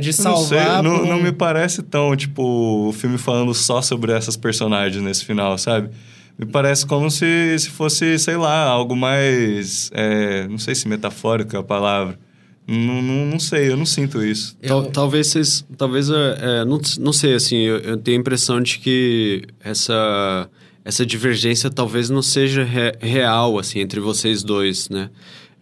de 0.00 0.12
salvar. 0.12 0.82
Não, 0.82 0.90
sei, 0.90 0.98
não, 0.98 1.04
um... 1.04 1.08
não 1.18 1.22
me 1.22 1.30
parece 1.30 1.84
tão, 1.84 2.16
tipo, 2.16 2.88
o 2.88 2.92
filme 2.92 3.16
falando 3.16 3.54
só 3.54 3.80
sobre 3.80 4.10
essas 4.10 4.39
personagens 4.40 5.02
nesse 5.02 5.24
final, 5.24 5.56
sabe? 5.58 5.90
Me 6.38 6.46
parece 6.46 6.86
como 6.86 7.10
se, 7.10 7.58
se 7.58 7.68
fosse, 7.68 8.18
sei 8.18 8.36
lá, 8.36 8.64
algo 8.64 8.96
mais. 8.96 9.90
É, 9.92 10.48
não 10.48 10.56
sei 10.56 10.74
se 10.74 10.88
metafórico 10.88 11.54
é 11.54 11.58
a 11.58 11.62
palavra. 11.62 12.18
Não, 12.66 13.02
não, 13.02 13.26
não 13.26 13.38
sei, 13.38 13.68
eu 13.68 13.76
não 13.76 13.84
sinto 13.84 14.24
isso. 14.24 14.56
Tal, 14.66 14.86
talvez 14.86 15.26
vocês. 15.26 15.66
Talvez. 15.76 16.08
É, 16.08 16.64
não, 16.64 16.80
não 17.00 17.12
sei, 17.12 17.34
assim, 17.34 17.56
eu, 17.56 17.78
eu, 17.78 17.96
tenho 17.96 18.16
a 18.16 18.20
impressão 18.20 18.60
de 18.60 18.78
que 18.78 19.42
essa, 19.62 20.48
essa 20.84 21.04
divergência 21.04 21.68
talvez 21.68 22.08
não 22.08 22.22
seja 22.22 22.64
re, 22.64 22.92
real, 23.00 23.58
assim, 23.58 23.80
entre 23.80 24.00
vocês 24.00 24.42
dois, 24.42 24.88
né? 24.88 25.10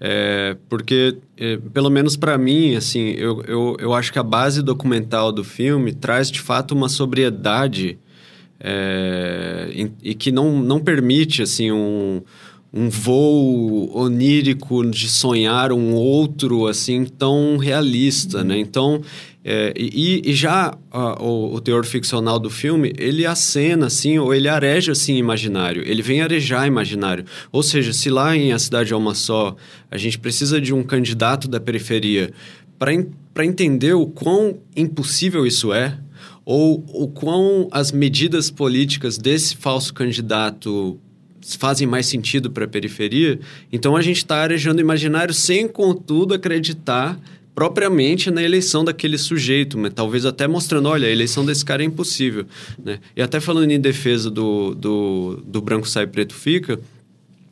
É, 0.01 0.57
porque, 0.69 1.17
é, 1.37 1.57
pelo 1.73 1.91
menos 1.91 2.17
para 2.17 2.38
mim, 2.38 2.77
assim, 2.77 3.14
eu, 3.17 3.43
eu, 3.49 3.77
eu 3.81 3.95
acho 3.95 4.12
que 4.12 4.19
a 4.19 4.23
base 4.23 4.62
documental 4.62 5.33
do 5.33 5.43
filme 5.43 5.93
traz 5.93 6.31
de 6.31 6.41
fato 6.41 6.73
uma 6.73 6.88
sobriedade 6.88 7.99
é, 8.61 9.71
e, 9.73 10.11
e, 10.11 10.14
que 10.14 10.33
não, 10.33 10.61
não 10.61 10.81
permite 10.81 11.42
assim 11.42 11.71
um, 11.71 12.23
um 12.73 12.88
voo 12.88 13.97
onírico 13.97 14.85
de 14.90 15.09
sonhar 15.09 15.73
um 15.73 15.94
outro 15.94 16.66
assim 16.66 17.05
tão 17.05 17.57
realista, 17.57 18.42
né? 18.42 18.59
Então, 18.59 19.01
é, 19.45 19.72
e, 19.76 20.22
e, 20.26 20.35
já 20.35 20.76
o, 21.20 21.55
o, 21.55 21.61
teor 21.61 21.87
ficcional 21.87 22.39
do 22.39 22.51
filme, 22.51 22.93
ele 22.99 23.24
acena 23.24 23.87
assim, 23.87 24.18
ou 24.18 24.35
ele 24.35 24.49
areja 24.49 24.93
assim 24.93 25.16
imaginário, 25.16 25.83
ele 25.87 26.03
vem 26.03 26.20
arejar 26.20 26.66
imaginário. 26.66 27.24
Ou 27.51 27.62
seja, 27.62 27.93
se 27.93 28.11
lá 28.11 28.37
em 28.37 28.53
A 28.53 28.59
Cidade 28.59 28.93
é 28.93 28.97
Uma 28.97 29.14
Só, 29.14 29.57
a 29.91 29.97
gente 29.97 30.18
precisa 30.18 30.61
de 30.61 30.74
um 30.74 30.83
candidato 30.83 31.49
da 31.49 31.59
periferia 31.59 32.30
para 32.78 33.45
entender 33.45 33.95
o 33.95 34.07
quão 34.07 34.59
impossível 34.76 35.47
isso 35.47 35.72
é, 35.72 35.99
ou 36.51 36.82
o 36.94 37.07
quão 37.07 37.68
as 37.70 37.92
medidas 37.92 38.51
políticas 38.51 39.18
desse 39.18 39.55
falso 39.55 39.92
candidato 39.92 40.99
fazem 41.59 41.86
mais 41.86 42.07
sentido 42.07 42.51
para 42.51 42.64
a 42.64 42.68
periferia, 42.68 43.38
então 43.70 43.94
a 43.94 44.01
gente 44.01 44.16
está 44.16 44.36
arejando 44.36 44.80
imaginário 44.80 45.34
sem, 45.34 45.68
contudo, 45.68 46.32
acreditar 46.32 47.20
propriamente 47.55 48.30
na 48.30 48.42
eleição 48.42 48.82
daquele 48.82 49.18
sujeito, 49.18 49.76
mas 49.76 49.92
talvez 49.92 50.24
até 50.24 50.49
mostrando, 50.49 50.88
olha, 50.88 51.07
a 51.07 51.11
eleição 51.11 51.44
desse 51.44 51.62
cara 51.62 51.82
é 51.82 51.84
impossível, 51.84 52.46
né? 52.82 52.99
E 53.14 53.20
até 53.20 53.40
falando 53.40 53.70
em 53.70 53.78
defesa 53.80 54.30
do, 54.30 54.74
do, 54.74 55.42
do 55.44 55.61
branco 55.61 55.86
sai 55.86 56.07
preto 56.07 56.32
fica, 56.32 56.80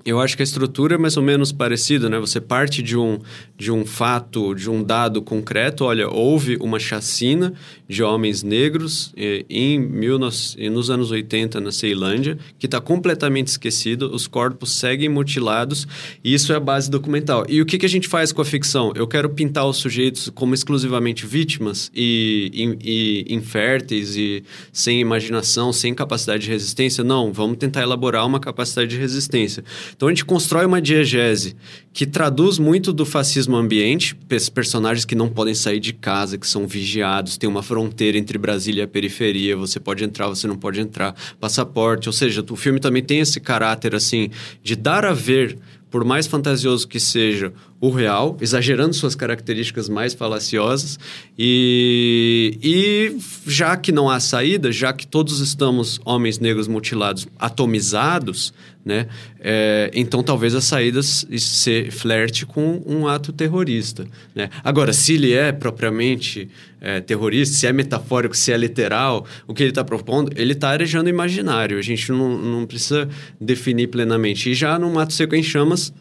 eu 0.06 0.20
acho 0.20 0.36
que 0.36 0.42
a 0.42 0.44
estrutura 0.44 0.94
é 0.94 0.98
mais 0.98 1.16
ou 1.16 1.22
menos 1.22 1.50
parecida, 1.50 2.08
né? 2.08 2.16
Você 2.20 2.40
parte 2.40 2.80
de 2.80 2.96
um, 2.96 3.18
de 3.58 3.72
um 3.72 3.84
fato, 3.84 4.54
de 4.54 4.70
um 4.70 4.80
dado 4.80 5.20
concreto. 5.20 5.84
Olha, 5.84 6.08
houve 6.08 6.56
uma 6.60 6.78
chacina 6.78 7.52
de 7.88 8.04
homens 8.04 8.44
negros 8.44 9.12
eh, 9.16 9.44
em 9.50 9.84
19, 9.84 10.70
nos 10.70 10.90
anos 10.90 11.10
80 11.10 11.60
na 11.60 11.72
Ceilândia, 11.72 12.38
que 12.56 12.66
está 12.66 12.80
completamente 12.80 13.48
esquecido. 13.48 14.14
Os 14.14 14.28
corpos 14.28 14.72
seguem 14.76 15.08
mutilados 15.08 15.88
e 16.22 16.32
isso 16.32 16.52
é 16.52 16.56
a 16.56 16.60
base 16.60 16.88
documental. 16.88 17.44
E 17.48 17.60
o 17.60 17.66
que, 17.66 17.76
que 17.76 17.86
a 17.86 17.88
gente 17.88 18.06
faz 18.06 18.30
com 18.30 18.40
a 18.40 18.44
ficção? 18.44 18.92
Eu 18.94 19.08
quero 19.08 19.28
pintar 19.30 19.66
os 19.66 19.78
sujeitos 19.78 20.30
como 20.32 20.54
exclusivamente 20.54 21.26
vítimas 21.26 21.90
e, 21.92 22.76
e, 22.80 23.24
e 23.28 23.34
inférteis 23.34 24.16
e 24.16 24.44
sem 24.72 25.00
imaginação, 25.00 25.72
sem 25.72 25.92
capacidade 25.92 26.44
de 26.44 26.50
resistência? 26.50 27.02
Não, 27.02 27.32
vamos 27.32 27.56
tentar 27.56 27.82
elaborar 27.82 28.24
uma 28.24 28.38
capacidade 28.38 28.90
de 28.90 28.96
resistência. 28.96 29.64
Então 29.96 30.08
a 30.08 30.10
gente 30.10 30.26
constrói 30.26 30.66
uma 30.66 30.80
diegese 30.80 31.56
que 31.90 32.04
traduz 32.04 32.58
muito 32.58 32.92
do 32.92 33.06
fascismo 33.06 33.56
ambiente, 33.56 34.14
personagens 34.54 35.06
que 35.06 35.14
não 35.14 35.30
podem 35.30 35.54
sair 35.54 35.80
de 35.80 35.94
casa, 35.94 36.36
que 36.36 36.46
são 36.46 36.66
vigiados, 36.66 37.38
tem 37.38 37.48
uma 37.48 37.62
fronteira 37.62 38.18
entre 38.18 38.36
Brasília 38.36 38.82
e 38.82 38.84
a 38.84 38.88
periferia, 38.88 39.56
você 39.56 39.80
pode 39.80 40.04
entrar, 40.04 40.28
você 40.28 40.46
não 40.46 40.56
pode 40.56 40.80
entrar, 40.80 41.14
passaporte, 41.40 42.10
ou 42.10 42.12
seja, 42.12 42.44
o 42.50 42.56
filme 42.56 42.78
também 42.78 43.02
tem 43.02 43.20
esse 43.20 43.40
caráter 43.40 43.94
assim 43.94 44.28
de 44.62 44.76
dar 44.76 45.06
a 45.06 45.14
ver 45.14 45.58
por 45.90 46.04
mais 46.04 46.26
fantasioso 46.26 46.86
que 46.86 47.00
seja 47.00 47.54
o 47.80 47.90
real, 47.90 48.36
exagerando 48.40 48.94
suas 48.94 49.14
características 49.14 49.88
mais 49.88 50.14
falaciosas, 50.14 50.98
e, 51.38 52.58
e 52.62 53.16
já 53.46 53.76
que 53.76 53.92
não 53.92 54.08
há 54.08 54.18
saída, 54.18 54.72
já 54.72 54.92
que 54.92 55.06
todos 55.06 55.40
estamos 55.40 56.00
homens 56.04 56.38
negros 56.38 56.68
mutilados 56.68 57.28
atomizados, 57.38 58.54
né? 58.84 59.08
É, 59.40 59.90
então 59.94 60.22
talvez 60.22 60.54
a 60.54 60.60
saída 60.60 61.02
se 61.02 61.90
flerte 61.90 62.46
com 62.46 62.82
um 62.86 63.08
ato 63.08 63.32
terrorista, 63.32 64.06
né? 64.34 64.48
Agora, 64.62 64.92
se 64.92 65.14
ele 65.14 65.32
é 65.32 65.50
propriamente 65.50 66.48
é, 66.80 67.00
terrorista, 67.00 67.56
se 67.56 67.66
é 67.66 67.72
metafórico, 67.72 68.36
se 68.36 68.52
é 68.52 68.56
literal, 68.56 69.26
o 69.46 69.52
que 69.52 69.62
ele 69.62 69.70
está 69.70 69.82
propondo, 69.82 70.30
ele 70.36 70.52
está 70.52 70.70
arejando 70.70 71.10
imaginário. 71.10 71.78
A 71.78 71.82
gente 71.82 72.10
não, 72.12 72.38
não 72.38 72.64
precisa 72.64 73.08
definir 73.40 73.88
plenamente. 73.88 74.50
E 74.50 74.54
já 74.54 74.78
no 74.78 74.88
Mato 74.88 75.12
Seco 75.12 75.34
em 75.34 75.42
Chamas, 75.42 75.92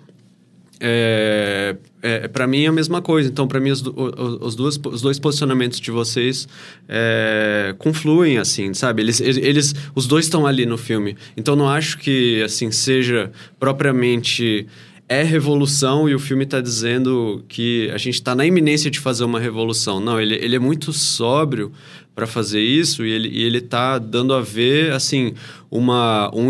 é, 0.87 1.75
é, 2.03 2.27
para 2.27 2.45
mim 2.45 2.63
é 2.63 2.67
a 2.67 2.71
mesma 2.71 3.01
coisa. 3.01 3.27
Então, 3.27 3.47
para 3.47 3.59
mim, 3.59 3.71
os, 3.71 3.81
os, 3.81 4.55
os 4.55 5.01
dois 5.01 5.17
posicionamentos 5.17 5.79
de 5.79 5.89
vocês 5.89 6.47
é, 6.87 7.73
confluem, 7.79 8.37
assim, 8.37 8.71
sabe? 8.75 9.01
Eles, 9.01 9.19
eles, 9.19 9.73
os 9.95 10.05
dois 10.05 10.25
estão 10.25 10.45
ali 10.45 10.63
no 10.63 10.77
filme. 10.77 11.17
Então, 11.35 11.55
não 11.55 11.67
acho 11.67 11.97
que, 11.97 12.43
assim, 12.43 12.69
seja 12.69 13.31
propriamente 13.59 14.67
é 15.07 15.23
revolução 15.23 16.09
e 16.09 16.15
o 16.15 16.19
filme 16.19 16.43
está 16.45 16.59
dizendo 16.59 17.43
que 17.47 17.89
a 17.91 17.97
gente 17.97 18.15
está 18.15 18.33
na 18.33 18.45
iminência 18.45 18.89
de 18.89 18.99
fazer 18.99 19.23
uma 19.23 19.39
revolução. 19.39 19.99
Não, 19.99 20.19
ele, 20.19 20.35
ele 20.35 20.55
é 20.55 20.59
muito 20.59 20.93
sóbrio 20.93 21.71
para 22.15 22.25
fazer 22.25 22.61
isso 22.61 23.05
e 23.05 23.11
ele, 23.11 23.27
e 23.27 23.43
ele 23.43 23.59
tá 23.59 23.99
dando 23.99 24.33
a 24.33 24.41
ver, 24.41 24.93
assim, 24.93 25.33
uma... 25.69 26.31
Um, 26.33 26.47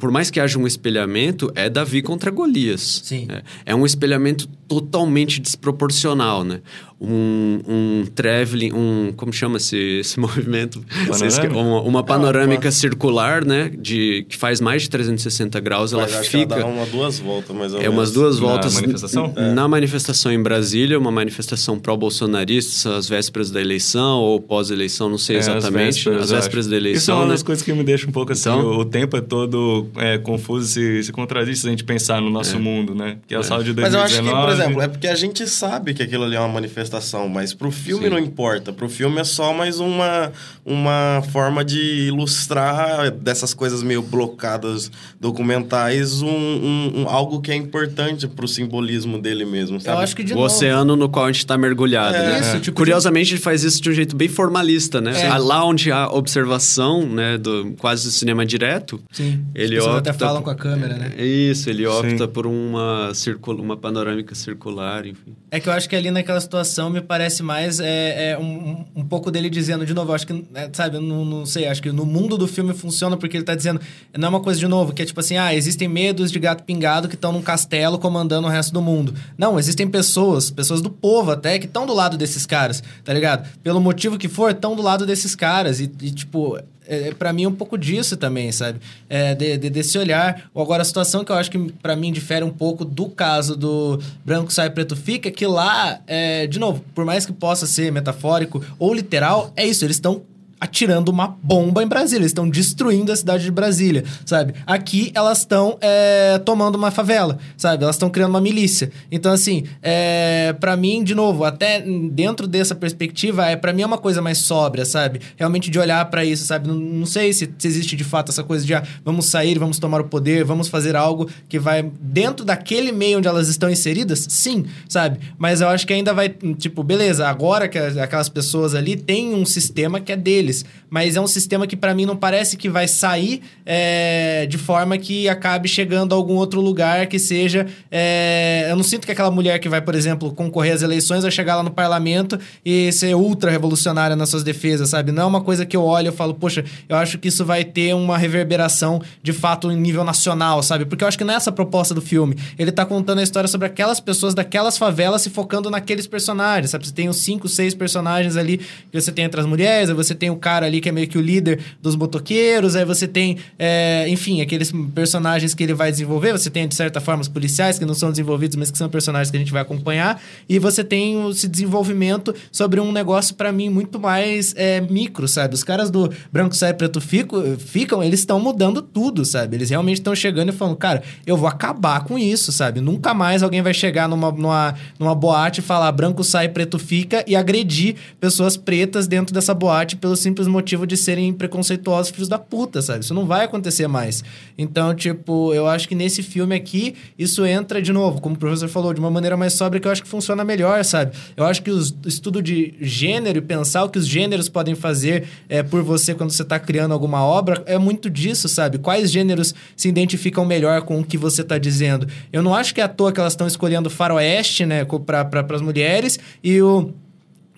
por 0.00 0.10
mais 0.10 0.28
que 0.28 0.40
haja 0.40 0.58
um 0.58 0.66
espelhamento, 0.66 1.52
é 1.54 1.70
Davi 1.70 2.02
contra 2.02 2.32
Golias. 2.32 3.02
Sim. 3.04 3.28
É, 3.30 3.42
é 3.66 3.74
um 3.74 3.86
espelhamento 3.86 4.48
totalmente 4.66 5.40
desproporcional, 5.40 6.42
né? 6.42 6.60
Um, 7.00 7.60
um 7.66 8.04
traveling, 8.14 8.72
um... 8.72 9.12
Como 9.16 9.32
chama 9.32 9.58
esse, 9.58 9.76
esse 10.00 10.18
movimento? 10.20 10.84
Panorâmica? 11.08 11.58
Uma, 11.58 11.80
uma 11.82 12.02
panorâmica 12.02 12.68
ah, 12.68 12.70
uma... 12.70 12.72
circular, 12.72 13.44
né? 13.44 13.70
De, 13.76 14.26
que 14.28 14.36
faz 14.36 14.60
mais 14.60 14.82
de 14.82 14.90
360 14.90 15.60
graus. 15.60 15.92
Mas 15.92 16.12
ela 16.12 16.22
fica... 16.22 16.54
Ela 16.54 16.66
uma 16.66 16.86
duas 16.86 17.18
voltas, 17.18 17.56
mais 17.56 17.72
ou 17.72 17.78
é 17.78 17.82
menos. 17.82 17.94
É 17.94 17.98
umas 17.98 18.10
duas 18.12 18.38
voltas. 18.38 18.74
Na 18.74 18.80
manifestação? 18.80 19.34
Na 19.54 19.68
manifestação 19.68 20.32
em 20.32 20.42
Brasília, 20.42 20.98
uma 20.98 21.10
manifestação 21.10 21.78
pró-bolsonarista, 21.78 22.96
às 22.96 23.08
vésperas 23.08 23.50
da 23.50 23.60
eleição 23.60 24.20
ou 24.20 24.40
pós-eleição, 24.40 25.08
não 25.08 25.18
sei 25.18 25.36
exatamente. 25.36 25.74
É, 25.74 25.88
as 25.88 25.94
vésperas, 25.96 26.22
as 26.22 26.30
vésperas 26.30 26.66
da 26.66 26.76
eleição. 26.76 26.98
Isso 26.98 27.10
é 27.10 27.14
uma 27.14 27.24
né? 27.24 27.30
das 27.30 27.42
coisas 27.42 27.64
que 27.64 27.72
me 27.72 27.84
deixa 27.84 28.08
um 28.08 28.12
pouco 28.12 28.32
assim, 28.32 28.48
então, 28.48 28.78
o 28.78 28.84
tempo 28.84 29.16
é 29.16 29.20
todo 29.20 29.88
é, 29.96 30.18
confuso 30.18 30.66
e 30.66 30.68
se, 30.68 31.04
se 31.04 31.12
contradiz 31.12 31.60
se 31.60 31.66
a 31.66 31.70
gente 31.70 31.84
pensar 31.84 32.20
no 32.20 32.30
nosso 32.30 32.56
é. 32.56 32.58
mundo, 32.58 32.94
né? 32.94 33.18
Que 33.26 33.34
é 33.34 33.38
a 33.38 33.40
é. 33.40 33.42
de 33.42 33.72
2019... 33.72 33.82
Mas 33.82 33.94
eu 33.94 34.00
acho 34.00 34.22
que, 34.22 34.30
por 34.30 34.48
exemplo, 34.50 34.82
é 34.82 34.88
porque 34.88 35.08
a 35.08 35.14
gente 35.14 35.46
sabe 35.46 35.94
que 35.94 36.02
aquilo 36.02 36.24
ali 36.24 36.36
é 36.36 36.40
uma 36.40 36.48
manifestação, 36.48 36.83
mas 37.28 37.52
pro 37.54 37.70
filme 37.70 38.04
Sim. 38.04 38.10
não 38.10 38.18
importa. 38.18 38.72
Pro 38.72 38.88
filme 38.88 39.20
é 39.20 39.24
só 39.24 39.52
mais 39.52 39.80
uma, 39.80 40.32
uma 40.64 41.22
forma 41.32 41.64
de 41.64 42.06
ilustrar 42.08 43.10
dessas 43.10 43.54
coisas 43.54 43.82
meio 43.82 44.02
blocadas 44.02 44.90
documentais 45.20 46.22
um, 46.22 46.28
um, 46.28 46.92
um 47.02 47.08
algo 47.08 47.40
que 47.40 47.50
é 47.50 47.54
importante 47.54 48.26
pro 48.28 48.46
simbolismo 48.48 49.20
dele 49.20 49.44
mesmo, 49.44 49.80
sabe? 49.80 49.96
Eu 49.98 50.02
acho 50.02 50.16
que 50.16 50.24
de 50.24 50.32
o 50.32 50.36
novo... 50.36 50.46
oceano 50.46 50.96
no 50.96 51.08
qual 51.08 51.26
a 51.26 51.28
gente 51.32 51.38
está 51.38 51.56
mergulhado, 51.56 52.16
É, 52.16 52.22
né? 52.22 52.40
isso, 52.40 52.60
tipo, 52.60 52.76
Curiosamente, 52.76 53.34
ele 53.34 53.40
faz 53.40 53.62
isso 53.62 53.80
de 53.80 53.90
um 53.90 53.92
jeito 53.92 54.16
bem 54.16 54.28
formalista, 54.28 55.00
né? 55.00 55.22
É. 55.22 55.38
Lá 55.38 55.64
onde 55.64 55.90
há 55.90 56.08
observação, 56.08 57.06
né, 57.06 57.38
do 57.38 57.74
quase 57.78 58.04
do 58.04 58.10
cinema 58.10 58.44
direto, 58.44 59.00
Sim. 59.12 59.44
ele 59.54 59.78
As 59.78 59.84
opta 59.84 60.10
até 60.10 60.12
falam 60.12 60.42
com 60.42 60.50
a 60.50 60.54
câmera, 60.54 60.96
né? 60.96 61.12
Isso, 61.22 61.68
ele 61.68 61.86
opta 61.86 62.26
Sim. 62.26 62.32
por 62.32 62.46
uma, 62.46 63.12
circul... 63.14 63.60
uma 63.60 63.76
panorâmica 63.76 64.34
circular, 64.34 65.06
enfim. 65.06 65.34
É 65.50 65.60
que 65.60 65.68
eu 65.68 65.72
acho 65.72 65.88
que 65.88 65.94
ali 65.96 66.10
naquela 66.10 66.40
situação 66.40 66.73
me 66.90 67.00
parece 67.00 67.42
mais 67.42 67.80
é, 67.80 68.30
é 68.30 68.38
um, 68.38 68.84
um 68.94 69.04
pouco 69.04 69.30
dele 69.30 69.50
dizendo, 69.50 69.84
de 69.84 69.94
novo, 69.94 70.12
acho 70.12 70.26
que, 70.26 70.44
é, 70.54 70.68
sabe, 70.72 70.98
não, 70.98 71.24
não 71.24 71.46
sei, 71.46 71.66
acho 71.66 71.82
que 71.82 71.90
no 71.90 72.04
mundo 72.04 72.36
do 72.36 72.46
filme 72.46 72.72
funciona 72.74 73.16
porque 73.16 73.36
ele 73.36 73.44
tá 73.44 73.54
dizendo, 73.54 73.80
não 74.16 74.26
é 74.26 74.28
uma 74.28 74.40
coisa 74.40 74.58
de 74.58 74.66
novo, 74.66 74.92
que 74.92 75.02
é 75.02 75.04
tipo 75.04 75.20
assim, 75.20 75.36
ah, 75.36 75.54
existem 75.54 75.88
medos 75.88 76.30
de 76.30 76.38
gato 76.38 76.62
pingado 76.64 77.08
que 77.08 77.14
estão 77.14 77.32
num 77.32 77.42
castelo 77.42 77.98
comandando 77.98 78.46
o 78.46 78.50
resto 78.50 78.72
do 78.72 78.82
mundo. 78.82 79.14
Não, 79.36 79.58
existem 79.58 79.88
pessoas, 79.88 80.50
pessoas 80.50 80.80
do 80.80 80.90
povo 80.90 81.30
até, 81.30 81.58
que 81.58 81.66
estão 81.66 81.86
do 81.86 81.94
lado 81.94 82.16
desses 82.16 82.46
caras, 82.46 82.82
tá 83.04 83.12
ligado? 83.12 83.48
Pelo 83.62 83.80
motivo 83.80 84.18
que 84.18 84.28
for, 84.28 84.50
estão 84.50 84.74
do 84.76 84.82
lado 84.82 85.06
desses 85.06 85.34
caras 85.34 85.80
e, 85.80 85.84
e, 86.00 86.10
tipo... 86.10 86.58
É, 86.86 87.12
para 87.14 87.32
mim 87.32 87.44
é 87.44 87.48
um 87.48 87.54
pouco 87.54 87.76
disso 87.78 88.16
também, 88.16 88.50
sabe? 88.52 88.78
É, 89.08 89.34
de, 89.34 89.56
de- 89.56 89.70
desse 89.70 89.96
olhar. 89.98 90.50
Ou 90.52 90.62
agora 90.62 90.82
a 90.82 90.84
situação 90.84 91.24
que 91.24 91.32
eu 91.32 91.36
acho 91.36 91.50
que 91.50 91.58
para 91.82 91.96
mim 91.96 92.12
difere 92.12 92.44
um 92.44 92.50
pouco 92.50 92.84
do 92.84 93.08
caso 93.08 93.56
do 93.56 93.98
Branco 94.24 94.52
Sai 94.52 94.70
Preto 94.70 94.94
Fica, 94.96 95.30
que 95.30 95.46
lá, 95.46 96.00
é, 96.06 96.46
de 96.46 96.58
novo, 96.58 96.84
por 96.94 97.04
mais 97.04 97.24
que 97.26 97.32
possa 97.32 97.66
ser 97.66 97.90
metafórico 97.92 98.64
ou 98.78 98.92
literal, 98.92 99.52
é 99.56 99.66
isso, 99.66 99.84
eles 99.84 99.96
estão 99.96 100.22
atirando 100.64 101.10
uma 101.10 101.28
bomba 101.42 101.82
em 101.82 101.86
Brasília, 101.86 102.20
eles 102.22 102.30
estão 102.30 102.48
destruindo 102.48 103.12
a 103.12 103.16
cidade 103.16 103.44
de 103.44 103.50
Brasília, 103.50 104.02
sabe? 104.24 104.54
Aqui 104.66 105.12
elas 105.14 105.40
estão 105.40 105.76
é, 105.80 106.38
tomando 106.38 106.76
uma 106.76 106.90
favela, 106.90 107.38
sabe? 107.56 107.82
Elas 107.84 107.96
estão 107.96 108.08
criando 108.08 108.30
uma 108.30 108.40
milícia. 108.40 108.90
Então, 109.12 109.30
assim, 109.32 109.64
é, 109.82 110.54
para 110.58 110.76
mim, 110.76 111.04
de 111.04 111.14
novo, 111.14 111.44
até 111.44 111.80
dentro 112.10 112.46
dessa 112.46 112.74
perspectiva, 112.74 113.46
é 113.46 113.56
para 113.56 113.72
mim 113.72 113.82
é 113.82 113.86
uma 113.86 113.98
coisa 113.98 114.22
mais 114.22 114.38
sóbria, 114.38 114.84
sabe? 114.84 115.20
Realmente 115.36 115.70
de 115.70 115.78
olhar 115.78 116.02
para 116.10 116.24
isso, 116.24 116.44
sabe? 116.46 116.66
Não, 116.68 116.74
não 116.76 117.06
sei 117.06 117.32
se, 117.32 117.52
se 117.58 117.68
existe 117.68 117.94
de 117.96 118.04
fato 118.04 118.30
essa 118.30 118.42
coisa 118.42 118.64
de 118.64 118.74
ah, 118.74 118.82
vamos 119.04 119.26
sair, 119.26 119.58
vamos 119.58 119.78
tomar 119.78 120.00
o 120.00 120.04
poder, 120.04 120.44
vamos 120.44 120.68
fazer 120.68 120.96
algo 120.96 121.28
que 121.48 121.58
vai 121.58 121.82
dentro 122.00 122.44
daquele 122.44 122.90
meio 122.90 123.18
onde 123.18 123.28
elas 123.28 123.48
estão 123.48 123.68
inseridas, 123.68 124.26
sim, 124.30 124.64
sabe? 124.88 125.18
Mas 125.36 125.60
eu 125.60 125.68
acho 125.68 125.86
que 125.86 125.92
ainda 125.92 126.14
vai, 126.14 126.28
tipo, 126.58 126.82
beleza, 126.82 127.28
agora 127.28 127.68
que 127.68 127.78
as- 127.78 127.96
aquelas 127.98 128.28
pessoas 128.28 128.74
ali 128.74 128.96
têm 128.96 129.34
um 129.34 129.44
sistema 129.44 130.00
que 130.00 130.12
é 130.12 130.16
deles, 130.16 130.53
mas 130.90 131.16
é 131.16 131.20
um 131.20 131.26
sistema 131.26 131.66
que 131.66 131.76
para 131.76 131.94
mim 131.94 132.04
não 132.04 132.16
parece 132.16 132.56
que 132.56 132.68
vai 132.68 132.86
sair 132.86 133.40
é, 133.64 134.46
de 134.46 134.58
forma 134.58 134.98
que 134.98 135.28
acabe 135.28 135.68
chegando 135.68 136.12
a 136.12 136.16
algum 136.16 136.34
outro 136.34 136.60
lugar 136.60 137.06
que 137.06 137.18
seja. 137.18 137.66
é, 137.90 138.66
eu 138.70 138.76
não 138.76 138.84
sinto 138.84 139.06
que 139.06 139.12
aquela 139.12 139.30
mulher 139.30 139.58
que 139.58 139.68
vai, 139.68 139.80
por 139.80 139.94
exemplo, 139.94 140.32
concorrer 140.32 140.74
às 140.74 140.82
eleições 140.82 141.22
vai 141.22 141.30
chegar 141.30 141.56
lá 141.56 141.62
no 141.62 141.70
parlamento 141.70 142.38
e 142.64 142.92
ser 142.92 143.14
ultra 143.14 143.50
revolucionária 143.50 144.14
nas 144.14 144.28
suas 144.28 144.42
defesas, 144.42 144.90
sabe? 144.90 145.10
Não 145.10 145.22
é 145.22 145.26
uma 145.26 145.40
coisa 145.40 145.64
que 145.64 145.76
eu 145.76 145.82
olho 145.82 146.08
e 146.08 146.12
falo, 146.12 146.34
poxa, 146.34 146.64
eu 146.88 146.96
acho 146.96 147.18
que 147.18 147.28
isso 147.28 147.44
vai 147.44 147.64
ter 147.64 147.94
uma 147.94 148.18
reverberação 148.18 149.00
de 149.22 149.32
fato 149.32 149.70
em 149.70 149.76
nível 149.76 150.04
nacional, 150.04 150.62
sabe? 150.62 150.84
Porque 150.84 151.02
eu 151.02 151.08
acho 151.08 151.18
que 151.18 151.24
nessa 151.24 151.50
proposta 151.50 151.94
do 151.94 152.02
filme, 152.02 152.36
ele 152.58 152.70
tá 152.70 152.84
contando 152.84 153.18
a 153.18 153.22
história 153.22 153.48
sobre 153.48 153.66
aquelas 153.66 154.00
pessoas 154.00 154.34
daquelas 154.34 154.76
favelas 154.76 155.22
se 155.22 155.30
focando 155.30 155.70
naqueles 155.70 156.06
personagens, 156.06 156.70
sabe? 156.70 156.86
Você 156.86 156.92
tem 156.92 157.08
os 157.08 157.18
cinco, 157.18 157.48
seis 157.48 157.74
personagens 157.74 158.36
ali 158.36 158.58
que 158.58 159.00
você 159.00 159.12
tem 159.12 159.24
entre 159.24 159.40
as 159.40 159.46
mulheres, 159.46 159.90
você 159.90 160.14
tem 160.14 160.30
o 160.30 160.36
cara 160.44 160.66
ali 160.66 160.78
que 160.78 160.90
é 160.90 160.92
meio 160.92 161.08
que 161.08 161.16
o 161.16 161.22
líder 161.22 161.58
dos 161.80 161.96
motoqueiros, 161.96 162.76
aí 162.76 162.84
você 162.84 163.08
tem, 163.08 163.38
é, 163.58 164.06
enfim, 164.10 164.42
aqueles 164.42 164.70
personagens 164.94 165.54
que 165.54 165.62
ele 165.62 165.72
vai 165.72 165.90
desenvolver, 165.90 166.32
você 166.32 166.50
tem, 166.50 166.68
de 166.68 166.74
certa 166.74 167.00
forma, 167.00 167.22
os 167.22 167.28
policiais 167.28 167.78
que 167.78 167.86
não 167.86 167.94
são 167.94 168.10
desenvolvidos, 168.10 168.54
mas 168.56 168.70
que 168.70 168.76
são 168.76 168.90
personagens 168.90 169.30
que 169.30 169.36
a 169.38 169.40
gente 169.40 169.50
vai 169.52 169.62
acompanhar, 169.62 170.20
e 170.46 170.58
você 170.58 170.84
tem 170.84 171.30
esse 171.30 171.48
desenvolvimento 171.48 172.34
sobre 172.52 172.78
um 172.78 172.92
negócio, 172.92 173.34
para 173.34 173.50
mim, 173.50 173.70
muito 173.70 173.98
mais 173.98 174.52
é, 174.54 174.82
micro, 174.82 175.26
sabe? 175.26 175.54
Os 175.54 175.64
caras 175.64 175.90
do 175.90 176.12
Branco 176.30 176.54
Sai 176.54 176.74
Preto 176.74 177.00
Fico, 177.00 177.42
ficam, 177.56 178.02
eles 178.02 178.20
estão 178.20 178.38
mudando 178.38 178.82
tudo, 178.82 179.24
sabe? 179.24 179.56
Eles 179.56 179.70
realmente 179.70 180.00
estão 180.00 180.14
chegando 180.14 180.50
e 180.50 180.52
falando, 180.52 180.76
cara, 180.76 181.02
eu 181.26 181.38
vou 181.38 181.48
acabar 181.48 182.04
com 182.04 182.18
isso, 182.18 182.52
sabe? 182.52 182.82
Nunca 182.82 183.14
mais 183.14 183.42
alguém 183.42 183.62
vai 183.62 183.72
chegar 183.72 184.06
numa, 184.08 184.30
numa, 184.30 184.74
numa 184.98 185.14
boate 185.14 185.60
e 185.60 185.62
falar 185.62 185.90
branco 185.92 186.22
sai, 186.22 186.50
preto 186.50 186.78
fica 186.78 187.24
e 187.26 187.34
agredir 187.34 187.96
pessoas 188.20 188.58
pretas 188.58 189.06
dentro 189.06 189.32
dessa 189.32 189.54
boate 189.54 189.96
pelo 189.96 190.16
simples 190.24 190.48
motivo 190.48 190.86
de 190.86 190.96
serem 190.96 191.32
preconceituosos 191.32 192.10
filhos 192.10 192.28
da 192.28 192.38
puta, 192.38 192.80
sabe? 192.82 193.04
Isso 193.04 193.14
não 193.14 193.26
vai 193.26 193.44
acontecer 193.44 193.86
mais. 193.86 194.24
Então, 194.56 194.94
tipo, 194.94 195.52
eu 195.54 195.66
acho 195.68 195.86
que 195.86 195.94
nesse 195.94 196.22
filme 196.22 196.54
aqui, 196.56 196.94
isso 197.18 197.44
entra 197.44 197.80
de 197.80 197.92
novo, 197.92 198.20
como 198.20 198.34
o 198.34 198.38
professor 198.38 198.68
falou, 198.68 198.92
de 198.94 199.00
uma 199.00 199.10
maneira 199.10 199.36
mais 199.36 199.52
sóbria 199.52 199.80
que 199.80 199.86
eu 199.86 199.92
acho 199.92 200.02
que 200.02 200.08
funciona 200.08 200.42
melhor, 200.42 200.82
sabe? 200.84 201.12
Eu 201.36 201.44
acho 201.44 201.62
que 201.62 201.70
o 201.70 201.78
estudo 202.06 202.42
de 202.42 202.74
gênero 202.80 203.38
e 203.38 203.42
pensar 203.42 203.84
o 203.84 203.88
que 203.90 203.98
os 203.98 204.06
gêneros 204.06 204.48
podem 204.48 204.74
fazer 204.74 205.28
é, 205.48 205.62
por 205.62 205.82
você 205.82 206.14
quando 206.14 206.30
você 206.30 206.42
está 206.42 206.58
criando 206.58 206.92
alguma 206.92 207.22
obra 207.22 207.62
é 207.66 207.78
muito 207.78 208.08
disso, 208.08 208.48
sabe? 208.48 208.78
Quais 208.78 209.12
gêneros 209.12 209.54
se 209.76 209.88
identificam 209.88 210.44
melhor 210.44 210.82
com 210.82 210.98
o 210.98 211.04
que 211.04 211.18
você 211.18 211.42
está 211.42 211.58
dizendo? 211.58 212.08
Eu 212.32 212.42
não 212.42 212.54
acho 212.54 212.74
que 212.74 212.80
é 212.80 212.84
à 212.84 212.88
toa 212.88 213.12
que 213.12 213.20
elas 213.20 213.34
estão 213.34 213.46
escolhendo 213.46 213.90
faroeste, 213.90 214.64
né, 214.64 214.84
para 214.84 215.46
as 215.54 215.60
mulheres 215.60 216.18
e 216.42 216.60
o 216.62 216.92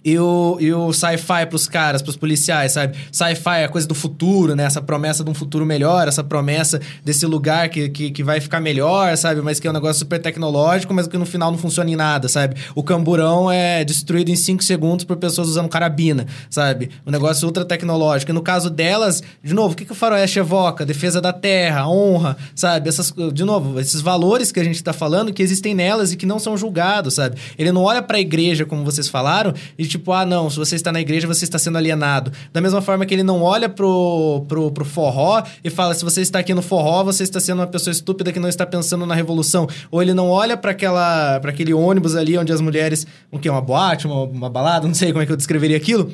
e 0.07 0.17
o, 0.21 0.57
e 0.61 0.73
o 0.73 0.93
sci-fi 0.93 1.45
pros 1.51 1.67
caras, 1.67 2.01
pros 2.01 2.17
policiais, 2.17 2.71
sabe? 2.71 2.97
Sci-fi 3.11 3.63
é 3.63 3.65
a 3.65 3.69
coisa 3.69 3.89
do 3.89 3.95
futuro, 3.95 4.55
né? 4.55 4.63
Essa 4.63 4.81
promessa 4.81 5.25
de 5.25 5.31
um 5.31 5.35
futuro 5.35 5.67
melhor, 5.67 6.07
essa 6.07 6.23
promessa 6.23 6.81
desse 7.05 7.27
lugar 7.27 7.69
que, 7.69 7.89
que, 7.89 8.13
que 8.13 8.23
vai 8.23 8.41
ficar 8.41 8.61
melhor, 8.61 9.17
sabe? 9.17 9.43
Mas 9.43 9.59
que 9.59 9.67
é 9.67 9.71
um 9.71 9.73
negócio 9.73 9.99
super 9.99 10.23
tecnológico, 10.23 10.95
mas 10.95 11.09
que 11.09 11.19
no 11.19 11.27
final 11.27 11.51
não 11.51 11.59
funciona 11.59 11.91
em 11.91 11.97
nada, 11.97 12.29
sabe? 12.29 12.55
O 12.73 12.85
camburão 12.85 13.51
é 13.51 13.85
destruído 13.85 14.29
em 14.29 14.37
5 14.37 14.63
segundos 14.63 15.05
por 15.05 15.17
pessoas 15.17 15.49
usando 15.49 15.69
carabina, 15.69 16.25
sabe? 16.49 16.89
Um 17.05 17.11
negócio 17.11 17.45
ultra 17.45 17.65
tecnológico. 17.65 18.31
E 18.31 18.35
no 18.35 18.43
caso 18.43 18.71
delas, 18.71 19.25
de 19.43 19.55
novo, 19.55 19.75
o 19.75 19.77
que, 19.77 19.85
que 19.85 19.91
o 19.91 19.97
faroeste 19.97 20.39
evoca? 20.39 20.87
Defesa 20.87 21.21
da 21.21 21.33
terra, 21.33 21.89
honra, 21.89 22.37
sabe? 22.55 22.89
Essas, 22.89 23.13
de 23.33 23.43
novo, 23.43 23.81
esses 23.81 24.01
valores 24.01 24.53
que 24.53 24.61
a 24.61 24.65
gente 24.65 24.85
tá 24.85 24.93
falando 24.93 25.33
que 25.33 25.43
existem 25.43 25.75
nelas 25.75 26.13
e 26.13 26.17
que 26.17 26.27
não 26.27 26.39
são 26.39 26.57
julgados, 26.57 27.15
sabe? 27.15 27.37
Ele 27.59 27.73
não 27.73 27.83
olha 27.83 28.01
para 28.01 28.19
a 28.19 28.21
igreja, 28.21 28.65
como 28.65 28.85
vocês 28.85 29.09
falaram, 29.09 29.53
e 29.77 29.85
tipo, 29.85 29.96
ah, 30.13 30.25
não, 30.25 30.49
se 30.51 30.59
você 30.59 30.77
está 30.77 30.93
na 30.93 31.01
igreja, 31.01 31.27
você 31.27 31.45
está 31.45 31.59
sendo 31.59 31.79
alienado. 31.79 32.33
Da 32.53 32.61
mesma 32.61 32.81
forma 32.81 33.05
que 33.07 33.15
ele 33.15 33.23
não 33.23 33.43
olha 33.43 33.69
pro, 33.69 34.45
pro, 34.49 34.71
pro 34.71 34.85
forró 34.85 35.43
e 35.63 35.71
fala, 35.71 35.95
se 35.95 36.05
você 36.05 36.21
está 36.21 36.39
aqui 36.39 36.55
no 36.55 36.63
forró, 36.63 37.05
você 37.05 37.23
está 37.23 37.41
sendo 37.41 37.59
uma 37.61 37.67
pessoa 37.67 37.93
estúpida 37.93 38.33
que 38.33 38.41
não 38.41 38.49
está 38.49 38.67
pensando 38.67 39.07
na 39.07 39.15
revolução. 39.15 39.69
Ou 39.91 40.03
ele 40.03 40.15
não 40.15 40.29
olha 40.29 40.57
para 40.57 40.71
aquela 40.71 41.41
para 41.41 41.51
aquele 41.51 41.73
ônibus 41.73 42.15
ali 42.15 42.37
onde 42.39 42.53
as 42.53 42.61
mulheres, 42.61 43.07
o 43.31 43.39
que 43.39 43.49
uma 43.49 43.61
boate, 43.61 44.07
uma, 44.07 44.23
uma 44.25 44.51
balada, 44.51 44.87
não 44.87 44.95
sei 44.95 45.13
como 45.13 45.23
é 45.23 45.27
que 45.27 45.33
eu 45.33 45.37
descreveria 45.37 45.77
aquilo 45.77 46.13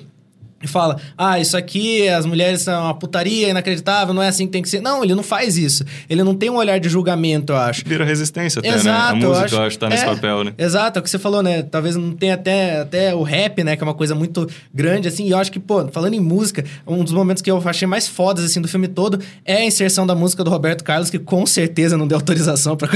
e 0.62 0.68
fala: 0.68 0.96
ah, 1.16 1.40
isso 1.40 1.56
aqui, 1.56 2.08
as 2.08 2.24
mulheres 2.24 2.62
são 2.62 2.84
uma 2.84 2.94
putaria 2.94 3.48
inacreditável, 3.48 4.14
não 4.14 4.22
é 4.22 4.28
assim 4.28 4.46
que 4.46 4.52
tem 4.52 4.62
que 4.62 4.68
ser. 4.68 4.80
Não, 4.80 5.02
ele 5.02 5.14
não 5.14 5.22
faz 5.22 5.56
isso. 5.56 5.84
Ele 6.08 6.22
não 6.22 6.34
tem 6.34 6.50
um 6.50 6.56
olhar 6.56 6.78
de 6.78 6.88
julgamento, 6.88 7.52
eu 7.52 7.56
acho. 7.56 7.82
Vira 7.84 8.04
resistência 8.04 8.60
até, 8.60 8.68
Exato, 8.68 9.16
né? 9.16 9.24
A 9.24 9.28
música, 9.28 9.28
eu 9.28 9.44
acho, 9.44 9.54
eu 9.54 9.62
acho, 9.62 9.78
tá 9.78 9.88
nesse 9.88 10.04
é, 10.04 10.06
papel, 10.06 10.44
né? 10.44 10.54
Exato, 10.56 10.98
é 10.98 11.00
o 11.00 11.02
que 11.02 11.10
você 11.10 11.18
falou, 11.18 11.42
né? 11.42 11.62
Talvez 11.62 11.96
não 11.96 12.12
tenha 12.12 12.34
até, 12.34 12.80
até 12.80 13.14
o 13.14 13.22
rap, 13.22 13.62
né? 13.64 13.76
Que 13.76 13.82
é 13.82 13.86
uma 13.86 13.94
coisa 13.94 14.14
muito 14.14 14.48
grande, 14.72 15.08
assim. 15.08 15.26
E 15.26 15.30
eu 15.30 15.38
acho 15.38 15.50
que, 15.50 15.58
pô, 15.58 15.86
falando 15.88 16.14
em 16.14 16.20
música, 16.20 16.64
um 16.86 17.02
dos 17.02 17.12
momentos 17.12 17.42
que 17.42 17.50
eu 17.50 17.60
achei 17.64 17.86
mais 17.86 18.06
fodas, 18.06 18.44
assim, 18.44 18.60
do 18.60 18.68
filme 18.68 18.88
todo 18.88 19.20
é 19.44 19.56
a 19.56 19.64
inserção 19.64 20.06
da 20.06 20.14
música 20.14 20.44
do 20.44 20.50
Roberto 20.50 20.84
Carlos, 20.84 21.10
que 21.10 21.18
com 21.18 21.44
certeza 21.46 21.96
não 21.96 22.06
deu 22.06 22.18
autorização 22.18 22.76
pra... 22.76 22.88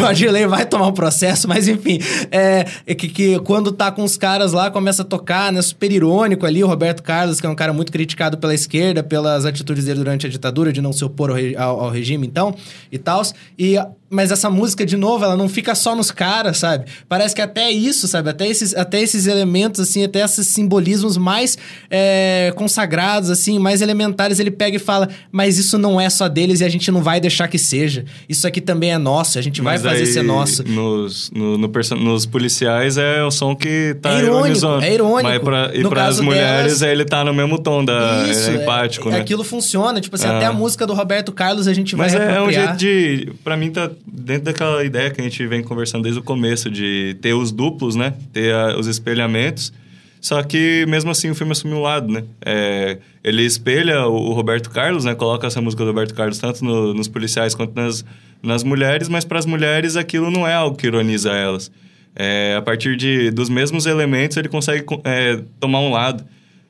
o 0.00 0.04
Adilei 0.04 0.46
vai 0.46 0.66
tomar 0.66 0.88
um 0.88 0.92
processo, 0.92 1.48
mas 1.48 1.68
enfim. 1.68 1.98
É, 2.30 2.66
é 2.86 2.94
que, 2.94 3.08
que 3.08 3.38
quando 3.40 3.72
tá 3.72 3.90
com 3.90 4.04
os 4.04 4.16
caras 4.16 4.52
lá, 4.52 4.70
começa 4.70 5.02
a 5.02 5.04
tocar, 5.04 5.52
né? 5.52 5.62
Super 5.62 5.90
irônico 5.90 6.46
ali, 6.46 6.62
o 6.62 6.66
Roberto 6.66 6.81
Carlos, 7.02 7.40
que 7.40 7.46
é 7.46 7.50
um 7.50 7.54
cara 7.54 7.72
muito 7.72 7.92
criticado 7.92 8.38
pela 8.38 8.54
esquerda, 8.54 9.02
pelas 9.02 9.44
atitudes 9.44 9.84
dele 9.84 9.98
durante 9.98 10.26
a 10.26 10.30
ditadura, 10.30 10.72
de 10.72 10.80
não 10.80 10.92
se 10.92 11.04
opor 11.04 11.30
ao, 11.30 11.36
re, 11.36 11.56
ao, 11.56 11.80
ao 11.80 11.90
regime, 11.90 12.26
então, 12.26 12.54
e 12.90 12.98
tal. 12.98 13.22
E 13.58 13.76
mas 14.12 14.30
essa 14.30 14.50
música, 14.50 14.84
de 14.84 14.94
novo, 14.94 15.24
ela 15.24 15.38
não 15.38 15.48
fica 15.48 15.74
só 15.74 15.96
nos 15.96 16.10
caras, 16.10 16.58
sabe? 16.58 16.84
Parece 17.08 17.34
que 17.34 17.40
até 17.40 17.70
isso, 17.70 18.06
sabe? 18.06 18.28
Até 18.28 18.46
esses, 18.46 18.74
até 18.74 19.00
esses 19.00 19.26
elementos, 19.26 19.80
assim, 19.80 20.04
até 20.04 20.22
esses 20.22 20.46
simbolismos 20.48 21.16
mais 21.16 21.56
é, 21.90 22.52
consagrados, 22.54 23.30
assim, 23.30 23.58
mais 23.58 23.80
elementares, 23.80 24.38
ele 24.38 24.50
pega 24.50 24.76
e 24.76 24.78
fala, 24.78 25.08
mas 25.32 25.56
isso 25.58 25.78
não 25.78 25.98
é 25.98 26.10
só 26.10 26.28
deles 26.28 26.60
e 26.60 26.64
a 26.64 26.68
gente 26.68 26.90
não 26.90 27.02
vai 27.02 27.20
deixar 27.20 27.48
que 27.48 27.56
seja. 27.56 28.04
Isso 28.28 28.46
aqui 28.46 28.60
também 28.60 28.92
é 28.92 28.98
nosso, 28.98 29.38
a 29.38 29.42
gente 29.42 29.62
Mas 29.62 29.80
vai 29.80 29.92
fazer 29.92 30.04
ser 30.04 30.22
nosso. 30.22 30.62
Nos, 30.62 31.30
no, 31.30 31.56
no 31.56 31.72
nos 31.98 32.26
policiais 32.26 32.98
é 32.98 33.24
o 33.24 33.30
som 33.30 33.56
que 33.56 33.96
tá 34.02 34.10
É 34.10 34.18
irônico, 34.18 34.40
ironizando. 34.40 34.84
é 34.84 34.92
irônico. 34.92 35.22
Mas 35.22 35.38
pra, 35.38 35.70
e 35.74 35.82
No 35.82 35.88
pras 35.88 36.04
caso 36.04 36.22
mulheres, 36.22 36.71
é 36.80 36.90
ele 36.92 37.04
tá 37.04 37.22
no 37.24 37.34
mesmo 37.34 37.58
tom, 37.58 37.84
da, 37.84 38.26
Isso, 38.30 38.48
é 38.50 38.54
empático, 38.62 39.08
é, 39.08 39.12
né? 39.12 39.20
Aquilo 39.20 39.42
funciona, 39.44 40.00
tipo 40.00 40.14
assim, 40.16 40.26
Ah. 40.28 40.36
até 40.36 40.46
a 40.46 40.52
música 40.52 40.86
do 40.86 40.94
Roberto 40.94 41.32
Carlos 41.32 41.66
a 41.68 41.74
gente 41.74 41.94
Mas 41.96 42.14
vai 42.14 42.22
é, 42.32 42.36
é 42.36 42.40
um 42.40 42.50
jeito 42.50 42.76
de. 42.76 43.32
Pra 43.44 43.56
mim, 43.56 43.70
tá 43.70 43.90
dentro 44.06 44.44
daquela 44.44 44.82
ideia 44.84 45.10
que 45.10 45.20
a 45.20 45.24
gente 45.24 45.44
vem 45.46 45.62
conversando 45.62 46.04
desde 46.04 46.20
o 46.20 46.22
começo, 46.22 46.70
de 46.70 47.16
ter 47.20 47.34
os 47.34 47.50
duplos, 47.52 47.96
né? 47.96 48.14
Ter 48.32 48.54
a- 48.54 48.78
os 48.78 48.86
espelhamentos. 48.86 49.72
Só 50.20 50.40
que, 50.44 50.86
mesmo 50.88 51.10
assim, 51.10 51.30
o 51.30 51.34
filme 51.34 51.50
assumiu 51.50 51.78
um 51.78 51.82
lado, 51.82 52.06
né? 52.12 52.22
É, 52.46 52.98
ele 53.24 53.42
espelha 53.42 54.06
o, 54.06 54.30
o 54.30 54.32
Roberto 54.32 54.70
Carlos, 54.70 55.04
né? 55.04 55.16
Coloca 55.16 55.48
essa 55.48 55.60
música 55.60 55.82
do 55.82 55.88
Roberto 55.90 56.14
Carlos 56.14 56.38
tanto 56.38 56.64
no- 56.64 56.94
nos 56.94 57.08
policiais 57.08 57.56
quanto 57.56 57.74
nas, 57.74 58.04
nas 58.40 58.62
mulheres, 58.62 59.08
mas 59.08 59.24
para 59.24 59.40
as 59.40 59.46
mulheres 59.46 59.96
aquilo 59.96 60.30
não 60.30 60.46
é 60.46 60.54
algo 60.54 60.76
que 60.76 60.86
ironiza 60.86 61.32
elas. 61.32 61.72
É, 62.14 62.54
a 62.56 62.62
partir 62.62 62.94
de, 62.94 63.30
dos 63.32 63.48
mesmos 63.48 63.84
elementos, 63.86 64.36
ele 64.36 64.48
consegue 64.48 64.82
co- 64.84 65.00
é, 65.02 65.40
tomar 65.58 65.80
um 65.80 65.90
lado. 65.90 66.22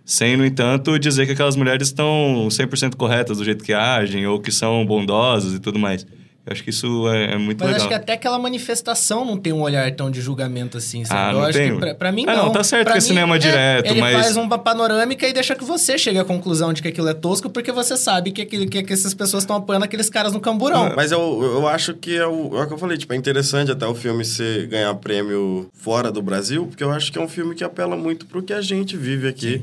Sem, 0.04 0.36
no 0.36 0.44
entanto, 0.44 0.98
dizer 0.98 1.26
que 1.26 1.32
aquelas 1.32 1.56
mulheres 1.56 1.88
estão 1.88 2.48
100% 2.50 2.96
corretas 2.96 3.38
do 3.38 3.44
jeito 3.44 3.64
que 3.64 3.72
agem 3.72 4.26
ou 4.26 4.40
que 4.40 4.50
são 4.50 4.84
bondosas 4.84 5.54
e 5.54 5.58
tudo 5.60 5.78
mais. 5.78 6.04
Eu 6.44 6.52
acho 6.52 6.64
que 6.64 6.70
isso 6.70 7.08
é, 7.08 7.34
é 7.34 7.38
muito 7.38 7.60
Mas 7.60 7.68
legal. 7.68 7.76
acho 7.82 7.88
que 7.88 7.94
até 7.94 8.14
aquela 8.14 8.36
manifestação 8.36 9.24
não 9.24 9.36
tem 9.36 9.52
um 9.52 9.60
olhar 9.60 9.88
tão 9.94 10.10
de 10.10 10.20
julgamento 10.20 10.76
assim, 10.76 11.04
sabe? 11.04 11.20
Ah, 11.20 11.28
eu 11.28 11.38
não 11.38 11.44
acho 11.46 11.56
tem? 11.56 11.72
que 11.74 11.78
pra, 11.78 11.94
pra 11.94 12.10
mim 12.10 12.24
Ah, 12.26 12.34
não. 12.34 12.44
não, 12.46 12.52
tá 12.52 12.64
certo 12.64 12.82
Pra 12.86 12.94
que 12.94 12.98
é 12.98 13.00
mim, 13.00 13.06
cinema 13.06 13.38
direto, 13.38 13.86
ele 13.88 14.00
mas- 14.00 14.12
faz 14.12 14.36
uma 14.36 14.58
panorâmica 14.58 15.24
e 15.28 15.32
deixa 15.32 15.54
que 15.54 15.62
você 15.62 15.96
chegue 15.96 16.18
à 16.18 16.24
conclusão 16.24 16.72
de 16.72 16.82
que 16.82 16.88
aquilo 16.88 17.06
é 17.08 17.14
tosco, 17.14 17.48
porque 17.48 17.70
você 17.70 17.96
sabe 17.96 18.32
que, 18.32 18.42
aquilo, 18.42 18.66
que, 18.68 18.82
que 18.82 18.92
essas 18.92 19.14
pessoas 19.14 19.44
estão 19.44 19.54
apoiando 19.54 19.84
aqueles 19.84 20.10
caras 20.10 20.32
no 20.32 20.40
camburão. 20.40 20.92
Mas 20.96 21.12
eu, 21.12 21.20
eu 21.44 21.68
acho 21.68 21.94
que 21.94 22.16
é 22.16 22.26
o, 22.26 22.58
é 22.58 22.64
o 22.64 22.66
que 22.66 22.72
eu 22.74 22.78
falei, 22.78 22.98
tipo, 22.98 23.12
é 23.12 23.16
interessante 23.16 23.70
até 23.70 23.86
o 23.86 23.94
filme 23.94 24.24
ser, 24.24 24.66
ganhar 24.66 24.92
prêmio 24.96 25.70
fora 25.72 26.10
do 26.10 26.20
Brasil, 26.20 26.66
porque 26.66 26.82
eu 26.82 26.90
acho 26.90 27.12
que 27.12 27.18
é 27.20 27.22
um 27.22 27.28
filme 27.28 27.54
que 27.54 27.62
apela 27.62 27.96
muito 27.96 28.26
pro 28.26 28.42
que 28.42 28.52
a 28.52 28.60
gente 28.60 28.96
vive 28.96 29.28
aqui 29.28 29.62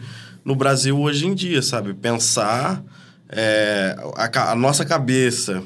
no 0.49 0.55
Brasil 0.55 0.99
hoje 0.99 1.27
em 1.27 1.35
dia, 1.35 1.61
sabe? 1.61 1.93
Pensar 1.93 2.83
é, 3.29 3.95
a, 4.15 4.51
a 4.51 4.55
nossa 4.55 4.83
cabeça, 4.83 5.61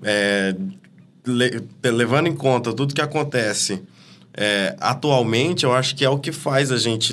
é, 0.00 0.54
le- 1.26 1.60
levando 1.90 2.28
em 2.28 2.34
conta 2.34 2.72
tudo 2.72 2.94
que 2.94 3.00
acontece 3.00 3.82
é, 4.32 4.76
atualmente, 4.80 5.64
eu 5.64 5.74
acho 5.74 5.96
que 5.96 6.04
é 6.04 6.08
o 6.08 6.18
que 6.20 6.30
faz 6.30 6.70
a 6.70 6.78
gente 6.78 7.12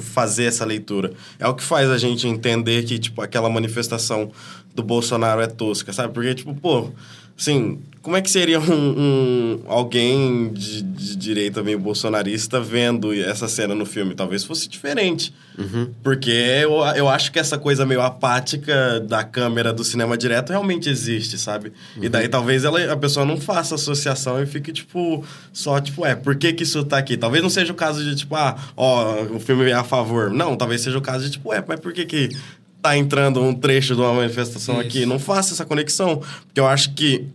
fazer 0.00 0.44
essa 0.44 0.64
leitura. 0.64 1.12
É 1.40 1.48
o 1.48 1.54
que 1.54 1.62
faz 1.64 1.90
a 1.90 1.98
gente 1.98 2.28
entender 2.28 2.84
que, 2.84 3.00
tipo, 3.00 3.20
aquela 3.20 3.50
manifestação 3.50 4.30
do 4.72 4.82
Bolsonaro 4.84 5.40
é 5.40 5.48
tosca, 5.48 5.92
sabe? 5.92 6.14
Porque, 6.14 6.36
tipo, 6.36 6.54
pô, 6.54 6.90
assim, 7.38 7.80
como 8.02 8.16
é 8.16 8.22
que 8.22 8.30
seria 8.30 8.58
um, 8.60 8.64
um- 8.72 9.60
alguém 9.66 10.50
de, 10.52 10.82
de 10.82 11.16
direita 11.16 11.62
meio 11.62 11.78
bolsonarista 11.78 12.60
vendo 12.60 13.12
essa 13.12 13.46
cena 13.48 13.74
no 13.74 13.84
filme? 13.84 14.14
Talvez 14.14 14.44
fosse 14.44 14.68
diferente. 14.68 15.32
Porque 16.04 16.30
eu, 16.30 16.72
eu 16.96 17.08
acho 17.08 17.32
que 17.32 17.38
essa 17.38 17.58
coisa 17.58 17.84
meio 17.84 18.00
apática 18.00 19.00
da 19.00 19.24
câmera 19.24 19.72
do 19.72 19.82
cinema 19.82 20.16
direto 20.16 20.50
realmente 20.50 20.88
existe, 20.88 21.36
sabe? 21.36 21.72
E 22.00 22.08
daí 22.08 22.28
talvez 22.28 22.64
ela, 22.64 22.92
a 22.92 22.96
pessoa 22.96 23.26
não 23.26 23.36
faça 23.40 23.74
associação 23.74 24.40
e 24.40 24.46
fique, 24.46 24.72
tipo, 24.72 25.24
só, 25.52 25.80
tipo, 25.80 26.06
é, 26.06 26.14
por 26.14 26.36
que 26.36 26.52
que 26.52 26.62
isso 26.62 26.84
tá 26.84 26.96
aqui? 26.98 27.16
Talvez 27.16 27.42
não 27.42 27.50
seja 27.50 27.72
o 27.72 27.76
caso 27.76 28.04
de, 28.04 28.14
tipo, 28.14 28.36
ah, 28.36 28.56
ó, 28.76 29.22
o 29.24 29.40
filme 29.40 29.68
é 29.68 29.72
a 29.74 29.82
favor. 29.84 30.30
Não, 30.30 30.56
talvez 30.56 30.80
seja 30.80 30.96
o 30.96 31.02
caso 31.02 31.24
de, 31.24 31.32
tipo, 31.32 31.52
é, 31.52 31.62
mas 31.66 31.80
por 31.80 31.92
que 31.92 32.06
que 32.06 32.28
tá 32.80 32.96
entrando 32.96 33.42
um 33.42 33.54
trecho 33.54 33.94
de 33.94 34.00
uma 34.00 34.14
manifestação 34.14 34.76
Isso. 34.76 34.86
aqui? 34.86 35.06
Não 35.06 35.18
faça 35.18 35.54
essa 35.54 35.64
conexão. 35.64 36.22
Porque 36.46 36.60
eu 36.60 36.66
acho 36.66 36.94
que 36.94 37.26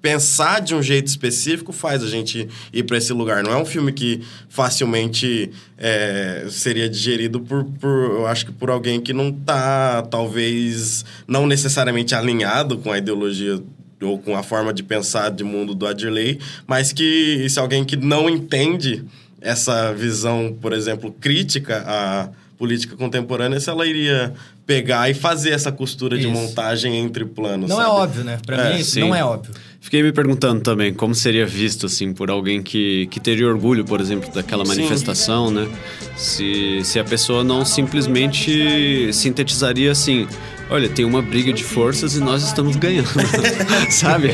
pensar 0.00 0.60
de 0.60 0.74
um 0.74 0.82
jeito 0.82 1.08
específico 1.08 1.72
faz 1.72 2.02
a 2.02 2.08
gente 2.08 2.48
ir 2.72 2.82
para 2.84 2.96
esse 2.96 3.12
lugar. 3.12 3.42
Não 3.42 3.52
é 3.52 3.56
um 3.56 3.64
filme 3.64 3.92
que 3.92 4.22
facilmente 4.48 5.50
é, 5.76 6.46
seria 6.48 6.88
digerido 6.88 7.40
por, 7.40 7.64
por, 7.64 7.88
eu 7.88 8.26
acho 8.26 8.46
que 8.46 8.52
por 8.52 8.70
alguém 8.70 9.00
que 9.00 9.12
não 9.12 9.32
tá, 9.32 10.02
talvez, 10.02 11.04
não 11.26 11.46
necessariamente 11.46 12.14
alinhado 12.14 12.78
com 12.78 12.92
a 12.92 12.98
ideologia 12.98 13.60
ou 14.00 14.18
com 14.18 14.36
a 14.36 14.42
forma 14.44 14.72
de 14.72 14.84
pensar 14.84 15.30
de 15.30 15.42
mundo 15.42 15.74
do 15.74 15.84
Adirley, 15.84 16.38
mas 16.66 16.92
que 16.92 17.48
se 17.48 17.58
alguém 17.58 17.84
que 17.84 17.96
não 17.96 18.30
entende 18.30 19.04
essa 19.40 19.92
visão, 19.92 20.56
por 20.60 20.72
exemplo, 20.72 21.12
crítica 21.12 21.82
a 21.84 22.28
política 22.58 22.96
contemporânea 22.96 23.60
se 23.60 23.70
ela 23.70 23.86
iria 23.86 24.34
pegar 24.66 25.08
e 25.08 25.14
fazer 25.14 25.50
essa 25.50 25.70
costura 25.72 26.18
de 26.18 26.24
Isso. 26.24 26.32
montagem 26.32 26.96
entre 26.96 27.24
planos. 27.24 27.70
Não 27.70 27.80
é 27.80 27.84
sabe? 27.84 27.96
óbvio, 27.96 28.24
né? 28.24 28.38
Pra 28.44 28.56
É, 28.68 28.74
mim, 28.74 28.80
isso 28.80 28.90
sim. 28.92 29.00
não 29.00 29.14
é 29.14 29.24
óbvio. 29.24 29.54
Fiquei 29.80 30.02
me 30.02 30.12
perguntando 30.12 30.60
também 30.60 30.92
como 30.92 31.14
seria 31.14 31.46
visto, 31.46 31.86
assim, 31.86 32.12
por 32.12 32.30
alguém 32.30 32.60
que, 32.62 33.06
que 33.06 33.20
teria 33.20 33.46
orgulho, 33.46 33.84
por 33.84 34.00
exemplo, 34.00 34.28
daquela 34.34 34.64
Sim. 34.66 34.74
manifestação, 34.74 35.50
né? 35.52 35.68
Se, 36.16 36.80
se 36.82 36.98
a 36.98 37.04
pessoa 37.04 37.44
não 37.44 37.64
simplesmente 37.64 39.08
sintetizaria 39.12 39.92
assim: 39.92 40.26
olha, 40.68 40.88
tem 40.88 41.04
uma 41.04 41.22
briga 41.22 41.52
de 41.52 41.62
forças 41.62 42.16
e 42.16 42.20
nós 42.20 42.42
estamos 42.42 42.74
ganhando, 42.76 43.08
sabe? 43.88 44.30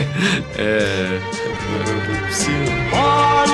É, 0.56 1.20
Olha, 2.92 3.52
eu 3.52 3.53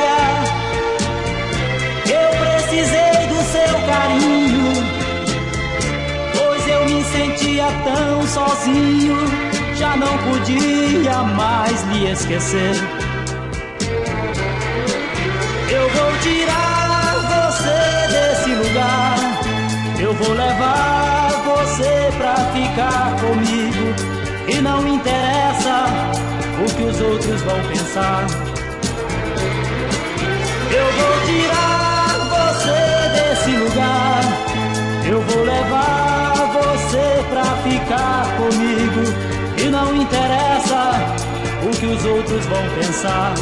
tão 7.84 8.26
sozinho, 8.26 9.16
já 9.76 9.96
não 9.96 10.18
podia 10.18 11.22
mais 11.36 11.82
lhe 11.84 12.10
esquecer. 12.10 12.74
Eu 15.70 15.88
vou 15.90 16.12
tirar 16.22 17.14
você 17.32 17.80
desse 18.12 18.54
lugar, 18.54 19.16
eu 20.00 20.12
vou 20.14 20.34
levar 20.34 21.30
você 21.44 22.10
pra 22.16 22.34
ficar 22.54 23.16
comigo, 23.20 23.94
e 24.48 24.60
não 24.60 24.86
interessa 24.86 25.86
o 26.60 26.74
que 26.74 26.82
os 26.82 27.00
outros 27.00 27.40
vão 27.42 27.60
pensar. 27.68 28.26
Eu 30.72 30.92
vou 30.98 31.14
tirar 31.26 31.90
você 32.30 32.80
desse 33.14 33.50
lugar. 33.56 34.20
Eu 35.04 35.20
vou 35.22 35.44
levar 35.44 35.99
ficar 37.91 38.36
comigo. 38.36 39.61
E 39.61 39.68
não 39.68 40.01
interessa 40.01 40.93
o 41.66 41.76
que 41.76 41.86
os 41.86 42.05
outros 42.05 42.47
vão 42.47 42.62
pensar. 42.78 43.34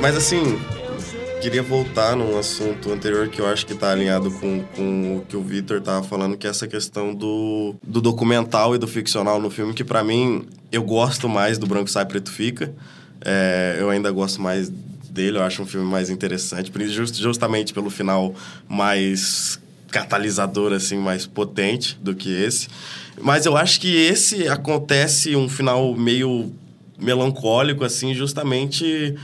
Mas 0.00 0.16
assim, 0.16 0.58
queria 1.42 1.62
voltar 1.62 2.16
num 2.16 2.38
assunto 2.38 2.90
anterior 2.90 3.28
que 3.28 3.40
eu 3.40 3.46
acho 3.46 3.66
que 3.66 3.74
tá 3.74 3.92
alinhado 3.92 4.30
com, 4.30 4.64
com 4.74 5.18
o 5.18 5.20
que 5.28 5.36
o 5.36 5.42
Vitor 5.42 5.80
tava 5.80 6.02
falando, 6.02 6.36
que 6.36 6.46
é 6.46 6.50
essa 6.50 6.66
questão 6.66 7.14
do, 7.14 7.76
do 7.86 8.00
documental 8.00 8.74
e 8.74 8.78
do 8.78 8.88
ficcional 8.88 9.38
no 9.38 9.50
filme, 9.50 9.74
que 9.74 9.84
pra 9.84 10.02
mim 10.02 10.46
eu 10.72 10.82
gosto 10.82 11.28
mais 11.28 11.58
do 11.58 11.66
Branco 11.66 11.90
Sai 11.90 12.06
Preto 12.06 12.32
Fica. 12.32 12.74
É, 13.24 13.76
eu 13.78 13.90
ainda 13.90 14.10
gosto 14.10 14.40
mais 14.40 14.68
dele, 14.68 15.36
eu 15.36 15.42
acho 15.42 15.62
um 15.62 15.66
filme 15.66 15.86
mais 15.88 16.08
interessante, 16.08 16.72
justamente 17.12 17.74
pelo 17.74 17.90
final 17.90 18.34
mais 18.66 19.60
catalisador, 19.92 20.72
assim, 20.72 20.96
mais 20.96 21.26
potente 21.26 21.96
do 22.02 22.14
que 22.14 22.32
esse. 22.32 22.66
Mas 23.20 23.46
eu 23.46 23.56
acho 23.56 23.78
que 23.78 23.94
esse 23.94 24.48
acontece 24.48 25.36
um 25.36 25.48
final 25.48 25.94
meio 25.94 26.50
melancólico, 26.98 27.84
assim, 27.84 28.14
justamente 28.14 29.14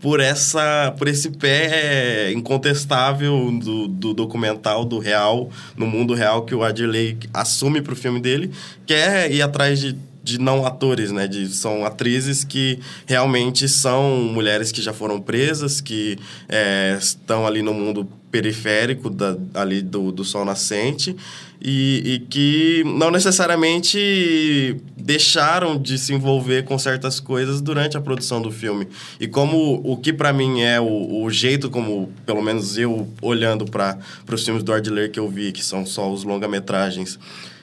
por 0.00 0.20
essa 0.20 0.94
por 0.96 1.08
esse 1.08 1.30
pé 1.30 2.30
incontestável 2.32 3.50
do, 3.58 3.88
do 3.88 4.14
documental 4.14 4.84
do 4.84 5.00
real 5.00 5.50
no 5.76 5.88
mundo 5.88 6.14
real 6.14 6.42
que 6.42 6.54
o 6.54 6.62
Adirley 6.62 7.18
assume 7.34 7.82
pro 7.82 7.96
filme 7.96 8.20
dele 8.20 8.52
que 8.86 8.94
é 8.94 9.28
ir 9.28 9.42
atrás 9.42 9.80
de, 9.80 9.98
de 10.22 10.38
não 10.38 10.64
atores 10.64 11.10
né 11.10 11.26
de 11.26 11.48
são 11.48 11.84
atrizes 11.84 12.44
que 12.44 12.78
realmente 13.06 13.68
são 13.68 14.22
mulheres 14.32 14.70
que 14.70 14.80
já 14.80 14.92
foram 14.92 15.20
presas 15.20 15.80
que 15.80 16.16
é, 16.48 16.96
estão 16.96 17.44
ali 17.44 17.60
no 17.60 17.74
mundo 17.74 18.08
periférico 18.30 19.08
da, 19.08 19.36
ali 19.54 19.80
do, 19.80 20.12
do 20.12 20.24
sol 20.24 20.44
nascente 20.44 21.16
e, 21.60 22.02
e 22.04 22.18
que 22.20 22.84
não 22.84 23.10
necessariamente 23.10 24.76
deixaram 24.96 25.76
de 25.76 25.98
se 25.98 26.12
envolver 26.12 26.64
com 26.64 26.78
certas 26.78 27.18
coisas 27.18 27.60
durante 27.60 27.96
a 27.96 28.00
produção 28.00 28.40
do 28.40 28.50
filme. 28.50 28.86
E 29.18 29.26
como 29.26 29.80
o 29.84 29.96
que 29.96 30.12
para 30.12 30.32
mim 30.32 30.60
é 30.60 30.80
o, 30.80 31.22
o 31.22 31.30
jeito 31.30 31.70
como, 31.70 32.12
pelo 32.26 32.42
menos 32.42 32.76
eu 32.76 33.08
olhando 33.22 33.64
para 33.64 33.98
os 34.30 34.44
filmes 34.44 34.62
do 34.62 34.72
Ardler 34.72 35.10
que 35.10 35.18
eu 35.18 35.28
vi, 35.28 35.50
que 35.50 35.64
são 35.64 35.86
só 35.86 36.10
os 36.12 36.24
longa-metragens, 36.24 37.18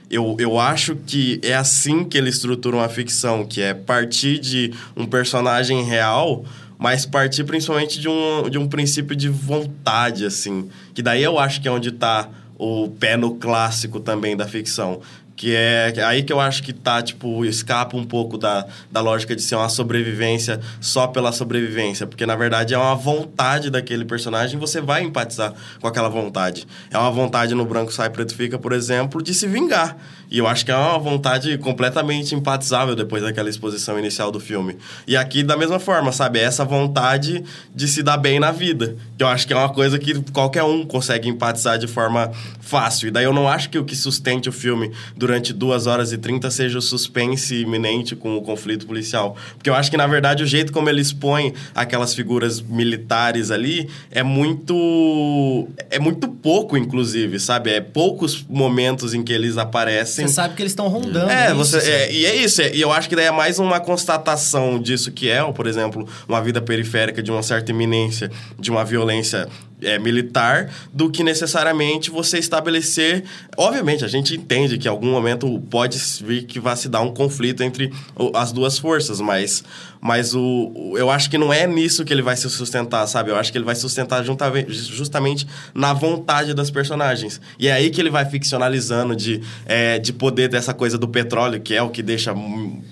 eu, 0.10 0.36
eu 0.40 0.60
acho 0.60 0.96
que 0.96 1.40
é 1.44 1.56
assim 1.56 2.04
que 2.04 2.18
ele 2.18 2.30
estrutura 2.30 2.78
uma 2.78 2.90
ficção, 2.90 3.46
que 3.46 3.62
é 3.62 3.74
partir 3.74 4.40
de 4.40 4.72
um 4.96 5.06
personagem 5.06 5.84
real, 5.84 6.46
mas 6.86 7.04
partir 7.04 7.44
principalmente 7.46 8.00
de 8.00 8.08
um, 8.08 8.48
de 8.48 8.60
um 8.60 8.68
princípio 8.68 9.16
de 9.16 9.28
vontade, 9.28 10.24
assim. 10.24 10.70
Que 10.94 11.02
daí 11.02 11.24
eu 11.24 11.40
acho 11.40 11.60
que 11.60 11.68
é 11.68 11.72
onde 11.72 11.92
tá 11.92 12.30
o 12.60 12.90
pé 12.90 13.18
no 13.18 13.38
clássico 13.38 14.00
também 14.00 14.38
da 14.38 14.48
ficção. 14.48 15.02
Que 15.36 15.56
é 15.56 15.92
que 15.92 16.00
é 16.00 16.04
aí 16.04 16.22
que 16.22 16.32
eu 16.32 16.40
acho 16.40 16.62
que 16.62 16.72
tá, 16.72 17.02
tipo, 17.02 17.44
escapa 17.44 17.98
um 17.98 18.06
pouco 18.06 18.38
da, 18.38 18.68
da 18.92 19.02
lógica 19.02 19.36
de 19.36 19.42
ser 19.42 19.56
uma 19.56 19.68
sobrevivência 19.68 20.60
só 20.80 21.08
pela 21.08 21.32
sobrevivência. 21.32 22.06
Porque, 22.06 22.24
na 22.24 22.36
verdade, 22.36 22.76
é 22.76 22.78
uma 22.78 22.96
vontade 22.96 23.72
daquele 23.72 24.06
personagem, 24.06 24.60
você 24.60 24.80
vai 24.80 25.02
empatizar 25.02 25.56
com 25.82 25.88
aquela 25.88 26.08
vontade. 26.08 26.68
É 26.92 27.00
uma 27.00 27.10
vontade 27.10 27.56
no 27.56 27.66
Branco 27.66 27.92
Sai 27.92 28.12
Preto 28.12 28.36
Fica, 28.36 28.60
por 28.60 28.74
exemplo, 28.74 29.24
de 29.24 29.34
se 29.34 29.48
vingar. 29.48 29.98
E 30.30 30.38
eu 30.38 30.48
acho 30.48 30.66
que 30.66 30.72
é 30.72 30.76
uma 30.76 30.98
vontade 30.98 31.58
completamente 31.58 32.36
empatizável 32.36 32.96
depois 32.96 33.24
daquela 33.24 33.50
exposição 33.50 33.98
inicial 34.00 34.32
do 34.32 34.40
filme. 34.40 34.78
E 35.08 35.16
aqui, 35.16 35.44
da 35.44 35.56
mesma 35.56 35.80
forma, 35.80 36.12
sabe? 36.12 36.40
É 36.40 36.44
essa 36.44 36.66
vontade 36.66 37.44
de 37.74 37.88
se 37.88 38.02
dar 38.02 38.18
bem 38.18 38.40
na 38.40 38.52
vida. 38.52 38.96
Que 39.18 39.24
eu 39.24 39.28
acho 39.28 39.48
que 39.48 39.54
é 39.54 39.56
uma 39.56 39.70
coisa 39.70 40.00
que 40.00 40.14
qualquer 40.32 40.64
um 40.64 40.86
consegue 40.86 41.30
empatizar 41.30 41.78
de 41.78 41.88
forma 41.88 42.32
fácil. 42.60 43.08
E 43.08 43.12
daí 43.12 43.26
eu 43.26 43.34
não 43.34 43.48
acho 43.48 43.70
que 43.70 43.78
o 43.78 43.86
que 43.86 43.96
sustente 43.96 44.50
o 44.50 44.52
filme 44.52 44.92
durante 45.16 45.54
duas 45.54 45.88
horas 45.88 46.12
e 46.12 46.18
trinta 46.18 46.50
seja 46.50 46.80
o 46.80 46.82
suspense 46.82 47.56
iminente 47.56 48.16
com 48.16 48.36
o 48.36 48.42
conflito 48.42 48.86
policial. 48.88 49.36
Porque 49.56 49.70
eu 49.70 49.76
acho 49.76 49.92
que, 49.92 49.98
na 49.98 50.08
verdade, 50.08 50.44
o 50.44 50.46
jeito 50.46 50.74
como 50.74 50.90
ele 50.90 51.02
expõe 51.02 51.54
aquelas 51.74 52.14
figuras 52.14 52.62
militares 52.62 53.52
ali 53.52 53.90
é 54.12 54.24
muito. 54.24 55.68
É 55.90 56.00
muito 56.00 56.28
pouco, 56.28 56.78
inclusive, 56.78 57.40
sabe? 57.40 57.72
É 57.72 57.82
poucos 57.82 58.46
momentos 58.50 59.14
em 59.14 59.24
que 59.24 59.32
eles 59.32 59.58
aparecem. 59.58 60.15
Você 60.16 60.28
sabe 60.28 60.56
que 60.56 60.62
eles 60.62 60.72
estão 60.72 60.88
rondando. 60.88 61.30
É, 61.30 61.48
isso, 61.48 61.56
você, 61.56 61.78
é, 61.78 62.12
e 62.12 62.26
é 62.26 62.36
isso. 62.36 62.62
é- 62.62 62.74
e 62.76 62.82
eu 62.82 62.92
acho 62.92 63.08
que 63.10 63.16
daí 63.16 63.26
é 63.26 63.32
mais 63.32 63.60
uma 63.60 63.80
constatação 63.80 64.80
disso 64.80 65.12
que 65.12 65.30
é, 65.30 65.44
por 65.52 65.68
exemplo, 65.68 66.08
uma 66.28 66.42
vida 66.42 66.62
periférica 66.62 67.22
de 67.22 67.32
uma 67.32 67.44
certa 67.44 67.72
iminência 67.72 68.32
de 68.60 68.72
uma 68.72 68.84
violência 68.86 69.48
é, 69.82 70.00
militar, 70.00 70.70
do 70.94 71.10
que 71.10 71.24
necessariamente 71.24 72.10
você 72.10 72.38
estabelecer. 72.38 73.24
Obviamente, 73.58 74.06
a 74.06 74.08
gente 74.08 74.36
entende 74.36 74.78
que 74.78 74.88
em 74.88 74.92
algum 74.92 75.12
momento 75.12 75.60
pode 75.70 75.98
vir 76.24 76.44
que 76.44 76.60
vá 76.60 76.76
se 76.76 76.88
dar 76.88 77.02
um 77.02 77.14
conflito 77.14 77.62
entre 77.64 77.92
as 78.34 78.52
duas 78.52 78.78
forças, 78.78 79.20
mas, 79.20 79.64
mas 80.02 80.34
o, 80.34 80.96
eu 80.98 81.10
acho 81.10 81.30
que 81.30 81.38
não 81.38 81.52
é 81.52 81.68
nisso 81.68 82.06
que 82.06 82.14
ele 82.14 82.22
vai 82.22 82.36
se 82.36 82.50
sustentar, 82.50 83.06
sabe? 83.08 83.32
Eu 83.32 83.36
acho 83.36 83.52
que 83.52 83.58
ele 83.58 83.66
vai 83.66 83.76
se 83.76 83.82
sustentar 83.82 84.24
justamente 84.24 85.48
na 85.74 85.94
vontade 85.94 86.54
das 86.54 86.72
personagens. 86.72 87.42
E 87.60 87.68
é 87.68 87.74
aí 87.74 87.90
que 87.90 88.02
ele 88.02 88.10
vai 88.10 88.26
ficcionalizando 88.26 89.16
de, 89.16 89.42
é, 89.66 90.00
de 90.00 90.14
poder 90.14 90.50
dessa 90.50 90.74
coisa 90.74 90.98
do 90.98 91.08
petróleo, 91.08 91.60
que 91.60 91.74
é 91.74 91.82
o 91.82 91.90
que 91.90 92.02
deixa 92.02 92.34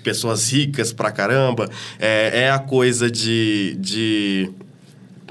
pessoas 0.02 0.52
ricas 0.52 0.92
pra 0.92 1.10
caramba. 1.10 1.68
É, 1.98 2.44
é 2.44 2.50
a 2.50 2.58
coisa 2.58 3.10
de. 3.10 3.76
de 3.78 4.50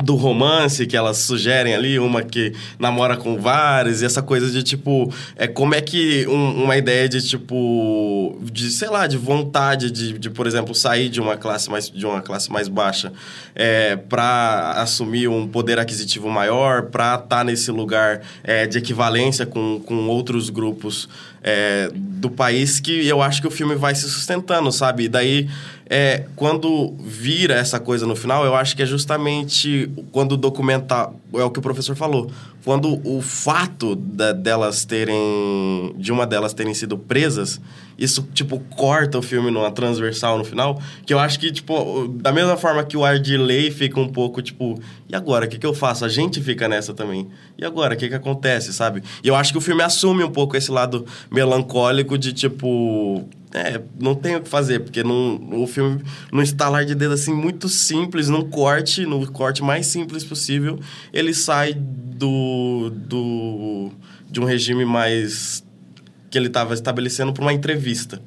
do 0.01 0.15
romance 0.15 0.87
que 0.87 0.97
elas 0.97 1.17
sugerem 1.17 1.75
ali, 1.75 1.99
uma 1.99 2.23
que 2.23 2.53
namora 2.79 3.15
com 3.15 3.37
vários, 3.39 4.01
e 4.01 4.05
essa 4.05 4.23
coisa 4.23 4.49
de 4.49 4.63
tipo, 4.63 5.13
é 5.35 5.47
como 5.47 5.75
é 5.75 5.81
que 5.81 6.25
um- 6.27 6.63
uma 6.63 6.75
ideia 6.75 7.07
de 7.07 7.21
tipo, 7.21 8.37
de 8.41 8.71
sei 8.71 8.89
lá, 8.89 9.05
de 9.05 9.17
vontade 9.17 9.91
de, 9.91 10.17
de, 10.17 10.29
por 10.31 10.47
exemplo, 10.47 10.73
sair 10.73 11.09
de 11.09 11.21
uma 11.21 11.37
classe 11.37 11.69
mais 11.69 11.89
de 11.91 12.05
uma 12.05 12.21
classe 12.21 12.51
mais 12.51 12.67
baixa, 12.67 13.13
é, 13.53 13.95
para 13.95 14.73
assumir 14.77 15.27
um 15.27 15.47
poder 15.47 15.77
aquisitivo 15.77 16.27
maior, 16.29 16.83
para 16.83 17.15
estar 17.15 17.45
nesse 17.45 17.69
lugar 17.69 18.21
é, 18.43 18.65
de 18.65 18.79
equivalência 18.79 19.45
com, 19.45 19.79
com 19.79 20.07
outros 20.07 20.49
grupos 20.49 21.07
é, 21.43 21.89
do 21.93 22.29
país 22.31 22.79
que 22.79 23.05
eu 23.07 23.21
acho 23.21 23.41
que 23.41 23.47
o 23.47 23.51
filme 23.51 23.75
vai 23.75 23.93
se 23.93 24.09
sustentando, 24.09 24.71
sabe? 24.71 25.03
E 25.03 25.09
daí 25.09 25.47
é, 25.95 26.25
quando 26.35 26.95
vira 26.99 27.53
essa 27.53 27.79
coisa 27.79 28.07
no 28.07 28.15
final, 28.15 28.43
eu 28.43 28.55
acho 28.55 28.75
que 28.75 28.81
é 28.81 28.85
justamente 28.85 29.87
quando 30.11 30.31
o 30.31 30.37
documental. 30.37 31.19
É 31.35 31.43
o 31.43 31.51
que 31.51 31.59
o 31.59 31.61
professor 31.61 31.95
falou. 31.95 32.31
Quando 32.63 32.99
o 33.07 33.21
fato 33.21 33.95
da- 33.95 34.31
delas 34.31 34.85
terem. 34.85 35.93
de 35.97 36.11
uma 36.11 36.25
delas 36.25 36.53
terem 36.53 36.73
sido 36.73 36.97
presas, 36.97 37.59
isso, 37.97 38.27
tipo, 38.33 38.59
corta 38.75 39.19
o 39.19 39.21
filme 39.21 39.51
numa 39.51 39.69
transversal 39.71 40.37
no 40.37 40.43
final. 40.43 40.79
Que 41.05 41.13
eu 41.13 41.19
acho 41.19 41.39
que, 41.39 41.51
tipo, 41.51 42.07
da 42.07 42.31
mesma 42.31 42.57
forma 42.57 42.83
que 42.83 42.97
o 42.97 43.05
Ardilei 43.05 43.69
fica 43.69 43.99
um 43.99 44.07
pouco, 44.07 44.41
tipo, 44.41 44.79
e 45.07 45.15
agora? 45.15 45.45
O 45.45 45.47
que, 45.47 45.59
que 45.59 45.65
eu 45.65 45.73
faço? 45.75 46.05
A 46.05 46.09
gente 46.09 46.41
fica 46.41 46.67
nessa 46.67 46.93
também. 46.93 47.27
E 47.57 47.63
agora? 47.63 47.93
O 47.93 47.97
que, 47.97 48.09
que 48.09 48.15
acontece, 48.15 48.73
sabe? 48.73 49.03
E 49.23 49.27
eu 49.27 49.35
acho 49.35 49.51
que 49.51 49.57
o 49.59 49.61
filme 49.61 49.83
assume 49.83 50.23
um 50.23 50.31
pouco 50.31 50.57
esse 50.57 50.71
lado 50.71 51.05
melancólico 51.29 52.17
de, 52.17 52.33
tipo 52.33 53.27
é, 53.53 53.79
não 53.99 54.15
tem 54.15 54.35
o 54.35 54.41
que 54.41 54.49
fazer, 54.49 54.79
porque 54.79 55.03
num, 55.03 55.61
o 55.61 55.67
filme, 55.67 56.01
num 56.31 56.41
estalar 56.41 56.85
de 56.85 56.95
dedo 56.95 57.13
assim, 57.13 57.33
muito 57.33 57.69
simples, 57.69 58.27
num 58.27 58.49
corte, 58.49 59.05
no 59.05 59.31
corte 59.31 59.63
mais 59.63 59.85
simples 59.85 60.23
possível, 60.23 60.79
ele 61.13 61.33
sai 61.33 61.73
do, 61.73 62.89
do 62.89 63.91
de 64.29 64.39
um 64.39 64.45
regime 64.45 64.83
mais 64.85 65.63
que 66.31 66.37
ele 66.37 66.47
estava 66.47 66.73
estabelecendo 66.73 67.31
para 67.31 67.43
uma 67.43 67.53
entrevista. 67.53 68.19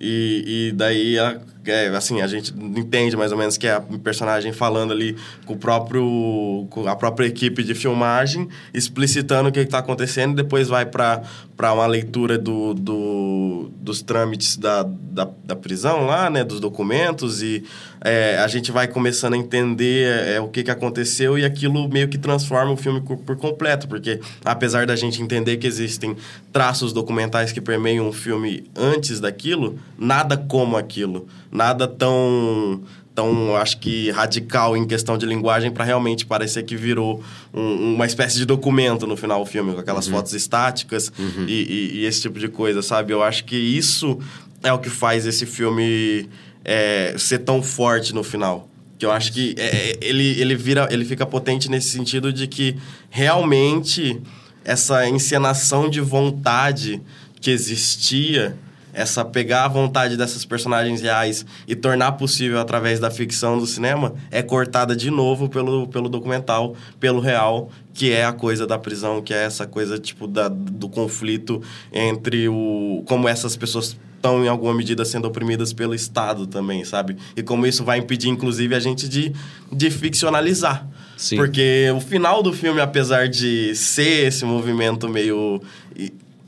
E, 0.00 0.70
e 0.70 0.72
daí, 0.72 1.18
a, 1.18 1.40
é, 1.70 1.88
assim, 1.88 2.20
a 2.20 2.26
gente 2.26 2.52
entende 2.52 3.16
mais 3.16 3.32
ou 3.32 3.38
menos 3.38 3.56
que 3.56 3.66
é 3.66 3.72
a 3.72 3.80
personagem 3.80 4.52
falando 4.52 4.92
ali 4.92 5.16
com 5.46 5.54
o 5.54 5.56
próprio 5.56 6.66
com 6.70 6.88
a 6.88 6.96
própria 6.96 7.26
equipe 7.26 7.62
de 7.62 7.74
filmagem, 7.74 8.48
explicitando 8.72 9.48
o 9.48 9.52
que 9.52 9.60
está 9.60 9.78
acontecendo, 9.78 10.32
e 10.32 10.42
depois 10.42 10.68
vai 10.68 10.86
para 10.86 11.22
uma 11.72 11.86
leitura 11.86 12.38
do, 12.38 12.74
do, 12.74 13.70
dos 13.80 14.02
trâmites 14.02 14.56
da, 14.56 14.82
da, 14.82 15.28
da, 15.44 15.56
prisão 15.56 16.06
lá, 16.06 16.30
né, 16.30 16.44
dos 16.44 16.60
documentos, 16.60 17.42
e 17.42 17.64
é, 18.00 18.38
a 18.38 18.46
gente 18.48 18.70
vai 18.70 18.86
começando 18.88 19.34
a 19.34 19.36
entender 19.36 20.28
é, 20.28 20.40
o 20.40 20.48
que, 20.48 20.62
que 20.62 20.70
aconteceu 20.70 21.38
e 21.38 21.44
aquilo 21.44 21.88
meio 21.88 22.08
que 22.08 22.18
transforma 22.18 22.72
o 22.72 22.76
filme 22.76 23.00
por, 23.00 23.36
completo, 23.36 23.88
porque 23.88 24.20
apesar 24.44 24.86
da 24.86 24.96
gente 24.96 25.22
entender 25.22 25.56
que 25.56 25.66
existem 25.66 26.16
traços 26.52 26.92
documentais 26.92 27.52
que 27.52 27.60
permeiam 27.60 28.08
o 28.08 28.12
filme 28.12 28.64
antes 28.76 29.20
daquilo, 29.20 29.78
nada 29.98 30.36
como 30.36 30.76
aquilo 30.76 31.26
nada 31.50 31.88
tão 31.88 32.82
tão, 33.18 33.56
acho 33.56 33.80
que, 33.80 34.12
radical 34.12 34.76
em 34.76 34.86
questão 34.86 35.18
de 35.18 35.26
linguagem 35.26 35.72
para 35.72 35.84
realmente 35.84 36.24
parecer 36.24 36.62
que 36.62 36.76
virou 36.76 37.20
um, 37.52 37.94
uma 37.94 38.06
espécie 38.06 38.38
de 38.38 38.44
documento 38.44 39.08
no 39.08 39.16
final 39.16 39.40
do 39.40 39.50
filme, 39.50 39.74
com 39.74 39.80
aquelas 39.80 40.06
uhum. 40.06 40.14
fotos 40.14 40.34
estáticas 40.34 41.12
uhum. 41.18 41.44
e, 41.48 41.52
e, 41.52 41.96
e, 41.96 42.04
esse 42.04 42.22
tipo 42.22 42.38
de 42.38 42.46
coisa, 42.46 42.80
sabe? 42.80 43.12
Eu 43.12 43.20
acho 43.20 43.44
que 43.44 43.56
isso 43.56 44.20
é 44.62 44.72
o 44.72 44.78
que 44.78 44.88
faz 44.88 45.26
esse 45.26 45.46
filme 45.46 46.28
é, 46.70 47.14
ser 47.16 47.38
tão 47.38 47.62
forte 47.62 48.14
no 48.14 48.22
final. 48.22 48.68
Que 48.98 49.06
eu 49.06 49.10
acho 49.10 49.32
que 49.32 49.54
é, 49.56 49.62
é 49.62 49.98
ele, 50.02 50.38
ele, 50.38 50.54
vira, 50.54 50.86
ele 50.90 51.02
fica 51.02 51.24
potente 51.24 51.70
nesse 51.70 51.88
sentido 51.88 52.30
de 52.30 52.46
que 52.46 52.76
realmente 53.08 54.20
essa 54.62 55.08
encenação 55.08 55.88
de 55.88 55.98
vontade 56.02 57.00
que 57.40 57.50
existia 57.50 58.54
essa 58.92 59.24
pegar 59.24 59.64
a 59.64 59.68
vontade 59.68 60.16
dessas 60.16 60.44
personagens 60.44 61.00
reais 61.00 61.44
e 61.66 61.74
tornar 61.74 62.12
possível 62.12 62.58
através 62.58 62.98
da 62.98 63.10
ficção 63.10 63.58
do 63.58 63.66
cinema 63.66 64.14
é 64.30 64.42
cortada 64.42 64.94
de 64.96 65.10
novo 65.10 65.48
pelo, 65.48 65.86
pelo 65.88 66.08
documental, 66.08 66.74
pelo 66.98 67.20
real, 67.20 67.70
que 67.94 68.12
é 68.12 68.24
a 68.24 68.32
coisa 68.32 68.66
da 68.66 68.78
prisão, 68.78 69.20
que 69.20 69.34
é 69.34 69.44
essa 69.44 69.66
coisa 69.66 69.98
tipo 69.98 70.26
da, 70.26 70.48
do 70.48 70.88
conflito 70.88 71.62
entre 71.92 72.48
o 72.48 73.02
como 73.06 73.28
essas 73.28 73.56
pessoas 73.56 73.96
estão 74.16 74.44
em 74.44 74.48
alguma 74.48 74.74
medida 74.74 75.04
sendo 75.04 75.26
oprimidas 75.26 75.72
pelo 75.72 75.94
Estado 75.94 76.46
também, 76.46 76.84
sabe? 76.84 77.16
E 77.36 77.42
como 77.42 77.66
isso 77.66 77.84
vai 77.84 77.98
impedir 77.98 78.28
inclusive 78.28 78.74
a 78.74 78.80
gente 78.80 79.08
de, 79.08 79.32
de 79.72 79.90
ficcionalizar. 79.90 80.86
Sim. 81.16 81.36
Porque 81.36 81.92
o 81.96 82.00
final 82.00 82.42
do 82.42 82.52
filme, 82.52 82.80
apesar 82.80 83.28
de 83.28 83.74
ser 83.74 84.26
esse 84.26 84.44
movimento 84.44 85.08
meio 85.08 85.60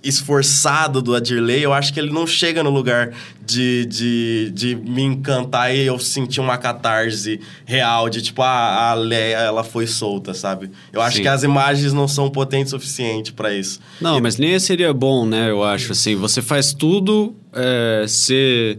esforçado 0.03 1.03
do 1.03 1.15
Adirley, 1.15 1.63
eu 1.63 1.73
acho 1.73 1.93
que 1.93 2.01
ele 2.01 2.11
não 2.11 2.27
chega 2.27 2.63
no 2.63 2.71
lugar 2.71 3.13
de, 3.45 3.85
de, 3.87 4.51
de 4.55 4.75
me 4.75 5.03
encantar 5.03 5.75
e 5.75 5.81
eu 5.81 5.99
sentir 5.99 6.41
uma 6.41 6.57
catarse 6.57 7.41
real 7.65 8.09
de 8.09 8.23
tipo, 8.23 8.43
ah, 8.43 8.91
a 8.91 8.95
Leia, 8.95 9.37
ela 9.37 9.65
foi 9.65 9.87
solta, 9.87 10.33
sabe? 10.33 10.71
Eu 10.93 11.01
acho 11.01 11.17
Sim. 11.17 11.23
que 11.23 11.29
as 11.29 11.43
imagens 11.43 11.93
não 11.93 12.09
são 12.09 12.31
potentes 12.31 12.73
o 12.73 12.79
suficiente 12.79 13.33
para 13.33 13.53
isso. 13.53 13.81
Não, 14.01 14.19
e... 14.19 14.21
mas 14.21 14.37
nem 14.37 14.59
seria 14.59 14.93
bom, 14.93 15.27
né? 15.27 15.51
Eu 15.51 15.63
acho, 15.63 15.93
assim, 15.93 16.15
você 16.17 16.41
faz 16.41 16.73
tudo 16.73 17.35
é, 17.53 18.05
ser 18.09 18.79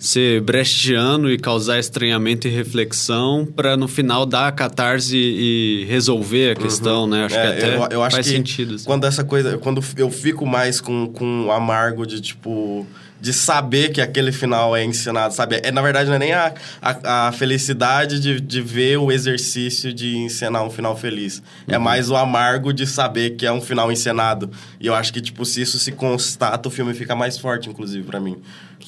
ser 0.00 0.40
brechtiano 0.40 1.30
e 1.30 1.38
causar 1.38 1.78
estranhamento 1.78 2.48
e 2.48 2.50
reflexão 2.50 3.46
para 3.46 3.76
no 3.76 3.86
final 3.86 4.24
dar 4.24 4.48
a 4.48 4.52
catarse 4.52 5.14
e 5.14 5.84
resolver 5.90 6.52
a 6.52 6.54
questão, 6.56 7.02
uhum. 7.02 7.08
né? 7.08 7.24
Acho 7.26 7.36
é, 7.36 7.42
que 7.42 7.48
até 7.48 7.76
eu, 7.76 7.88
eu 7.90 8.02
acho 8.02 8.16
faz 8.16 8.26
que 8.26 8.32
sentido. 8.32 8.76
Assim. 8.76 8.86
Quando 8.86 9.04
essa 9.04 9.22
coisa, 9.22 9.58
quando 9.58 9.84
eu 9.98 10.10
fico 10.10 10.46
mais 10.46 10.80
com, 10.80 11.06
com 11.08 11.44
o 11.44 11.52
amargo 11.52 12.06
de 12.06 12.18
tipo 12.22 12.86
de 13.20 13.32
saber 13.32 13.92
que 13.92 14.00
aquele 14.00 14.32
final 14.32 14.74
é 14.74 14.84
ensinado, 14.84 15.34
sabe? 15.34 15.60
É, 15.62 15.70
na 15.70 15.82
verdade, 15.82 16.08
não 16.08 16.16
é 16.16 16.18
nem 16.18 16.32
a, 16.32 16.54
a, 16.80 17.28
a 17.28 17.32
felicidade 17.32 18.18
de, 18.18 18.40
de 18.40 18.62
ver 18.62 18.96
o 18.96 19.12
exercício 19.12 19.92
de 19.92 20.16
encenar 20.16 20.64
um 20.64 20.70
final 20.70 20.96
feliz. 20.96 21.42
É 21.66 21.72
uhum. 21.72 21.76
É 21.76 21.78
mais 21.78 22.10
o 22.10 22.16
amargo 22.16 22.72
de 22.72 22.86
saber 22.86 23.36
que 23.36 23.46
é 23.46 23.52
um 23.52 23.60
final 23.60 23.92
encenado. 23.92 24.50
E 24.80 24.86
eu 24.86 24.94
acho 24.94 25.12
que, 25.12 25.20
tipo, 25.20 25.44
se 25.44 25.60
isso 25.60 25.78
se 25.78 25.92
constata, 25.92 26.68
o 26.68 26.70
filme 26.70 26.94
fica 26.94 27.14
mais 27.14 27.38
forte, 27.38 27.68
inclusive, 27.68 28.04
para 28.04 28.18
mim. 28.18 28.36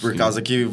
Por 0.00 0.12
sim. 0.12 0.18
causa 0.18 0.40
que 0.40 0.66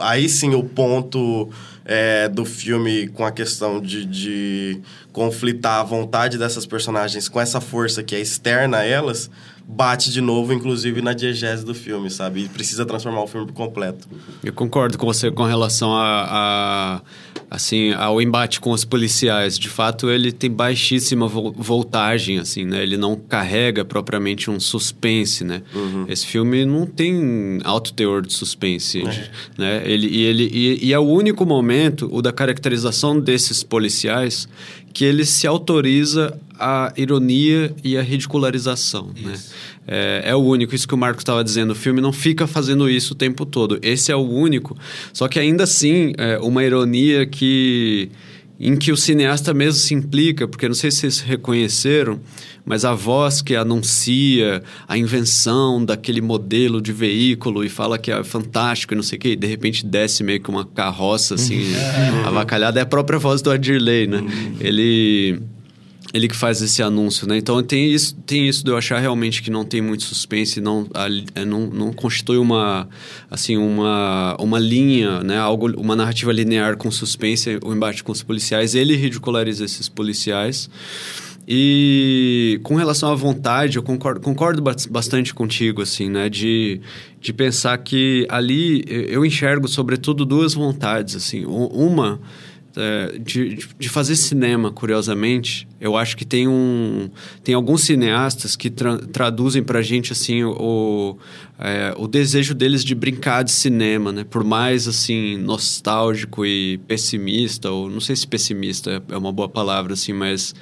aí 0.00 0.28
sim 0.28 0.54
o 0.54 0.62
ponto 0.62 1.50
é, 1.84 2.28
do 2.28 2.44
filme 2.44 3.08
com 3.08 3.24
a 3.24 3.32
questão 3.32 3.80
de, 3.80 4.04
de 4.04 4.80
conflitar 5.12 5.80
a 5.80 5.84
vontade 5.84 6.36
dessas 6.36 6.66
personagens 6.66 7.28
com 7.28 7.40
essa 7.40 7.60
força 7.60 8.02
que 8.02 8.14
é 8.14 8.20
externa 8.20 8.78
a 8.78 8.84
elas 8.84 9.30
bate 9.68 10.12
de 10.12 10.20
novo, 10.20 10.52
inclusive, 10.52 11.02
na 11.02 11.12
diegese 11.12 11.64
do 11.64 11.74
filme, 11.74 12.08
sabe? 12.10 12.44
E 12.44 12.48
precisa 12.48 12.86
transformar 12.86 13.22
o 13.22 13.26
filme 13.26 13.46
por 13.46 13.52
completo. 13.52 14.08
Eu 14.42 14.52
concordo 14.52 14.96
com 14.96 15.06
você 15.06 15.30
com 15.30 15.42
relação 15.42 15.92
a, 15.92 16.26
a 16.28 17.02
assim, 17.50 17.92
ao 17.92 18.20
embate 18.20 18.60
com 18.60 18.70
os 18.70 18.84
policiais. 18.84 19.58
De 19.58 19.68
fato, 19.68 20.10
ele 20.10 20.32
tem 20.32 20.50
baixíssima 20.50 21.26
voltagem, 21.28 22.38
assim, 22.38 22.64
né? 22.64 22.82
Ele 22.82 22.96
não 22.96 23.16
carrega 23.16 23.84
propriamente 23.84 24.50
um 24.50 24.58
suspense, 24.60 25.44
né? 25.44 25.62
Uhum. 25.74 26.06
Esse 26.08 26.26
filme 26.26 26.64
não 26.64 26.86
tem 26.86 27.60
alto 27.64 27.92
teor 27.92 28.22
de 28.22 28.32
suspense, 28.32 29.02
é. 29.02 29.30
né? 29.58 29.82
Ele, 29.84 30.06
e, 30.06 30.22
ele, 30.22 30.50
e, 30.52 30.86
e 30.86 30.92
é 30.92 30.98
o 30.98 31.06
único 31.06 31.44
momento, 31.44 32.08
o 32.12 32.20
da 32.20 32.32
caracterização 32.32 33.18
desses 33.18 33.62
policiais, 33.62 34.48
que 34.92 35.04
ele 35.04 35.24
se 35.24 35.46
autoriza 35.46 36.38
a 36.58 36.92
ironia 36.96 37.74
e 37.82 37.96
a 37.96 38.02
ridicularização, 38.02 39.10
né? 39.20 39.34
É, 39.86 40.22
é, 40.26 40.34
o 40.34 40.40
único, 40.40 40.74
isso 40.74 40.86
que 40.86 40.94
o 40.94 40.98
Marco 40.98 41.20
estava 41.20 41.44
dizendo, 41.44 41.70
o 41.70 41.74
filme 41.74 42.00
não 42.00 42.12
fica 42.12 42.46
fazendo 42.46 42.90
isso 42.90 43.14
o 43.14 43.16
tempo 43.16 43.46
todo. 43.46 43.78
Esse 43.82 44.10
é 44.10 44.16
o 44.16 44.28
único, 44.28 44.76
só 45.12 45.28
que 45.28 45.38
ainda 45.38 45.64
assim, 45.64 46.12
é 46.18 46.38
uma 46.38 46.64
ironia 46.64 47.24
que 47.26 48.10
em 48.58 48.76
que 48.76 48.90
o 48.90 48.96
cineasta 48.96 49.52
mesmo 49.52 49.80
se 49.80 49.94
implica, 49.94 50.48
porque 50.48 50.66
não 50.66 50.74
sei 50.74 50.90
se 50.90 51.00
vocês 51.00 51.20
reconheceram, 51.20 52.18
mas 52.64 52.84
a 52.84 52.94
voz 52.94 53.42
que 53.42 53.54
anuncia 53.54 54.62
a 54.88 54.96
invenção 54.96 55.84
daquele 55.84 56.22
modelo 56.22 56.80
de 56.80 56.92
veículo 56.92 57.62
e 57.62 57.68
fala 57.68 57.98
que 57.98 58.10
é 58.10 58.24
fantástico 58.24 58.94
e 58.94 58.96
não 58.96 59.02
sei 59.02 59.18
o 59.18 59.20
quê, 59.20 59.28
e 59.32 59.36
de 59.36 59.46
repente 59.46 59.84
desce 59.84 60.24
meio 60.24 60.40
que 60.40 60.48
uma 60.48 60.64
carroça 60.64 61.34
assim, 61.34 61.58
uhum. 61.58 62.26
avacalhada, 62.26 62.80
é 62.80 62.82
a 62.82 62.86
própria 62.86 63.18
voz 63.18 63.42
do 63.42 63.50
Adirley, 63.50 64.06
né? 64.06 64.18
Uhum. 64.18 64.56
Ele 64.58 65.38
ele 66.16 66.28
que 66.28 66.36
faz 66.36 66.62
esse 66.62 66.82
anúncio, 66.82 67.28
né? 67.28 67.36
Então 67.36 67.62
tem 67.62 67.92
isso, 67.92 68.14
tem 68.26 68.48
isso 68.48 68.64
de 68.64 68.70
eu 68.70 68.76
achar 68.76 68.98
realmente 68.98 69.42
que 69.42 69.50
não 69.50 69.64
tem 69.64 69.82
muito 69.82 70.02
suspense, 70.04 70.60
não, 70.60 70.86
a, 70.94 71.08
não, 71.44 71.66
não 71.66 71.92
constitui 71.92 72.38
uma 72.38 72.88
assim 73.30 73.56
uma, 73.56 74.36
uma 74.40 74.58
linha, 74.58 75.22
né? 75.22 75.38
Algo, 75.38 75.70
uma 75.80 75.94
narrativa 75.94 76.32
linear 76.32 76.76
com 76.76 76.90
suspense, 76.90 77.58
o 77.64 77.72
embate 77.72 78.02
com 78.02 78.12
os 78.12 78.22
policiais. 78.22 78.74
Ele 78.74 78.96
ridiculariza 78.96 79.64
esses 79.64 79.88
policiais. 79.88 80.68
E 81.48 82.58
com 82.64 82.74
relação 82.74 83.12
à 83.12 83.14
vontade, 83.14 83.76
eu 83.76 83.82
concordo, 83.82 84.20
concordo 84.20 84.60
bastante 84.90 85.32
contigo, 85.32 85.80
assim, 85.80 86.10
né? 86.10 86.28
De, 86.28 86.80
de 87.20 87.32
pensar 87.32 87.78
que 87.78 88.26
ali 88.28 88.84
eu 88.88 89.24
enxergo, 89.24 89.68
sobretudo, 89.68 90.24
duas 90.24 90.54
vontades, 90.54 91.14
assim. 91.14 91.44
Uma 91.46 92.18
é, 92.18 92.55
de, 93.18 93.58
de 93.78 93.88
fazer 93.88 94.16
cinema, 94.16 94.70
curiosamente, 94.70 95.66
eu 95.80 95.96
acho 95.96 96.16
que 96.16 96.24
tem 96.24 96.46
um 96.46 97.10
tem 97.42 97.54
alguns 97.54 97.82
cineastas 97.82 98.54
que 98.54 98.68
tra 98.68 98.98
traduzem 98.98 99.62
pra 99.62 99.80
gente 99.80 100.12
assim 100.12 100.44
o, 100.44 101.16
é, 101.58 101.94
o 101.96 102.06
desejo 102.06 102.54
deles 102.54 102.84
de 102.84 102.94
brincar 102.94 103.42
de 103.42 103.50
cinema, 103.50 104.12
né? 104.12 104.24
Por 104.24 104.44
mais 104.44 104.86
assim 104.86 105.38
nostálgico 105.38 106.44
e 106.44 106.76
pessimista, 106.86 107.70
ou 107.70 107.88
não 107.88 108.00
sei 108.00 108.14
se 108.14 108.26
pessimista 108.26 109.02
é 109.08 109.16
uma 109.16 109.32
boa 109.32 109.48
palavra 109.48 109.94
assim, 109.94 110.12
mas 110.12 110.54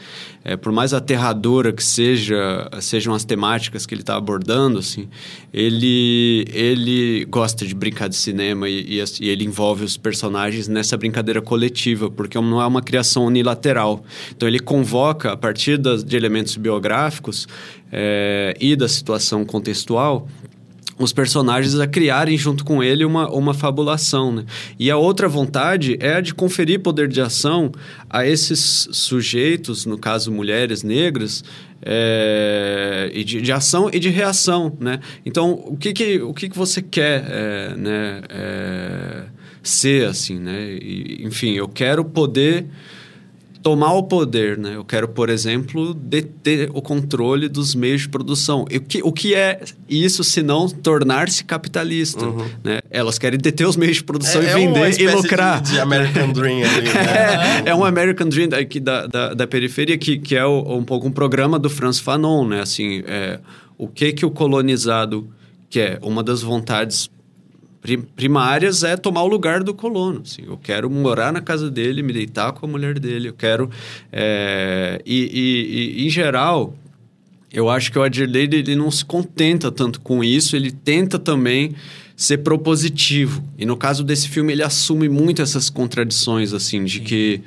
é, 0.44 0.56
por 0.56 0.70
mais 0.70 0.94
aterradora 0.94 1.72
que 1.72 1.82
seja 1.82 2.70
sejam 2.80 3.12
as 3.12 3.24
temáticas 3.24 3.86
que 3.86 3.92
ele 3.94 4.02
está 4.02 4.14
abordando, 4.14 4.78
assim, 4.78 5.08
ele 5.52 6.44
ele 6.52 7.24
gosta 7.24 7.66
de 7.66 7.74
brincar 7.74 8.08
de 8.08 8.14
cinema 8.14 8.68
e, 8.68 9.00
e, 9.00 9.04
e 9.20 9.28
ele 9.28 9.44
envolve 9.44 9.84
os 9.84 9.96
personagens 9.96 10.68
nessa 10.68 10.96
brincadeira 10.96 11.42
coletiva, 11.42 12.08
porque 12.08 12.40
não 12.40 12.62
é 12.62 12.66
uma 12.66 12.80
criação 12.80 13.26
unilateral. 13.26 14.04
Então 14.30 14.46
ele 14.46 14.60
convoca 14.60 15.32
a 15.32 15.36
partir 15.36 15.76
das, 15.76 16.04
de 16.04 16.16
elementos 16.16 16.56
biográficos 16.56 17.48
é, 17.90 18.56
e 18.60 18.76
da 18.76 18.86
situação 18.86 19.44
contextual 19.44 20.28
os 20.98 21.12
personagens 21.12 21.78
a 21.78 21.86
criarem 21.86 22.36
junto 22.36 22.64
com 22.64 22.82
ele 22.82 23.04
uma, 23.04 23.28
uma 23.30 23.52
fabulação, 23.52 24.32
né? 24.32 24.44
E 24.78 24.90
a 24.90 24.96
outra 24.96 25.28
vontade 25.28 25.96
é 26.00 26.14
a 26.16 26.20
de 26.20 26.34
conferir 26.34 26.80
poder 26.80 27.08
de 27.08 27.20
ação 27.20 27.72
a 28.08 28.26
esses 28.26 28.88
sujeitos, 28.92 29.86
no 29.86 29.98
caso 29.98 30.30
mulheres 30.30 30.82
negras, 30.82 31.42
é, 31.82 33.10
e 33.12 33.24
de, 33.24 33.40
de, 33.40 33.52
ação 33.52 33.90
e 33.92 33.98
de 33.98 34.08
reação, 34.08 34.76
né? 34.80 35.00
Então, 35.26 35.52
o 35.66 35.76
que 35.76 35.92
que, 35.92 36.20
o 36.20 36.32
que, 36.32 36.48
que 36.48 36.56
você 36.56 36.80
quer, 36.80 37.24
é, 37.28 37.74
né? 37.76 38.22
É, 38.28 39.22
ser, 39.62 40.06
assim, 40.06 40.38
né? 40.38 40.78
E, 40.80 41.24
enfim, 41.24 41.54
eu 41.54 41.66
quero 41.66 42.04
poder 42.04 42.66
tomar 43.64 43.94
o 43.94 44.02
poder, 44.02 44.58
né? 44.58 44.76
Eu 44.76 44.84
quero, 44.84 45.08
por 45.08 45.30
exemplo, 45.30 45.94
deter 45.94 46.68
o 46.74 46.82
controle 46.82 47.48
dos 47.48 47.74
meios 47.74 48.02
de 48.02 48.10
produção. 48.10 48.66
E 48.70 48.76
o 48.76 48.80
que, 48.82 49.00
o 49.02 49.10
que 49.10 49.34
é 49.34 49.58
isso 49.88 50.22
se 50.22 50.42
não 50.42 50.68
tornar-se 50.68 51.42
capitalista? 51.42 52.26
Uhum. 52.26 52.44
Né? 52.62 52.80
Elas 52.90 53.18
querem 53.18 53.38
deter 53.40 53.66
os 53.66 53.74
meios 53.74 53.96
de 53.96 54.04
produção 54.04 54.42
É- 54.42 54.44
e 54.44 54.48
é 54.48 54.54
vender 54.54 54.86
e 54.86 54.90
espécie 54.90 55.16
lucrar. 55.16 55.62
De, 55.62 55.72
de 55.72 55.80
American 55.80 56.30
Dream 56.32 56.58
ali, 56.62 56.82
né? 56.82 57.62
É, 57.64 57.70
é 57.70 57.74
um 57.74 57.82
American 57.82 58.28
Dream 58.28 58.50
aqui 58.52 58.78
da, 58.78 59.06
da, 59.06 59.32
da 59.32 59.46
periferia, 59.46 59.96
que, 59.96 60.18
que 60.18 60.36
é 60.36 60.44
o- 60.44 60.76
um 60.76 60.84
pouco 60.84 61.08
um 61.08 61.12
programa 61.12 61.58
do 61.58 61.70
Franz 61.70 61.98
Fanon, 61.98 62.46
né? 62.46 62.60
Assim, 62.60 63.02
é, 63.06 63.40
o 63.78 63.88
que 63.88 64.12
que 64.12 64.26
o 64.26 64.30
colonizado 64.30 65.26
quer? 65.70 65.98
Uma 66.02 66.22
das 66.22 66.42
vontades 66.42 67.08
primárias 68.16 68.82
é 68.82 68.96
tomar 68.96 69.22
o 69.22 69.26
lugar 69.26 69.62
do 69.62 69.74
colono. 69.74 70.22
Assim, 70.24 70.42
eu 70.46 70.56
quero 70.56 70.88
morar 70.90 71.32
na 71.32 71.40
casa 71.40 71.70
dele, 71.70 72.02
me 72.02 72.12
deitar 72.12 72.52
com 72.52 72.66
a 72.66 72.68
mulher 72.68 72.98
dele, 72.98 73.28
eu 73.28 73.34
quero... 73.34 73.70
é, 74.12 75.00
e, 75.04 75.22
e- 75.24 76.02
e, 76.02 76.06
em 76.06 76.10
geral, 76.10 76.74
eu 77.52 77.68
acho 77.68 77.92
que 77.92 77.98
o 77.98 78.02
Adirley 78.02 78.48
ele 78.52 78.74
não 78.74 78.90
se 78.90 79.04
contenta 79.04 79.70
tanto 79.70 80.00
com 80.00 80.24
isso, 80.24 80.56
ele 80.56 80.72
tenta 80.72 81.18
também 81.18 81.74
ser 82.16 82.38
propositivo. 82.38 83.44
E 83.58 83.64
no 83.66 83.76
caso 83.76 84.02
desse 84.02 84.28
filme, 84.28 84.52
ele 84.52 84.62
assume 84.62 85.08
muito 85.08 85.42
essas 85.42 85.68
contradições, 85.68 86.52
assim, 86.52 86.84
de 86.84 87.00
que, 87.00 87.40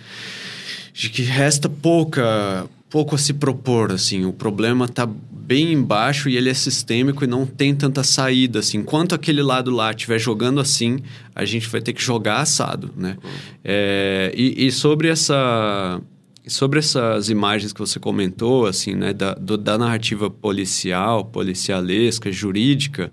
de 0.94 1.10
que 1.10 1.22
resta 1.24 1.68
pouca, 1.70 2.66
pouco 2.90 3.16
a 3.16 3.18
se 3.18 3.34
propor, 3.34 3.92
assim. 3.92 4.26
O 4.26 4.34
problema 4.34 4.86
está 4.86 5.08
bem 5.48 5.72
embaixo 5.72 6.28
e 6.28 6.36
ele 6.36 6.50
é 6.50 6.54
sistêmico 6.54 7.24
e 7.24 7.28
não 7.28 7.46
tem 7.46 7.74
tanta 7.74 8.04
saída, 8.04 8.60
assim. 8.60 8.80
Enquanto 8.80 9.16
aquele 9.16 9.42
lado 9.42 9.72
lá 9.72 9.92
estiver 9.92 10.20
jogando 10.20 10.60
assim, 10.60 11.00
a 11.34 11.46
gente 11.46 11.70
vai 11.70 11.80
ter 11.80 11.94
que 11.94 12.04
jogar 12.04 12.42
assado, 12.42 12.92
né? 12.98 13.16
É, 13.64 14.34
e, 14.36 14.68
e 14.68 14.72
sobre 14.74 15.08
essa 15.08 16.02
sobre 16.48 16.80
essas 16.80 17.30
imagens 17.30 17.72
que 17.74 17.80
você 17.80 18.00
comentou, 18.00 18.66
assim, 18.66 18.96
né, 18.96 19.14
da, 19.14 19.34
do- 19.34 19.58
da 19.58 19.78
narrativa 19.78 20.30
policial, 20.30 21.26
policialesca, 21.26 22.32
jurídica, 22.32 23.12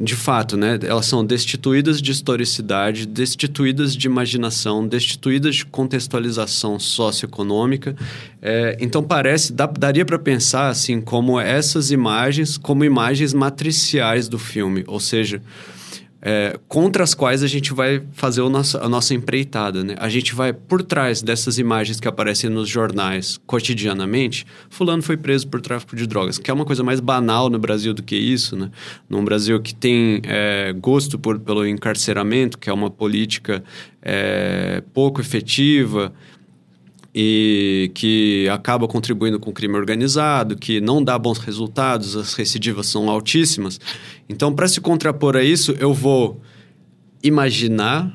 de 0.00 0.14
fato, 0.14 0.56
né, 0.56 0.78
elas 0.82 1.06
são 1.06 1.24
destituídas 1.24 2.00
de 2.00 2.10
historicidade, 2.12 3.06
destituídas 3.06 3.94
de 3.96 4.06
imaginação, 4.06 4.86
destituídas 4.86 5.56
de 5.56 5.66
contextualização 5.66 6.78
socioeconômica. 6.78 7.94
É, 8.40 8.76
então 8.80 9.02
parece, 9.02 9.52
dá- 9.52 9.66
daria 9.66 10.04
para 10.04 10.18
pensar 10.18 10.68
assim 10.68 11.00
como 11.00 11.38
essas 11.38 11.90
imagens, 11.90 12.56
como 12.56 12.84
imagens 12.84 13.34
matriciais 13.34 14.28
do 14.28 14.38
filme, 14.38 14.84
ou 14.86 15.00
seja, 15.00 15.42
é, 16.22 16.58
contra 16.68 17.02
as 17.02 17.14
quais 17.14 17.42
a 17.42 17.46
gente 17.46 17.72
vai 17.72 18.02
fazer 18.12 18.42
nosso, 18.48 18.76
a 18.78 18.88
nossa 18.88 19.14
empreitada. 19.14 19.82
Né? 19.82 19.94
A 19.98 20.08
gente 20.08 20.34
vai 20.34 20.52
por 20.52 20.82
trás 20.82 21.22
dessas 21.22 21.58
imagens 21.58 21.98
que 21.98 22.06
aparecem 22.06 22.50
nos 22.50 22.68
jornais 22.68 23.40
cotidianamente. 23.46 24.46
Fulano 24.68 25.02
foi 25.02 25.16
preso 25.16 25.48
por 25.48 25.60
tráfico 25.60 25.96
de 25.96 26.06
drogas, 26.06 26.38
que 26.38 26.50
é 26.50 26.54
uma 26.54 26.64
coisa 26.64 26.82
mais 26.82 27.00
banal 27.00 27.48
no 27.48 27.58
Brasil 27.58 27.94
do 27.94 28.02
que 28.02 28.16
isso. 28.16 28.56
Né? 28.56 28.70
Num 29.08 29.24
Brasil 29.24 29.60
que 29.60 29.74
tem 29.74 30.20
é, 30.24 30.74
gosto 30.78 31.18
por, 31.18 31.38
pelo 31.38 31.66
encarceramento, 31.66 32.58
que 32.58 32.68
é 32.68 32.72
uma 32.72 32.90
política 32.90 33.62
é, 34.02 34.82
pouco 34.92 35.20
efetiva 35.20 36.12
e 37.14 37.90
que 37.94 38.48
acaba 38.50 38.86
contribuindo 38.86 39.40
com 39.40 39.50
o 39.50 39.52
crime 39.52 39.74
organizado, 39.74 40.56
que 40.56 40.80
não 40.80 41.02
dá 41.02 41.18
bons 41.18 41.38
resultados, 41.38 42.16
as 42.16 42.34
recidivas 42.34 42.86
são 42.86 43.10
altíssimas. 43.10 43.80
Então, 44.28 44.52
para 44.52 44.68
se 44.68 44.80
contrapor 44.80 45.36
a 45.36 45.42
isso, 45.42 45.74
eu 45.78 45.92
vou 45.92 46.40
imaginar, 47.22 48.12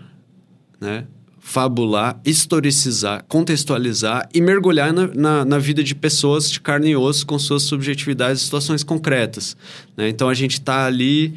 né, 0.80 1.06
fabular, 1.40 2.20
historicizar, 2.26 3.24
contextualizar 3.28 4.28
e 4.34 4.42
mergulhar 4.42 4.92
na, 4.92 5.08
na, 5.08 5.46
na 5.46 5.60
vida 5.60 5.84
de 5.84 5.94
pessoas 5.94 6.50
de 6.50 6.60
carne 6.60 6.90
e 6.90 6.96
osso 6.96 7.26
com 7.26 7.38
suas 7.38 7.64
subjetividades 7.64 8.42
e 8.42 8.46
situações 8.46 8.84
concretas. 8.84 9.56
né? 9.96 10.10
Então, 10.10 10.28
a 10.28 10.34
gente 10.34 10.54
está 10.54 10.86
ali 10.86 11.36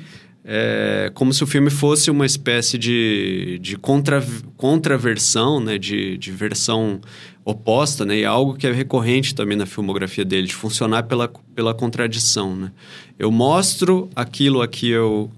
é, 0.51 1.11
como 1.13 1.31
se 1.31 1.45
o 1.45 1.47
filme 1.47 1.69
fosse 1.69 2.11
uma 2.11 2.25
espécie 2.25 2.79
de, 2.79 3.59
de 3.61 3.77
contra, 3.77 4.25
contraversão, 4.57 5.61
né? 5.61 5.77
de, 5.77 6.17
de 6.17 6.33
versão 6.33 7.03
oposta, 7.51 8.05
né? 8.05 8.19
e 8.19 8.25
algo 8.27 8.55
que 8.55 8.67
é 8.67 8.73
recorrente 8.73 9.35
também 9.35 9.57
na 9.57 9.65
filmografia 9.65 10.23
dele, 10.23 10.47
de 10.47 10.55
funcionar 10.55 11.05
pela, 11.05 11.29
pela 11.55 11.73
contradição. 11.73 12.55
Né? 12.55 12.71
Eu 13.19 13.31
mostro 13.31 14.11
aquilo 14.15 14.61
a 14.61 14.69
que 14.69 14.91
eu 14.91 15.31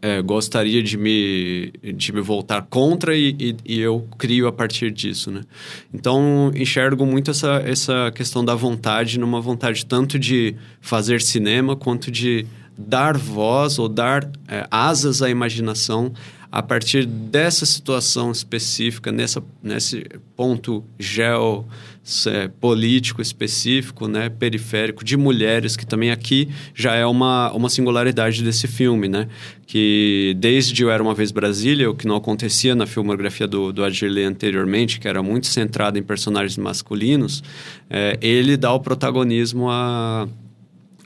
é, 0.00 0.22
gostaria 0.22 0.80
de 0.80 0.96
me, 0.96 1.72
de 1.94 2.12
me 2.12 2.20
voltar 2.20 2.62
contra 2.62 3.16
e, 3.16 3.34
e, 3.40 3.56
e 3.64 3.80
eu 3.80 4.06
crio 4.16 4.46
a 4.46 4.52
partir 4.52 4.92
disso, 4.92 5.30
né? 5.30 5.42
Então, 5.92 6.52
enxergo 6.56 7.06
muito 7.06 7.30
essa, 7.30 7.62
essa 7.64 8.12
questão 8.12 8.44
da 8.44 8.54
vontade 8.54 9.18
numa 9.18 9.40
vontade 9.40 9.86
tanto 9.86 10.18
de 10.18 10.56
fazer 10.80 11.20
cinema 11.20 11.76
quanto 11.76 12.10
de 12.10 12.46
dar 12.76 13.16
voz 13.16 13.78
ou 13.78 13.88
dar 13.88 14.28
é, 14.48 14.66
asas 14.70 15.22
à 15.22 15.30
imaginação 15.30 16.12
a 16.52 16.62
partir 16.62 17.06
dessa 17.06 17.64
situação 17.64 18.30
específica, 18.30 19.10
nessa, 19.10 19.42
nesse 19.62 20.04
ponto 20.36 20.84
geo 20.98 21.64
é, 22.26 22.50
específico, 23.22 24.06
né, 24.06 24.28
periférico, 24.28 25.02
de 25.02 25.16
mulheres, 25.16 25.78
que 25.78 25.86
também 25.86 26.10
aqui 26.10 26.50
já 26.74 26.94
é 26.94 27.06
uma, 27.06 27.50
uma 27.52 27.70
singularidade 27.70 28.44
desse 28.44 28.68
filme, 28.68 29.08
né? 29.08 29.28
Que 29.66 30.36
desde 30.38 30.82
Eu 30.82 30.90
Era 30.90 31.02
Uma 31.02 31.14
Vez 31.14 31.30
Brasília, 31.30 31.90
o 31.90 31.94
que 31.94 32.06
não 32.06 32.16
acontecia 32.16 32.74
na 32.74 32.84
filmografia 32.86 33.48
do, 33.48 33.72
do 33.72 33.82
Adirley 33.82 34.24
anteriormente, 34.24 35.00
que 35.00 35.08
era 35.08 35.22
muito 35.22 35.46
centrado 35.46 35.98
em 35.98 36.02
personagens 36.02 36.58
masculinos, 36.58 37.42
é, 37.88 38.18
ele 38.20 38.58
dá 38.58 38.70
o 38.74 38.80
protagonismo 38.80 39.70
a, 39.70 40.28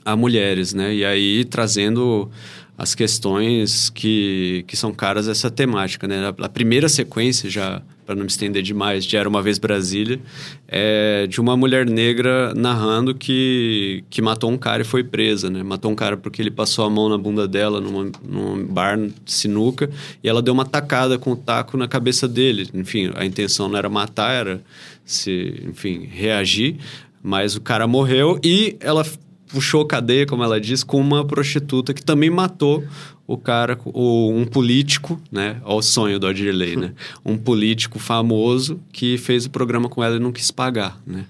a 0.03 0.13
mulheres, 0.13 0.73
né? 0.73 0.93
E 0.93 1.05
aí 1.05 1.45
trazendo 1.45 2.29
as 2.77 2.93
questões 2.93 3.89
que, 3.89 4.63
que 4.67 4.77
são 4.77 4.93
caras 4.93 5.27
essa 5.27 5.49
temática, 5.49 6.07
né? 6.07 6.27
A, 6.27 6.45
a 6.45 6.49
primeira 6.49 6.87
sequência, 6.87 7.49
já 7.49 7.81
para 8.05 8.15
não 8.15 8.21
me 8.21 8.29
estender 8.29 8.63
demais, 8.63 9.03
de 9.03 9.17
Era 9.17 9.27
Uma 9.27 9.41
Vez 9.41 9.57
Brasília, 9.57 10.17
é 10.65 11.27
de 11.27 11.41
uma 11.41 11.57
mulher 11.57 11.85
negra 11.85 12.53
narrando 12.55 13.13
que, 13.13 14.01
que 14.09 14.21
matou 14.21 14.49
um 14.49 14.57
cara 14.57 14.81
e 14.81 14.85
foi 14.85 15.03
presa, 15.03 15.49
né? 15.49 15.61
Matou 15.61 15.91
um 15.91 15.95
cara 15.95 16.15
porque 16.15 16.41
ele 16.41 16.49
passou 16.49 16.85
a 16.85 16.89
mão 16.89 17.09
na 17.09 17.17
bunda 17.17 17.45
dela 17.45 17.81
numa, 17.81 18.09
num 18.23 18.65
bar 18.65 18.97
sinuca 19.25 19.89
e 20.23 20.29
ela 20.29 20.41
deu 20.41 20.53
uma 20.53 20.63
tacada 20.63 21.17
com 21.19 21.31
o 21.31 21.35
taco 21.35 21.75
na 21.75 21.87
cabeça 21.87 22.29
dele. 22.29 22.69
Enfim, 22.73 23.11
a 23.15 23.25
intenção 23.25 23.67
não 23.67 23.77
era 23.77 23.89
matar, 23.89 24.33
era 24.33 24.61
se, 25.03 25.61
enfim, 25.67 26.07
reagir, 26.09 26.77
mas 27.21 27.57
o 27.57 27.61
cara 27.61 27.85
morreu 27.87 28.39
e 28.41 28.77
ela 28.79 29.03
puxou 29.47 29.85
cadeia, 29.85 30.25
como 30.25 30.43
ela 30.43 30.59
diz, 30.59 30.83
com 30.83 30.99
uma 30.99 31.25
prostituta 31.25 31.93
que 31.93 32.03
também 32.03 32.29
matou 32.29 32.83
o 33.25 33.37
cara, 33.37 33.77
o, 33.85 34.31
um 34.31 34.45
político, 34.45 35.19
né? 35.31 35.57
Olha 35.63 35.75
o 35.75 35.81
sonho 35.81 36.19
do 36.19 36.27
Adirley, 36.27 36.75
né? 36.75 36.93
Um 37.25 37.37
político 37.37 37.99
famoso 37.99 38.79
que 38.91 39.17
fez 39.17 39.45
o 39.45 39.49
programa 39.49 39.89
com 39.89 40.03
ela 40.03 40.15
e 40.15 40.19
não 40.19 40.31
quis 40.31 40.49
pagar, 40.49 40.97
né? 41.05 41.25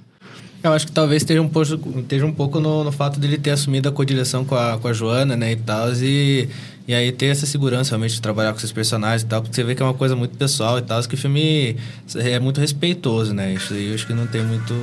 Eu 0.63 0.73
acho 0.73 0.87
que 0.87 0.91
talvez 0.91 1.21
esteja 1.21 1.41
um 1.41 1.47
pouco, 1.47 1.99
esteja 1.99 2.25
um 2.25 2.33
pouco 2.33 2.59
no, 2.59 2.83
no 2.83 2.91
fato 2.91 3.19
dele 3.19 3.37
ter 3.37 3.51
assumido 3.51 3.87
a 3.87 3.91
co-direção 3.91 4.43
com 4.43 4.55
a, 4.55 4.77
com 4.77 4.87
a 4.87 4.93
Joana, 4.93 5.37
né, 5.37 5.51
e 5.51 5.55
tal, 5.55 5.93
e, 5.93 6.49
e 6.87 6.93
aí 6.93 7.11
ter 7.11 7.27
essa 7.27 7.45
segurança 7.45 7.91
realmente 7.91 8.15
de 8.15 8.21
trabalhar 8.21 8.51
com 8.51 8.57
esses 8.57 8.71
personagens 8.71 9.21
e 9.21 9.27
tal, 9.27 9.41
porque 9.41 9.55
você 9.55 9.63
vê 9.63 9.75
que 9.75 9.81
é 9.81 9.85
uma 9.85 9.93
coisa 9.93 10.15
muito 10.15 10.35
pessoal 10.35 10.79
e 10.79 10.81
tal, 10.81 11.01
que 11.03 11.13
o 11.13 11.17
filme 11.17 11.77
é 12.15 12.39
muito 12.39 12.59
respeitoso, 12.59 13.33
né, 13.33 13.53
isso 13.53 13.73
aí 13.73 13.89
eu 13.89 13.95
acho 13.95 14.07
que 14.07 14.13
não 14.13 14.25
tem 14.25 14.43
muito, 14.43 14.73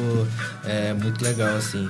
é, 0.64 0.95
muito 0.95 1.22
legal, 1.22 1.57
assim. 1.57 1.89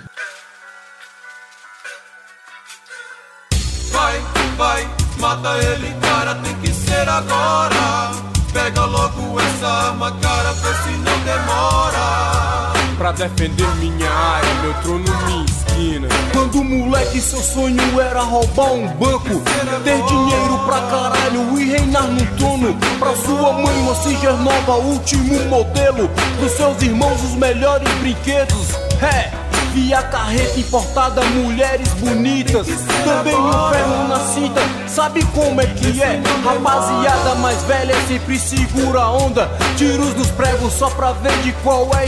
Mata 5.25 5.57
ele, 5.57 5.91
cara, 6.03 6.35
tem 6.35 6.55
que 6.57 6.71
ser 6.71 7.09
agora. 7.09 8.11
Pega 8.53 8.85
logo 8.85 9.41
essa 9.41 9.67
arma, 9.67 10.13
cara, 10.21 10.53
vê 10.53 10.75
se 10.83 10.97
não 10.99 11.19
demora. 11.21 12.73
Pra 12.99 13.11
defender 13.13 13.67
minha 13.77 14.11
área, 14.11 14.55
meu 14.63 14.75
trono, 14.83 15.05
minha 15.27 15.45
esquina. 15.47 16.09
Quando 16.33 16.63
moleque 16.63 17.21
seu 17.21 17.41
sonho 17.41 18.01
era 18.01 18.21
roubar 18.21 18.73
um 18.73 18.87
banco 18.95 19.43
Ter 19.83 20.03
dinheiro 20.05 20.59
pra 20.67 20.81
caralho 20.83 21.59
e 21.59 21.71
reinar 21.71 22.05
no 22.05 22.25
trono 22.37 22.79
Pra 22.99 23.15
sua 23.17 23.53
mãe 23.55 23.77
uma 23.81 23.95
Singer 23.97 24.37
nova, 24.37 24.75
último 24.75 25.45
modelo 25.47 26.09
Pros 26.39 26.53
seus 26.53 26.81
irmãos 26.83 27.21
os 27.25 27.35
melhores 27.35 27.89
brinquedos 27.95 28.71
É, 29.03 29.33
via 29.75 30.01
carreta 30.05 30.61
importada, 30.61 31.21
mulheres 31.25 31.89
bonitas. 31.95 32.67
Também 33.05 33.35
um 33.35 33.53
ferro 33.71 34.09
na 34.09 34.21
cinta, 34.21 34.61
sabe 34.87 35.25
como 35.27 35.61
é 35.61 35.67
que 35.67 36.01
é? 36.01 36.23
Rapaziada 36.45 37.35
mais 37.35 37.61
velha 37.65 37.95
sempre 38.07 38.39
segura 38.39 39.01
a 39.01 39.13
onda. 39.13 39.51
Tiros 39.77 40.15
nos 40.15 40.31
pregos 40.31 40.73
só 40.73 40.89
pra 40.91 41.13
ver 41.13 41.37
de 41.43 41.53
qual 41.65 41.91
é. 41.97 42.05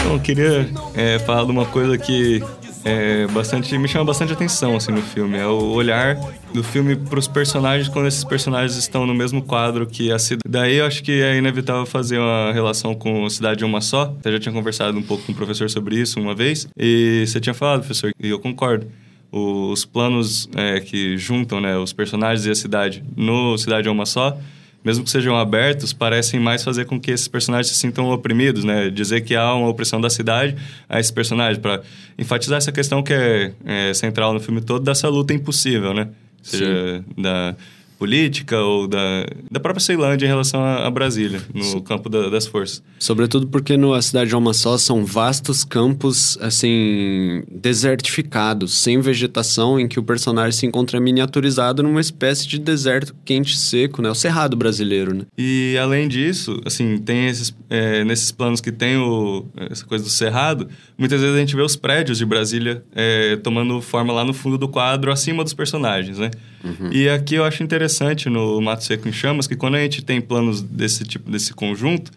Então, 0.00 0.12
eu 0.12 0.20
queria 0.20 0.70
é, 0.94 1.18
falar 1.18 1.44
de 1.44 1.50
uma 1.50 1.66
coisa 1.66 1.98
que 1.98 2.42
é, 2.84 3.26
bastante, 3.28 3.76
me 3.76 3.86
chama 3.88 4.04
bastante 4.04 4.32
atenção 4.32 4.76
assim, 4.76 4.92
no 4.92 5.02
filme. 5.02 5.38
É 5.38 5.46
o 5.46 5.72
olhar 5.72 6.16
do 6.52 6.62
filme 6.62 6.96
para 6.96 7.18
os 7.18 7.28
personagens 7.28 7.88
quando 7.88 8.06
esses 8.06 8.24
personagens 8.24 8.76
estão 8.76 9.06
no 9.06 9.14
mesmo 9.14 9.42
quadro 9.42 9.86
que 9.86 10.10
a 10.10 10.18
cidade. 10.18 10.42
Daí 10.48 10.76
eu 10.76 10.86
acho 10.86 11.02
que 11.02 11.22
é 11.22 11.36
inevitável 11.36 11.84
fazer 11.84 12.18
uma 12.18 12.52
relação 12.52 12.94
com 12.94 13.28
Cidade 13.28 13.64
Uma 13.64 13.80
Só. 13.80 14.14
Eu 14.24 14.32
já 14.32 14.40
tinha 14.40 14.52
conversado 14.52 14.98
um 14.98 15.02
pouco 15.02 15.24
com 15.24 15.32
o 15.32 15.34
professor 15.34 15.68
sobre 15.68 15.96
isso 15.96 16.18
uma 16.18 16.34
vez. 16.34 16.68
E 16.76 17.24
você 17.26 17.40
tinha 17.40 17.54
falado, 17.54 17.80
professor, 17.80 18.12
e 18.18 18.28
eu 18.28 18.38
concordo. 18.38 18.86
Os 19.32 19.84
planos 19.84 20.48
é, 20.56 20.80
que 20.80 21.16
juntam 21.16 21.60
né, 21.60 21.76
os 21.76 21.92
personagens 21.92 22.46
e 22.46 22.50
a 22.50 22.54
cidade 22.54 23.04
no 23.16 23.56
Cidade 23.56 23.88
Uma 23.88 24.04
Só 24.04 24.36
mesmo 24.84 25.04
que 25.04 25.10
sejam 25.10 25.36
abertos, 25.36 25.92
parecem 25.92 26.40
mais 26.40 26.64
fazer 26.64 26.86
com 26.86 26.98
que 26.98 27.10
esses 27.10 27.28
personagens 27.28 27.68
se 27.68 27.78
sintam 27.78 28.10
oprimidos, 28.10 28.64
né? 28.64 28.88
Dizer 28.90 29.20
que 29.20 29.34
há 29.36 29.54
uma 29.54 29.68
opressão 29.68 30.00
da 30.00 30.08
cidade 30.08 30.56
a 30.88 30.98
esses 30.98 31.12
personagens, 31.12 31.58
para 31.58 31.82
enfatizar 32.18 32.58
essa 32.58 32.72
questão 32.72 33.02
que 33.02 33.12
é, 33.12 33.52
é, 33.64 33.94
central 33.94 34.32
no 34.32 34.40
filme 34.40 34.60
todo, 34.60 34.82
dessa 34.82 35.08
luta 35.08 35.34
impossível, 35.34 35.92
né? 35.92 36.08
Seja 36.42 36.64
Sim. 36.64 37.22
da 37.22 37.54
política 38.00 38.58
ou 38.58 38.88
da, 38.88 39.26
da 39.50 39.60
própria 39.60 39.84
Ceilândia 39.84 40.24
em 40.24 40.28
relação 40.28 40.64
a, 40.64 40.86
a 40.86 40.90
Brasília, 40.90 41.42
no 41.54 41.62
Sim. 41.62 41.80
campo 41.80 42.08
da, 42.08 42.30
das 42.30 42.46
forças. 42.46 42.82
Sobretudo 42.98 43.46
porque 43.46 43.76
no 43.76 44.00
cidade 44.00 44.30
de 44.30 44.34
Alma 44.34 44.54
Só 44.54 44.78
são 44.78 45.04
vastos 45.04 45.64
campos, 45.64 46.38
assim, 46.40 47.42
desertificados, 47.50 48.78
sem 48.78 49.00
vegetação, 49.00 49.78
em 49.78 49.86
que 49.86 50.00
o 50.00 50.02
personagem 50.02 50.52
se 50.52 50.64
encontra 50.64 50.98
miniaturizado 50.98 51.82
numa 51.82 52.00
espécie 52.00 52.48
de 52.48 52.58
deserto 52.58 53.14
quente 53.22 53.52
e 53.52 53.58
seco, 53.58 54.00
né? 54.00 54.08
O 54.08 54.14
cerrado 54.14 54.56
brasileiro, 54.56 55.12
né? 55.12 55.26
E 55.36 55.76
além 55.78 56.08
disso, 56.08 56.58
assim, 56.64 56.96
tem 56.96 57.26
esses, 57.26 57.54
é, 57.68 58.02
nesses 58.02 58.32
planos 58.32 58.62
que 58.62 58.72
tem 58.72 58.96
o, 58.96 59.44
essa 59.70 59.84
coisa 59.84 60.02
do 60.02 60.10
cerrado, 60.10 60.68
muitas 60.96 61.20
vezes 61.20 61.36
a 61.36 61.38
gente 61.38 61.54
vê 61.54 61.62
os 61.62 61.76
prédios 61.76 62.16
de 62.16 62.24
Brasília 62.24 62.82
é, 62.94 63.36
tomando 63.36 63.82
forma 63.82 64.10
lá 64.10 64.24
no 64.24 64.32
fundo 64.32 64.56
do 64.56 64.68
quadro, 64.68 65.12
acima 65.12 65.44
dos 65.44 65.52
personagens, 65.52 66.16
né? 66.16 66.30
Uhum. 66.62 66.92
E 66.92 67.08
aqui 67.08 67.36
eu 67.36 67.44
acho 67.44 67.62
interessante 67.62 68.28
no 68.28 68.60
Mato 68.60 68.84
Seco 68.84 69.08
em 69.08 69.12
Chamas 69.12 69.46
que 69.46 69.56
quando 69.56 69.76
a 69.76 69.80
gente 69.80 70.04
tem 70.04 70.20
planos 70.20 70.60
desse 70.60 71.04
tipo, 71.04 71.30
desse 71.30 71.54
conjunto, 71.54 72.10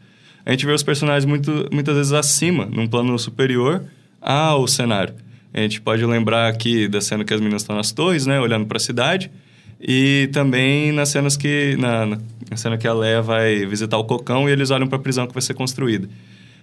a 0.45 0.51
gente 0.51 0.65
vê 0.65 0.73
os 0.73 0.83
personagens 0.83 1.25
muito, 1.25 1.69
muitas 1.71 1.95
vezes 1.95 2.11
acima, 2.13 2.65
num 2.65 2.87
plano 2.87 3.17
superior 3.17 3.83
ao 4.21 4.67
cenário. 4.67 5.13
A 5.53 5.59
gente 5.59 5.79
pode 5.79 6.05
lembrar 6.05 6.49
aqui 6.49 6.87
da 6.87 6.99
cena 6.99 7.23
que 7.23 7.33
as 7.33 7.39
meninas 7.39 7.61
estão 7.61 7.75
nas 7.75 7.91
torres, 7.91 8.25
né, 8.25 8.39
olhando 8.39 8.65
para 8.65 8.77
a 8.77 8.79
cidade, 8.79 9.31
e 9.79 10.29
também 10.33 10.91
nas 10.91 11.09
cenas 11.09 11.37
que 11.37 11.75
na, 11.77 12.05
na, 12.05 12.57
cena 12.57 12.77
que 12.77 12.87
a 12.87 12.93
Leia 12.93 13.21
vai 13.21 13.65
visitar 13.65 13.97
o 13.97 14.03
Cocão 14.03 14.49
e 14.49 14.51
eles 14.51 14.71
olham 14.71 14.87
para 14.87 14.97
a 14.97 15.01
prisão 15.01 15.27
que 15.27 15.33
vai 15.33 15.41
ser 15.41 15.53
construída. 15.53 16.09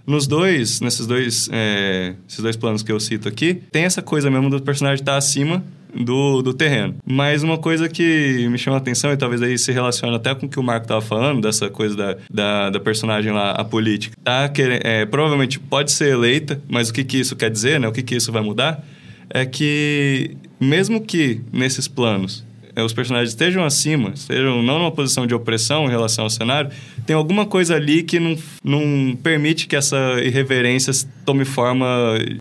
Nos 0.07 0.27
dois, 0.27 0.81
nesses 0.81 1.07
dois, 1.07 1.49
é, 1.53 2.15
esses 2.29 2.41
dois 2.41 2.57
planos 2.57 2.83
que 2.83 2.91
eu 2.91 2.99
cito 2.99 3.29
aqui, 3.29 3.55
tem 3.71 3.85
essa 3.85 4.03
coisa 4.03 4.31
mesmo 4.31 4.51
do 4.51 4.61
personagem 4.61 5.03
estar 5.03 5.13
tá 5.13 5.19
acima 5.19 5.63
do, 5.95 6.43
do 6.43 6.55
terreno. 6.55 6.97
Mas 7.05 7.43
uma 7.43 7.59
coisa 7.59 7.89
que 7.89 8.49
me 8.49 8.59
chama 8.59 8.77
a 8.77 8.81
atenção, 8.81 9.13
e 9.13 9.17
talvez 9.17 9.43
aí 9.43 9.59
se 9.59 9.73
relaciona 9.73 10.17
até 10.17 10.35
com 10.35 10.47
o 10.47 10.49
que 10.49 10.59
o 10.59 10.63
Marco 10.63 10.85
estava 10.85 11.01
falando, 11.01 11.41
dessa 11.41 11.69
coisa 11.69 11.97
da, 11.97 12.17
da, 12.31 12.71
da, 12.71 12.81
personagem 12.81 13.33
lá, 13.33 13.53
a 13.53 13.65
política. 13.65 14.17
Tá 14.23 14.49
querendo, 14.49 14.81
é, 14.85 15.05
provavelmente 15.07 15.59
pode 15.59 15.93
ser 15.93 16.13
eleita, 16.13 16.61
mas 16.69 16.89
o 16.89 16.93
que, 16.93 17.05
que 17.05 17.19
isso 17.19 17.37
quer 17.37 17.51
dizer, 17.51 17.81
né? 17.81 17.89
O 17.89 17.93
que, 17.93 18.03
que 18.03 18.15
isso 18.15 18.33
vai 18.33 18.43
mudar? 18.43 18.85
É 19.29 19.47
que, 19.47 20.37
mesmo 20.61 21.01
que 21.01 21.41
nesses 21.53 21.87
planos 21.87 22.45
os 22.77 22.93
personagens 22.93 23.31
estejam 23.31 23.65
acima, 23.65 24.13
estejam 24.15 24.63
não 24.63 24.79
numa 24.79 24.93
posição 24.93 25.27
de 25.27 25.35
opressão 25.35 25.87
em 25.87 25.91
relação 25.91 26.25
ao 26.25 26.31
cenário, 26.31 26.71
tem 27.07 27.15
alguma 27.17 27.47
coisa 27.47 27.75
ali 27.75 28.03
que 28.03 28.21
não, 28.21 28.37
não 28.63 29.17
permite 29.17 29.67
que 29.67 29.77
essa 29.77 29.97
irreverência 30.23 30.93
tome 31.25 31.45
forma, 31.45 31.87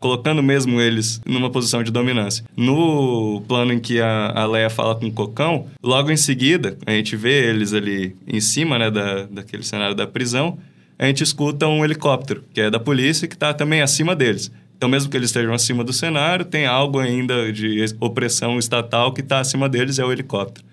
colocando 0.00 0.42
mesmo 0.42 0.80
eles 0.80 1.20
numa 1.26 1.50
posição 1.50 1.82
de 1.82 1.90
dominância. 1.90 2.44
No 2.56 3.42
plano 3.48 3.72
em 3.72 3.80
que 3.80 4.00
a, 4.00 4.32
a 4.34 4.46
Leia 4.46 4.70
fala 4.70 4.94
com 4.94 5.06
o 5.06 5.12
Cocão, 5.12 5.66
logo 5.82 6.10
em 6.10 6.16
seguida, 6.16 6.76
a 6.86 6.92
gente 6.92 7.16
vê 7.16 7.48
eles 7.48 7.72
ali 7.72 8.16
em 8.26 8.40
cima 8.40 8.78
né, 8.78 8.90
da, 8.90 9.24
daquele 9.24 9.62
cenário 9.62 9.94
da 9.94 10.06
prisão, 10.06 10.58
a 10.98 11.06
gente 11.06 11.22
escuta 11.22 11.66
um 11.66 11.82
helicóptero, 11.82 12.44
que 12.52 12.60
é 12.60 12.70
da 12.70 12.78
polícia, 12.78 13.26
que 13.26 13.34
está 13.34 13.54
também 13.54 13.80
acima 13.80 14.14
deles. 14.14 14.52
Então, 14.80 14.88
mesmo 14.88 15.10
que 15.10 15.16
eles 15.18 15.28
estejam 15.28 15.52
acima 15.52 15.84
do 15.84 15.92
cenário, 15.92 16.42
tem 16.42 16.64
algo 16.64 16.98
ainda 16.98 17.52
de 17.52 17.84
opressão 18.00 18.58
estatal 18.58 19.12
que 19.12 19.20
está 19.20 19.38
acima 19.38 19.68
deles, 19.68 19.98
é 19.98 20.04
o 20.06 20.10
helicóptero. 20.10 20.66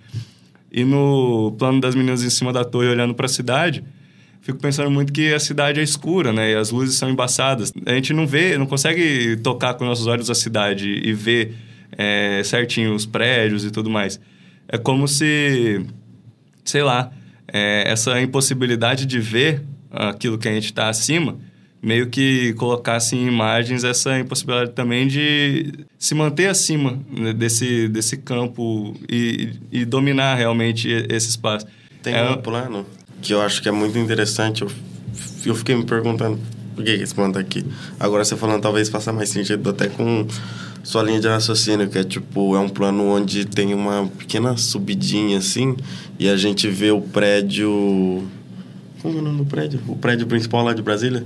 E 0.72 0.86
no 0.86 1.53
plano 1.60 1.82
das 1.82 1.93
meninas 1.93 2.24
em 2.24 2.30
cima 2.30 2.53
da 2.53 2.64
torre, 2.64 2.88
olhando 2.88 3.14
para 3.14 3.26
a 3.26 3.30
cidade, 3.30 3.84
fico 4.39 4.60
pensando 4.60 4.89
muito 4.89 5.12
que 5.12 5.34
a 5.34 5.39
cidade 5.41 5.82
é 5.82 5.84
escura, 5.84 6.32
né? 6.32 6.53
E 6.53 6.55
as 6.55 6.72
luzes 6.72 6.95
são 6.95 7.10
embaçadas. 7.10 7.74
A 7.86 7.91
gente 7.95 8.14
não 8.14 8.26
vê, 8.26 8.58
não 8.58 8.66
consegue 8.66 9.36
tocar 9.43 9.74
com 9.74 9.84
nossos 9.84 10.08
olhos 10.08 10.30
a 10.30 10.36
cidade 10.36 10.88
e 10.88 11.12
ver 11.12 11.53
é, 11.91 12.41
certinho 12.45 12.95
os 12.95 13.05
prédios 13.05 13.66
e 13.66 13.72
tudo 13.72 13.89
mais. 13.89 14.22
É 14.70 14.78
como 14.78 15.05
se, 15.05 15.86
sei 16.64 16.82
lá, 16.82 17.12
é, 17.45 17.84
essa 17.91 18.22
impossibilidade 18.22 19.05
de 19.05 19.20
ver 19.20 19.64
aquilo 19.91 20.38
que 20.38 20.47
a 20.47 20.53
gente 20.53 20.68
está 20.68 20.88
acima 20.88 21.38
meio 21.82 22.07
que 22.07 22.53
colocasse 22.53 23.15
em 23.15 23.28
imagens 23.28 23.84
essa 23.84 24.17
impossibilidade 24.19 24.71
também 24.71 25.07
de 25.07 25.73
se 25.97 26.15
manter 26.15 26.47
acima 26.47 26.99
né, 27.09 27.34
desse, 27.34 27.88
desse 27.88 28.17
campo 28.17 28.95
e, 29.09 29.51
e, 29.71 29.86
dominar 29.86 30.36
realmente 30.36 30.89
esse 31.09 31.30
espaço. 31.30 31.67
Tem 32.01 32.13
é... 32.13 32.30
um 32.30 32.38
plano 32.38 32.86
que 33.21 33.34
eu 33.34 33.41
acho 33.41 33.61
que 33.61 33.69
é 33.69 33.71
muito 33.71 33.97
interessante. 33.97 34.61
Eu, 34.61 34.71
eu 35.45 35.55
fiquei 35.55 35.75
me 35.75 35.86
perguntando 35.86 36.39
por 36.75 36.84
que 36.84 36.91
esse 36.91 37.13
plano 37.13 37.34
tá 37.34 37.39
aqui. 37.39 37.65
Agora 37.99 38.23
você 38.23 38.36
falando, 38.36 38.61
talvez 38.61 38.89
faça 38.89 39.11
mais 39.13 39.30
sentido 39.30 39.69
até 39.69 39.88
com 39.88 40.28
sua 40.84 41.03
linha 41.03 41.19
de 41.19 41.28
raciocínio, 41.28 41.89
que 41.89 41.97
é 41.97 42.03
tipo, 42.03 42.55
é 42.55 42.59
um 42.59 42.69
plano 42.69 43.03
onde 43.03 43.45
tem 43.45 43.73
uma 43.73 44.07
pequena 44.17 44.55
subidinha 44.55 45.39
assim, 45.39 45.75
e 46.17 46.30
a 46.30 46.38
gente 46.38 46.67
vê 46.69 46.91
o 46.91 47.01
prédio. 47.01 48.25
Como 49.01 49.17
é 49.17 49.21
o 49.21 49.23
nome 49.23 49.39
do 49.39 49.45
prédio? 49.45 49.82
O 49.88 49.95
prédio 49.95 50.25
principal 50.28 50.63
lá 50.63 50.73
de 50.73 50.82
Brasília? 50.82 51.25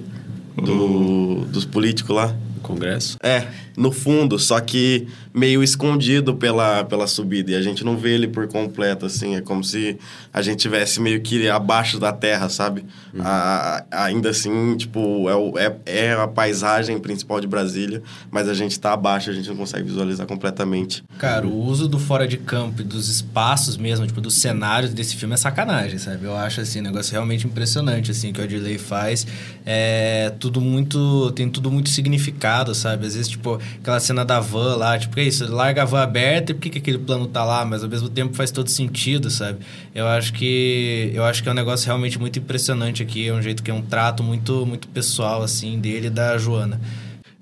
Do, 0.55 1.45
dos 1.45 1.65
políticos 1.65 2.15
lá. 2.15 2.35
Congresso? 2.62 3.18
É, 3.22 3.47
no 3.76 3.91
fundo, 3.91 4.38
só 4.39 4.59
que 4.59 5.07
meio 5.34 5.64
escondido 5.64 6.36
pela, 6.36 6.84
pela 6.84 7.07
subida. 7.07 7.51
E 7.51 7.55
a 7.55 7.62
gente 7.62 7.84
não 7.84 7.97
vê 7.97 8.14
ele 8.14 8.28
por 8.28 8.47
completo, 8.47 9.05
assim. 9.05 9.36
É 9.36 9.41
como 9.41 9.64
se 9.64 9.97
a 10.34 10.41
gente 10.41 10.59
tivesse 10.59 10.99
meio 10.99 11.22
que 11.22 11.49
abaixo 11.49 11.99
da 11.99 12.12
terra, 12.12 12.49
sabe? 12.49 12.86
Uhum. 13.14 13.22
A, 13.24 13.86
ainda 13.91 14.30
assim, 14.30 14.76
tipo, 14.78 15.30
é, 15.30 15.36
o, 15.36 15.57
é, 15.57 15.76
é 15.86 16.14
a 16.14 16.28
paisagem 16.28 16.99
principal 16.99 17.39
de 17.39 17.47
Brasília, 17.47 18.01
mas 18.30 18.49
a 18.49 18.53
gente 18.53 18.80
tá 18.80 18.93
abaixo, 18.93 19.30
a 19.30 19.34
gente 19.34 19.47
não 19.49 19.55
consegue 19.55 19.84
visualizar 19.84 20.28
completamente. 20.28 21.03
Cara, 21.18 21.47
o 21.47 21.66
uso 21.66 21.88
do 21.88 21.97
fora 21.97 22.28
de 22.28 22.38
campo 22.38 22.82
e 22.82 22.84
dos 22.84 23.07
espaços 23.09 23.78
mesmo, 23.78 24.05
tipo, 24.05 24.20
dos 24.20 24.36
cenários 24.36 24.93
desse 24.93 25.16
filme 25.16 25.34
é 25.34 25.38
sacanagem, 25.38 25.97
sabe? 25.97 26.26
Eu 26.26 26.36
acho, 26.36 26.62
assim, 26.62 26.80
um 26.80 26.84
negócio 26.84 27.12
realmente 27.12 27.47
impressionante, 27.47 28.12
assim, 28.12 28.34
que 28.34 28.41
o 28.41 28.43
Adley 28.43 28.78
faz. 28.78 29.26
É 29.66 30.34
tudo 30.39 30.59
muito... 30.59 31.32
tem 31.32 31.49
tudo 31.49 31.72
muito 31.72 31.89
significado, 31.89 32.50
sabe? 32.73 33.05
Às 33.05 33.15
vezes, 33.15 33.29
tipo, 33.29 33.59
aquela 33.79 33.99
cena 33.99 34.25
da 34.25 34.39
van 34.39 34.75
lá, 34.75 34.97
tipo, 34.97 35.13
que 35.15 35.21
é 35.21 35.23
isso? 35.25 35.51
Larga 35.51 35.83
a 35.83 35.85
van 35.85 36.01
aberta 36.01 36.51
e 36.51 36.55
por 36.55 36.61
que, 36.61 36.69
que 36.69 36.77
aquele 36.79 36.97
plano 36.97 37.27
tá 37.27 37.43
lá? 37.43 37.65
Mas 37.65 37.83
ao 37.83 37.89
mesmo 37.89 38.09
tempo 38.09 38.35
faz 38.35 38.51
todo 38.51 38.69
sentido, 38.69 39.29
sabe? 39.29 39.59
Eu 39.93 40.07
acho 40.07 40.33
que 40.33 41.11
eu 41.13 41.23
acho 41.23 41.41
que 41.43 41.49
é 41.49 41.51
um 41.51 41.55
negócio 41.55 41.85
realmente 41.85 42.19
muito 42.19 42.39
impressionante 42.39 43.03
aqui, 43.03 43.27
é 43.27 43.33
um 43.33 43.41
jeito 43.41 43.63
que 43.63 43.71
é 43.71 43.73
um 43.73 43.81
trato 43.81 44.23
muito 44.23 44.65
muito 44.65 44.87
pessoal 44.87 45.41
assim 45.41 45.79
dele 45.79 46.07
e 46.07 46.09
da 46.09 46.37
Joana. 46.37 46.79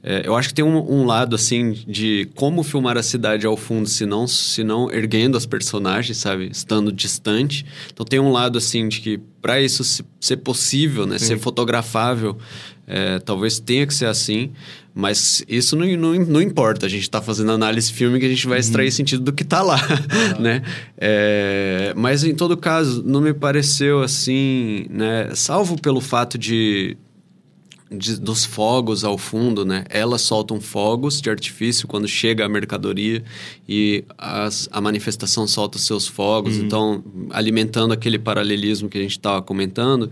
É, 0.02 0.22
eu 0.26 0.36
acho 0.36 0.50
que 0.50 0.54
tem 0.54 0.64
um, 0.64 0.78
um, 0.78 1.06
lado, 1.06 1.36
assim, 1.36 1.74
de 1.86 2.30
como 2.34 2.64
filmar 2.64 2.98
a 2.98 3.04
cidade 3.04 3.46
ao 3.46 3.58
fundo, 3.58 3.88
se 3.90 4.06
não, 4.06 4.28
se 4.28 4.64
não 4.64 4.90
erguendo 4.90 5.38
as 5.38 5.46
personagens, 5.46 6.18
sabe? 6.18 6.50
Estando 6.50 6.92
distante. 6.92 7.66
Então 7.92 8.06
tem 8.06 8.20
um 8.20 8.32
lado, 8.32 8.58
assim, 8.58 8.88
de 8.88 9.02
que 9.02 9.20
para 9.42 9.62
isso 9.62 9.84
ser 10.20 10.38
possível, 10.38 11.06
né? 11.06 11.18
Sim. 11.18 11.26
Ser 11.26 11.40
fotografável, 11.40 12.38
é, 12.88 13.20
talvez 13.20 13.60
tenha 13.60 13.86
que 13.86 13.94
ser 13.94 14.06
assim. 14.06 14.52
Mas 14.94 15.44
isso 15.48 15.76
não, 15.76 15.86
não, 15.86 16.14
não 16.26 16.42
importa. 16.42 16.86
A 16.86 16.90
gente 16.90 17.04
está 17.04 17.22
fazendo 17.22 17.52
análise 17.52 17.92
filme 17.92 18.20
que 18.20 18.26
a 18.26 18.30
gente 18.30 18.48
vai 18.48 18.60
extrair 18.60 18.88
uhum. 18.88 18.92
sentido 18.92 19.24
do 19.24 19.34
que 19.34 19.44
está 19.44 19.62
lá, 19.62 19.80
uhum. 20.36 20.42
né? 20.42 20.62
É, 20.98 21.94
mas 21.96 22.24
em 22.24 22.36
todo 22.36 22.58
caso, 22.58 23.04
não 23.06 23.22
me 23.22 23.34
pareceu 23.34 24.02
assim, 24.02 24.86
né? 24.90 25.30
Salvo 25.36 25.80
pelo 25.80 26.02
fato 26.02 26.38
de, 26.38 26.98
de, 27.92 28.20
dos 28.20 28.46
fogos 28.46 29.04
ao 29.04 29.18
fundo, 29.18 29.64
né? 29.64 29.86
Elas 29.90 30.22
soltam 30.22 30.60
fogos 30.60 31.22
de 31.22 31.30
artifício 31.30 31.88
quando 31.88 32.08
chega 32.08 32.46
a 32.46 32.50
mercadoria 32.50 33.24
e 33.68 34.04
as, 34.18 34.68
a 34.72 34.82
manifestação 34.82 35.48
solta 35.48 35.78
seus 35.78 36.08
fogos. 36.08 36.58
Uhum. 36.58 36.66
Então, 36.66 37.04
alimentando 37.30 37.94
aquele 37.94 38.20
paralelismo 38.20 38.90
que 38.90 38.98
a 38.98 39.02
gente 39.02 39.12
estava 39.12 39.42
comentando, 39.42 40.12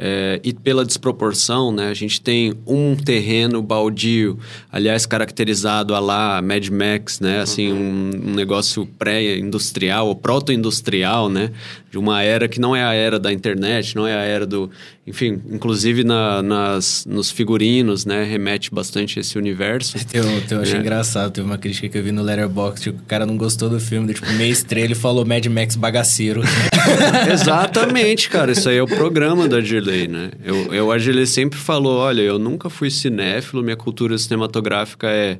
É, 0.00 0.40
e 0.44 0.52
pela 0.52 0.84
desproporção, 0.84 1.72
né? 1.72 1.88
A 1.88 1.94
gente 1.94 2.20
tem 2.20 2.54
um 2.64 2.94
terreno 2.94 3.60
baldio, 3.60 4.38
aliás, 4.70 5.04
caracterizado 5.04 5.92
a 5.92 5.98
lá 5.98 6.40
Mad 6.40 6.68
Max, 6.68 7.18
né? 7.18 7.40
Assim, 7.40 7.72
um, 7.72 8.10
um 8.28 8.34
negócio 8.34 8.86
pré-industrial 8.96 10.06
ou 10.06 10.14
proto-industrial, 10.14 11.28
né? 11.28 11.50
De 11.90 11.98
uma 11.98 12.22
era 12.22 12.46
que 12.46 12.60
não 12.60 12.76
é 12.76 12.84
a 12.84 12.92
era 12.92 13.18
da 13.18 13.32
internet, 13.32 13.96
não 13.96 14.06
é 14.06 14.14
a 14.14 14.22
era 14.22 14.46
do... 14.46 14.70
Enfim, 15.08 15.40
inclusive 15.50 16.04
na, 16.04 16.42
nas, 16.42 17.04
nos 17.08 17.30
figurinos, 17.30 18.04
né? 18.04 18.24
Remete 18.24 18.70
bastante 18.72 19.18
a 19.18 19.20
esse 19.20 19.36
universo. 19.38 19.96
Eu, 20.12 20.24
eu 20.50 20.62
achei 20.62 20.76
É. 20.76 20.80
engraçado, 20.80 21.32
teve 21.32 21.46
uma 21.46 21.58
crítica 21.58 21.88
que 21.88 21.98
eu 21.98 22.02
vi 22.02 22.12
no 22.12 22.22
Letterboxd, 22.22 22.82
tipo, 22.90 23.02
o 23.02 23.06
cara 23.06 23.24
não 23.26 23.36
gostou 23.36 23.68
do 23.68 23.78
filme, 23.80 24.12
tipo, 24.14 24.30
meia 24.32 24.50
estrela 24.50 24.92
e 24.92 24.94
falou 24.94 25.24
Mad 25.24 25.44
Max 25.46 25.76
bagaceiro. 25.76 26.42
Exatamente, 27.32 28.28
cara. 28.30 28.52
Isso 28.52 28.68
aí 28.68 28.76
é 28.76 28.82
o 28.82 28.86
programa 28.86 29.48
da 29.48 29.60
Dirley, 29.60 30.08
né? 30.08 30.30
Eu, 30.44 30.72
eu, 30.74 30.90
a 30.92 30.98
Dirley 30.98 31.26
sempre 31.26 31.58
falou, 31.58 31.98
olha, 31.98 32.22
eu 32.22 32.38
nunca 32.38 32.68
fui 32.70 32.90
cinéfilo, 32.90 33.62
minha 33.62 33.76
cultura 33.76 34.16
cinematográfica 34.18 35.08
é 35.08 35.38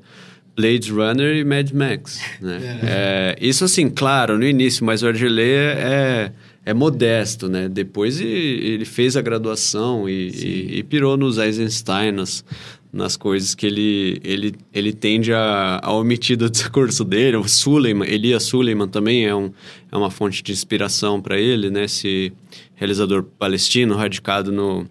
Blade 0.57 0.91
Runner 0.91 1.37
e 1.37 1.45
Mad 1.45 1.71
Max, 1.73 2.21
né? 2.41 2.81
É, 2.83 3.37
isso 3.41 3.65
assim, 3.65 3.89
claro, 3.89 4.37
no 4.39 4.45
início, 4.45 4.85
mas 4.85 5.03
o 5.03 5.07
Argelei 5.09 5.55
é, 5.55 6.33
é 6.69 6.75
modesto, 6.75 7.49
né? 7.49 7.67
Depois 7.67 8.21
ele 8.21 8.85
fez 8.85 9.17
a 9.17 9.23
graduação 9.23 10.07
e, 10.07 10.29
e, 10.29 10.79
e 10.79 10.83
pirou 10.83 11.17
nos 11.17 11.39
Eisenstein, 11.39 12.13
nas, 12.13 12.45
nas 12.93 13.17
coisas 13.17 13.55
que 13.55 13.65
ele, 13.65 14.21
ele, 14.23 14.55
ele 14.71 14.93
tende 14.93 15.33
a, 15.33 15.81
a 15.83 15.91
omitir 15.95 16.37
do 16.37 16.49
discurso 16.51 17.07
dele. 17.07 17.39
O 17.39 17.49
Suleiman, 17.49 18.07
Elias 18.07 18.43
Suleiman 18.43 18.87
também 18.87 19.25
é, 19.25 19.35
um, 19.35 19.51
é 19.91 19.97
uma 19.97 20.11
fonte 20.11 20.43
de 20.43 20.53
inspiração 20.53 21.23
para 21.23 21.41
ele, 21.41 21.71
né? 21.71 21.85
Esse 21.85 22.35
realizador 22.75 23.23
palestino 23.23 23.97
radicado 23.97 24.53
no, 24.53 24.87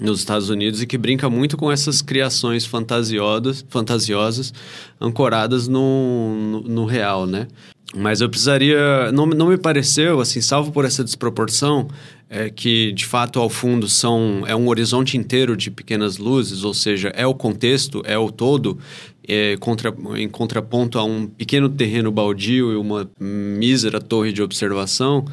nos 0.00 0.20
Estados 0.20 0.48
Unidos 0.48 0.80
e 0.80 0.86
que 0.86 0.96
brinca 0.96 1.28
muito 1.28 1.56
com 1.56 1.72
essas 1.72 2.00
criações 2.00 2.64
fantasiosas, 2.64 3.66
fantasiosas 3.68 4.54
ancoradas 5.00 5.66
no, 5.66 6.36
no, 6.36 6.60
no 6.60 6.84
real, 6.84 7.26
né? 7.26 7.48
Mas 7.96 8.20
eu 8.20 8.28
precisaria... 8.28 9.10
Não, 9.12 9.26
não 9.26 9.48
me 9.48 9.58
pareceu, 9.58 10.20
assim, 10.20 10.40
salvo 10.40 10.70
por 10.70 10.84
essa 10.84 11.02
desproporção, 11.02 11.88
é 12.28 12.48
que, 12.48 12.92
de 12.92 13.04
fato, 13.04 13.40
ao 13.40 13.50
fundo 13.50 13.88
são 13.88 14.44
é 14.46 14.54
um 14.54 14.68
horizonte 14.68 15.16
inteiro 15.16 15.56
de 15.56 15.70
pequenas 15.70 16.16
luzes, 16.16 16.62
ou 16.62 16.72
seja, 16.72 17.08
é 17.16 17.26
o 17.26 17.34
contexto, 17.34 18.02
é 18.04 18.16
o 18.16 18.30
todo, 18.30 18.78
é, 19.26 19.56
contra, 19.56 19.92
em 20.16 20.28
contraponto 20.28 20.98
a 20.98 21.04
um 21.04 21.26
pequeno 21.26 21.68
terreno 21.68 22.12
baldio 22.12 22.72
e 22.72 22.76
uma 22.76 23.10
mísera 23.18 24.00
torre 24.00 24.32
de 24.32 24.40
observação, 24.40 25.24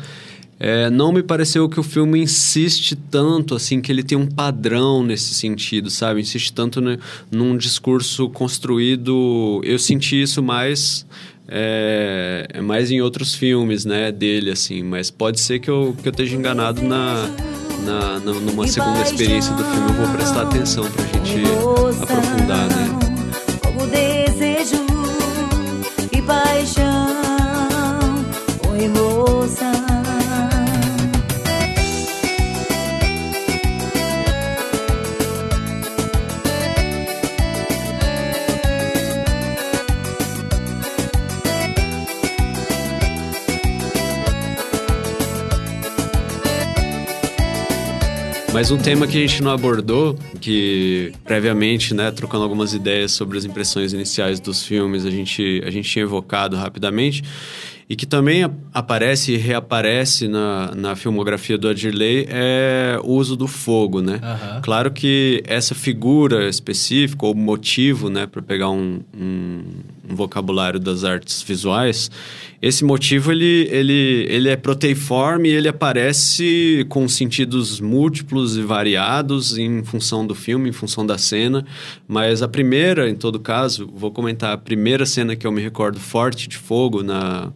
é, 0.59 0.89
não 0.89 1.11
me 1.11 1.21
pareceu 1.21 1.69
que 1.69 1.79
o 1.79 1.83
filme 1.83 2.19
insiste 2.19 2.95
tanto, 2.95 3.53
assim, 3.53 3.79
que 3.79 3.91
ele 3.91 4.01
tem 4.01 4.17
um 4.17 4.25
padrão 4.25 5.03
nesse 5.03 5.35
sentido, 5.35 5.91
sabe? 5.91 6.21
Insiste 6.21 6.51
tanto 6.51 6.81
ne- 6.81 6.97
num 7.29 7.55
discurso 7.55 8.27
construído. 8.29 9.61
Eu 9.63 9.77
senti 9.77 10.19
isso 10.19 10.41
mais. 10.41 11.05
É, 11.49 12.47
é 12.53 12.61
mais 12.61 12.91
em 12.91 13.01
outros 13.01 13.33
filmes, 13.33 13.85
né, 13.85 14.11
dele, 14.11 14.51
assim. 14.51 14.83
Mas 14.83 15.09
pode 15.09 15.39
ser 15.39 15.59
que 15.59 15.69
eu, 15.69 15.95
que 16.01 16.07
eu 16.07 16.11
esteja 16.11 16.35
enganado 16.35 16.81
na, 16.81 17.27
na, 17.85 18.19
na- 18.19 18.33
numa 18.39 18.67
segunda 18.67 19.01
experiência 19.01 19.53
do 19.55 19.63
filme. 19.63 19.87
Eu 19.89 19.93
vou 20.05 20.07
prestar 20.15 20.41
atenção 20.43 20.83
pra 20.91 21.05
gente 21.05 21.41
aprofundar, 22.01 22.67
né? 22.67 22.76
Mas 48.57 48.71
um 48.71 48.77
tema 48.79 49.05
que 49.05 49.15
a 49.15 49.21
gente 49.21 49.43
não 49.43 49.51
abordou, 49.51 50.17
que 50.41 51.13
previamente, 51.23 51.93
né, 51.93 52.09
trocando 52.09 52.43
algumas 52.43 52.73
ideias 52.73 53.11
sobre 53.11 53.37
as 53.37 53.45
impressões 53.45 53.93
iniciais 53.93 54.39
dos 54.39 54.65
filmes, 54.65 55.05
a 55.05 55.11
gente, 55.11 55.61
a 55.63 55.69
gente 55.69 55.87
tinha 55.87 56.01
evocado 56.01 56.55
rapidamente, 56.55 57.23
e 57.87 57.95
que 57.95 58.07
também 58.07 58.41
ap- 58.41 58.55
aparece 58.73 59.33
e 59.33 59.37
reaparece 59.37 60.27
na, 60.27 60.73
na 60.75 60.95
filmografia 60.95 61.55
do 61.55 61.67
Adirley, 61.69 62.25
é 62.29 62.99
o 63.03 63.11
uso 63.11 63.35
do 63.35 63.47
fogo, 63.47 64.01
né? 64.01 64.19
Aham. 64.23 64.61
Claro 64.63 64.89
que 64.91 65.43
essa 65.45 65.75
figura 65.75 66.49
específica, 66.49 67.27
ou 67.27 67.35
motivo, 67.35 68.09
né, 68.09 68.25
para 68.25 68.41
pegar 68.41 68.71
um, 68.71 69.01
um, 69.15 69.61
um 70.09 70.15
vocabulário 70.15 70.79
das 70.79 71.03
artes 71.03 71.41
visuais, 71.41 72.09
esse 72.61 72.83
motivo 72.83 73.31
ele, 73.31 73.67
ele, 73.69 74.25
ele 74.29 74.49
é 74.49 74.55
proteiforme 74.55 75.49
e 75.49 75.53
ele 75.53 75.67
aparece 75.67 76.85
com 76.89 77.07
sentidos 77.07 77.79
múltiplos 77.79 78.57
e 78.57 78.61
variados 78.61 79.57
em 79.57 79.83
função 79.83 80.25
do 80.25 80.33
filme, 80.33 80.69
em 80.69 80.73
função 80.73 81.05
da 81.05 81.17
cena. 81.17 81.65
Mas 82.07 82.41
a 82.41 82.47
primeira, 82.47 83.09
em 83.09 83.15
todo 83.15 83.39
caso, 83.39 83.87
vou 83.93 84.11
comentar 84.11 84.53
a 84.53 84.57
primeira 84.57 85.05
cena 85.05 85.35
que 85.35 85.45
eu 85.45 85.51
me 85.51 85.61
recordo 85.61 85.99
forte 85.99 86.49
de 86.49 86.57
fogo 86.57 87.03
na, 87.03 87.51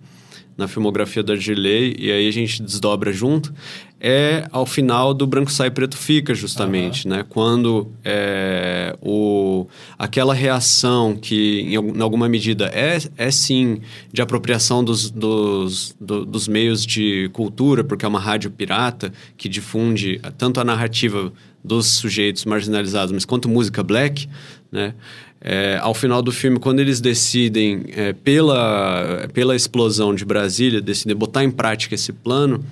na 0.62 0.68
filmografia 0.68 1.22
do 1.24 1.32
Argilei, 1.32 1.96
e 1.98 2.12
aí 2.12 2.28
a 2.28 2.32
gente 2.32 2.62
desdobra 2.62 3.12
junto, 3.12 3.54
é 4.00 4.48
ao 4.52 4.66
final 4.66 5.14
do 5.14 5.28
Branco 5.28 5.52
Sai 5.52 5.70
Preto 5.70 5.98
Fica, 5.98 6.34
justamente, 6.34 7.08
né? 7.08 7.24
Quando 7.28 7.92
é, 8.04 8.96
o, 9.02 9.68
aquela 9.98 10.34
reação 10.34 11.16
que, 11.16 11.62
em, 11.62 11.74
em 11.76 12.02
alguma 12.02 12.28
medida, 12.30 12.66
é, 12.74 12.98
é 13.18 13.30
sim 13.32 13.82
de 14.12 14.22
apropriação 14.22 14.84
dos, 14.84 15.12
dos, 15.12 15.96
do- 16.00 16.26
dos 16.26 16.48
meios 16.48 16.86
de 16.86 17.30
cultura, 17.34 17.84
porque 17.84 18.06
é 18.06 18.08
uma 18.08 18.20
rádio 18.20 18.50
pirata 18.52 19.12
que 19.38 19.48
difunde 19.50 20.20
tanto 20.38 20.60
a 20.60 20.64
narrativa 20.64 21.32
dos 21.64 21.86
sujeitos 21.88 22.44
marginalizados, 22.46 23.12
mas 23.12 23.24
quanto 23.26 23.48
música 23.48 23.84
black, 23.84 24.28
né? 24.72 24.96
É, 25.44 25.80
ao 25.82 25.94
final 25.94 26.22
do 26.22 26.32
filme, 26.32 26.60
quando 26.60 26.80
eles 26.80 27.02
decidem, 27.02 27.86
é, 27.96 28.14
pela, 28.14 29.28
pela 29.34 29.56
explosão 29.56 30.14
de 30.14 30.24
Brasília, 30.24 30.80
decidem 30.80 31.16
botar 31.16 31.44
em 31.44 31.50
prática 31.50 31.96
esse 31.96 32.14
plano, 32.14 32.64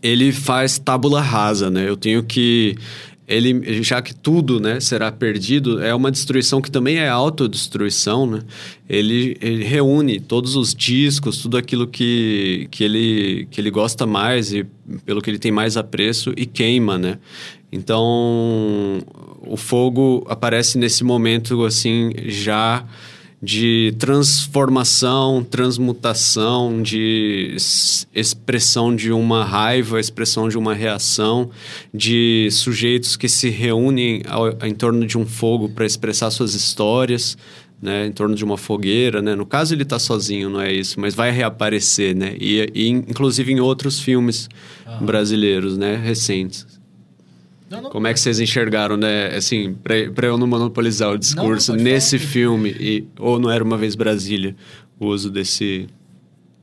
ele 0.00 0.30
faz 0.30 0.78
tábula 0.78 1.20
rasa, 1.20 1.68
né? 1.68 1.88
Eu 1.88 1.96
tenho 1.96 2.22
que 2.22 2.76
ele 3.28 3.82
já 3.82 4.00
que 4.00 4.14
tudo, 4.14 4.58
né, 4.58 4.80
será 4.80 5.12
perdido, 5.12 5.82
é 5.82 5.94
uma 5.94 6.10
destruição 6.10 6.62
que 6.62 6.70
também 6.70 6.96
é 6.96 7.08
autodestruição, 7.10 8.26
né? 8.26 8.40
Ele, 8.88 9.36
ele 9.42 9.64
reúne 9.64 10.18
todos 10.18 10.56
os 10.56 10.74
discos, 10.74 11.36
tudo 11.36 11.58
aquilo 11.58 11.86
que, 11.86 12.66
que, 12.70 12.82
ele, 12.82 13.46
que 13.50 13.60
ele 13.60 13.70
gosta 13.70 14.06
mais 14.06 14.50
e 14.54 14.64
pelo 15.04 15.20
que 15.20 15.28
ele 15.28 15.38
tem 15.38 15.52
mais 15.52 15.76
apreço 15.76 16.32
e 16.38 16.46
queima, 16.46 16.96
né? 16.96 17.18
Então, 17.70 19.02
o 19.40 19.56
fogo 19.56 20.26
aparece 20.28 20.78
nesse 20.78 21.04
momento 21.04 21.64
assim 21.64 22.12
já 22.26 22.84
de 23.40 23.94
transformação, 23.98 25.44
transmutação, 25.44 26.82
de 26.82 27.56
expressão 28.12 28.94
de 28.94 29.12
uma 29.12 29.44
raiva, 29.44 30.00
expressão 30.00 30.48
de 30.48 30.58
uma 30.58 30.74
reação, 30.74 31.50
de 31.94 32.48
sujeitos 32.50 33.16
que 33.16 33.28
se 33.28 33.48
reúnem 33.48 34.22
ao, 34.28 34.48
em 34.66 34.74
torno 34.74 35.06
de 35.06 35.16
um 35.16 35.24
fogo 35.24 35.68
para 35.68 35.86
expressar 35.86 36.30
suas 36.32 36.54
histórias, 36.54 37.38
né, 37.80 38.06
em 38.06 38.12
torno 38.12 38.34
de 38.34 38.44
uma 38.44 38.56
fogueira, 38.56 39.22
né? 39.22 39.36
No 39.36 39.46
caso 39.46 39.72
ele 39.72 39.84
está 39.84 40.00
sozinho, 40.00 40.50
não 40.50 40.60
é 40.60 40.72
isso, 40.72 40.98
mas 40.98 41.14
vai 41.14 41.30
reaparecer, 41.30 42.16
né? 42.16 42.34
E, 42.40 42.68
e 42.74 42.88
inclusive 42.88 43.52
em 43.52 43.60
outros 43.60 44.00
filmes 44.00 44.48
brasileiros, 45.00 45.78
né, 45.78 45.94
recentes. 45.94 46.77
Não, 47.70 47.82
não. 47.82 47.90
Como 47.90 48.06
é 48.06 48.14
que 48.14 48.20
vocês 48.20 48.40
enxergaram, 48.40 48.96
né? 48.96 49.34
Assim, 49.36 49.74
pra 49.74 50.26
eu 50.26 50.38
não 50.38 50.46
monopolizar 50.46 51.10
o 51.10 51.18
discurso 51.18 51.72
pode 51.72 51.84
nesse 51.84 52.18
filme, 52.18 52.70
e, 52.78 53.06
ou 53.18 53.38
não 53.38 53.50
era 53.50 53.62
uma 53.62 53.76
vez 53.76 53.94
Brasília, 53.94 54.56
o 54.98 55.06
uso 55.06 55.30
desse, 55.30 55.86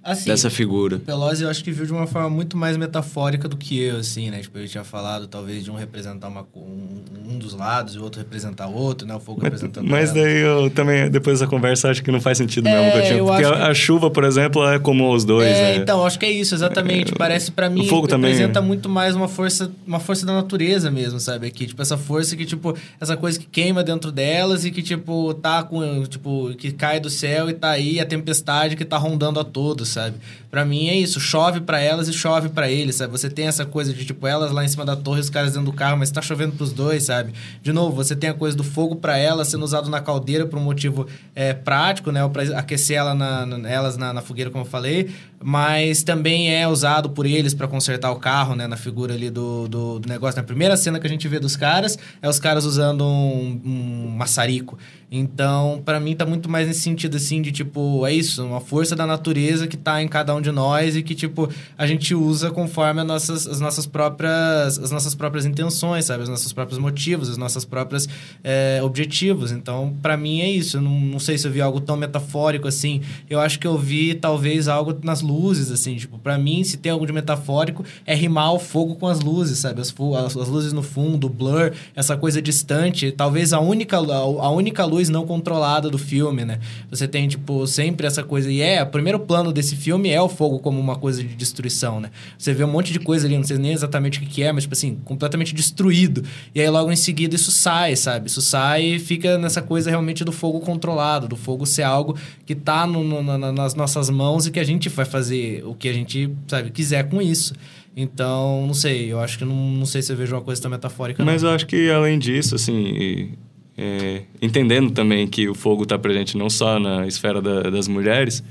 Assim, 0.06 0.30
dessa 0.30 0.52
figura. 0.52 1.00
Pelosi 1.00 1.44
eu 1.44 1.50
acho 1.50 1.64
que 1.64 1.72
viu 1.72 1.84
de 1.84 1.92
uma 1.92 2.06
forma 2.06 2.30
muito 2.30 2.56
mais 2.56 2.78
metafórica 2.78 3.48
do 3.48 3.58
que 3.58 3.82
eu, 3.82 3.98
assim, 3.98 4.30
né? 4.30 4.40
Tipo, 4.40 4.60
eu 4.60 4.68
tinha 4.68 4.84
falado 4.84 5.26
talvez 5.26 5.64
de 5.64 5.72
um 5.72 5.74
representar 5.76 6.28
uma, 6.28 6.46
um, 6.56 7.32
um 7.34 7.40
dos 7.40 7.56
lados 7.56 7.96
e 7.96 7.98
o 7.98 8.04
outro 8.04 8.20
representar 8.22 8.68
o 8.68 8.74
outro, 8.76 9.08
né? 9.08 9.16
O 9.16 9.20
fogo 9.20 9.40
Mas, 9.42 9.46
representando 9.54 9.90
mas 9.90 10.12
ela. 10.12 10.22
daí 10.22 10.38
eu 10.42 10.70
também, 10.70 11.10
depois 11.10 11.40
dessa 11.40 11.50
conversa, 11.50 11.90
acho 11.90 12.04
que 12.04 12.12
não 12.12 12.22
faz 12.22 12.38
sentido 12.38 12.68
É, 12.68 12.72
mesmo. 13.02 13.18
eu 13.18 13.26
porque 13.26 13.44
a, 13.46 13.52
que- 13.52 13.62
a 13.64 13.74
chuva, 13.74 14.12
por 14.12 14.24
exemplo, 14.24 14.64
é 14.68 14.78
comum 14.78 15.06
aos 15.06 15.26
dois. 15.26 15.48
É, 15.48 15.74
né? 15.74 15.76
então, 15.78 16.06
acho 16.06 16.20
que 16.20 16.26
é 16.28 16.32
isso, 16.32 16.54
exatamente. 16.54 17.12
Parece 17.14 17.52
pra 17.52 17.68
mim 17.68 17.82
o 17.82 17.86
fogo 17.86 18.08
também- 18.08 18.30
representa 18.32 18.62
muito 18.62 18.88
mais 18.88 19.16
uma 19.16 19.28
força, 19.28 19.72
uma 19.88 20.00
força 20.00 20.24
da 20.24 20.34
natureza 20.34 20.92
mesmo, 20.92 21.20
sabe? 21.20 21.48
Aqui, 21.48 21.66
tipo, 21.66 21.82
essa 21.82 21.98
força 21.98 22.36
que, 22.36 22.46
tipo, 22.46 22.78
essa 23.02 23.18
coisa 23.18 23.40
que 23.40 23.48
queima 23.48 23.84
dentro 23.84 24.12
delas 24.12 24.66
e 24.66 24.72
que, 24.72 24.84
tipo, 24.84 25.34
tá 25.34 25.64
com, 25.64 26.04
tipo, 26.04 26.54
que 26.60 26.72
cai 26.72 27.00
do 27.00 27.10
céu 27.10 27.50
e 27.50 27.54
tá 27.54 27.72
aí 27.72 28.00
a 28.00 28.06
tempestade 28.06 28.76
que 28.76 28.86
tá 28.86 28.98
rondando 28.98 29.40
a 29.40 29.44
todos, 29.44 29.95
sabe? 29.96 30.18
Pra 30.52 30.64
mim 30.64 30.88
é 30.90 30.96
isso, 30.96 31.20
chove 31.20 31.60
pra 31.62 31.80
elas 31.82 32.08
e 32.08 32.14
chove 32.14 32.50
pra 32.50 32.70
eles, 32.70 32.96
sabe? 32.96 33.12
Você 33.12 33.30
tem 33.30 33.48
essa 33.48 33.66
coisa 33.66 33.92
de, 33.94 34.06
tipo, 34.06 34.28
elas 34.28 34.52
lá 34.52 34.64
em 34.64 34.68
cima 34.68 34.86
da 34.86 34.96
torre, 34.96 35.20
os 35.20 35.30
caras 35.30 35.52
dentro 35.54 35.66
do 35.66 35.74
carro, 35.74 35.98
mas 35.98 36.12
tá 36.12 36.22
chovendo 36.22 36.54
pros 36.54 36.72
dois, 36.72 37.04
sabe? 37.04 37.34
De 37.62 37.74
novo, 37.74 37.96
você 37.96 38.16
tem 38.16 38.30
a 38.30 38.34
coisa 38.34 38.56
do 38.56 38.64
fogo 38.64 38.96
pra 38.98 39.18
elas 39.18 39.48
sendo 39.48 39.64
usado 39.64 39.90
na 39.90 40.00
caldeira 40.00 40.46
por 40.46 40.60
um 40.60 40.62
motivo 40.64 41.08
é, 41.34 41.54
prático, 41.54 42.12
né? 42.12 42.24
Ou 42.24 42.30
pra 42.30 42.44
aquecer 42.58 42.98
ela 42.98 43.14
na, 43.16 43.46
na- 43.46 43.70
elas 43.70 43.98
na, 43.98 44.14
na 44.14 44.22
fogueira, 44.22 44.50
como 44.52 44.64
eu 44.64 44.70
falei, 44.70 45.10
mas 45.44 46.04
também 46.04 46.54
é 46.56 46.68
usado 46.68 47.10
por 47.10 47.26
eles 47.26 47.54
pra 47.54 47.68
consertar 47.68 48.12
o 48.12 48.16
carro, 48.18 48.56
né? 48.56 48.68
Na 48.68 48.78
figura 48.78 49.14
ali 49.14 49.30
do, 49.30 49.68
do, 49.68 50.00
do 50.00 50.08
negócio. 50.10 50.38
Na 50.38 50.44
primeira 50.44 50.78
cena 50.78 51.00
que 51.00 51.08
a 51.08 51.10
gente 51.10 51.28
vê 51.28 51.40
dos 51.40 51.56
caras, 51.56 51.98
é 52.22 52.30
os 52.30 52.40
caras 52.40 52.66
usando 52.66 53.04
um, 53.06 53.62
um 53.66 54.10
maçarico. 54.16 54.78
Então, 55.12 55.82
pra 55.86 56.00
mim, 56.00 56.16
tá 56.16 56.26
muito 56.26 56.50
mais 56.50 56.68
nesse 56.68 56.82
sentido, 56.82 57.18
assim, 57.18 57.42
de 57.42 57.52
tipo, 57.52 58.06
é 58.06 58.14
isso, 58.14 58.44
uma 58.44 58.60
força 58.60 58.96
da 58.96 59.06
natureza 59.06 59.68
que 59.68 59.78
tá 59.78 60.02
em 60.02 60.08
cada 60.08 60.34
um 60.34 60.42
de 60.42 60.52
nós 60.52 60.96
e 60.96 61.04
que, 61.04 61.14
tipo, 61.14 61.50
a 61.78 61.86
gente 61.86 62.14
usa 62.16 62.50
conforme 62.50 63.02
as 63.02 63.08
nossas, 63.08 63.48
as 63.48 63.60
nossas 63.60 63.86
próprias 63.86 64.80
as 64.80 64.92
nossas 64.92 65.16
próprias 65.16 65.46
intenções, 65.46 66.06
sabe? 66.06 66.24
Os 66.24 66.30
nossos 66.30 66.52
próprios 66.52 66.80
motivos, 66.80 67.30
os 67.30 67.38
nossos 67.38 67.66
próprios 67.66 68.08
é, 68.44 68.80
objetivos. 68.84 69.52
Então, 69.52 69.96
pra 70.02 70.18
mim, 70.18 70.42
é 70.42 70.50
isso. 70.50 70.78
Eu 70.78 70.82
não, 70.82 71.00
não 71.00 71.20
sei 71.20 71.38
se 71.38 71.48
eu 71.48 71.52
vi 71.52 71.62
algo 71.62 71.80
tão 71.80 71.96
metafórico 71.96 72.68
assim. 72.68 73.02
Eu 73.30 73.40
acho 73.40 73.60
que 73.60 73.68
eu 73.68 73.78
vi, 73.78 74.16
talvez, 74.16 74.68
algo 74.68 74.98
nas 75.04 75.22
luzes, 75.22 75.72
assim. 75.72 75.96
Tipo, 75.96 76.18
pra 76.18 76.38
mim, 76.38 76.64
se 76.64 76.78
tem 76.78 76.92
algo 76.92 77.06
de 77.06 77.14
metafórico, 77.14 77.86
é 78.06 78.16
rimar 78.16 78.54
o 78.54 78.60
fogo 78.60 78.96
com 78.96 79.08
as 79.08 79.20
luzes, 79.20 79.60
sabe? 79.60 79.82
As, 79.82 79.94
as, 80.26 80.38
as 80.38 80.48
luzes 80.48 80.74
no 80.74 80.82
fundo, 80.82 81.28
o 81.28 81.30
blur, 81.30 81.72
essa 81.96 82.18
coisa 82.18 82.42
distante. 82.42 83.12
Talvez 83.12 83.54
a 83.54 83.60
única, 83.60 83.98
a 83.98 84.50
única 84.50 84.84
luz 84.86 84.95
não 85.10 85.26
controlada 85.26 85.90
do 85.90 85.98
filme, 85.98 86.44
né? 86.46 86.60
Você 86.90 87.08
tem, 87.08 87.28
tipo, 87.28 87.66
sempre 87.68 88.08
essa 88.08 88.24
coisa. 88.24 88.52
E 88.52 88.62
é, 88.62 88.82
o 88.84 88.88
primeiro 88.88 89.20
plano 89.20 89.52
desse 89.52 89.76
filme 89.76 90.10
é 90.10 90.22
o 90.22 90.28
fogo 90.30 90.60
como 90.60 90.80
uma 90.80 90.96
coisa 90.96 91.24
de 91.24 91.36
destruição, 91.36 92.00
né? 92.00 92.10
Você 92.38 92.54
vê 92.54 92.64
um 92.64 92.72
monte 92.72 92.92
de 92.94 93.00
coisa 93.00 93.28
ali, 93.28 93.36
não 93.38 93.44
sei 93.44 93.58
nem 93.58 93.72
exatamente 93.74 94.20
o 94.20 94.22
que, 94.22 94.42
é, 94.44 94.52
mas, 94.52 94.64
tipo 94.64 94.74
assim, 94.74 94.96
completamente 95.06 95.54
destruído. 95.54 96.24
E 96.54 96.62
aí, 96.62 96.70
logo 96.70 96.92
em 96.92 96.96
seguida, 96.96 97.36
isso 97.36 97.52
sai, 97.52 97.96
sabe? 97.96 98.28
Isso 98.28 98.42
sai 98.42 98.84
e 98.84 99.00
fica 99.00 99.38
nessa 99.38 99.62
coisa 99.62 99.90
realmente 99.90 100.24
do 100.24 100.32
fogo 100.32 100.60
controlado, 100.60 101.28
do 101.28 101.36
fogo 101.36 101.66
ser 101.66 101.84
algo 101.84 102.18
que 102.46 102.56
tá 102.56 102.88
no, 102.88 103.04
no- 103.04 103.22
na- 103.38 103.52
nas 103.52 103.76
nossas 103.76 104.10
mãos 104.10 104.46
e 104.48 104.52
que 104.52 104.60
a 104.60 104.64
gente 104.64 104.90
vai 104.90 105.06
fazer 105.06 105.64
o 105.66 105.74
que 105.76 105.88
a 105.90 105.94
gente, 105.94 106.30
sabe, 106.48 106.70
quiser 106.72 107.10
com 107.10 107.22
isso. 107.22 107.54
Então, 107.98 108.66
não 108.68 108.74
sei, 108.74 109.12
eu 109.12 109.22
acho 109.22 109.38
que 109.38 109.46
não, 109.46 109.56
não 109.56 109.86
sei 109.86 110.02
se 110.02 110.12
eu 110.12 110.18
vejo 110.18 110.36
uma 110.36 110.42
coisa 110.42 110.62
tão 110.62 110.70
metafórica. 110.70 111.24
Mas 111.24 111.42
não. 111.44 111.50
eu 111.50 111.56
acho 111.56 111.66
que 111.66 111.90
além 111.90 112.20
disso, 112.20 112.54
assim, 112.56 113.34
é, 113.78 114.22
entendendo 114.42 114.92
também 114.92 115.28
que 115.28 115.48
o 115.50 115.56
fogo 115.56 115.84
está 115.84 115.98
presente 115.98 116.38
não 116.38 116.50
só 116.50 116.80
na 116.80 117.06
esfera 117.08 117.42
da- 117.42 117.70
das 117.70 117.88
mulheres, 117.88 118.44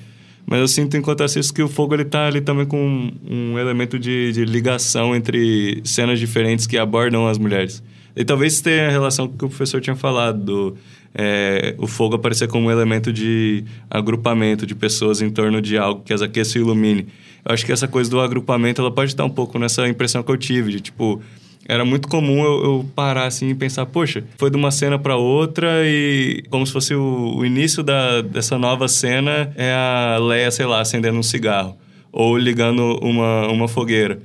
mas 0.47 0.61
eu 0.61 0.69
sinto 0.69 0.97
enquanto 0.97 1.23
assisto 1.23 1.55
que 1.55 1.63
o 1.63 1.69
fogo 1.69 1.95
ele 1.95 2.05
tá 2.05 2.27
ali 2.27 2.41
também 2.41 2.67
com 2.67 3.11
um, 3.29 3.59
elemento 3.59 3.99
de, 3.99 4.33
de 4.33 4.45
ligação 4.45 5.17
entre 5.17 5.81
cenas 5.85 6.19
diferentes 6.19 6.67
que 6.67 6.77
abordam 6.77 7.27
as 7.27 7.39
mulheres. 7.39 7.83
E 8.15 8.25
talvez 8.25 8.61
tenha 8.61 8.89
a 8.89 8.91
relação 8.91 9.27
com 9.27 9.35
o 9.35 9.39
que 9.39 9.45
o 9.47 9.49
professor 9.49 9.81
tinha 9.81 9.97
falado, 9.97 10.45
do, 10.45 10.77
é, 11.15 11.75
o 11.79 11.87
fogo 11.87 12.17
aparecer 12.17 12.47
como 12.47 12.69
um 12.69 12.71
elemento 12.71 13.13
de 13.13 13.65
agrupamento 13.91 14.67
de 14.67 14.75
pessoas 14.75 15.23
em 15.23 15.31
torno 15.31 15.63
de 15.63 15.79
algo 15.79 16.03
que 16.03 16.13
as 16.13 16.21
aqueça 16.21 16.59
e 16.59 16.61
ilumine. 16.61 17.07
Eu 17.45 17.55
acho 17.55 17.65
que 17.65 17.73
essa 17.73 17.89
coisa 17.89 18.11
do 18.11 18.21
agrupamento 18.21 18.81
ela 18.81 18.91
pode 18.91 19.13
estar 19.13 19.25
um 19.25 19.31
pouco 19.31 19.59
nessa 19.59 19.89
impressão 19.89 20.23
que 20.23 20.31
eu 20.31 20.37
tive, 20.37 20.73
de 20.73 20.81
tipo, 20.81 21.21
era 21.69 21.85
muito 21.85 22.09
comum 22.09 22.45
eu, 22.45 22.65
eu 22.65 22.87
parar 22.95 23.27
assim 23.27 23.49
e 23.51 23.55
pensar, 23.55 23.87
poxa, 23.87 24.25
foi 24.39 24.51
de 24.51 24.57
uma 24.57 24.71
cena 24.71 24.99
para 24.99 25.17
outra 25.17 25.69
e 25.87 26.43
como 26.51 26.67
se 26.67 26.73
fosse 26.73 26.95
o, 26.95 27.37
o 27.37 27.45
início 27.47 27.83
da, 27.83 28.21
dessa 28.21 28.59
nova 28.59 28.87
cena 28.89 29.53
é 29.57 29.73
a 29.73 30.19
Leia, 30.21 30.51
sei 30.51 30.67
lá, 30.67 30.81
acendendo 30.81 31.19
um 31.19 31.23
cigarro 31.23 31.77
ou 32.13 32.37
ligando 32.39 32.99
uma, 33.03 33.49
uma 33.49 33.67
fogueira. 33.69 34.21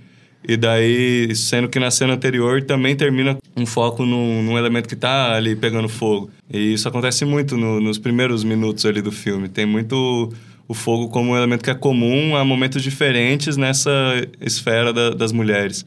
E 0.47 0.55
daí, 0.55 1.35
sendo 1.35 1.67
que 1.67 1.79
na 1.79 1.91
cena 1.91 2.13
anterior 2.13 2.61
também 2.63 2.95
termina 2.95 3.37
um 3.57 3.65
foco 3.65 4.05
num, 4.05 4.41
num 4.43 4.57
elemento 4.57 4.87
que 4.87 4.95
tá 4.95 5.35
ali 5.35 5.55
pegando 5.55 5.89
fogo. 5.89 6.29
E 6.51 6.73
isso 6.73 6.87
acontece 6.87 7.25
muito 7.25 7.57
no- 7.57 7.81
nos 7.81 7.97
primeiros 7.97 8.43
minutos 8.43 8.85
ali 8.85 9.01
do 9.01 9.11
filme. 9.11 9.49
Tem 9.49 9.65
muito 9.65 10.31
o 10.67 10.73
fogo 10.73 11.09
como 11.09 11.31
um 11.31 11.35
elemento 11.37 11.63
que 11.63 11.69
é 11.69 11.73
comum 11.75 12.35
a 12.37 12.45
momentos 12.45 12.81
diferentes 12.81 13.57
nessa 13.57 13.91
esfera 14.39 14.93
da- 14.93 15.09
das 15.09 15.31
mulheres. 15.33 15.85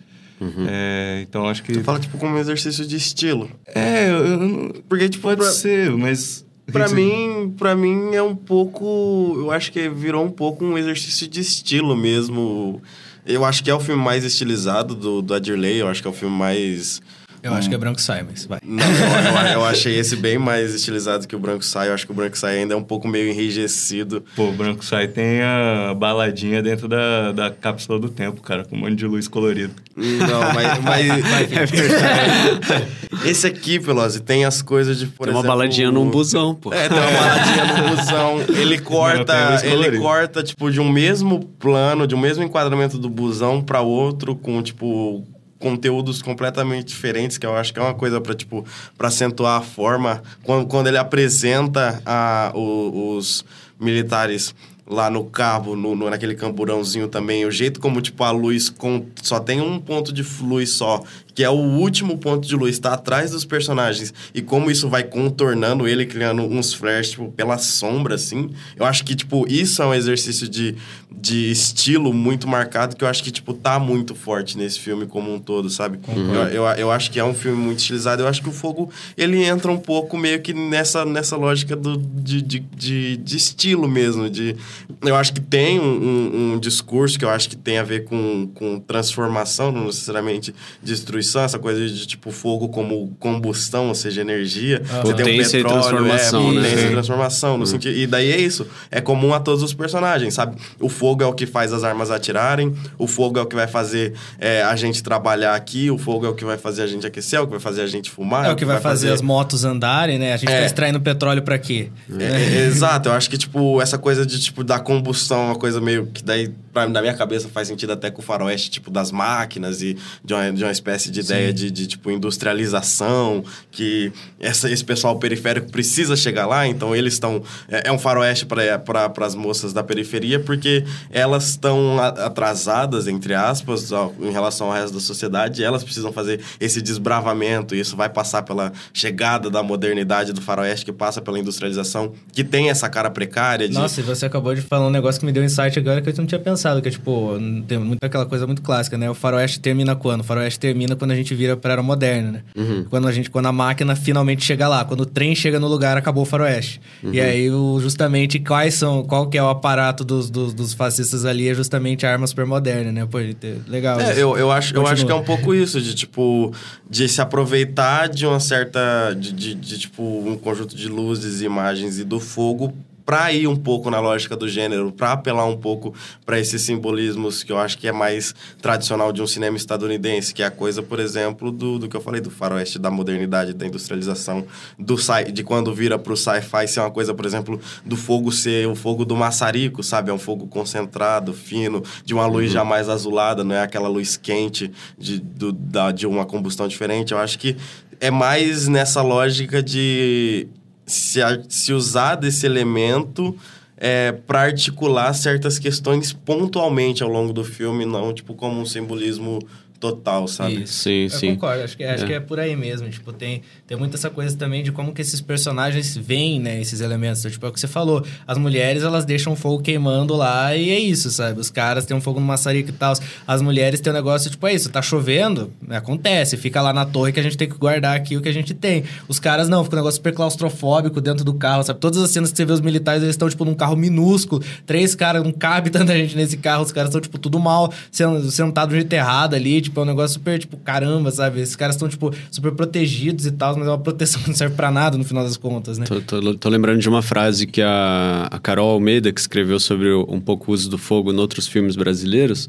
É, 0.69 1.21
então 1.23 1.49
acho 1.49 1.63
que. 1.63 1.73
Tu 1.73 1.85
fala, 1.85 1.99
tipo, 1.99 2.19
como 2.19 2.35
um 2.35 2.39
exercício 2.39 2.87
de 2.87 2.97
estilo. 2.97 3.51
É, 3.67 4.11
eu, 4.11 4.83
Porque, 4.89 5.09
tipo, 5.09 5.23
pode 5.23 5.41
pra, 5.41 5.51
ser, 5.51 5.91
mas. 5.93 6.45
pra 6.71 6.89
mim, 6.91 7.55
pra 7.57 7.75
mim 7.75 8.15
é 8.15 8.23
um 8.23 8.35
pouco... 8.35 9.35
Eu 9.37 9.51
acho 9.51 9.73
que 9.73 9.89
virou 9.89 10.25
um 10.25 10.31
pouco 10.31 10.65
um 10.65 10.77
exercício 10.77 11.29
de 11.29 11.41
estilo 11.41 11.97
mesmo. 11.97 12.81
Eu 13.25 13.45
acho 13.45 13.63
que 13.63 13.71
é 13.71 13.75
o 13.75 13.81
filme 13.81 14.03
mais 14.03 14.25
estilizado 14.25 14.95
do, 14.95 15.23
do 15.23 15.35
Adirley. 15.35 15.79
Eu 15.79 15.89
acho 15.89 16.03
que 16.03 16.09
é 16.09 16.11
o 16.11 16.15
filme 16.15 16.37
mais... 16.37 17.01
Eu 17.43 17.55
acho 17.55 17.69
que 17.69 17.75
é 17.75 17.79
branco 17.79 18.01
sai, 18.01 18.23
mas 18.23 18.45
vai. 18.47 18.61
Não, 18.65 18.85
eu, 18.85 19.47
eu- 19.47 19.53
eu 19.55 19.65
achei 19.65 19.99
esse 19.99 20.15
bem 20.17 20.39
mais 20.39 20.73
estilizado 20.75 21.27
que 21.27 21.35
o 21.35 21.39
Branco 21.39 21.65
Sai. 21.65 21.89
Eu 21.89 21.95
acho 21.95 22.07
que 22.07 22.13
o 22.13 22.15
Branco 22.15 22.39
Sai 22.39 22.59
ainda 22.59 22.75
é 22.75 22.77
um 22.77 22.83
pouco 22.83 23.09
meio 23.09 23.29
enrijecido. 23.31 24.23
Pô, 24.37 24.49
o 24.49 24.53
Branco 24.53 24.85
Sai 24.85 25.09
tem 25.09 25.43
a 25.43 25.93
baladinha 25.95 26.63
dentro 26.63 26.87
da, 26.87 27.33
da 27.33 27.51
cápsula 27.51 27.99
do 27.99 28.09
tempo, 28.09 28.41
cara, 28.43 28.65
com 28.65 28.77
um 28.77 28.79
monte 28.81 28.95
de 28.95 29.07
luz 29.07 29.27
colorida. 29.27 29.73
Não, 29.97 30.53
mas... 30.55 30.79
mas 30.83 31.53
É 31.53 31.67
verdade. 31.67 32.87
esse 33.25 33.47
aqui, 33.47 33.79
Pelosi, 33.81 34.21
tem 34.21 34.45
as 34.45 34.63
coisas 34.63 34.99
de, 34.99 35.07
por 35.07 35.25
Tem 35.27 35.35
uma 35.35 35.41
exemplo, 35.41 35.57
baladinha 35.57 35.91
num 35.91 36.09
busão, 36.11 36.55
pô. 36.55 36.73
É, 36.73 36.89
tem 36.89 36.99
uma 36.99 37.11
baladinha 37.11 37.65
no 37.83 37.97
busão. 37.97 38.41
Ele 38.63 38.79
corta, 38.79 39.61
ele 39.65 39.71
colorida. 39.71 39.99
corta, 40.03 40.43
tipo, 40.43 40.71
de 40.71 40.81
um 40.81 40.89
mesmo 40.91 41.41
plano, 41.59 42.07
de 42.07 42.15
um 42.15 42.19
mesmo 42.19 42.43
enquadramento 42.45 42.99
do 42.99 43.09
busão 43.09 43.61
pra 43.63 43.81
outro, 43.81 44.35
com, 44.37 44.63
tipo, 44.63 45.27
conteúdos 45.63 46.21
completamente 46.21 46.89
diferentes, 46.89 47.39
que 47.39 47.47
eu 47.47 47.57
acho 47.57 47.73
que 47.73 47.79
é 47.79 47.83
uma 47.83 47.95
coisa 47.95 48.21
pra, 48.21 48.35
tipo, 48.35 48.65
pra 48.99 49.09
acentuar 49.09 49.59
a 49.61 49.63
forma. 49.63 50.23
Quando, 50.43 50.67
quando 50.67 50.89
ele 50.89 50.99
apresenta 50.99 52.03
a, 52.05 52.53
o- 52.55 53.17
os 53.17 53.45
militares 53.81 54.55
lá 54.87 55.09
no 55.09 55.25
cabo, 55.25 55.75
no, 55.77 55.95
no- 55.95 56.11
naquele 56.11 56.35
camburãozinho 56.35 57.07
também, 57.09 57.47
o 57.47 57.51
jeito 57.51 57.81
como, 57.81 58.01
tipo, 58.03 58.23
a 58.25 58.31
luz 58.33 58.69
com, 58.69 59.07
só 59.23 59.39
tem 59.41 59.61
um 59.61 59.79
ponto 59.79 60.13
de 60.13 60.27
luz 60.43 60.71
só, 60.71 61.03
que 61.35 61.43
é 61.43 61.49
o 61.49 61.55
último 61.55 62.19
ponto 62.19 62.47
de 62.47 62.55
luz, 62.55 62.79
tá 62.79 62.95
atrás 62.95 63.31
dos 63.31 63.45
personagens, 63.45 64.13
e 64.35 64.43
como 64.43 64.71
isso 64.71 64.89
vai 64.89 65.03
contornando 65.03 65.89
ele, 65.89 66.07
criando 66.07 66.43
uns 66.43 66.75
flares, 66.75 67.11
tipo, 67.11 67.31
pela 67.33 67.59
sombra, 67.59 68.15
assim, 68.15 68.51
eu 68.77 68.85
acho 68.85 69.05
que, 69.05 69.15
tipo, 69.15 69.47
isso 69.49 69.83
é 69.83 69.87
um 69.87 69.95
exercício 69.95 70.49
de, 70.49 70.77
de 71.11 71.51
estilo 71.51 72.13
muito 72.13 72.47
marcado, 72.47 72.97
que 72.97 73.05
eu 73.05 73.09
acho 73.09 73.23
que, 73.23 73.31
tipo, 73.31 73.55
tá 73.55 73.79
muito 73.79 74.15
forte 74.15 74.59
nesse 74.59 74.79
filme 74.79 75.07
como 75.07 75.33
um 75.33 75.39
todo, 75.39 75.71
sabe? 75.71 75.99
Eu, 76.09 76.65
eu, 76.65 76.65
eu 76.79 76.91
acho 76.91 77.11
que 77.11 77.19
é 77.19 77.25
um 77.25 77.35
filme 77.35 77.57
muito 77.57 77.79
estilizado, 77.79 78.23
eu 78.23 78.29
acho 78.29 78.43
que 78.43 78.49
o 78.49 78.53
Fogo, 78.53 78.91
ele 79.17 79.43
entra 79.43 79.71
um 79.71 79.79
pouco 79.79 80.19
meio 80.19 80.41
que 80.41 80.53
nessa, 80.53 81.05
nessa 81.05 81.37
lógica 81.37 81.75
do, 81.75 81.97
de, 81.97 82.43
de, 82.43 82.61
de, 82.61 83.17
de 83.17 83.37
estilo 83.37 83.89
mesmo, 83.89 84.29
de... 84.29 84.57
Eu 85.01 85.17
acho 85.17 85.33
que 85.33 85.41
tem 85.41 85.81
um, 85.81 85.85
um, 85.85 86.53
um 86.53 86.59
discurso 86.59 87.19
que 87.19 87.25
eu 87.25 87.31
acho 87.31 87.49
que 87.49 87.57
tem 87.57 87.79
a 87.79 87.83
ver 87.83 88.05
com, 88.05 88.49
com 88.55 88.79
transformação, 88.79 89.73
não 89.73 89.87
necessariamente 89.87 90.55
destruição, 90.83 91.22
essa 91.23 91.59
coisa 91.59 91.87
de, 91.87 92.07
tipo, 92.07 92.31
fogo 92.31 92.69
como 92.69 93.15
combustão, 93.19 93.89
ou 93.89 93.95
seja, 93.95 94.21
energia. 94.21 94.83
Você 94.85 94.91
tem 94.91 95.01
o 95.01 95.17
Potência 95.17 95.59
e 95.59 95.63
petróleo, 95.63 95.83
transformação, 95.83 96.51
é, 96.51 96.55
né? 96.55 96.61
potência 96.63 96.87
e 96.87 96.91
transformação. 96.91 97.59
No 97.59 97.67
sentido, 97.67 97.97
e 97.97 98.07
daí 98.07 98.31
é 98.31 98.41
isso. 98.41 98.67
É 98.91 99.01
comum 99.01 99.33
a 99.35 99.41
todos 99.41 99.63
os 99.63 99.73
personagens, 99.75 100.35
sabe? 100.35 100.57
O 100.81 100.89
fogo 100.89 101.23
é 101.23 101.27
o 101.27 101.33
que 101.33 101.47
faz 101.47 101.73
as 101.73 101.85
armas 101.85 102.11
atirarem, 102.11 102.75
o 102.99 103.07
fogo 103.07 103.39
é 103.39 103.43
o 103.43 103.47
que 103.47 103.55
vai 103.57 103.67
fazer 103.67 104.15
é, 104.39 104.63
a 104.63 104.75
gente 104.77 105.03
trabalhar 105.03 105.55
aqui, 105.55 105.91
o 105.91 105.99
fogo 105.99 106.27
é 106.27 106.29
o 106.29 106.35
que 106.35 106.45
vai 106.45 106.57
fazer 106.59 106.83
a 106.83 106.87
gente 106.87 107.07
aquecer, 107.07 107.39
é 107.39 107.43
o 107.43 107.47
que 107.47 107.53
vai 107.53 107.61
fazer 107.61 107.83
a 107.83 107.87
gente 107.87 108.11
fumar. 108.11 108.47
É 108.47 108.53
o 108.53 108.57
que 108.57 108.65
vai 108.65 108.81
fazer 108.81 109.11
as 109.13 109.21
motos 109.23 109.65
andarem, 109.65 110.19
né? 110.19 110.33
A 110.35 110.37
gente 110.37 110.49
tá 110.49 110.55
É. 110.57 110.67
extraindo 110.67 111.01
petróleo 111.01 111.43
pra 111.43 111.59
quê? 111.59 111.91
É, 112.19 112.25
é, 112.25 112.67
exato, 112.67 113.09
eu 113.09 113.13
acho 113.13 113.29
que, 113.31 113.39
tipo, 113.39 113.81
essa 113.81 113.99
coisa 113.99 114.25
de, 114.27 114.41
tipo, 114.41 114.65
da 114.65 114.79
combustão 114.81 115.41
é 115.43 115.45
uma 115.47 115.57
coisa 115.57 115.81
meio 115.81 116.07
que 116.07 116.23
daí, 116.25 116.53
pra, 116.73 116.89
na 116.89 117.01
minha 117.01 117.15
cabeça, 117.15 117.49
faz 117.49 117.69
sentido 117.69 117.93
até 117.93 118.11
com 118.11 118.21
o 118.21 118.25
faroeste, 118.25 118.71
tipo, 118.71 118.91
das 118.91 119.11
máquinas 119.13 119.83
e 119.83 119.97
de 120.25 120.35
uma, 120.35 120.53
de 120.53 120.65
uma 120.65 120.73
espécie 120.73 121.11
de 121.13 121.21
ideia 121.21 121.53
de, 121.53 121.71
de, 121.71 121.87
tipo, 121.87 122.11
industrialização, 122.11 123.45
que 123.71 124.13
essa, 124.41 124.71
esse 124.71 124.85
pessoal 124.85 125.19
periférico 125.19 125.71
precisa 125.71 126.17
chegar 126.17 126.47
lá, 126.47 126.67
então 126.67 126.97
eles 126.97 127.13
estão... 127.13 127.43
É, 127.69 127.89
é 127.89 127.93
um 127.93 127.99
faroeste 127.99 128.47
para 128.47 129.13
as 129.21 129.35
moças 129.35 129.73
da 129.73 129.85
periferia, 129.85 130.41
porque 130.41 130.85
elas 131.11 131.51
estão 131.51 132.01
atrasadas, 132.01 133.07
entre 133.07 133.35
aspas, 133.35 133.93
ó, 133.93 134.11
em 134.21 134.33
relação 134.33 134.69
ao 134.69 134.73
resto 134.73 134.95
da 134.95 135.01
sociedade, 135.01 135.63
elas 135.63 135.85
precisam 135.85 136.13
fazer 136.13 136.41
esse 136.59 136.81
desbravamento, 136.81 137.75
e 137.75 137.81
isso 137.81 137.97
vai 137.97 138.09
passar 138.09 138.43
pela 138.43 138.73
chegada 138.93 139.51
da 139.51 139.63
modernidade 139.63 140.33
do 140.33 140.41
faroeste, 140.41 140.87
que 140.87 140.93
passa 140.93 141.21
pela 141.21 141.39
industrialização, 141.39 142.13
que 142.33 142.43
tem 142.43 142.71
essa 142.71 142.89
cara 142.89 143.11
precária 143.11 143.69
de... 143.69 143.75
Nossa, 143.75 144.01
e 144.01 144.03
você 144.03 144.27
acabou 144.27 144.55
de 144.55 144.63
falar 144.63 144.87
um 144.87 144.91
negócio 144.91 145.21
que 145.21 145.27
me 145.27 145.33
deu 145.33 145.45
insight 145.45 145.79
agora 145.79 146.01
que 146.01 146.09
eu 146.09 146.15
não 146.17 146.27
tinha 146.27 146.41
pensado, 146.41 146.81
que 146.81 146.89
é 146.89 146.91
tipo, 146.91 147.39
tem 147.69 147.79
muito 147.79 148.03
aquela 148.03 148.25
coisa 148.25 148.47
muito 148.47 148.63
clássica, 148.63 148.97
né? 148.97 149.11
O 149.11 149.15
faroeste 149.15 149.61
termina 149.61 149.95
quando? 149.95 150.21
O 150.21 150.25
faroeste 150.25 150.59
termina 150.59 150.97
quando 151.03 151.11
a 151.11 151.17
gente 151.17 151.35
vira 151.35 151.57
pra 151.57 151.73
era 151.73 151.83
moderna, 151.83 152.31
né? 152.31 152.43
Quando 152.89 153.09
a 153.09 153.13
gente, 153.13 153.29
quando 153.29 153.47
a 153.47 153.53
máquina 153.53 153.97
finalmente 153.97 154.45
chega 154.45 154.69
lá, 154.69 154.85
quando 154.85 155.01
o 155.01 155.07
trem 155.07 155.35
chega 155.35 155.59
no 155.59 155.67
lugar, 155.67 155.97
acabou 155.97 156.23
o 156.23 156.27
faroeste. 156.27 156.81
E 157.03 157.21
aí, 157.21 157.51
o- 157.51 157.81
justamente, 157.81 158.39
quais 158.39 158.75
são, 158.75 159.03
qual 159.03 159.29
que 159.29 159.37
é 159.37 159.43
o 159.43 159.49
aparato 159.49 160.05
dos, 160.05 160.31
dos, 160.31 160.55
dos 160.55 160.73
fascistas 160.75 161.25
ali 161.25 161.49
é 161.49 161.55
justamente 161.55 162.07
a 162.07 162.13
arma 162.13 162.25
supermoderna, 162.27 162.93
né? 162.93 163.05
Pô, 163.11 163.19
legal. 163.67 164.01
É, 164.01 164.13
eu, 164.13 164.37
eu, 164.37 164.53
acho, 164.53 164.75
eu 164.77 164.87
acho 164.87 165.05
que 165.05 165.11
é 165.11 165.15
um 165.15 165.25
pouco 165.25 165.53
isso, 165.53 165.81
de 165.81 165.93
tipo, 165.95 166.53
de 166.89 167.09
se 167.09 167.21
aproveitar 167.21 168.09
de 168.09 168.25
uma 168.27 168.39
certa. 168.39 169.13
de, 169.19 169.33
de, 169.33 169.55
de, 169.55 169.79
tipo, 169.79 170.03
um 170.03 170.37
conjunto 170.37 170.77
de 170.77 170.87
luzes, 170.89 171.41
imagens 171.43 171.99
e 171.99 172.05
do 172.05 172.21
fogo 172.21 172.73
pra 173.13 173.31
ir 173.31 173.47
um 173.47 173.55
pouco 173.55 173.91
na 173.91 174.01
lógica 174.01 174.35
do 174.35 174.49
gênero, 174.49 174.91
pra 174.91 175.13
apelar 175.13 175.45
um 175.45 175.59
pouco 175.59 175.95
pra 176.25 176.41
esses 176.41 176.63
simbolismos 176.63 177.43
que 177.43 177.53
eu 177.53 177.59
acho 177.59 177.77
que 177.77 177.87
é 177.87 177.93
mais 177.93 178.35
tradicional 178.63 179.13
de 179.13 179.21
um 179.21 179.27
cinema 179.27 179.55
estadunidense, 179.55 180.33
que 180.33 180.43
é 180.43 180.47
a 180.47 180.51
coisa, 180.51 180.83
por 180.83 180.99
exemplo, 180.99 181.53
do, 181.53 181.79
do 181.79 181.91
que 181.91 181.95
eu 181.95 182.01
falei, 182.01 182.23
do 182.23 182.31
faroeste 182.31 182.79
da 182.79 182.91
modernidade, 182.91 183.53
da 183.53 183.67
industrialização, 183.67 184.47
do 184.79 184.97
sci, 184.97 185.31
de 185.31 185.45
quando 185.45 185.75
vira 185.75 185.99
pro 185.99 186.17
sci-fi 186.17 186.67
ser 186.67 186.81
uma 186.81 186.91
coisa, 186.91 187.13
por 187.13 187.27
exemplo, 187.27 187.61
do 187.85 187.99
fogo 187.99 188.33
ser 188.33 188.67
o 188.67 188.75
fogo 188.75 189.05
do 189.05 189.15
maçarico, 189.15 189.83
sabe? 189.83 190.11
É 190.11 190.15
um 190.15 190.19
fogo 190.19 190.47
concentrado, 190.47 191.35
fino, 191.35 191.83
de 192.07 192.15
uma 192.15 192.25
luz 192.25 192.51
já 192.51 192.65
mais 192.65 192.89
azulada, 192.89 193.45
não 193.45 193.55
é 193.55 193.61
aquela 193.61 193.89
luz 193.89 194.17
quente 194.17 194.73
de, 194.97 195.19
do, 195.19 195.53
da, 195.53 195.93
de 195.93 196.07
uma 196.07 196.25
combustão 196.25 196.67
diferente. 196.67 197.13
Eu 197.13 197.19
acho 197.19 197.39
que 197.39 197.59
é 198.01 198.11
mais 198.11 198.69
nessa 198.69 199.03
lógica 199.03 199.63
de 199.63 200.49
se, 200.95 201.21
se 201.49 201.73
usar 201.73 202.17
desse 202.17 202.47
elemento 202.47 203.37
é, 203.77 204.13
para 204.13 204.43
articular 204.43 205.13
certas 205.13 205.59
questões 205.59 206.13
pontualmente 206.13 207.03
ao 207.03 207.09
longo 207.09 207.33
do 207.33 207.45
filme, 207.45 207.85
não 207.85 208.13
tipo 208.13 208.35
como 208.35 208.61
um 208.61 208.67
simbolismo 208.67 209.41
total, 209.83 210.29
sabe? 210.29 210.63
Isso. 210.63 210.75
Sim, 210.85 211.03
Eu 211.05 211.11
sim. 211.11 211.35
concordo, 211.35 211.65
acho 211.65 211.77
que, 211.77 211.83
acho 211.85 212.05
É. 212.05 212.07
que 212.07 212.13
é 212.15 212.21
por 212.21 212.39
aí 212.39 212.55
mesmo. 212.55 212.89
Tipo, 212.89 213.13
tem, 213.13 213.43
tem 213.67 213.77
muito 213.77 213.97
essa 213.97 214.09
coisa 214.09 214.37
também 214.37 214.63
de 214.63 214.71
como 214.71 214.93
que 214.95 215.03
esses 215.03 215.21
personagens 215.21 215.97
veem, 215.97 216.39
né, 216.41 216.61
esses 216.61 216.81
elementos. 216.81 217.19
Então, 217.21 217.31
tipo, 217.33 217.45
é 217.45 217.49
o 217.49 217.53
que 217.53 217.59
você 217.59 217.67
falou. 217.67 218.05
As 218.27 218.39
mulheres, 218.39 218.85
elas 218.85 219.05
deixam 219.05 219.33
o 219.33 219.37
fogo 219.37 219.61
queimando 219.63 220.15
lá 220.15 220.55
e 220.57 220.71
é 220.71 220.79
isso, 220.79 221.11
sabe? 221.11 221.41
Os 221.41 221.51
caras 221.51 221.85
têm 221.85 221.97
um 221.97 222.01
fogo 222.01 222.21
no 222.21 222.27
maçarico 222.27 222.71
e 222.71 222.73
tal. 222.73 222.95
As 223.27 223.43
mulheres 223.43 223.81
têm 223.81 223.93
um 223.93 223.97
negócio, 223.97 224.31
tipo, 224.31 224.47
é 224.47 224.55
isso, 224.55 224.69
tá 224.71 224.81
chovendo, 224.81 225.53
acontece. 225.69 226.37
Fica 226.37 226.63
lá 226.63 226.73
na 226.73 226.85
torre 226.87 227.13
que 227.13 227.19
a 227.21 227.23
gente 227.23 227.37
tem 227.37 227.49
que 227.49 227.57
guardar 227.59 227.97
aqui 227.97 228.17
o 228.17 228.21
que 228.23 228.29
a 228.29 228.33
gente 228.33 228.55
tem. 228.55 228.85
Os 229.09 229.19
caras 229.19 229.49
não, 229.49 229.65
fica 229.65 229.77
um 229.77 229.81
negócio 229.81 229.97
super 229.97 230.15
claustrofóbico 230.15 231.01
dentro 231.01 231.25
do 231.25 231.35
carro, 231.35 231.63
sabe? 231.65 231.81
Todas 231.81 232.01
as 232.03 232.11
cenas 232.11 232.31
que 232.31 232.37
você 232.37 232.45
vê 232.45 232.53
os 232.53 232.61
militares, 232.61 233.03
eles 233.03 233.15
estão, 233.15 233.29
tipo, 233.29 233.45
num 233.45 233.55
carro 233.55 233.77
minúsculo. 233.77 234.43
Três 234.65 234.95
caras, 234.95 235.23
não 235.25 235.33
cabe 235.33 235.71
tanta 235.71 235.93
gente 235.97 236.17
nesse 236.17 236.37
carro. 236.37 236.63
Os 236.63 236.71
caras 236.73 236.91
estão, 236.91 237.01
tipo, 237.01 237.19
tudo 237.19 237.39
mal, 237.41 237.73
sendo- 237.91 238.31
sentado 238.31 238.69
do 238.71 238.75
jeito 238.75 238.93
errado 238.93 239.35
ali. 239.35 239.61
Tipo, 239.61 239.72
é 239.81 239.83
um 239.83 239.87
negócio 239.87 240.15
super, 240.15 240.39
tipo, 240.39 240.57
caramba, 240.59 241.11
sabe? 241.11 241.41
Esses 241.41 241.57
caras 241.57 241.75
estão, 241.77 241.89
tipo, 241.89 242.13
super 242.31 242.53
protegidos 242.53 243.27
e 243.27 243.31
tal, 243.33 243.57
mas 243.57 243.67
é 243.67 243.71
uma 243.71 243.79
proteção 243.79 244.21
que 244.23 244.29
não 244.29 244.37
serve 244.37 244.55
pra 244.55 244.71
nada 244.71 244.97
no 244.99 245.05
final 245.05 245.25
das 245.25 245.37
contas, 245.37 245.79
né? 245.79 245.87
Tô, 245.87 246.01
tô- 246.01 246.35
tô 246.35 246.49
lembrando 246.49 246.81
de 246.81 246.89
uma 246.89 247.03
frase 247.03 247.47
que 247.47 247.61
a, 247.63 248.29
a 248.31 248.39
Carol 248.39 248.71
Almeida, 248.71 249.13
que 249.13 249.21
escreveu 249.21 249.59
sobre 249.61 249.89
o- 249.91 250.07
um 250.09 250.21
pouco 250.21 250.51
o 250.51 250.55
uso 250.55 250.69
do 250.71 250.79
fogo 250.79 251.13
em 251.13 251.17
outros 251.17 251.47
filmes 251.47 251.77
brasileiros, 251.77 252.49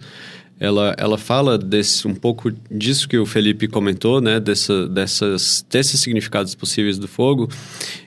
ela, 0.59 0.93
ela 0.97 1.17
fala 1.17 1.57
desse, 1.57 2.07
um 2.07 2.13
pouco 2.15 2.51
disso 2.71 3.09
que 3.09 3.17
o 3.17 3.25
Felipe 3.25 3.67
comentou, 3.67 4.21
né? 4.21 4.39
Dessa, 4.39 4.87
dessas, 4.87 5.65
desses 5.69 5.99
significados 5.99 6.55
possíveis 6.55 6.97
do 6.97 7.07
fogo. 7.07 7.49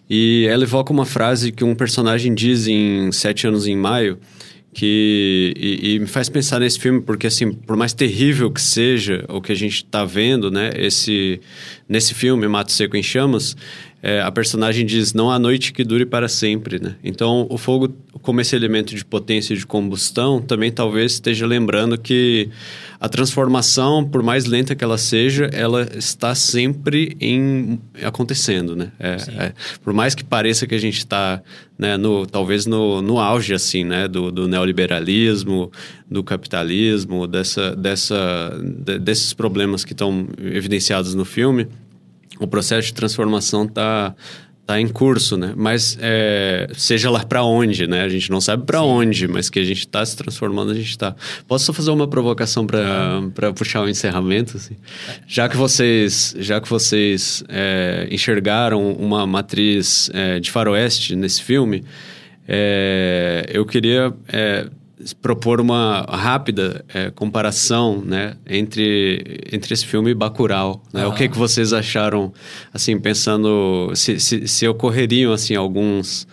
E 0.09 0.47
ela 0.49 0.63
evoca 0.63 0.93
uma 0.93 1.05
frase 1.05 1.51
que 1.53 1.65
um 1.65 1.75
personagem 1.75 2.33
diz 2.35 2.67
em 2.67 3.11
Sete 3.13 3.47
Anos 3.47 3.67
em 3.67 3.77
Maio, 3.77 4.19
que 4.77 5.55
e, 5.57 5.95
e 5.95 5.99
me 5.99 6.07
faz 6.07 6.29
pensar 6.29 6.61
nesse 6.61 6.79
filme 6.79 7.01
porque 7.01 7.27
assim 7.27 7.51
por 7.51 7.79
mais 7.79 7.95
terrível 7.95 8.51
que 8.51 8.61
seja 8.61 9.25
o 9.27 9.41
que 9.41 9.51
a 9.51 9.55
gente 9.55 9.77
está 9.77 10.05
vendo 10.05 10.51
né 10.51 10.71
esse 10.77 11.41
nesse 11.89 12.13
filme 12.13 12.47
Mato 12.47 12.71
Seco 12.71 12.95
em 12.95 13.03
Chamas 13.03 13.57
é, 14.09 14.21
a 14.23 14.31
personagem 14.31 14.87
diz 14.87 15.13
não 15.13 15.31
há 15.33 15.39
noite 15.39 15.73
que 15.73 15.83
dure 15.83 16.07
para 16.07 16.29
sempre 16.29 16.79
né? 16.81 16.95
Então 17.03 17.47
o 17.51 17.59
fogo 17.59 17.89
como 18.23 18.41
esse 18.41 18.55
elemento 18.55 18.95
de 18.95 19.05
potência 19.05 19.53
e 19.53 19.57
de 19.57 19.67
combustão 19.67 20.41
também 20.41 20.71
talvez 20.71 21.13
esteja 21.15 21.45
lembrando 21.47 21.99
que 21.99 22.49
a 23.01 23.09
transformação 23.09 24.05
por 24.05 24.23
mais 24.23 24.45
lenta 24.45 24.75
que 24.77 24.85
ela 24.85 24.97
seja 24.99 25.51
ela 25.53 25.89
está 25.97 26.35
sempre 26.37 27.17
em 27.21 27.81
acontecendo 28.03 28.77
né? 28.77 28.93
É- 29.01 29.17
é, 29.47 29.53
por 29.83 29.93
mais 29.93 30.15
que 30.15 30.23
pareça 30.23 30.67
que 30.69 30.75
a 30.75 30.81
gente 30.81 30.99
está 30.99 31.43
né, 31.79 31.97
no, 31.97 32.27
talvez 32.27 32.65
no, 32.65 33.03
no 33.03 33.19
auge 33.19 33.53
assim, 33.53 33.85
né, 33.85 34.09
do, 34.09 34.31
do 34.31 34.49
neoliberalismo, 34.49 35.71
do 36.11 36.23
capitalismo, 36.25 37.27
dessa, 37.27 37.77
dessa, 37.77 38.17
de- 38.63 38.99
desses 38.99 39.33
problemas 39.35 39.85
que 39.85 39.93
estão 39.93 40.27
evidenciados 40.41 41.15
no 41.15 41.25
filme, 41.25 41.67
o 42.39 42.47
processo 42.47 42.89
de 42.89 42.95
transformação 42.95 43.65
está 43.65 44.15
tá 44.67 44.81
em 44.81 44.89
curso, 44.89 45.37
né? 45.37 45.55
Mas 45.57 45.97
é, 46.01 46.69
seja 46.75 47.09
lá 47.09 47.25
para 47.25 47.45
onde, 47.45 47.87
né? 47.87 48.03
A 48.03 48.09
gente 48.09 48.31
não 48.31 48.41
sabe 48.41 48.67
para 48.67 48.83
onde, 48.83 49.29
mas 49.29 49.49
que 49.49 49.61
a 49.61 49.65
gente 49.65 49.79
está 49.79 50.05
se 50.05 50.17
transformando, 50.17 50.73
a 50.73 50.75
gente 50.75 50.91
está. 50.91 51.15
Posso 51.47 51.67
só 51.67 51.73
fazer 51.73 51.93
uma 51.93 52.09
provocação 52.09 52.67
para 52.67 53.53
puxar 53.55 53.83
o 53.83 53.89
encerramento? 53.89 54.57
Assim? 54.57 54.77
Já 55.27 55.49
que 55.49 55.57
vocês, 55.57 56.35
já 56.39 56.61
que 56.61 56.69
vocês 56.69 57.45
é, 57.49 58.09
enxergaram 58.11 58.93
uma 58.93 59.25
matriz 59.25 60.11
é, 60.13 60.41
de 60.41 60.51
faroeste 60.51 61.15
nesse 61.15 61.43
filme, 61.43 61.85
é, 62.49 63.47
eu 63.49 63.65
queria 63.65 64.13
é, 64.29 64.69
propor 65.15 65.61
uma 65.61 66.03
rápida 66.03 66.85
é, 66.93 67.11
comparação 67.11 68.03
né, 68.05 68.37
entre, 68.47 69.45
entre 69.53 69.75
esse 69.75 69.87
filme 69.87 70.11
e 70.11 70.15
Bacurau. 70.15 70.83
Né? 70.93 71.07
O 71.07 71.13
que, 71.13 71.29
que 71.29 71.39
vocês 71.39 71.73
acharam, 71.73 72.33
assim, 72.73 72.99
pensando 72.99 73.93
se, 73.95 74.19
se, 74.19 74.47
se 74.49 74.69
ocorreriam 74.69 75.33
assim, 75.33 75.55
alguns 75.55 76.27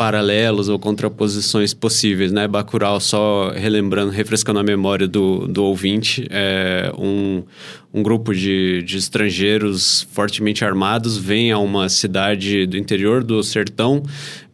paralelos 0.00 0.70
ou 0.70 0.78
contraposições 0.78 1.74
possíveis, 1.74 2.32
né? 2.32 2.48
Bacurau, 2.48 2.98
só 2.98 3.50
relembrando, 3.50 4.10
refrescando 4.10 4.58
a 4.58 4.62
memória 4.62 5.06
do, 5.06 5.46
do 5.46 5.62
ouvinte, 5.62 6.26
é 6.30 6.90
um, 6.96 7.42
um 7.92 8.02
grupo 8.02 8.34
de, 8.34 8.82
de 8.82 8.96
estrangeiros 8.96 10.08
fortemente 10.10 10.64
armados 10.64 11.18
vem 11.18 11.52
a 11.52 11.58
uma 11.58 11.90
cidade 11.90 12.64
do 12.64 12.78
interior 12.78 13.22
do 13.22 13.42
sertão 13.42 14.02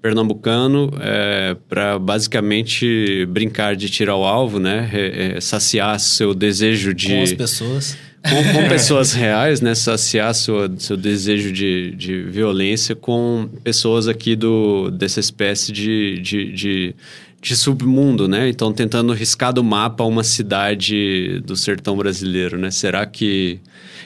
pernambucano 0.06 0.92
é, 1.00 1.56
para 1.68 1.98
basicamente 1.98 3.26
brincar 3.26 3.74
de 3.74 3.90
tirar 3.90 4.14
o 4.14 4.24
alvo, 4.24 4.60
né? 4.60 4.88
É, 4.92 5.36
é, 5.36 5.40
saciar 5.40 5.98
seu 5.98 6.32
desejo 6.32 6.94
de 6.94 7.08
Com 7.08 7.22
as 7.22 7.32
pessoas. 7.32 7.98
com, 8.22 8.52
com 8.52 8.68
pessoas 8.70 9.12
reais, 9.12 9.60
né? 9.60 9.74
Saciar 9.74 10.32
sua, 10.32 10.72
seu 10.78 10.96
desejo 10.96 11.50
de, 11.50 11.90
de 11.96 12.22
violência 12.22 12.94
com 12.94 13.48
pessoas 13.64 14.06
aqui 14.06 14.36
do, 14.36 14.92
dessa 14.92 15.18
espécie 15.18 15.72
de, 15.72 16.20
de, 16.20 16.52
de, 16.52 16.94
de 17.42 17.56
submundo, 17.56 18.28
né? 18.28 18.48
Então, 18.48 18.72
tentando 18.72 19.12
riscar 19.12 19.52
do 19.52 19.64
mapa 19.64 20.04
uma 20.04 20.22
cidade 20.22 21.40
do 21.44 21.56
sertão 21.56 21.96
brasileiro, 21.96 22.56
né? 22.56 22.70
Será 22.70 23.04
que... 23.06 23.58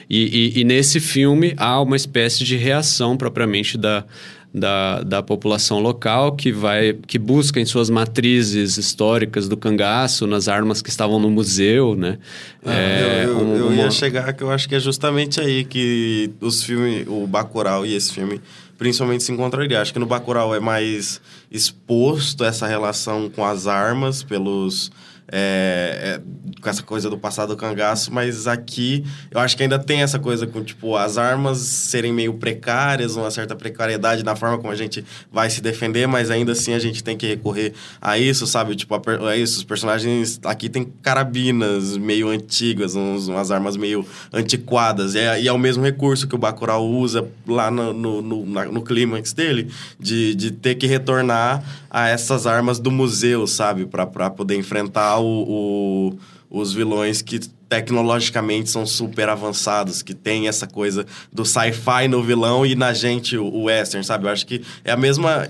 E, 0.09 0.51
e, 0.57 0.61
e 0.61 0.63
nesse 0.65 0.99
filme 0.99 1.53
há 1.57 1.79
uma 1.79 1.95
espécie 1.95 2.43
de 2.43 2.57
reação 2.57 3.15
propriamente 3.15 3.77
da... 3.77 4.03
Da, 4.53 5.01
da 5.03 5.23
população 5.23 5.79
local 5.79 6.33
que 6.35 6.51
vai 6.51 6.91
que 7.07 7.17
busca 7.17 7.57
em 7.57 7.63
suas 7.65 7.89
matrizes 7.89 8.77
históricas 8.77 9.47
do 9.47 9.55
cangaço 9.55 10.27
nas 10.27 10.49
armas 10.49 10.81
que 10.81 10.89
estavam 10.89 11.17
no 11.21 11.29
museu 11.29 11.95
né 11.95 12.17
Ah, 12.65 12.73
É, 12.73 13.21
eu 13.23 13.29
eu, 13.29 13.37
um- 13.37 13.55
eu 13.55 13.67
uma- 13.67 13.75
ia 13.75 13.89
chegar 13.91 14.33
que 14.33 14.43
eu 14.43 14.51
acho 14.51 14.67
que 14.67 14.75
é 14.75 14.79
justamente 14.81 15.39
aí 15.39 15.63
que 15.63 16.31
os 16.41 16.63
filmes, 16.63 17.05
o 17.07 17.25
Bacurau 17.25 17.85
e 17.85 17.93
esse 17.95 18.11
filme, 18.11 18.41
principalmente 18.77 19.23
se 19.23 19.31
encontrariam. 19.31 19.81
Acho 19.81 19.93
que 19.93 19.99
no 19.99 20.05
Bacurau 20.05 20.53
é 20.53 20.59
mais 20.59 21.21
exposto 21.49 22.43
essa 22.43 22.67
relação 22.67 23.29
com 23.29 23.45
as 23.45 23.67
armas 23.67 24.21
pelos 24.21 24.91
é, 25.31 26.19
é, 26.19 26.61
com 26.61 26.69
essa 26.69 26.83
coisa 26.83 27.09
do 27.09 27.17
passado 27.17 27.49
do 27.49 27.55
cangaço, 27.57 28.13
mas 28.13 28.47
aqui 28.47 29.03
eu 29.31 29.39
acho 29.39 29.55
que 29.57 29.63
ainda 29.63 29.79
tem 29.79 30.01
essa 30.01 30.19
coisa 30.19 30.45
com 30.45 30.63
tipo 30.63 30.95
as 30.95 31.17
armas 31.17 31.57
serem 31.59 32.13
meio 32.13 32.33
precárias, 32.33 33.15
uma 33.15 33.31
certa 33.31 33.55
precariedade 33.55 34.23
na 34.23 34.35
forma 34.35 34.57
como 34.57 34.71
a 34.71 34.75
gente 34.75 35.03
vai 35.31 35.49
se 35.49 35.61
defender, 35.61 36.07
mas 36.07 36.29
ainda 36.29 36.51
assim 36.51 36.73
a 36.73 36.79
gente 36.79 37.03
tem 37.03 37.17
que 37.17 37.25
recorrer 37.25 37.73
a 38.01 38.17
isso, 38.17 38.45
sabe? 38.45 38.75
Tipo, 38.75 38.95
a 38.95 39.33
é 39.33 39.37
isso, 39.37 39.57
os 39.59 39.63
personagens 39.63 40.39
aqui 40.43 40.69
tem 40.69 40.83
carabinas 41.01 41.97
meio 41.97 42.27
antigas, 42.29 42.95
uns, 42.95 43.27
umas 43.27 43.49
armas 43.51 43.77
meio 43.77 44.05
antiquadas, 44.33 45.15
e 45.15 45.19
é, 45.19 45.41
e 45.41 45.47
é 45.47 45.51
o 45.53 45.57
mesmo 45.57 45.83
recurso 45.83 46.27
que 46.27 46.35
o 46.35 46.37
Bacurau 46.37 46.85
usa 46.87 47.27
lá 47.47 47.71
no, 47.71 47.93
no, 47.93 48.21
no, 48.21 48.45
na- 48.45 48.65
no 48.65 48.81
clímax 48.81 49.33
dele, 49.33 49.71
de, 49.99 50.35
de 50.35 50.51
ter 50.51 50.75
que 50.75 50.85
retornar 50.87 51.63
a 51.89 52.07
essas 52.07 52.47
armas 52.47 52.79
do 52.79 52.89
museu, 52.89 53.45
sabe? 53.45 53.85
Pra 53.85 54.29
poder 54.29 54.55
enfrentar 54.55 55.17
o, 55.21 56.17
o- 56.17 56.59
os 56.61 56.73
vilões 56.73 57.21
que 57.21 57.39
tecnologicamente 57.69 58.69
são 58.69 58.85
super 58.85 59.29
avançados, 59.29 60.01
que 60.01 60.13
tem 60.13 60.49
essa 60.49 60.67
coisa 60.67 61.05
do 61.31 61.45
sci-fi 61.45 62.09
no 62.09 62.21
vilão 62.21 62.65
e 62.65 62.75
na 62.75 62.91
gente 62.93 63.37
o, 63.37 63.45
o 63.45 63.63
western, 63.63 64.05
sabe? 64.05 64.25
Eu 64.25 64.29
acho 64.31 64.45
que 64.45 64.61
é 64.83 64.91
a 64.91 64.97
mesma 64.97 65.47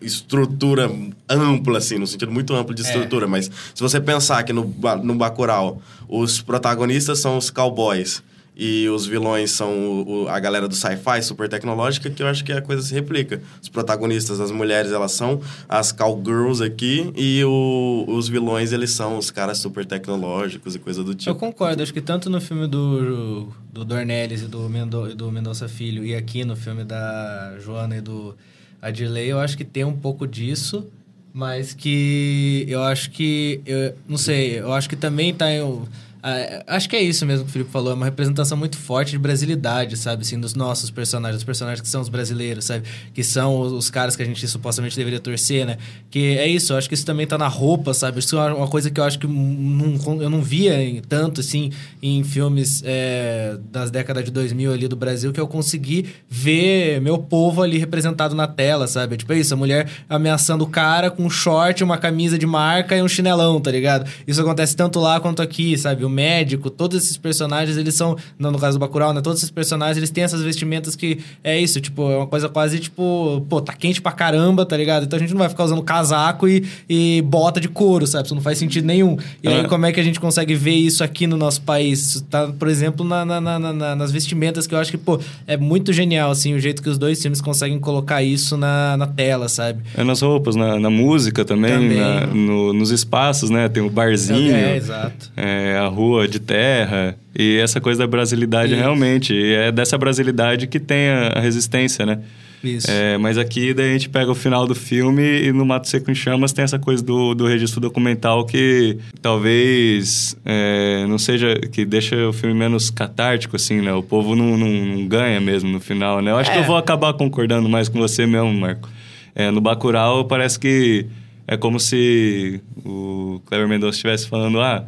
estrutura 0.00 0.90
ampla, 1.28 1.78
assim, 1.78 1.98
no 1.98 2.06
sentido 2.06 2.32
muito 2.32 2.54
amplo 2.54 2.74
de 2.74 2.82
É. 2.82 2.86
estrutura, 2.86 3.26
mas 3.26 3.50
se 3.74 3.80
você 3.80 4.00
pensar 4.00 4.42
que 4.42 4.52
no, 4.52 4.64
no 5.02 5.14
Bacurau 5.14 5.80
os 6.08 6.40
protagonistas 6.40 7.20
são 7.20 7.38
os 7.38 7.50
cowboys 7.50 8.22
e 8.56 8.88
os 8.88 9.06
vilões 9.06 9.50
são 9.50 9.72
o- 9.76 10.22
o- 10.24 10.28
a 10.28 10.38
galera 10.38 10.68
do 10.68 10.74
sci-fi 10.74 11.20
super 11.22 11.48
tecnológica, 11.48 12.08
que 12.08 12.22
eu 12.22 12.26
acho 12.28 12.44
que 12.44 12.52
a 12.52 12.62
coisa 12.62 12.82
se 12.82 12.94
replica. 12.94 13.42
Os 13.60 13.68
protagonistas, 13.68 14.40
as 14.40 14.50
mulheres, 14.50 14.92
elas 14.92 15.12
são 15.12 15.40
as 15.68 15.90
cowgirls 15.90 16.62
aqui, 16.62 17.12
e 17.16 17.42
o- 17.44 18.04
os 18.08 18.28
vilões, 18.28 18.72
eles 18.72 18.92
são 18.92 19.18
os 19.18 19.30
caras 19.30 19.58
super 19.58 19.84
tecnológicos 19.84 20.74
e 20.74 20.78
coisa 20.78 21.02
do 21.02 21.10
Eu 21.12 21.16
tipo. 21.16 21.34
concordo, 21.34 21.82
acho 21.82 21.92
que 21.92 22.00
tanto 22.00 22.30
no 22.30 22.40
filme 22.40 22.66
do, 22.68 23.48
do 23.72 23.84
Dornelles 23.84 24.42
e 24.42 24.46
do, 24.46 24.68
Mendo, 24.68 25.14
do 25.14 25.32
Mendonça 25.32 25.68
Filho 25.68 26.04
e 26.04 26.14
aqui 26.14 26.44
no 26.44 26.54
filme 26.54 26.84
da 26.84 27.56
Joana 27.60 27.96
e 27.96 28.00
do 28.00 28.34
Adirley, 28.80 29.28
eu 29.28 29.40
acho 29.40 29.56
que 29.56 29.64
tem 29.64 29.82
um 29.84 29.96
pouco 29.96 30.26
disso, 30.26 30.86
mas 31.32 31.74
que 31.74 32.64
eu 32.68 32.82
acho 32.82 33.10
que, 33.10 33.60
eu, 33.66 33.94
não 34.08 34.16
sei, 34.16 34.60
eu 34.60 34.72
acho 34.72 34.88
que 34.88 34.94
também 34.96 35.34
tá 35.34 35.50
em... 35.50 35.82
ah, 36.26 36.64
acho 36.68 36.88
que 36.88 36.96
é 36.96 37.02
isso 37.02 37.26
mesmo 37.26 37.44
que 37.44 37.50
o 37.50 37.52
Felipe 37.52 37.70
falou, 37.70 37.92
é 37.92 37.94
uma 37.94 38.06
representação 38.06 38.56
muito 38.56 38.78
forte 38.78 39.10
de 39.10 39.18
brasilidade, 39.18 39.94
sabe? 39.98 40.22
Assim, 40.22 40.40
dos 40.40 40.54
nossos 40.54 40.88
personagens, 40.88 41.36
dos 41.36 41.44
personagens 41.44 41.82
que 41.82 41.88
são 41.88 42.00
os 42.00 42.08
brasileiros, 42.08 42.64
sabe? 42.64 42.84
Que 43.12 43.22
são 43.22 43.60
os, 43.60 43.90
caras 43.90 44.16
que 44.16 44.22
a 44.22 44.24
gente 44.24 44.48
supostamente 44.48 44.96
deveria 44.96 45.20
torcer, 45.20 45.66
né? 45.66 45.76
Que 46.10 46.38
é 46.38 46.48
isso, 46.48 46.72
acho 46.72 46.88
que 46.88 46.94
isso 46.94 47.04
também 47.04 47.26
tá 47.26 47.36
na 47.36 47.46
roupa, 47.46 47.92
sabe? 47.92 48.20
Isso 48.20 48.38
é 48.38 48.54
uma 48.54 48.66
coisa 48.68 48.90
que 48.90 48.98
eu 48.98 49.04
acho 49.04 49.18
que 49.18 49.26
não, 49.26 50.22
eu 50.22 50.30
não 50.30 50.40
via 50.40 50.82
em- 50.82 51.02
tanto, 51.02 51.42
assim, 51.42 51.70
em 52.02 52.24
filmes 52.24 52.82
é, 52.86 53.58
das 53.70 53.90
décadas 53.90 54.24
de 54.24 54.30
2000 54.30 54.72
ali 54.72 54.88
do 54.88 54.96
Brasil, 54.96 55.30
que 55.30 55.38
eu 55.38 55.46
consegui 55.46 56.06
ver 56.26 57.02
meu 57.02 57.18
povo 57.18 57.60
ali 57.60 57.76
representado 57.76 58.34
na 58.34 58.46
tela, 58.46 58.86
sabe? 58.86 59.18
Tipo, 59.18 59.34
é 59.34 59.40
isso, 59.40 59.52
a 59.52 59.58
mulher 59.58 59.90
ameaçando 60.08 60.64
o 60.64 60.68
cara 60.68 61.10
com 61.10 61.24
um 61.24 61.30
short, 61.30 61.84
uma 61.84 61.98
camisa 61.98 62.38
de 62.38 62.46
marca 62.46 62.96
e 62.96 63.02
um 63.02 63.08
chinelão, 63.08 63.60
tá 63.60 63.70
ligado? 63.70 64.10
Isso 64.26 64.40
acontece 64.40 64.74
tanto 64.74 64.98
lá 64.98 65.20
quanto 65.20 65.42
aqui, 65.42 65.76
sabe? 65.76 66.02
O 66.02 66.13
médico, 66.14 66.70
todos 66.70 67.02
esses 67.02 67.16
personagens, 67.16 67.76
eles 67.76 67.94
são, 67.94 68.16
não, 68.38 68.50
no 68.50 68.58
caso 68.58 68.78
do 68.78 68.80
Bacurau, 68.80 69.12
né? 69.12 69.20
Todos 69.20 69.40
esses 69.40 69.50
personagens, 69.50 69.96
eles 69.98 70.10
têm 70.10 70.24
essas 70.24 70.42
vestimentas 70.42 70.94
que 70.96 71.18
é 71.42 71.58
isso, 71.60 71.80
tipo, 71.80 72.10
é 72.10 72.16
uma 72.16 72.26
coisa 72.26 72.48
quase 72.48 72.78
tipo, 72.78 73.44
pô, 73.48 73.60
tá 73.60 73.72
quente 73.72 74.00
pra 74.00 74.12
caramba, 74.12 74.64
tá 74.64 74.76
ligado? 74.76 75.04
Então 75.04 75.16
a 75.16 75.20
gente 75.20 75.32
não 75.32 75.38
vai 75.40 75.48
ficar 75.48 75.64
usando 75.64 75.82
casaco 75.82 76.48
e, 76.48 76.64
e 76.88 77.22
bota 77.22 77.60
de 77.60 77.68
couro, 77.68 78.06
sabe? 78.06 78.26
Isso 78.26 78.34
não 78.34 78.42
faz 78.42 78.58
sentido 78.58 78.84
nenhum. 78.86 79.16
E 79.42 79.48
aí, 79.48 79.60
É. 79.60 79.64
como 79.64 79.84
é 79.86 79.92
que 79.92 80.00
a 80.00 80.04
gente 80.04 80.20
consegue 80.20 80.54
ver 80.54 80.74
isso 80.74 81.02
aqui 81.02 81.26
no 81.26 81.36
nosso 81.36 81.62
país? 81.62 82.06
Isso 82.06 82.22
tá, 82.24 82.46
por 82.58 82.68
exemplo, 82.68 83.04
na, 83.04 83.24
na- 83.24 83.40
na- 83.40 83.58
na- 83.72 83.96
nas 83.96 84.12
vestimentas, 84.12 84.66
que 84.66 84.74
eu 84.74 84.78
acho 84.78 84.90
que, 84.90 84.98
pô, 84.98 85.18
é 85.46 85.56
muito 85.56 85.92
genial, 85.92 86.30
assim, 86.30 86.54
o 86.54 86.60
jeito 86.60 86.82
que 86.82 86.88
os 86.88 86.98
dois 86.98 87.20
filmes 87.20 87.40
conseguem 87.40 87.78
colocar 87.78 88.22
isso 88.22 88.56
na, 88.56 88.96
na 88.96 89.06
tela, 89.06 89.48
sabe? 89.48 89.82
É 89.96 90.04
nas 90.04 90.20
roupas, 90.20 90.54
na, 90.54 90.78
na 90.78 90.90
música 90.90 91.44
também, 91.44 91.72
Também. 91.72 92.26
no- 92.46 92.72
nos 92.72 92.90
espaços, 92.90 93.50
né? 93.50 93.68
Tem 93.68 93.82
o 93.82 93.90
barzinho, 93.90 94.54
É, 94.54 94.76
exato. 94.76 95.30
é, 95.36 95.76
a 95.78 95.86
rua 95.88 96.03
de 96.28 96.38
terra. 96.38 97.16
E 97.36 97.58
essa 97.58 97.80
coisa 97.80 98.00
da 98.00 98.06
brasilidade, 98.06 98.72
Isso. 98.72 98.80
realmente. 98.80 99.34
E 99.34 99.54
é 99.54 99.72
dessa 99.72 99.98
brasilidade 99.98 100.66
que 100.66 100.78
tem 100.78 101.08
a, 101.08 101.40
resistência, 101.40 102.06
né? 102.06 102.20
Isso. 102.62 102.90
É, 102.90 103.18
mas 103.18 103.36
aqui 103.36 103.74
daí 103.74 103.90
a 103.90 103.92
gente 103.92 104.08
pega 104.08 104.30
o 104.30 104.34
final 104.34 104.66
do 104.66 104.74
filme 104.74 105.22
e 105.22 105.52
no 105.52 105.66
Mato 105.66 105.86
Seco 105.86 106.10
em 106.10 106.14
Chamas 106.14 106.50
tem 106.50 106.64
essa 106.64 106.78
coisa 106.78 107.02
do, 107.04 107.34
do 107.34 107.46
registro 107.46 107.78
documental 107.78 108.46
que 108.46 108.96
talvez 109.20 110.34
é, 110.46 111.04
não 111.06 111.18
seja... 111.18 111.54
que 111.70 111.84
deixa 111.84 112.16
o 112.26 112.32
filme 112.32 112.54
menos 112.54 112.88
catártico, 112.88 113.56
assim, 113.56 113.82
né? 113.82 113.92
O 113.92 114.02
povo 114.02 114.34
não, 114.34 114.56
não, 114.56 114.68
não 114.68 115.06
ganha 115.06 115.40
mesmo 115.40 115.68
no 115.70 115.78
final, 115.80 116.22
né? 116.22 116.30
Eu 116.30 116.36
acho 116.38 116.50
que 116.50 116.56
É. 116.56 116.60
eu 116.60 116.64
vou 116.64 116.76
acabar 116.76 117.12
concordando 117.12 117.68
mais 117.68 117.88
com 117.88 117.98
você 117.98 118.24
mesmo, 118.26 118.52
Marco. 118.54 118.88
É, 119.34 119.50
no 119.50 119.60
Bacurau 119.60 120.24
parece 120.24 120.58
que 120.58 121.04
é 121.46 121.58
como 121.58 121.78
se 121.78 122.60
o 122.82 123.42
Cleber 123.44 123.68
Mendonça 123.68 123.96
estivesse 123.96 124.26
falando, 124.26 124.60
ah... 124.60 124.86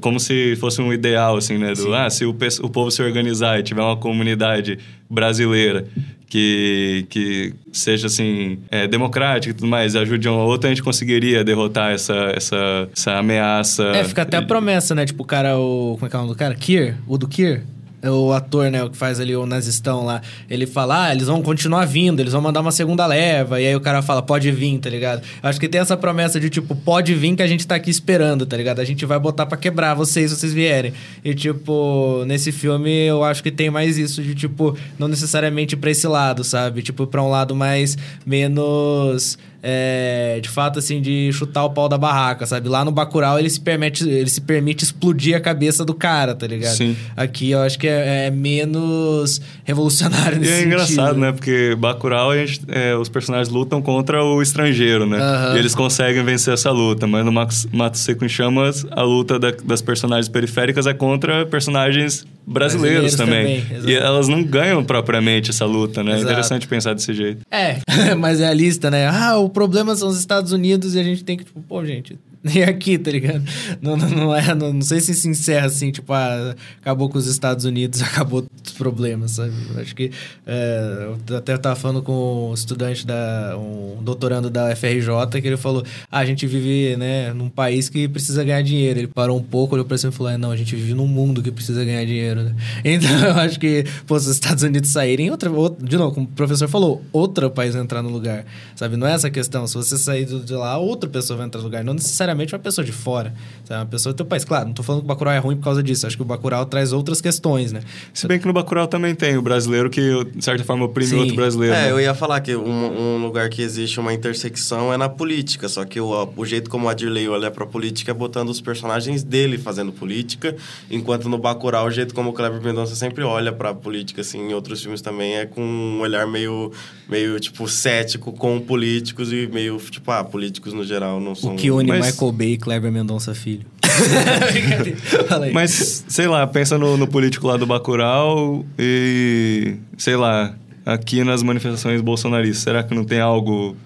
Como 0.00 0.18
se 0.18 0.56
fosse 0.56 0.80
um 0.80 0.92
ideal, 0.92 1.36
assim, 1.36 1.58
né? 1.58 1.74
Do, 1.74 1.94
ah, 1.94 2.08
se 2.08 2.24
o, 2.24 2.30
o 2.62 2.70
povo 2.70 2.90
se 2.90 3.02
organizar 3.02 3.60
e 3.60 3.62
tiver 3.62 3.82
uma 3.82 3.96
comunidade 3.96 4.78
brasileira 5.08 5.86
que, 6.28 7.06
que 7.08 7.54
seja, 7.72 8.06
assim, 8.06 8.58
é, 8.70 8.86
democrática 8.86 9.50
e 9.50 9.54
tudo 9.54 9.66
mais, 9.66 9.96
ajude 9.96 10.28
um 10.28 10.34
ao 10.34 10.46
outro, 10.46 10.66
a 10.66 10.70
gente 10.70 10.82
conseguiria 10.82 11.42
derrotar 11.42 11.92
essa, 11.92 12.32
essa, 12.34 12.88
essa 12.94 13.18
ameaça. 13.18 13.84
É, 13.94 14.04
fica 14.04 14.22
até 14.22 14.36
a 14.36 14.42
promessa, 14.42 14.94
né? 14.94 15.06
Tipo, 15.06 15.22
o 15.22 15.26
cara, 15.26 15.58
o. 15.58 15.94
Como 15.94 16.06
é 16.06 16.10
que 16.10 16.16
é 16.16 16.18
o 16.18 16.22
nome 16.22 16.34
do 16.34 16.38
cara? 16.38 16.54
Kier? 16.54 16.96
O 17.06 17.16
do 17.16 17.26
Kier? 17.26 17.62
É 18.00 18.10
o 18.10 18.32
ator, 18.32 18.70
né? 18.70 18.82
O 18.84 18.90
que 18.90 18.96
faz 18.96 19.18
ali 19.18 19.34
o 19.34 19.44
nazistão 19.44 20.04
lá. 20.04 20.22
Ele 20.48 20.66
fala, 20.66 21.06
ah, 21.06 21.12
eles 21.12 21.26
vão 21.26 21.42
continuar 21.42 21.84
vindo, 21.84 22.20
eles 22.20 22.32
vão 22.32 22.40
mandar 22.40 22.60
uma 22.60 22.70
segunda 22.70 23.04
leva. 23.06 23.60
E 23.60 23.66
aí 23.66 23.74
o 23.74 23.80
cara 23.80 24.02
fala, 24.02 24.22
pode 24.22 24.50
vir, 24.52 24.78
tá 24.78 24.88
ligado? 24.88 25.22
Acho 25.42 25.58
que 25.58 25.68
tem 25.68 25.80
essa 25.80 25.96
promessa 25.96 26.38
de, 26.38 26.48
tipo, 26.48 26.76
pode 26.76 27.12
vir 27.14 27.34
que 27.34 27.42
a 27.42 27.46
gente 27.46 27.66
tá 27.66 27.74
aqui 27.74 27.90
esperando, 27.90 28.46
tá 28.46 28.56
ligado? 28.56 28.80
A 28.80 28.84
gente 28.84 29.04
vai 29.04 29.18
botar 29.18 29.46
pra 29.46 29.58
quebrar 29.58 29.94
vocês 29.94 30.30
vocês 30.30 30.54
vierem. 30.54 30.92
E, 31.24 31.34
tipo, 31.34 32.24
nesse 32.26 32.52
filme 32.52 33.06
eu 33.06 33.24
acho 33.24 33.42
que 33.42 33.50
tem 33.50 33.68
mais 33.68 33.98
isso 33.98 34.22
de, 34.22 34.34
tipo, 34.34 34.76
não 34.96 35.08
necessariamente 35.08 35.76
pra 35.76 35.90
esse 35.90 36.06
lado, 36.06 36.44
sabe? 36.44 36.82
Tipo, 36.82 37.04
pra 37.04 37.22
um 37.22 37.28
lado 37.28 37.54
mais, 37.54 37.98
menos 38.24 39.36
é, 39.62 40.38
de 40.40 40.48
fato, 40.48 40.78
assim, 40.78 41.00
de 41.02 41.30
chutar 41.32 41.64
o 41.64 41.70
pau 41.70 41.88
da 41.88 41.98
barraca, 41.98 42.46
sabe? 42.46 42.68
Lá 42.68 42.84
no 42.84 42.92
Bacurau 42.92 43.38
ele 43.38 43.50
se 43.50 43.60
permite, 43.60 44.08
ele 44.08 44.28
se 44.30 44.40
permite 44.40 44.84
explodir 44.84 45.36
a 45.36 45.40
cabeça 45.40 45.84
do 45.84 45.92
cara, 45.94 46.34
tá 46.34 46.46
ligado? 46.46 46.76
Sim. 46.76 46.96
Aqui 47.16 47.50
eu 47.50 47.60
acho 47.60 47.78
que 47.78 47.88
é, 47.88 48.26
é 48.26 48.30
menos 48.30 49.40
revolucionário 49.64 50.36
E 50.36 50.40
nesse 50.40 50.52
é 50.52 50.56
sentido. 50.56 50.66
engraçado, 50.74 51.18
né? 51.18 51.32
Porque 51.32 51.74
Bacurau, 51.78 52.34
gente, 52.34 52.60
é, 52.68 52.94
os 52.94 53.08
personagens 53.08 53.48
lutam 53.48 53.82
contra 53.82 54.22
o 54.24 54.40
estrangeiro, 54.40 55.06
né? 55.06 55.18
Aham. 55.18 55.56
E 55.56 55.58
eles 55.58 55.74
conseguem 55.74 56.22
vencer 56.24 56.54
essa 56.54 56.70
luta. 56.70 57.06
Mas 57.06 57.24
no 57.24 57.32
Max- 57.32 57.66
Mato 57.72 57.98
Seco 57.98 58.24
em 58.24 58.28
Chamas, 58.28 58.86
a 58.90 59.02
luta 59.02 59.38
da- 59.38 59.52
das 59.64 59.82
personagens 59.82 60.28
periféricas 60.28 60.86
é 60.86 60.94
contra 60.94 61.44
personagens 61.46 62.24
brasileiros, 62.48 63.14
Brasileiros 63.14 63.14
também. 63.16 63.62
também, 63.62 63.90
e 63.90 63.94
elas 63.94 64.26
não 64.28 64.42
ganham 64.42 64.82
propriamente 64.82 65.50
essa 65.50 65.64
luta, 65.66 66.02
né? 66.02 66.12
É 66.12 66.14
Exato. 66.14 66.32
interessante 66.32 66.66
pensar 66.66 66.94
desse 66.94 67.12
jeito. 67.12 67.42
É, 67.50 67.78
mas 68.16 68.40
é 68.40 68.48
a 68.48 68.54
lista, 68.54 68.90
né? 68.90 69.06
Ah, 69.06 69.36
o 69.36 69.48
problema 69.48 69.94
são 69.94 70.08
os 70.08 70.18
Estados 70.18 70.52
Unidos 70.52 70.94
e 70.94 70.98
a 70.98 71.02
gente 71.02 71.22
tem 71.24 71.36
que, 71.36 71.44
tipo, 71.44 71.60
pô, 71.60 71.84
gente, 71.84 72.18
nem 72.52 72.62
aqui, 72.64 72.98
tá 72.98 73.10
ligado? 73.10 73.42
Não, 73.80 73.96
não, 73.96 74.08
não 74.08 74.34
é, 74.34 74.54
não, 74.54 74.72
não 74.72 74.82
sei 74.82 75.00
se 75.00 75.14
se 75.14 75.28
encerra 75.28 75.66
assim, 75.66 75.90
tipo, 75.90 76.12
ah, 76.12 76.54
acabou 76.80 77.08
com 77.08 77.18
os 77.18 77.26
Estados 77.26 77.64
Unidos, 77.64 78.00
acabou 78.02 78.44
os 78.64 78.72
problemas, 78.72 79.32
sabe? 79.32 79.52
Acho 79.76 79.94
que, 79.94 80.10
é, 80.46 81.08
eu 81.28 81.36
até 81.36 81.56
tava 81.56 81.76
falando 81.76 82.02
com 82.02 82.50
um 82.50 82.54
estudante, 82.54 83.06
da, 83.06 83.56
um 83.58 84.02
doutorando 84.02 84.48
da 84.50 84.74
FRJ, 84.74 85.40
que 85.40 85.46
ele 85.48 85.56
falou, 85.56 85.84
ah, 86.10 86.18
a 86.18 86.24
gente 86.24 86.46
vive, 86.46 86.96
né, 86.96 87.32
num 87.32 87.48
país 87.48 87.88
que 87.88 88.08
precisa 88.08 88.42
ganhar 88.44 88.62
dinheiro. 88.62 89.00
Ele 89.00 89.06
parou 89.08 89.36
um 89.38 89.42
pouco, 89.42 89.74
olhou 89.74 89.84
pra 89.84 89.98
cima 89.98 90.12
e 90.12 90.16
falou, 90.16 90.32
é, 90.32 90.38
não, 90.38 90.50
a 90.50 90.56
gente 90.56 90.74
vive 90.74 90.94
num 90.94 91.06
mundo 91.06 91.42
que 91.42 91.50
precisa 91.50 91.84
ganhar 91.84 92.04
dinheiro, 92.04 92.42
né? 92.42 92.54
Então, 92.84 93.10
eu 93.26 93.34
acho 93.34 93.58
que, 93.60 93.84
pô, 94.06 94.18
se 94.18 94.26
os 94.28 94.32
Estados 94.34 94.62
Unidos 94.62 94.90
saírem, 94.90 95.30
outra, 95.30 95.50
outra- 95.50 95.86
de 95.86 95.96
novo, 95.96 96.14
como 96.14 96.26
o 96.26 96.30
professor 96.30 96.68
falou, 96.68 97.02
outro 97.12 97.50
país 97.50 97.74
entrar 97.74 98.02
no 98.02 98.08
lugar, 98.08 98.44
sabe? 98.74 98.96
Não 98.96 99.06
é 99.06 99.12
essa 99.12 99.30
questão. 99.30 99.66
Se 99.66 99.74
você 99.74 99.96
sair 99.98 100.24
de 100.24 100.52
lá, 100.54 100.78
outra 100.78 101.08
pessoa 101.08 101.36
vai 101.36 101.46
entrar 101.46 101.60
no 101.60 101.64
lugar. 101.66 101.84
Não 101.84 101.94
necessariamente 101.94 102.37
uma 102.46 102.58
pessoa 102.58 102.84
de 102.84 102.92
fora, 102.92 103.34
sabe? 103.64 103.80
Uma 103.80 103.86
pessoa 103.86 104.12
do 104.12 104.16
teu 104.16 104.26
país. 104.26 104.44
Claro, 104.44 104.66
não 104.66 104.74
tô 104.74 104.82
falando 104.82 105.00
que 105.02 105.06
o 105.06 105.08
Bacurau 105.08 105.32
é 105.34 105.38
ruim 105.38 105.56
por 105.56 105.64
causa 105.64 105.82
disso. 105.82 106.06
Acho 106.06 106.16
que 106.16 106.22
o 106.22 106.26
Bacurau 106.26 106.64
traz 106.66 106.92
outras 106.92 107.20
questões, 107.20 107.72
né? 107.72 107.80
Se 108.12 108.26
bem 108.26 108.38
que 108.38 108.46
no 108.46 108.52
Bacurau 108.52 108.86
também 108.86 109.14
tem 109.14 109.36
o 109.36 109.42
brasileiro 109.42 109.90
que, 109.90 110.24
de 110.34 110.44
certa 110.44 110.64
forma, 110.64 110.84
oprime 110.84 111.10
Sim. 111.10 111.18
outro 111.20 111.36
brasileiro. 111.36 111.74
É, 111.74 111.86
né? 111.86 111.90
eu 111.90 112.00
ia 112.00 112.14
falar 112.14 112.40
que 112.40 112.54
um, 112.54 113.16
um 113.16 113.22
lugar 113.22 113.48
que 113.48 113.62
existe 113.62 113.98
uma 114.00 114.12
intersecção 114.12 114.92
é 114.92 114.96
na 114.96 115.08
política, 115.08 115.68
só 115.68 115.84
que 115.84 116.00
o, 116.00 116.28
o 116.36 116.46
jeito 116.46 116.70
como 116.70 116.86
o 116.86 116.88
Adirley 116.88 117.28
olha 117.28 117.50
pra 117.50 117.66
política 117.66 118.10
é 118.10 118.14
botando 118.14 118.48
os 118.48 118.60
personagens 118.60 119.22
dele 119.22 119.58
fazendo 119.58 119.92
política, 119.92 120.56
enquanto 120.90 121.28
no 121.28 121.38
Bacurau 121.38 121.86
o 121.86 121.90
jeito 121.90 122.14
como 122.14 122.30
o 122.30 122.32
Kleber 122.32 122.60
Mendonça 122.60 122.94
sempre 122.94 123.24
olha 123.24 123.52
pra 123.52 123.74
política, 123.74 124.20
assim, 124.20 124.38
em 124.38 124.54
outros 124.54 124.82
filmes 124.82 125.00
também 125.00 125.36
é 125.36 125.46
com 125.46 125.62
um 125.62 126.00
olhar 126.00 126.26
meio, 126.26 126.72
meio 127.08 127.38
tipo, 127.40 127.68
cético 127.68 128.32
com 128.32 128.60
políticos 128.60 129.32
e 129.32 129.48
meio, 129.52 129.78
tipo, 129.78 130.10
ah, 130.10 130.24
políticos 130.24 130.72
no 130.72 130.84
geral 130.84 131.20
não 131.20 131.34
são... 131.34 131.54
O 131.54 131.56
que 131.56 131.70
une 131.70 131.88
Mas- 131.88 132.06
Michael 132.06 132.17
Bay 132.32 132.52
e 132.52 132.58
Kleber 132.58 132.90
Mendonça 132.90 133.34
Filho. 133.34 133.66
Mas, 135.52 136.04
sei 136.08 136.26
lá, 136.26 136.46
pensa 136.46 136.78
no, 136.78 136.96
no 136.96 137.06
político 137.06 137.46
lá 137.46 137.56
do 137.56 137.66
Bacurau 137.66 138.64
e, 138.78 139.76
sei 139.96 140.16
lá, 140.16 140.54
aqui 140.84 141.24
nas 141.24 141.42
manifestações 141.42 142.00
bolsonaristas, 142.00 142.62
será 142.62 142.82
que 142.82 142.94
não 142.94 143.04
tem 143.04 143.20
algo 143.20 143.76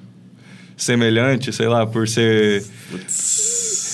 semelhante, 0.76 1.52
sei 1.52 1.68
lá, 1.68 1.86
por 1.86 2.08
ser... 2.08 2.64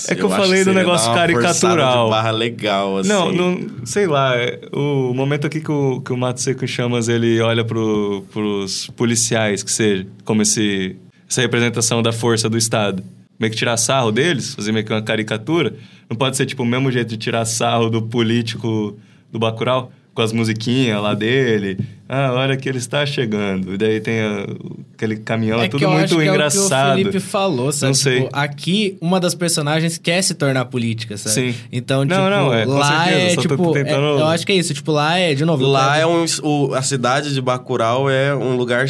É 0.07 0.15
que 0.15 0.23
eu 0.23 0.27
acho 0.27 0.41
falei 0.41 0.63
do 0.63 0.73
negócio 0.73 1.13
caricatural. 1.13 2.05
de 2.05 2.09
barra 2.09 2.31
legal, 2.31 2.97
assim. 2.97 3.09
Não, 3.09 3.31
não, 3.31 3.85
sei 3.85 4.07
lá, 4.07 4.33
o 4.73 5.13
momento 5.13 5.45
aqui 5.45 5.61
que 5.61 5.71
o, 5.71 6.01
que 6.01 6.11
o 6.11 6.17
Mato 6.17 6.41
Seco 6.41 6.65
em 6.65 6.67
Chamas, 6.67 7.07
ele 7.07 7.39
olha 7.41 7.63
pro, 7.63 8.25
pros 8.31 8.87
policiais, 8.95 9.61
que 9.61 9.71
seja, 9.71 10.07
como 10.25 10.41
esse, 10.41 10.95
essa 11.29 11.41
representação 11.41 12.01
da 12.01 12.11
força 12.11 12.49
do 12.49 12.57
Estado. 12.57 13.03
Meio 13.39 13.51
que 13.51 13.57
tirar 13.57 13.77
sarro 13.77 14.11
deles, 14.11 14.53
fazer 14.53 14.71
meio 14.71 14.85
que 14.85 14.91
uma 14.91 15.01
caricatura. 15.01 15.73
Não 16.09 16.17
pode 16.17 16.35
ser, 16.35 16.45
tipo, 16.45 16.63
o 16.63 16.65
mesmo 16.65 16.91
jeito 16.91 17.09
de 17.09 17.17
tirar 17.17 17.45
sarro 17.45 17.89
do 17.89 18.01
político 18.01 18.97
do 19.31 19.39
Bacurau, 19.39 19.91
com 20.13 20.21
as 20.21 20.33
musiquinhas 20.33 21.01
lá 21.01 21.13
dele, 21.13 21.77
Ah, 22.11 22.31
olha 22.33 22.57
que 22.57 22.67
ele 22.67 22.79
está 22.79 23.05
chegando. 23.05 23.75
E 23.75 23.77
daí 23.77 23.99
tem 24.01 24.19
a- 24.19 24.47
aquele 24.95 25.17
caminhão, 25.17 25.59
É 25.61 25.65
é 25.65 25.67
que 25.67 25.73
tudo 25.73 25.83
eu 25.83 25.91
muito 25.91 26.05
acho 26.05 26.15
que 26.15 26.15
é 26.15 26.17
o 26.17 26.23
que 26.25 26.29
o 26.31 26.33
engraçado. 26.33 26.97
Felipe 26.97 27.19
falou, 27.19 27.71
sabe? 27.71 27.87
Não 27.89 27.93
sei. 27.93 28.15
Tipo, 28.23 28.29
aqui, 28.33 28.97
uma 28.99 29.19
das 29.19 29.35
personagens 29.35 29.99
quer 29.99 30.19
se 30.23 30.33
tornar 30.33 30.65
política, 30.65 31.15
sabe? 31.17 31.35
Sim. 31.35 31.55
Então, 31.71 32.03
Não, 32.03 32.15
tipo, 32.17 32.29
não, 32.31 32.51
é, 32.53 32.65
com 32.65 32.71
lá 32.71 33.03
certeza, 33.05 33.19
é, 33.19 33.35
tipo... 33.43 33.69
é- 33.77 33.83
tentando- 33.83 34.19
eu 34.19 34.25
acho 34.25 34.43
que 34.43 34.51
é 34.51 34.55
isso. 34.55 34.73
Tipo, 34.73 34.91
lá 34.91 35.19
é, 35.19 35.35
de 35.35 35.45
novo... 35.45 35.63
Lá 35.67 35.99
eu 35.99 36.09
é 36.09 36.11
um. 36.11 36.25
O, 36.41 36.73
a 36.73 36.81
cidade 36.81 37.31
de 37.31 37.39
Bacurau 37.41 38.09
é 38.09 38.35
um 38.35 38.55
lugar 38.55 38.87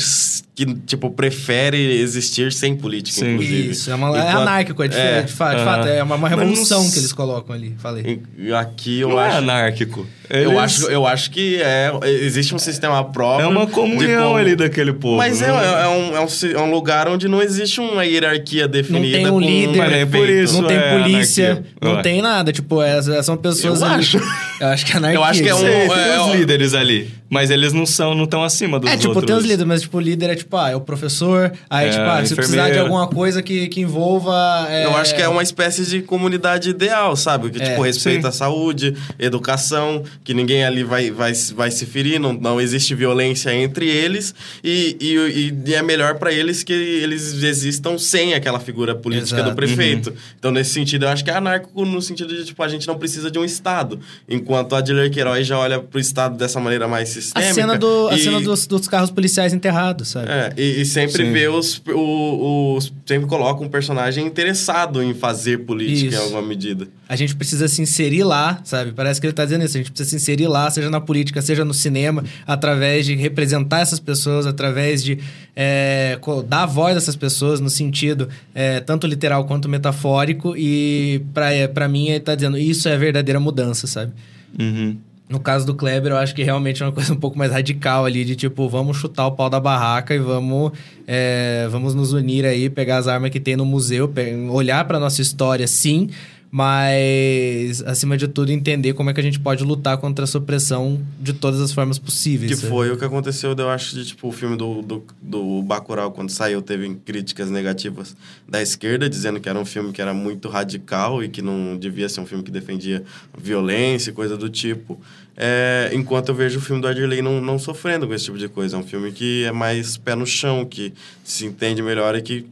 que, 0.55 0.65
tipo, 0.85 1.09
prefere 1.11 1.77
existir 1.99 2.51
sem 2.53 2.75
política, 2.75 3.19
Sim. 3.19 3.33
inclusive. 3.33 3.69
Isso, 3.71 3.91
é, 3.91 3.95
uma, 3.95 4.07
é 4.17 4.21
Enquanto- 4.21 4.37
anárquico, 4.41 4.83
é, 4.83 4.87
diferente, 4.87 5.25
de 5.27 5.33
fato, 5.33 5.55
de 5.57 5.61
aham. 5.61 5.65
fato, 5.65 5.87
é 5.89 6.03
uma, 6.03 6.15
uma 6.15 6.29
não 6.29 6.37
revolução 6.37 6.89
que 6.89 6.97
eles 6.99 7.11
colocam 7.13 7.53
ali, 7.55 7.75
falei. 7.79 8.21
Aqui 8.57 9.01
eu 9.01 9.09
Não 9.09 9.21
é 9.21 9.27
acho. 9.27 9.37
anárquico. 9.37 10.07
Eu 10.29 10.51
Eles- 10.51 10.59
acho, 10.59 10.85
eu 10.91 11.07
acho 11.07 11.31
que 11.31 11.59
é, 11.61 11.91
existe 12.21 12.53
um 12.53 12.59
sistema 12.59 13.03
próprio. 13.11 13.45
É 13.45 13.47
uma 13.47 13.67
comunhão 13.67 14.23
como- 14.27 14.37
ali 14.37 14.55
daquele 14.55 14.93
povo. 14.93 15.17
Mas 15.17 15.41
é, 15.41 15.47
né? 15.47 15.53
é 15.83 15.87
um, 15.87 16.17
é, 16.17 16.19
um, 16.21 16.27
é 16.57 16.61
um 16.61 16.71
lugar 16.71 17.07
onde 17.07 17.27
não 17.27 17.41
existe 17.41 17.79
uma 17.81 18.05
hierarquia 18.05 18.67
definida. 18.67 19.17
tem 19.17 19.27
um 19.27 19.31
com 19.31 19.39
líder, 19.39 20.05
por 20.07 20.11
prefeito. 20.11 20.43
isso 20.43 20.61
não 20.61 20.67
tem 20.67 20.77
é 20.77 20.97
polícia, 20.97 21.45
anarquia. 21.51 21.71
não 21.81 22.01
tem 22.01 22.21
nada. 22.21 22.51
Tipo, 22.53 22.81
é, 22.81 23.01
são 23.23 23.35
pessoas 23.37 23.81
Eu 23.81 23.87
ali- 23.87 23.95
acho. 23.99 24.19
Eu 24.59 24.67
acho 24.67 24.85
que 24.85 24.91
é 24.93 24.95
anarquia. 24.97 25.17
Eu 25.19 25.23
acho 25.23 25.41
que 25.43 25.49
é 25.49 25.55
um- 25.55 25.59
Sei, 25.59 25.87
tem 25.89 25.97
é, 25.97 26.21
os 26.21 26.35
líderes 26.35 26.73
ali. 26.73 27.11
Mas 27.29 27.51
eles 27.51 27.73
não 27.73 27.85
são, 27.85 28.15
não 28.15 28.23
estão 28.23 28.43
acima 28.43 28.79
dos 28.79 28.89
É, 28.89 28.97
tipo, 28.97 29.09
outros. 29.09 29.25
tem 29.27 29.35
os 29.35 29.43
líderes, 29.43 29.65
mas, 29.65 29.81
tipo, 29.83 29.97
o 29.97 29.99
líder 30.01 30.31
é, 30.31 30.35
tipo, 30.35 30.57
ah, 30.57 30.71
é 30.71 30.75
o 30.75 30.81
professor. 30.81 31.51
Aí, 31.69 31.87
É, 31.87 31.91
tipo, 31.91 32.03
ah, 32.03 32.25
se 32.25 32.33
precisar 32.35 32.71
de 32.71 32.79
alguma 32.79 33.07
coisa 33.07 33.41
que, 33.43 33.67
que 33.67 33.81
envolva... 33.81 34.65
é, 34.67 34.85
Eu 34.85 34.97
acho 34.97 35.15
que 35.15 35.21
é 35.21 35.27
uma 35.29 35.43
espécie 35.43 35.85
de 35.85 36.01
comunidade 36.01 36.71
ideal, 36.71 37.15
sabe? 37.15 37.51
Que, 37.51 37.61
É, 37.61 37.69
tipo, 37.69 37.81
respeita 37.83 38.23
sim. 38.23 38.27
a 38.27 38.31
saúde, 38.31 38.95
educação, 39.19 40.03
que 40.23 40.33
ninguém 40.33 40.63
ali 40.65 40.83
vai, 40.83 41.11
vai, 41.11 41.31
vai 41.55 41.69
se 41.69 41.85
ferir, 41.85 42.19
não, 42.19 42.33
não 42.33 42.59
existe 42.59 42.95
violência 42.95 43.53
entre 43.53 43.87
eles. 43.87 44.33
E, 44.63 44.97
e, 44.99 45.53
e 45.69 45.73
é 45.75 45.83
melhor 45.83 46.15
pra 46.15 46.33
eles 46.33 46.63
que 46.63 46.73
eles 46.73 47.43
existam 47.43 47.97
sem 47.99 48.33
aquela 48.33 48.59
figura 48.59 48.95
política 48.95 49.35
Exato. 49.37 49.51
do 49.51 49.55
prefeito. 49.55 50.13
Então, 50.39 50.49
nesse 50.51 50.71
sentido, 50.71 51.05
eu 51.05 51.09
acho 51.09 51.23
que 51.23 51.29
é 51.29 51.35
anárquico 51.35 51.85
no 51.85 52.01
sentido 52.01 52.35
de, 52.35 52.43
tipo, 52.43 52.61
a 52.63 52.67
gente 52.67 52.87
não 52.87 52.97
precisa 52.97 53.29
de 53.29 53.37
um 53.37 53.45
Estado. 53.45 53.99
Enquanto 54.27 54.48
a 54.55 54.59
Adler 54.61 55.11
Queiroz 55.11 55.45
já 55.47 55.57
olha 55.57 55.79
pro 55.79 55.99
Estado 55.99 56.37
dessa 56.37 56.59
maneira 56.59 56.87
mais 56.87 57.09
A 57.09 57.13
sistêmica. 57.13 57.53
cena, 57.53 57.77
do, 57.77 58.07
a 58.09 58.15
e- 58.15 58.19
cena 58.19 58.39
dos, 58.41 58.65
dos 58.67 58.87
carros 58.87 59.11
policiais 59.11 59.53
enterrados, 59.53 60.09
sabe? 60.09 60.29
é, 60.29 60.53
e, 60.57 60.81
e 60.81 60.85
sempre 60.85 61.25
Sim. 61.25 61.31
vê 61.31 61.47
os, 61.47 61.81
o- 61.87 62.75
os. 62.77 62.91
Sempre 63.05 63.27
coloca 63.27 63.63
um 63.63 63.69
personagem 63.69 64.25
interessado 64.25 65.01
em 65.01 65.13
fazer 65.13 65.59
política 65.65 66.09
Isso. 66.09 66.17
em 66.17 66.19
alguma 66.23 66.41
medida. 66.41 66.87
A 67.07 67.15
gente 67.15 67.35
precisa 67.35 67.67
se 67.67 67.81
inserir 67.81 68.23
lá, 68.23 68.61
sabe? 68.63 68.91
Parece 68.91 69.19
que 69.19 69.25
ele 69.25 69.33
tá 69.33 69.43
dizendo 69.43 69.65
isso. 69.65 69.75
A 69.75 69.79
gente 69.79 69.89
precisa 69.91 70.09
se 70.11 70.15
inserir 70.15 70.47
lá, 70.47 70.69
seja 70.69 70.91
na 70.91 71.01
política, 71.01 71.41
seja 71.41 71.65
no 71.65 71.73
cinema, 71.73 72.23
através 72.45 73.03
de 73.07 73.15
representar 73.15 73.79
essas 73.79 73.99
pessoas, 73.99 74.45
através 74.45 75.03
de 75.03 75.17
é, 75.55 76.19
dar 76.47 76.67
voz 76.67 76.93
a 76.95 76.97
essas 76.97 77.15
pessoas 77.15 77.59
no 77.59 77.69
sentido 77.69 78.29
é, 78.53 78.79
tanto 78.79 79.07
literal 79.07 79.43
quanto 79.45 79.67
metafórico. 79.67 80.55
E 80.55 81.21
pra, 81.33 81.51
é, 81.51 81.67
mim, 81.87 82.09
ele 82.09 82.19
tá 82.19 82.35
dizendo 82.35 82.59
isso 82.59 82.87
é 82.87 82.93
a 82.93 82.97
verdadeira 82.97 83.39
mudança, 83.39 83.87
sabe? 83.87 84.11
Uhum. 84.57 84.97
No 85.29 85.39
caso 85.39 85.63
do 85.63 85.75
Kleber, 85.75 86.11
eu 86.11 86.17
acho 86.17 86.33
que 86.33 86.41
realmente 86.41 86.81
é 86.81 86.85
uma 86.85 86.91
coisa 86.91 87.13
um 87.13 87.15
pouco 87.15 87.37
mais 87.37 87.51
radical 87.51 88.03
ali, 88.03 88.25
de 88.25 88.35
tipo, 88.35 88.67
vamos 88.67 88.97
chutar 88.97 89.27
o 89.27 89.33
pau 89.33 89.47
da 89.47 89.59
barraca 89.59 90.15
e 90.15 90.17
vamos, 90.17 90.71
é, 91.05 91.67
vamos 91.69 91.93
nos 91.93 92.13
unir 92.13 92.45
aí, 92.45 92.67
pegar 92.67 92.97
as 92.97 93.07
armas 93.07 93.29
que 93.29 93.39
tem 93.39 93.55
no 93.55 93.63
museu, 93.63 94.11
olhar 94.49 94.83
pra 94.85 94.99
nossa 94.99 95.21
história, 95.21 95.67
sim, 95.67 96.09
mas, 96.51 97.83
acima 97.83 98.17
de 98.17 98.27
tudo, 98.27 98.51
entender 98.51 98.93
como 98.93 99.09
é 99.09 99.13
que 99.13 99.19
a 99.19 99.23
gente 99.23 99.39
pode 99.39 99.63
lutar 99.63 99.97
contra 99.99 100.23
essa 100.23 100.37
opressão 100.39 100.99
de 101.19 101.31
todas 101.33 101.61
as 101.61 101.71
formas 101.71 101.99
possíveis. 101.99 102.51
Que 102.51 102.57
sabe? 102.57 102.69
foi 102.69 102.91
o 102.91 102.97
que 102.97 103.05
aconteceu, 103.05 103.55
eu 103.55 103.69
acho, 103.69 103.95
de 103.95 104.05
tipo, 104.05 104.27
o 104.27 104.31
filme 104.31 104.57
do, 104.57 104.81
do, 104.81 105.03
do 105.21 105.61
Bacurau, 105.61 106.11
quando 106.11 106.31
saiu, 106.31 106.61
teve 106.61 106.95
críticas 107.05 107.51
negativas 107.51 108.15
da 108.47 108.61
esquerda, 108.61 109.07
dizendo 109.07 109.39
que 109.39 109.47
era 109.47 109.59
um 109.59 109.65
filme 109.65 109.91
que 109.91 110.01
era 110.01 110.13
muito 110.13 110.49
radical 110.49 111.23
e 111.23 111.29
que 111.29 111.41
não 111.41 111.77
devia 111.77 112.09
ser 112.09 112.21
um 112.21 112.25
filme 112.25 112.43
que 112.43 112.51
defendia 112.51 113.03
violência 113.37 114.09
e 114.09 114.13
coisa 114.13 114.35
do 114.35 114.49
tipo. 114.49 114.99
É, 115.37 115.91
enquanto 115.93 116.29
eu 116.29 116.35
vejo 116.35 116.59
o 116.59 116.61
filme 116.61 116.81
do 116.81 116.87
Adirley 116.87 117.21
não, 117.21 117.39
não 117.39 117.57
sofrendo 117.57 118.05
com 118.05 118.13
esse 118.13 118.25
tipo 118.25 118.37
de 118.37 118.49
coisa. 118.49 118.75
É 118.75 118.79
um 118.79 118.83
filme 118.83 119.11
que 119.11 119.45
é 119.45 119.51
mais 119.51 119.95
pé 119.95 120.15
no 120.15 120.25
chão, 120.25 120.65
que 120.65 120.93
se 121.23 121.45
entende 121.45 121.81
melhor 121.81 122.15
e 122.15 122.21
que 122.21 122.45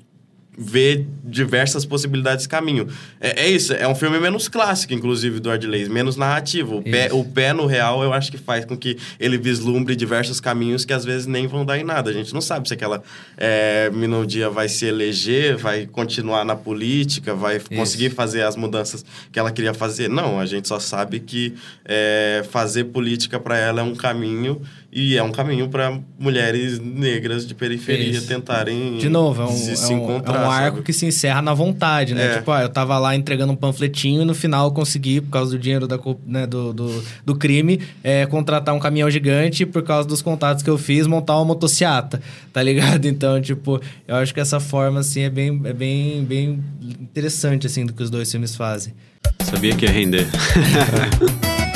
vê 0.57 1.05
diversas 1.23 1.85
possibilidades 1.85 2.43
de 2.43 2.49
caminho. 2.49 2.88
É, 3.21 3.43
é 3.43 3.49
isso, 3.49 3.73
é 3.73 3.88
um 3.88 3.93
filme 3.93 4.19
menos 4.19 4.47
clássico, 4.47 4.93
inclusive, 4.93 5.39
do 5.39 5.51
Ardley, 5.51 5.88
menos 5.88 6.15
narrativo. 6.15 6.77
O 6.77 6.81
pé, 6.81 7.07
Isso. 7.07 7.19
o 7.19 7.23
pé 7.23 7.53
no 7.53 7.67
real, 7.67 8.01
eu 8.03 8.11
acho 8.11 8.31
que 8.31 8.38
faz 8.38 8.65
com 8.65 8.75
que 8.75 8.97
ele 9.19 9.38
vislumbre 9.38 9.95
diversos 9.95 10.39
caminhos 10.39 10.84
que 10.84 10.93
às 10.93 11.05
vezes 11.05 11.27
nem 11.27 11.45
vão 11.45 11.63
dar 11.63 11.77
em 11.77 11.84
nada. 11.84 12.09
A 12.09 12.13
gente 12.13 12.34
não 12.34 12.41
sabe 12.41 12.67
se 12.67 12.73
aquela 12.73 13.03
é, 13.38 13.91
Minodia 13.93 14.49
vai 14.49 14.67
se 14.67 14.85
eleger, 14.85 15.57
vai 15.57 15.85
continuar 15.85 16.43
na 16.43 16.55
política, 16.55 17.35
vai 17.35 17.59
conseguir 17.59 18.09
fazer 18.09 18.41
as 18.41 18.55
mudanças 18.55 19.05
que 19.31 19.38
ela 19.38 19.51
queria 19.51 19.73
fazer. 19.73 20.09
Não, 20.09 20.39
a 20.39 20.45
gente 20.45 20.67
só 20.67 20.79
sabe 20.79 21.19
que 21.19 21.53
é, 21.85 22.43
fazer 22.49 22.85
política 22.85 23.39
para 23.39 23.57
ela 23.57 23.81
é 23.81 23.84
um 23.84 23.95
caminho 23.95 24.61
e 24.91 25.18
é 25.18 25.22
um 25.23 25.31
caminho 25.31 25.68
para 25.68 25.99
mulheres 26.18 26.80
negras 26.80 27.45
de 27.45 27.53
periferia 27.53 28.11
Isso. 28.11 28.27
tentarem 28.27 28.97
De 28.97 29.09
novo, 29.09 29.41
é 29.41 29.45
um, 29.45 29.51
se, 29.51 29.72
é 29.72 29.76
se 29.76 29.93
um- 29.93 30.03
encontrar. 30.03 30.35
é 30.35 30.47
um 30.47 30.49
arco 30.51 30.77
sabe? 30.77 30.85
que 30.85 30.93
se 30.93 31.05
encerra 31.05 31.41
na 31.41 31.53
vontade, 31.53 32.14
né? 32.15 32.26
É. 32.26 32.38
Tipo, 32.38 32.51
ah, 32.51 32.61
eu 32.61 32.69
tava 32.69 32.97
lá 32.97 33.15
entregando 33.15 33.51
um 33.51 33.55
panfletinho 33.55 34.22
e 34.22 34.26
no 34.26 34.34
final 34.34 34.68
eu 34.68 34.72
consegui, 34.72 35.19
por 35.19 35.30
causa 35.30 35.51
do 35.51 35.59
dinheiro 35.59 35.88
da, 35.88 35.99
né, 36.26 36.47
do, 36.47 36.73
do, 36.73 37.03
do 37.26 37.35
crime, 37.35 37.81
é, 38.03 38.26
contratar 38.26 38.73
um 38.73 38.80
caminhão 38.80 39.09
gigante 39.11 39.64
e 39.64 39.65
por 39.65 39.84
causa 39.84 40.07
dos 40.07 40.22
contatos 40.22 40.64
que 40.64 40.69
eu 40.69 40.77
fiz, 40.77 41.05
montar 41.05 41.35
uma 41.35 41.45
motociata, 41.45 42.22
tá 42.53 42.64
ligado? 42.64 43.05
Então, 43.18 43.41
tipo, 43.41 43.81
eu 44.07 44.15
acho 44.15 44.34
que 44.34 44.39
essa 44.39 44.59
forma, 44.59 44.99
assim, 44.99 45.22
é 45.22 45.30
bem, 45.30 45.61
é 45.65 45.73
bem, 45.73 46.23
bem 46.23 46.64
interessante, 46.81 47.65
assim, 47.68 47.85
do 47.85 47.93
que 47.93 48.03
os 48.03 48.09
dois 48.09 48.30
filmes 48.30 48.55
fazem. 48.55 48.93
Sabia 49.41 49.76
que 49.76 49.85
ia 49.85 49.91
render. 49.91 50.27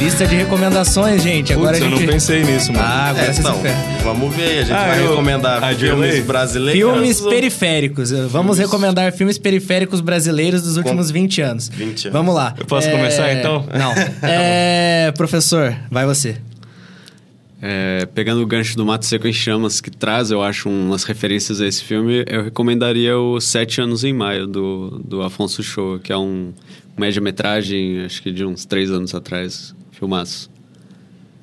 Lista 0.00 0.26
de 0.26 0.34
recomendações, 0.34 1.22
gente. 1.22 1.52
Agora 1.52 1.72
Putz, 1.72 1.82
a 1.82 1.84
eu 1.86 1.90
gente... 1.90 2.06
não 2.06 2.12
pensei 2.14 2.42
nisso, 2.42 2.72
mano. 2.72 2.84
Ah, 2.84 3.10
agora 3.10 3.26
É, 3.26 3.32
você 3.34 3.40
então, 3.40 3.60
vamos 4.02 4.34
ver. 4.34 4.58
A 4.60 4.62
gente 4.62 4.72
Ah, 4.72 4.86
vai 4.88 5.00
eu- 5.04 5.10
recomendar 5.10 5.62
a 5.62 5.74
filmes 5.74 6.24
brasileiros. 6.24 6.80
Filmes 6.92 7.20
periféricos. 7.20 8.10
Vamos 8.10 8.56
recomendar 8.58 9.12
filmes 9.12 9.36
periféricos 9.36 10.00
brasileiros 10.00 10.62
dos 10.62 10.78
últimos 10.78 11.10
20 11.10 11.42
anos. 11.42 11.68
20 11.68 12.06
anos. 12.08 12.12
Vamos 12.18 12.34
lá. 12.34 12.54
Eu 12.58 12.64
posso 12.64 12.90
começar, 12.90 13.30
então? 13.34 13.66
Não. 13.78 13.90
É, 14.22 15.12
professor, 15.16 15.76
vai 15.90 16.06
você. 16.06 16.36
É, 17.60 18.06
pegando 18.14 18.42
o 18.42 18.46
gancho 18.46 18.74
do 18.76 18.86
Mato 18.86 19.04
Seco 19.04 19.28
em 19.28 19.32
Chamas, 19.34 19.82
que 19.82 19.90
traz, 19.90 20.30
eu 20.30 20.42
acho, 20.42 20.68
umas 20.70 21.04
referências 21.04 21.60
a 21.60 21.66
esse 21.66 21.84
filme, 21.84 22.24
eu 22.26 22.44
recomendaria 22.44 23.18
o 23.18 23.38
Sete 23.38 23.82
Anos 23.82 24.02
em 24.02 24.14
Maio, 24.14 24.46
do, 24.46 25.02
do 25.04 25.20
Afonso 25.22 25.62
Show, 25.62 25.98
que 25.98 26.10
é 26.10 26.16
um 26.16 26.52
média-metragem, 26.98 28.02
acho 28.04 28.22
que 28.22 28.32
de 28.32 28.44
uns 28.46 28.64
três 28.64 28.90
anos 28.90 29.14
atrás. 29.14 29.74
Filmaço. 30.00 30.50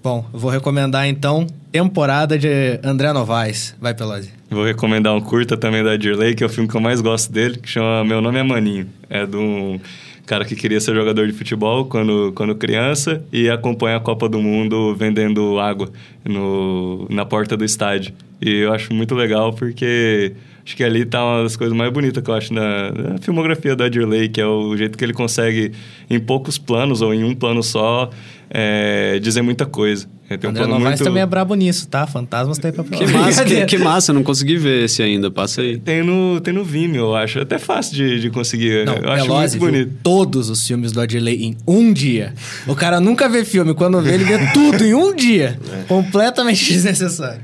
Bom, 0.04 0.26
eu 0.34 0.40
vou 0.40 0.50
recomendar 0.50 1.08
então 1.08 1.46
Temporada 1.72 2.40
de 2.40 2.80
André 2.84 3.14
Novaes. 3.14 3.76
Vai, 3.80 3.94
Pelosi. 3.94 4.32
Vou 4.50 4.66
recomendar 4.66 5.14
um 5.14 5.22
curta 5.22 5.56
também 5.56 5.84
da 5.84 5.96
Dirley, 5.96 6.34
que 6.34 6.44
é 6.44 6.48
o 6.48 6.50
filme 6.50 6.68
que 6.68 6.76
eu 6.76 6.82
mais 6.82 7.00
gosto 7.02 7.32
dele, 7.32 7.60
que 7.60 7.70
chama 7.70 8.04
Meu 8.04 8.20
Nome 8.20 8.40
é 8.40 8.44
Maninho. 8.44 8.88
É 9.08 9.28
de 9.28 9.38
um 9.38 9.80
cara 10.26 10.44
que 10.44 10.56
queria 10.56 10.82
ser 10.82 10.96
jogador 10.96 11.28
de 11.28 11.34
futebol 11.34 11.86
quando, 11.86 12.34
quando 12.34 12.56
criança 12.56 13.24
e 13.32 13.48
acompanha 13.48 13.98
a 13.98 14.00
Copa 14.00 14.28
do 14.28 14.42
Mundo 14.42 14.96
vendendo 14.96 15.60
água 15.60 15.92
no, 16.26 17.06
na 17.12 17.24
porta 17.24 17.56
do 17.56 17.64
estádio. 17.64 18.12
E 18.42 18.62
eu 18.62 18.74
acho 18.74 18.92
muito 18.92 19.14
legal 19.14 19.54
porque 19.54 20.34
acho 20.68 20.76
que 20.76 20.84
ali 20.84 21.06
tá 21.06 21.24
uma 21.24 21.44
das 21.44 21.56
coisas 21.56 21.76
mais 21.76 21.90
bonitas 21.94 22.22
que 22.22 22.30
eu 22.30 22.34
acho 22.36 22.54
na, 22.54 22.92
na 22.92 23.18
filmografia 23.20 23.74
da 23.74 23.88
Dirley, 23.88 24.28
que 24.28 24.42
é 24.42 24.46
o 24.46 24.76
jeito 24.76 24.98
que 24.98 25.06
ele 25.06 25.14
consegue, 25.14 25.72
em 26.10 26.20
poucos 26.20 26.58
planos 26.58 27.02
ou 27.02 27.14
em 27.14 27.24
um 27.24 27.34
plano 27.34 27.64
só, 27.64 28.10
é, 28.50 29.18
dizer 29.20 29.42
muita 29.42 29.66
coisa. 29.66 30.10
É, 30.30 30.36
tem 30.36 30.50
um 30.50 30.52
André 30.52 30.64
plano 30.64 30.78
Novaes 30.78 31.00
muito- 31.00 31.08
também 31.08 31.24
é 31.24 31.26
brabo 31.26 31.56
nisso, 31.56 31.88
tá? 31.88 32.06
Fantasmas 32.06 32.58
tem 32.58 32.74
papel. 32.74 33.00
Que 33.00 33.08
massa, 33.08 33.46
que, 33.46 33.64
que 33.66 33.78
massa, 33.78 34.12
eu 34.12 34.16
não 34.16 34.24
consegui 34.24 34.58
ver 34.58 34.84
esse 34.84 35.02
ainda, 35.02 35.32
passa 35.32 35.62
aí. 35.62 35.78
Tem 35.78 36.04
no, 36.04 36.42
tem 36.42 36.54
no 36.54 36.66
Vimeo, 36.66 36.98
eu 37.06 37.16
acho. 37.16 37.40
É 37.40 37.44
até 37.44 37.58
fácil 37.58 37.96
de, 37.96 38.20
de 38.20 38.30
conseguir. 38.30 38.86
Não, 38.86 38.96
eu 38.96 39.10
acho 39.10 39.24
Pelosi 39.24 39.58
muito 39.58 39.72
bonito. 39.72 39.94
todos 40.04 40.50
os 40.50 40.68
filmes 40.68 40.92
do 40.92 41.00
Adley 41.00 41.46
em 41.46 41.58
um 41.66 41.94
dia. 41.94 42.34
O 42.68 42.76
cara 42.76 43.00
nunca 43.00 43.30
vê 43.30 43.46
filme, 43.46 43.74
quando 43.74 44.02
vê, 44.02 44.16
ele 44.16 44.26
vê 44.26 44.52
tudo 44.52 44.84
em 44.84 44.94
um 44.94 45.16
dia. 45.16 45.58
Completamente 45.88 46.66
desnecessário. 46.74 47.40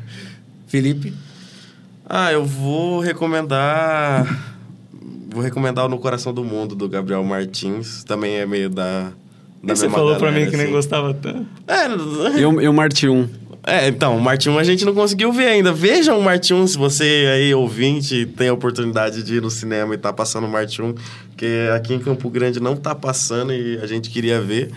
Felipe? 0.68 1.14
Ah, 2.16 2.32
eu 2.32 2.46
vou 2.46 3.00
recomendar. 3.00 4.54
Vou 5.32 5.42
recomendar 5.42 5.86
o 5.86 5.90
No 5.90 5.98
Coração 5.98 6.32
do 6.32 6.44
Mundo, 6.44 6.76
do 6.76 6.88
Gabriel 6.88 7.24
Martins. 7.24 8.04
Também 8.04 8.36
é 8.36 8.46
meio 8.46 8.70
da. 8.70 9.12
da 9.64 9.76
Você 9.76 9.90
falou 9.90 10.16
pra 10.18 10.28
galera, 10.28 10.46
mim 10.46 10.52
que 10.52 10.56
nem 10.56 10.68
assim. 10.68 10.76
gostava 10.76 11.12
tanto. 11.12 11.48
É, 11.68 11.88
Eu, 12.40 12.62
eu 12.62 12.72
Marte 12.72 13.10
1. 13.10 13.28
É, 13.66 13.88
então, 13.88 14.16
o 14.16 14.22
Martin 14.22 14.50
1 14.50 14.60
a 14.60 14.64
gente 14.64 14.86
não 14.86 14.94
conseguiu 14.94 15.34
ver 15.34 15.48
ainda. 15.48 15.74
Vejam 15.74 16.20
o 16.20 16.24
Martin 16.24 16.54
1, 16.54 16.68
se 16.68 16.78
você 16.78 17.32
aí, 17.34 17.52
ouvinte, 17.56 18.28
tem 18.28 18.50
a 18.50 18.54
oportunidade 18.54 19.24
de 19.24 19.38
ir 19.38 19.42
no 19.42 19.50
cinema 19.50 19.96
e 19.96 19.98
tá 19.98 20.14
passando 20.14 20.46
o 20.46 20.50
Martin 20.50 20.84
1, 20.84 20.96
que 21.36 21.68
aqui 21.76 21.96
em 21.96 22.00
Campo 22.00 22.30
Grande 22.30 22.60
não 22.60 22.76
tá 22.76 22.94
passando 22.94 23.52
e 23.54 23.80
a 23.82 23.88
gente 23.88 24.12
queria 24.12 24.40
ver. 24.40 24.70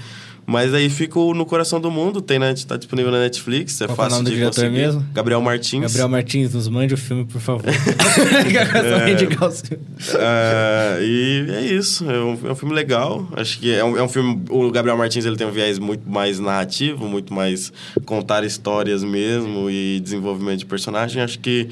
Mas 0.47 0.73
aí 0.73 0.89
fica 0.89 1.19
o 1.19 1.35
no 1.35 1.45
coração 1.45 1.81
do 1.81 1.91
mundo, 1.91 2.23
tem 2.23 2.39
na, 2.39 2.55
tá 2.55 2.77
disponível 2.77 3.11
na 3.11 3.19
Netflix, 3.19 3.81
é 3.81 3.87
Qual 3.87 3.91
é 3.91 3.93
o 3.93 3.97
fácil 3.97 4.11
nome 4.13 4.25
do 4.25 4.31
de 4.31 4.37
diretor 4.37 4.55
conseguir. 4.55 4.77
mesmo? 4.77 5.05
Gabriel 5.13 5.41
Martins. 5.41 5.81
Gabriel 5.81 6.09
Martins, 6.09 6.55
nos 6.55 6.69
mande 6.69 6.95
o 6.95 6.97
filme, 6.97 7.25
por 7.25 7.41
favor. 7.41 7.65
é. 7.69 9.11
É, 10.15 10.99
e 11.03 11.47
é 11.51 11.61
isso, 11.63 12.09
é 12.09 12.23
um, 12.23 12.39
é 12.49 12.53
um 12.53 12.55
filme 12.55 12.75
legal. 12.75 13.29
Acho 13.33 13.59
que 13.59 13.75
é 13.75 13.85
um, 13.85 13.97
é 13.97 14.03
um 14.03 14.09
filme. 14.09 14.45
O 14.49 14.71
Gabriel 14.71 14.97
Martins 14.97 15.25
ele 15.25 15.37
tem 15.37 15.47
um 15.47 15.51
viés 15.51 15.81
muito 15.81 16.09
mais 16.09 16.39
narrativo, 16.39 17.09
muito 17.09 17.35
mais 17.35 17.73
contar 18.05 18.45
histórias 18.45 19.03
mesmo 19.03 19.69
e 19.69 19.99
desenvolvimento 19.99 20.61
de 20.61 20.67
personagem. 20.67 21.23
Acho 21.23 21.41
que 21.41 21.69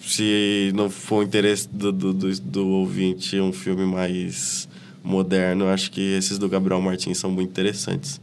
se 0.00 0.72
não 0.74 0.88
for 0.88 1.16
o 1.16 1.22
interesse 1.22 1.68
do, 1.68 1.92
do, 1.92 2.12
do, 2.14 2.40
do 2.40 2.66
ouvinte, 2.68 3.38
um 3.40 3.52
filme 3.52 3.84
mais 3.84 4.68
moderno, 5.06 5.68
acho 5.68 5.90
que 5.90 6.00
esses 6.14 6.36
do 6.38 6.48
Gabriel 6.48 6.80
Martins 6.80 7.18
são 7.18 7.30
muito 7.30 7.50
interessantes. 7.50 8.20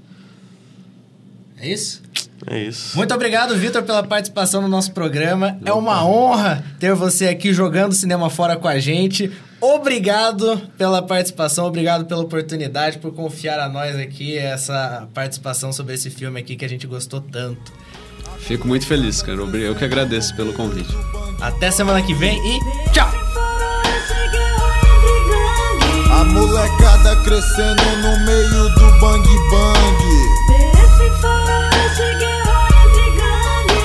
É 1.59 1.71
isso? 1.71 2.03
É 2.45 2.59
isso. 2.59 2.97
Muito 2.97 3.13
obrigado, 3.13 3.55
Vitor, 3.55 3.83
pela 3.83 4.03
participação 4.03 4.61
no 4.61 4.67
nosso 4.67 4.91
programa. 4.91 5.57
É 5.65 5.71
uma 5.71 6.05
honra 6.05 6.63
ter 6.77 6.93
você 6.93 7.27
aqui 7.27 7.53
jogando 7.53 7.93
cinema 7.93 8.29
fora 8.29 8.57
com 8.57 8.67
a 8.67 8.79
gente. 8.79 9.31
Obrigado 9.61 10.61
pela 10.77 11.01
participação, 11.01 11.65
obrigado 11.67 12.05
pela 12.05 12.21
oportunidade, 12.21 12.97
por 12.97 13.13
confiar 13.13 13.61
a 13.61 13.69
nós 13.69 13.95
aqui 13.95 14.37
essa 14.37 15.07
participação 15.13 15.71
sobre 15.71 15.93
esse 15.93 16.09
filme 16.09 16.37
aqui 16.37 16.57
que 16.57 16.65
a 16.65 16.69
gente 16.69 16.85
gostou 16.85 17.21
tanto. 17.21 17.71
Fico 18.39 18.67
muito 18.67 18.85
feliz, 18.85 19.21
cara. 19.21 19.39
Eu 19.39 19.73
que 19.73 19.85
agradeço 19.85 20.35
pelo 20.35 20.51
convite. 20.51 20.93
Até 21.39 21.71
semana 21.71 22.01
que 22.01 22.13
vem 22.13 22.37
e 22.37 22.59
tchau! 22.91 23.22
Molecada 26.33 27.15
crescendo 27.23 27.83
no 28.01 28.17
meio 28.25 28.69
do 28.69 28.91
bang 28.99 29.23
bang. 29.51 30.01
Farol. 31.21 31.69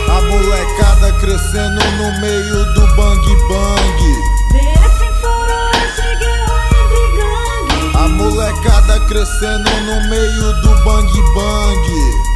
A 0.09 0.21
molecada 0.23 1.13
crescendo 1.21 1.83
no 1.99 2.09
meio 2.21 2.65
do 2.75 2.87
bang 2.97 3.27
bang. 3.49 4.01
Farol. 5.21 5.69
A 7.95 8.09
molecada 8.09 8.97
crescendo 9.07 9.71
no 9.83 10.01
meio 10.09 10.53
do 10.63 10.71
bang 10.85 11.13
bang. 11.35 12.28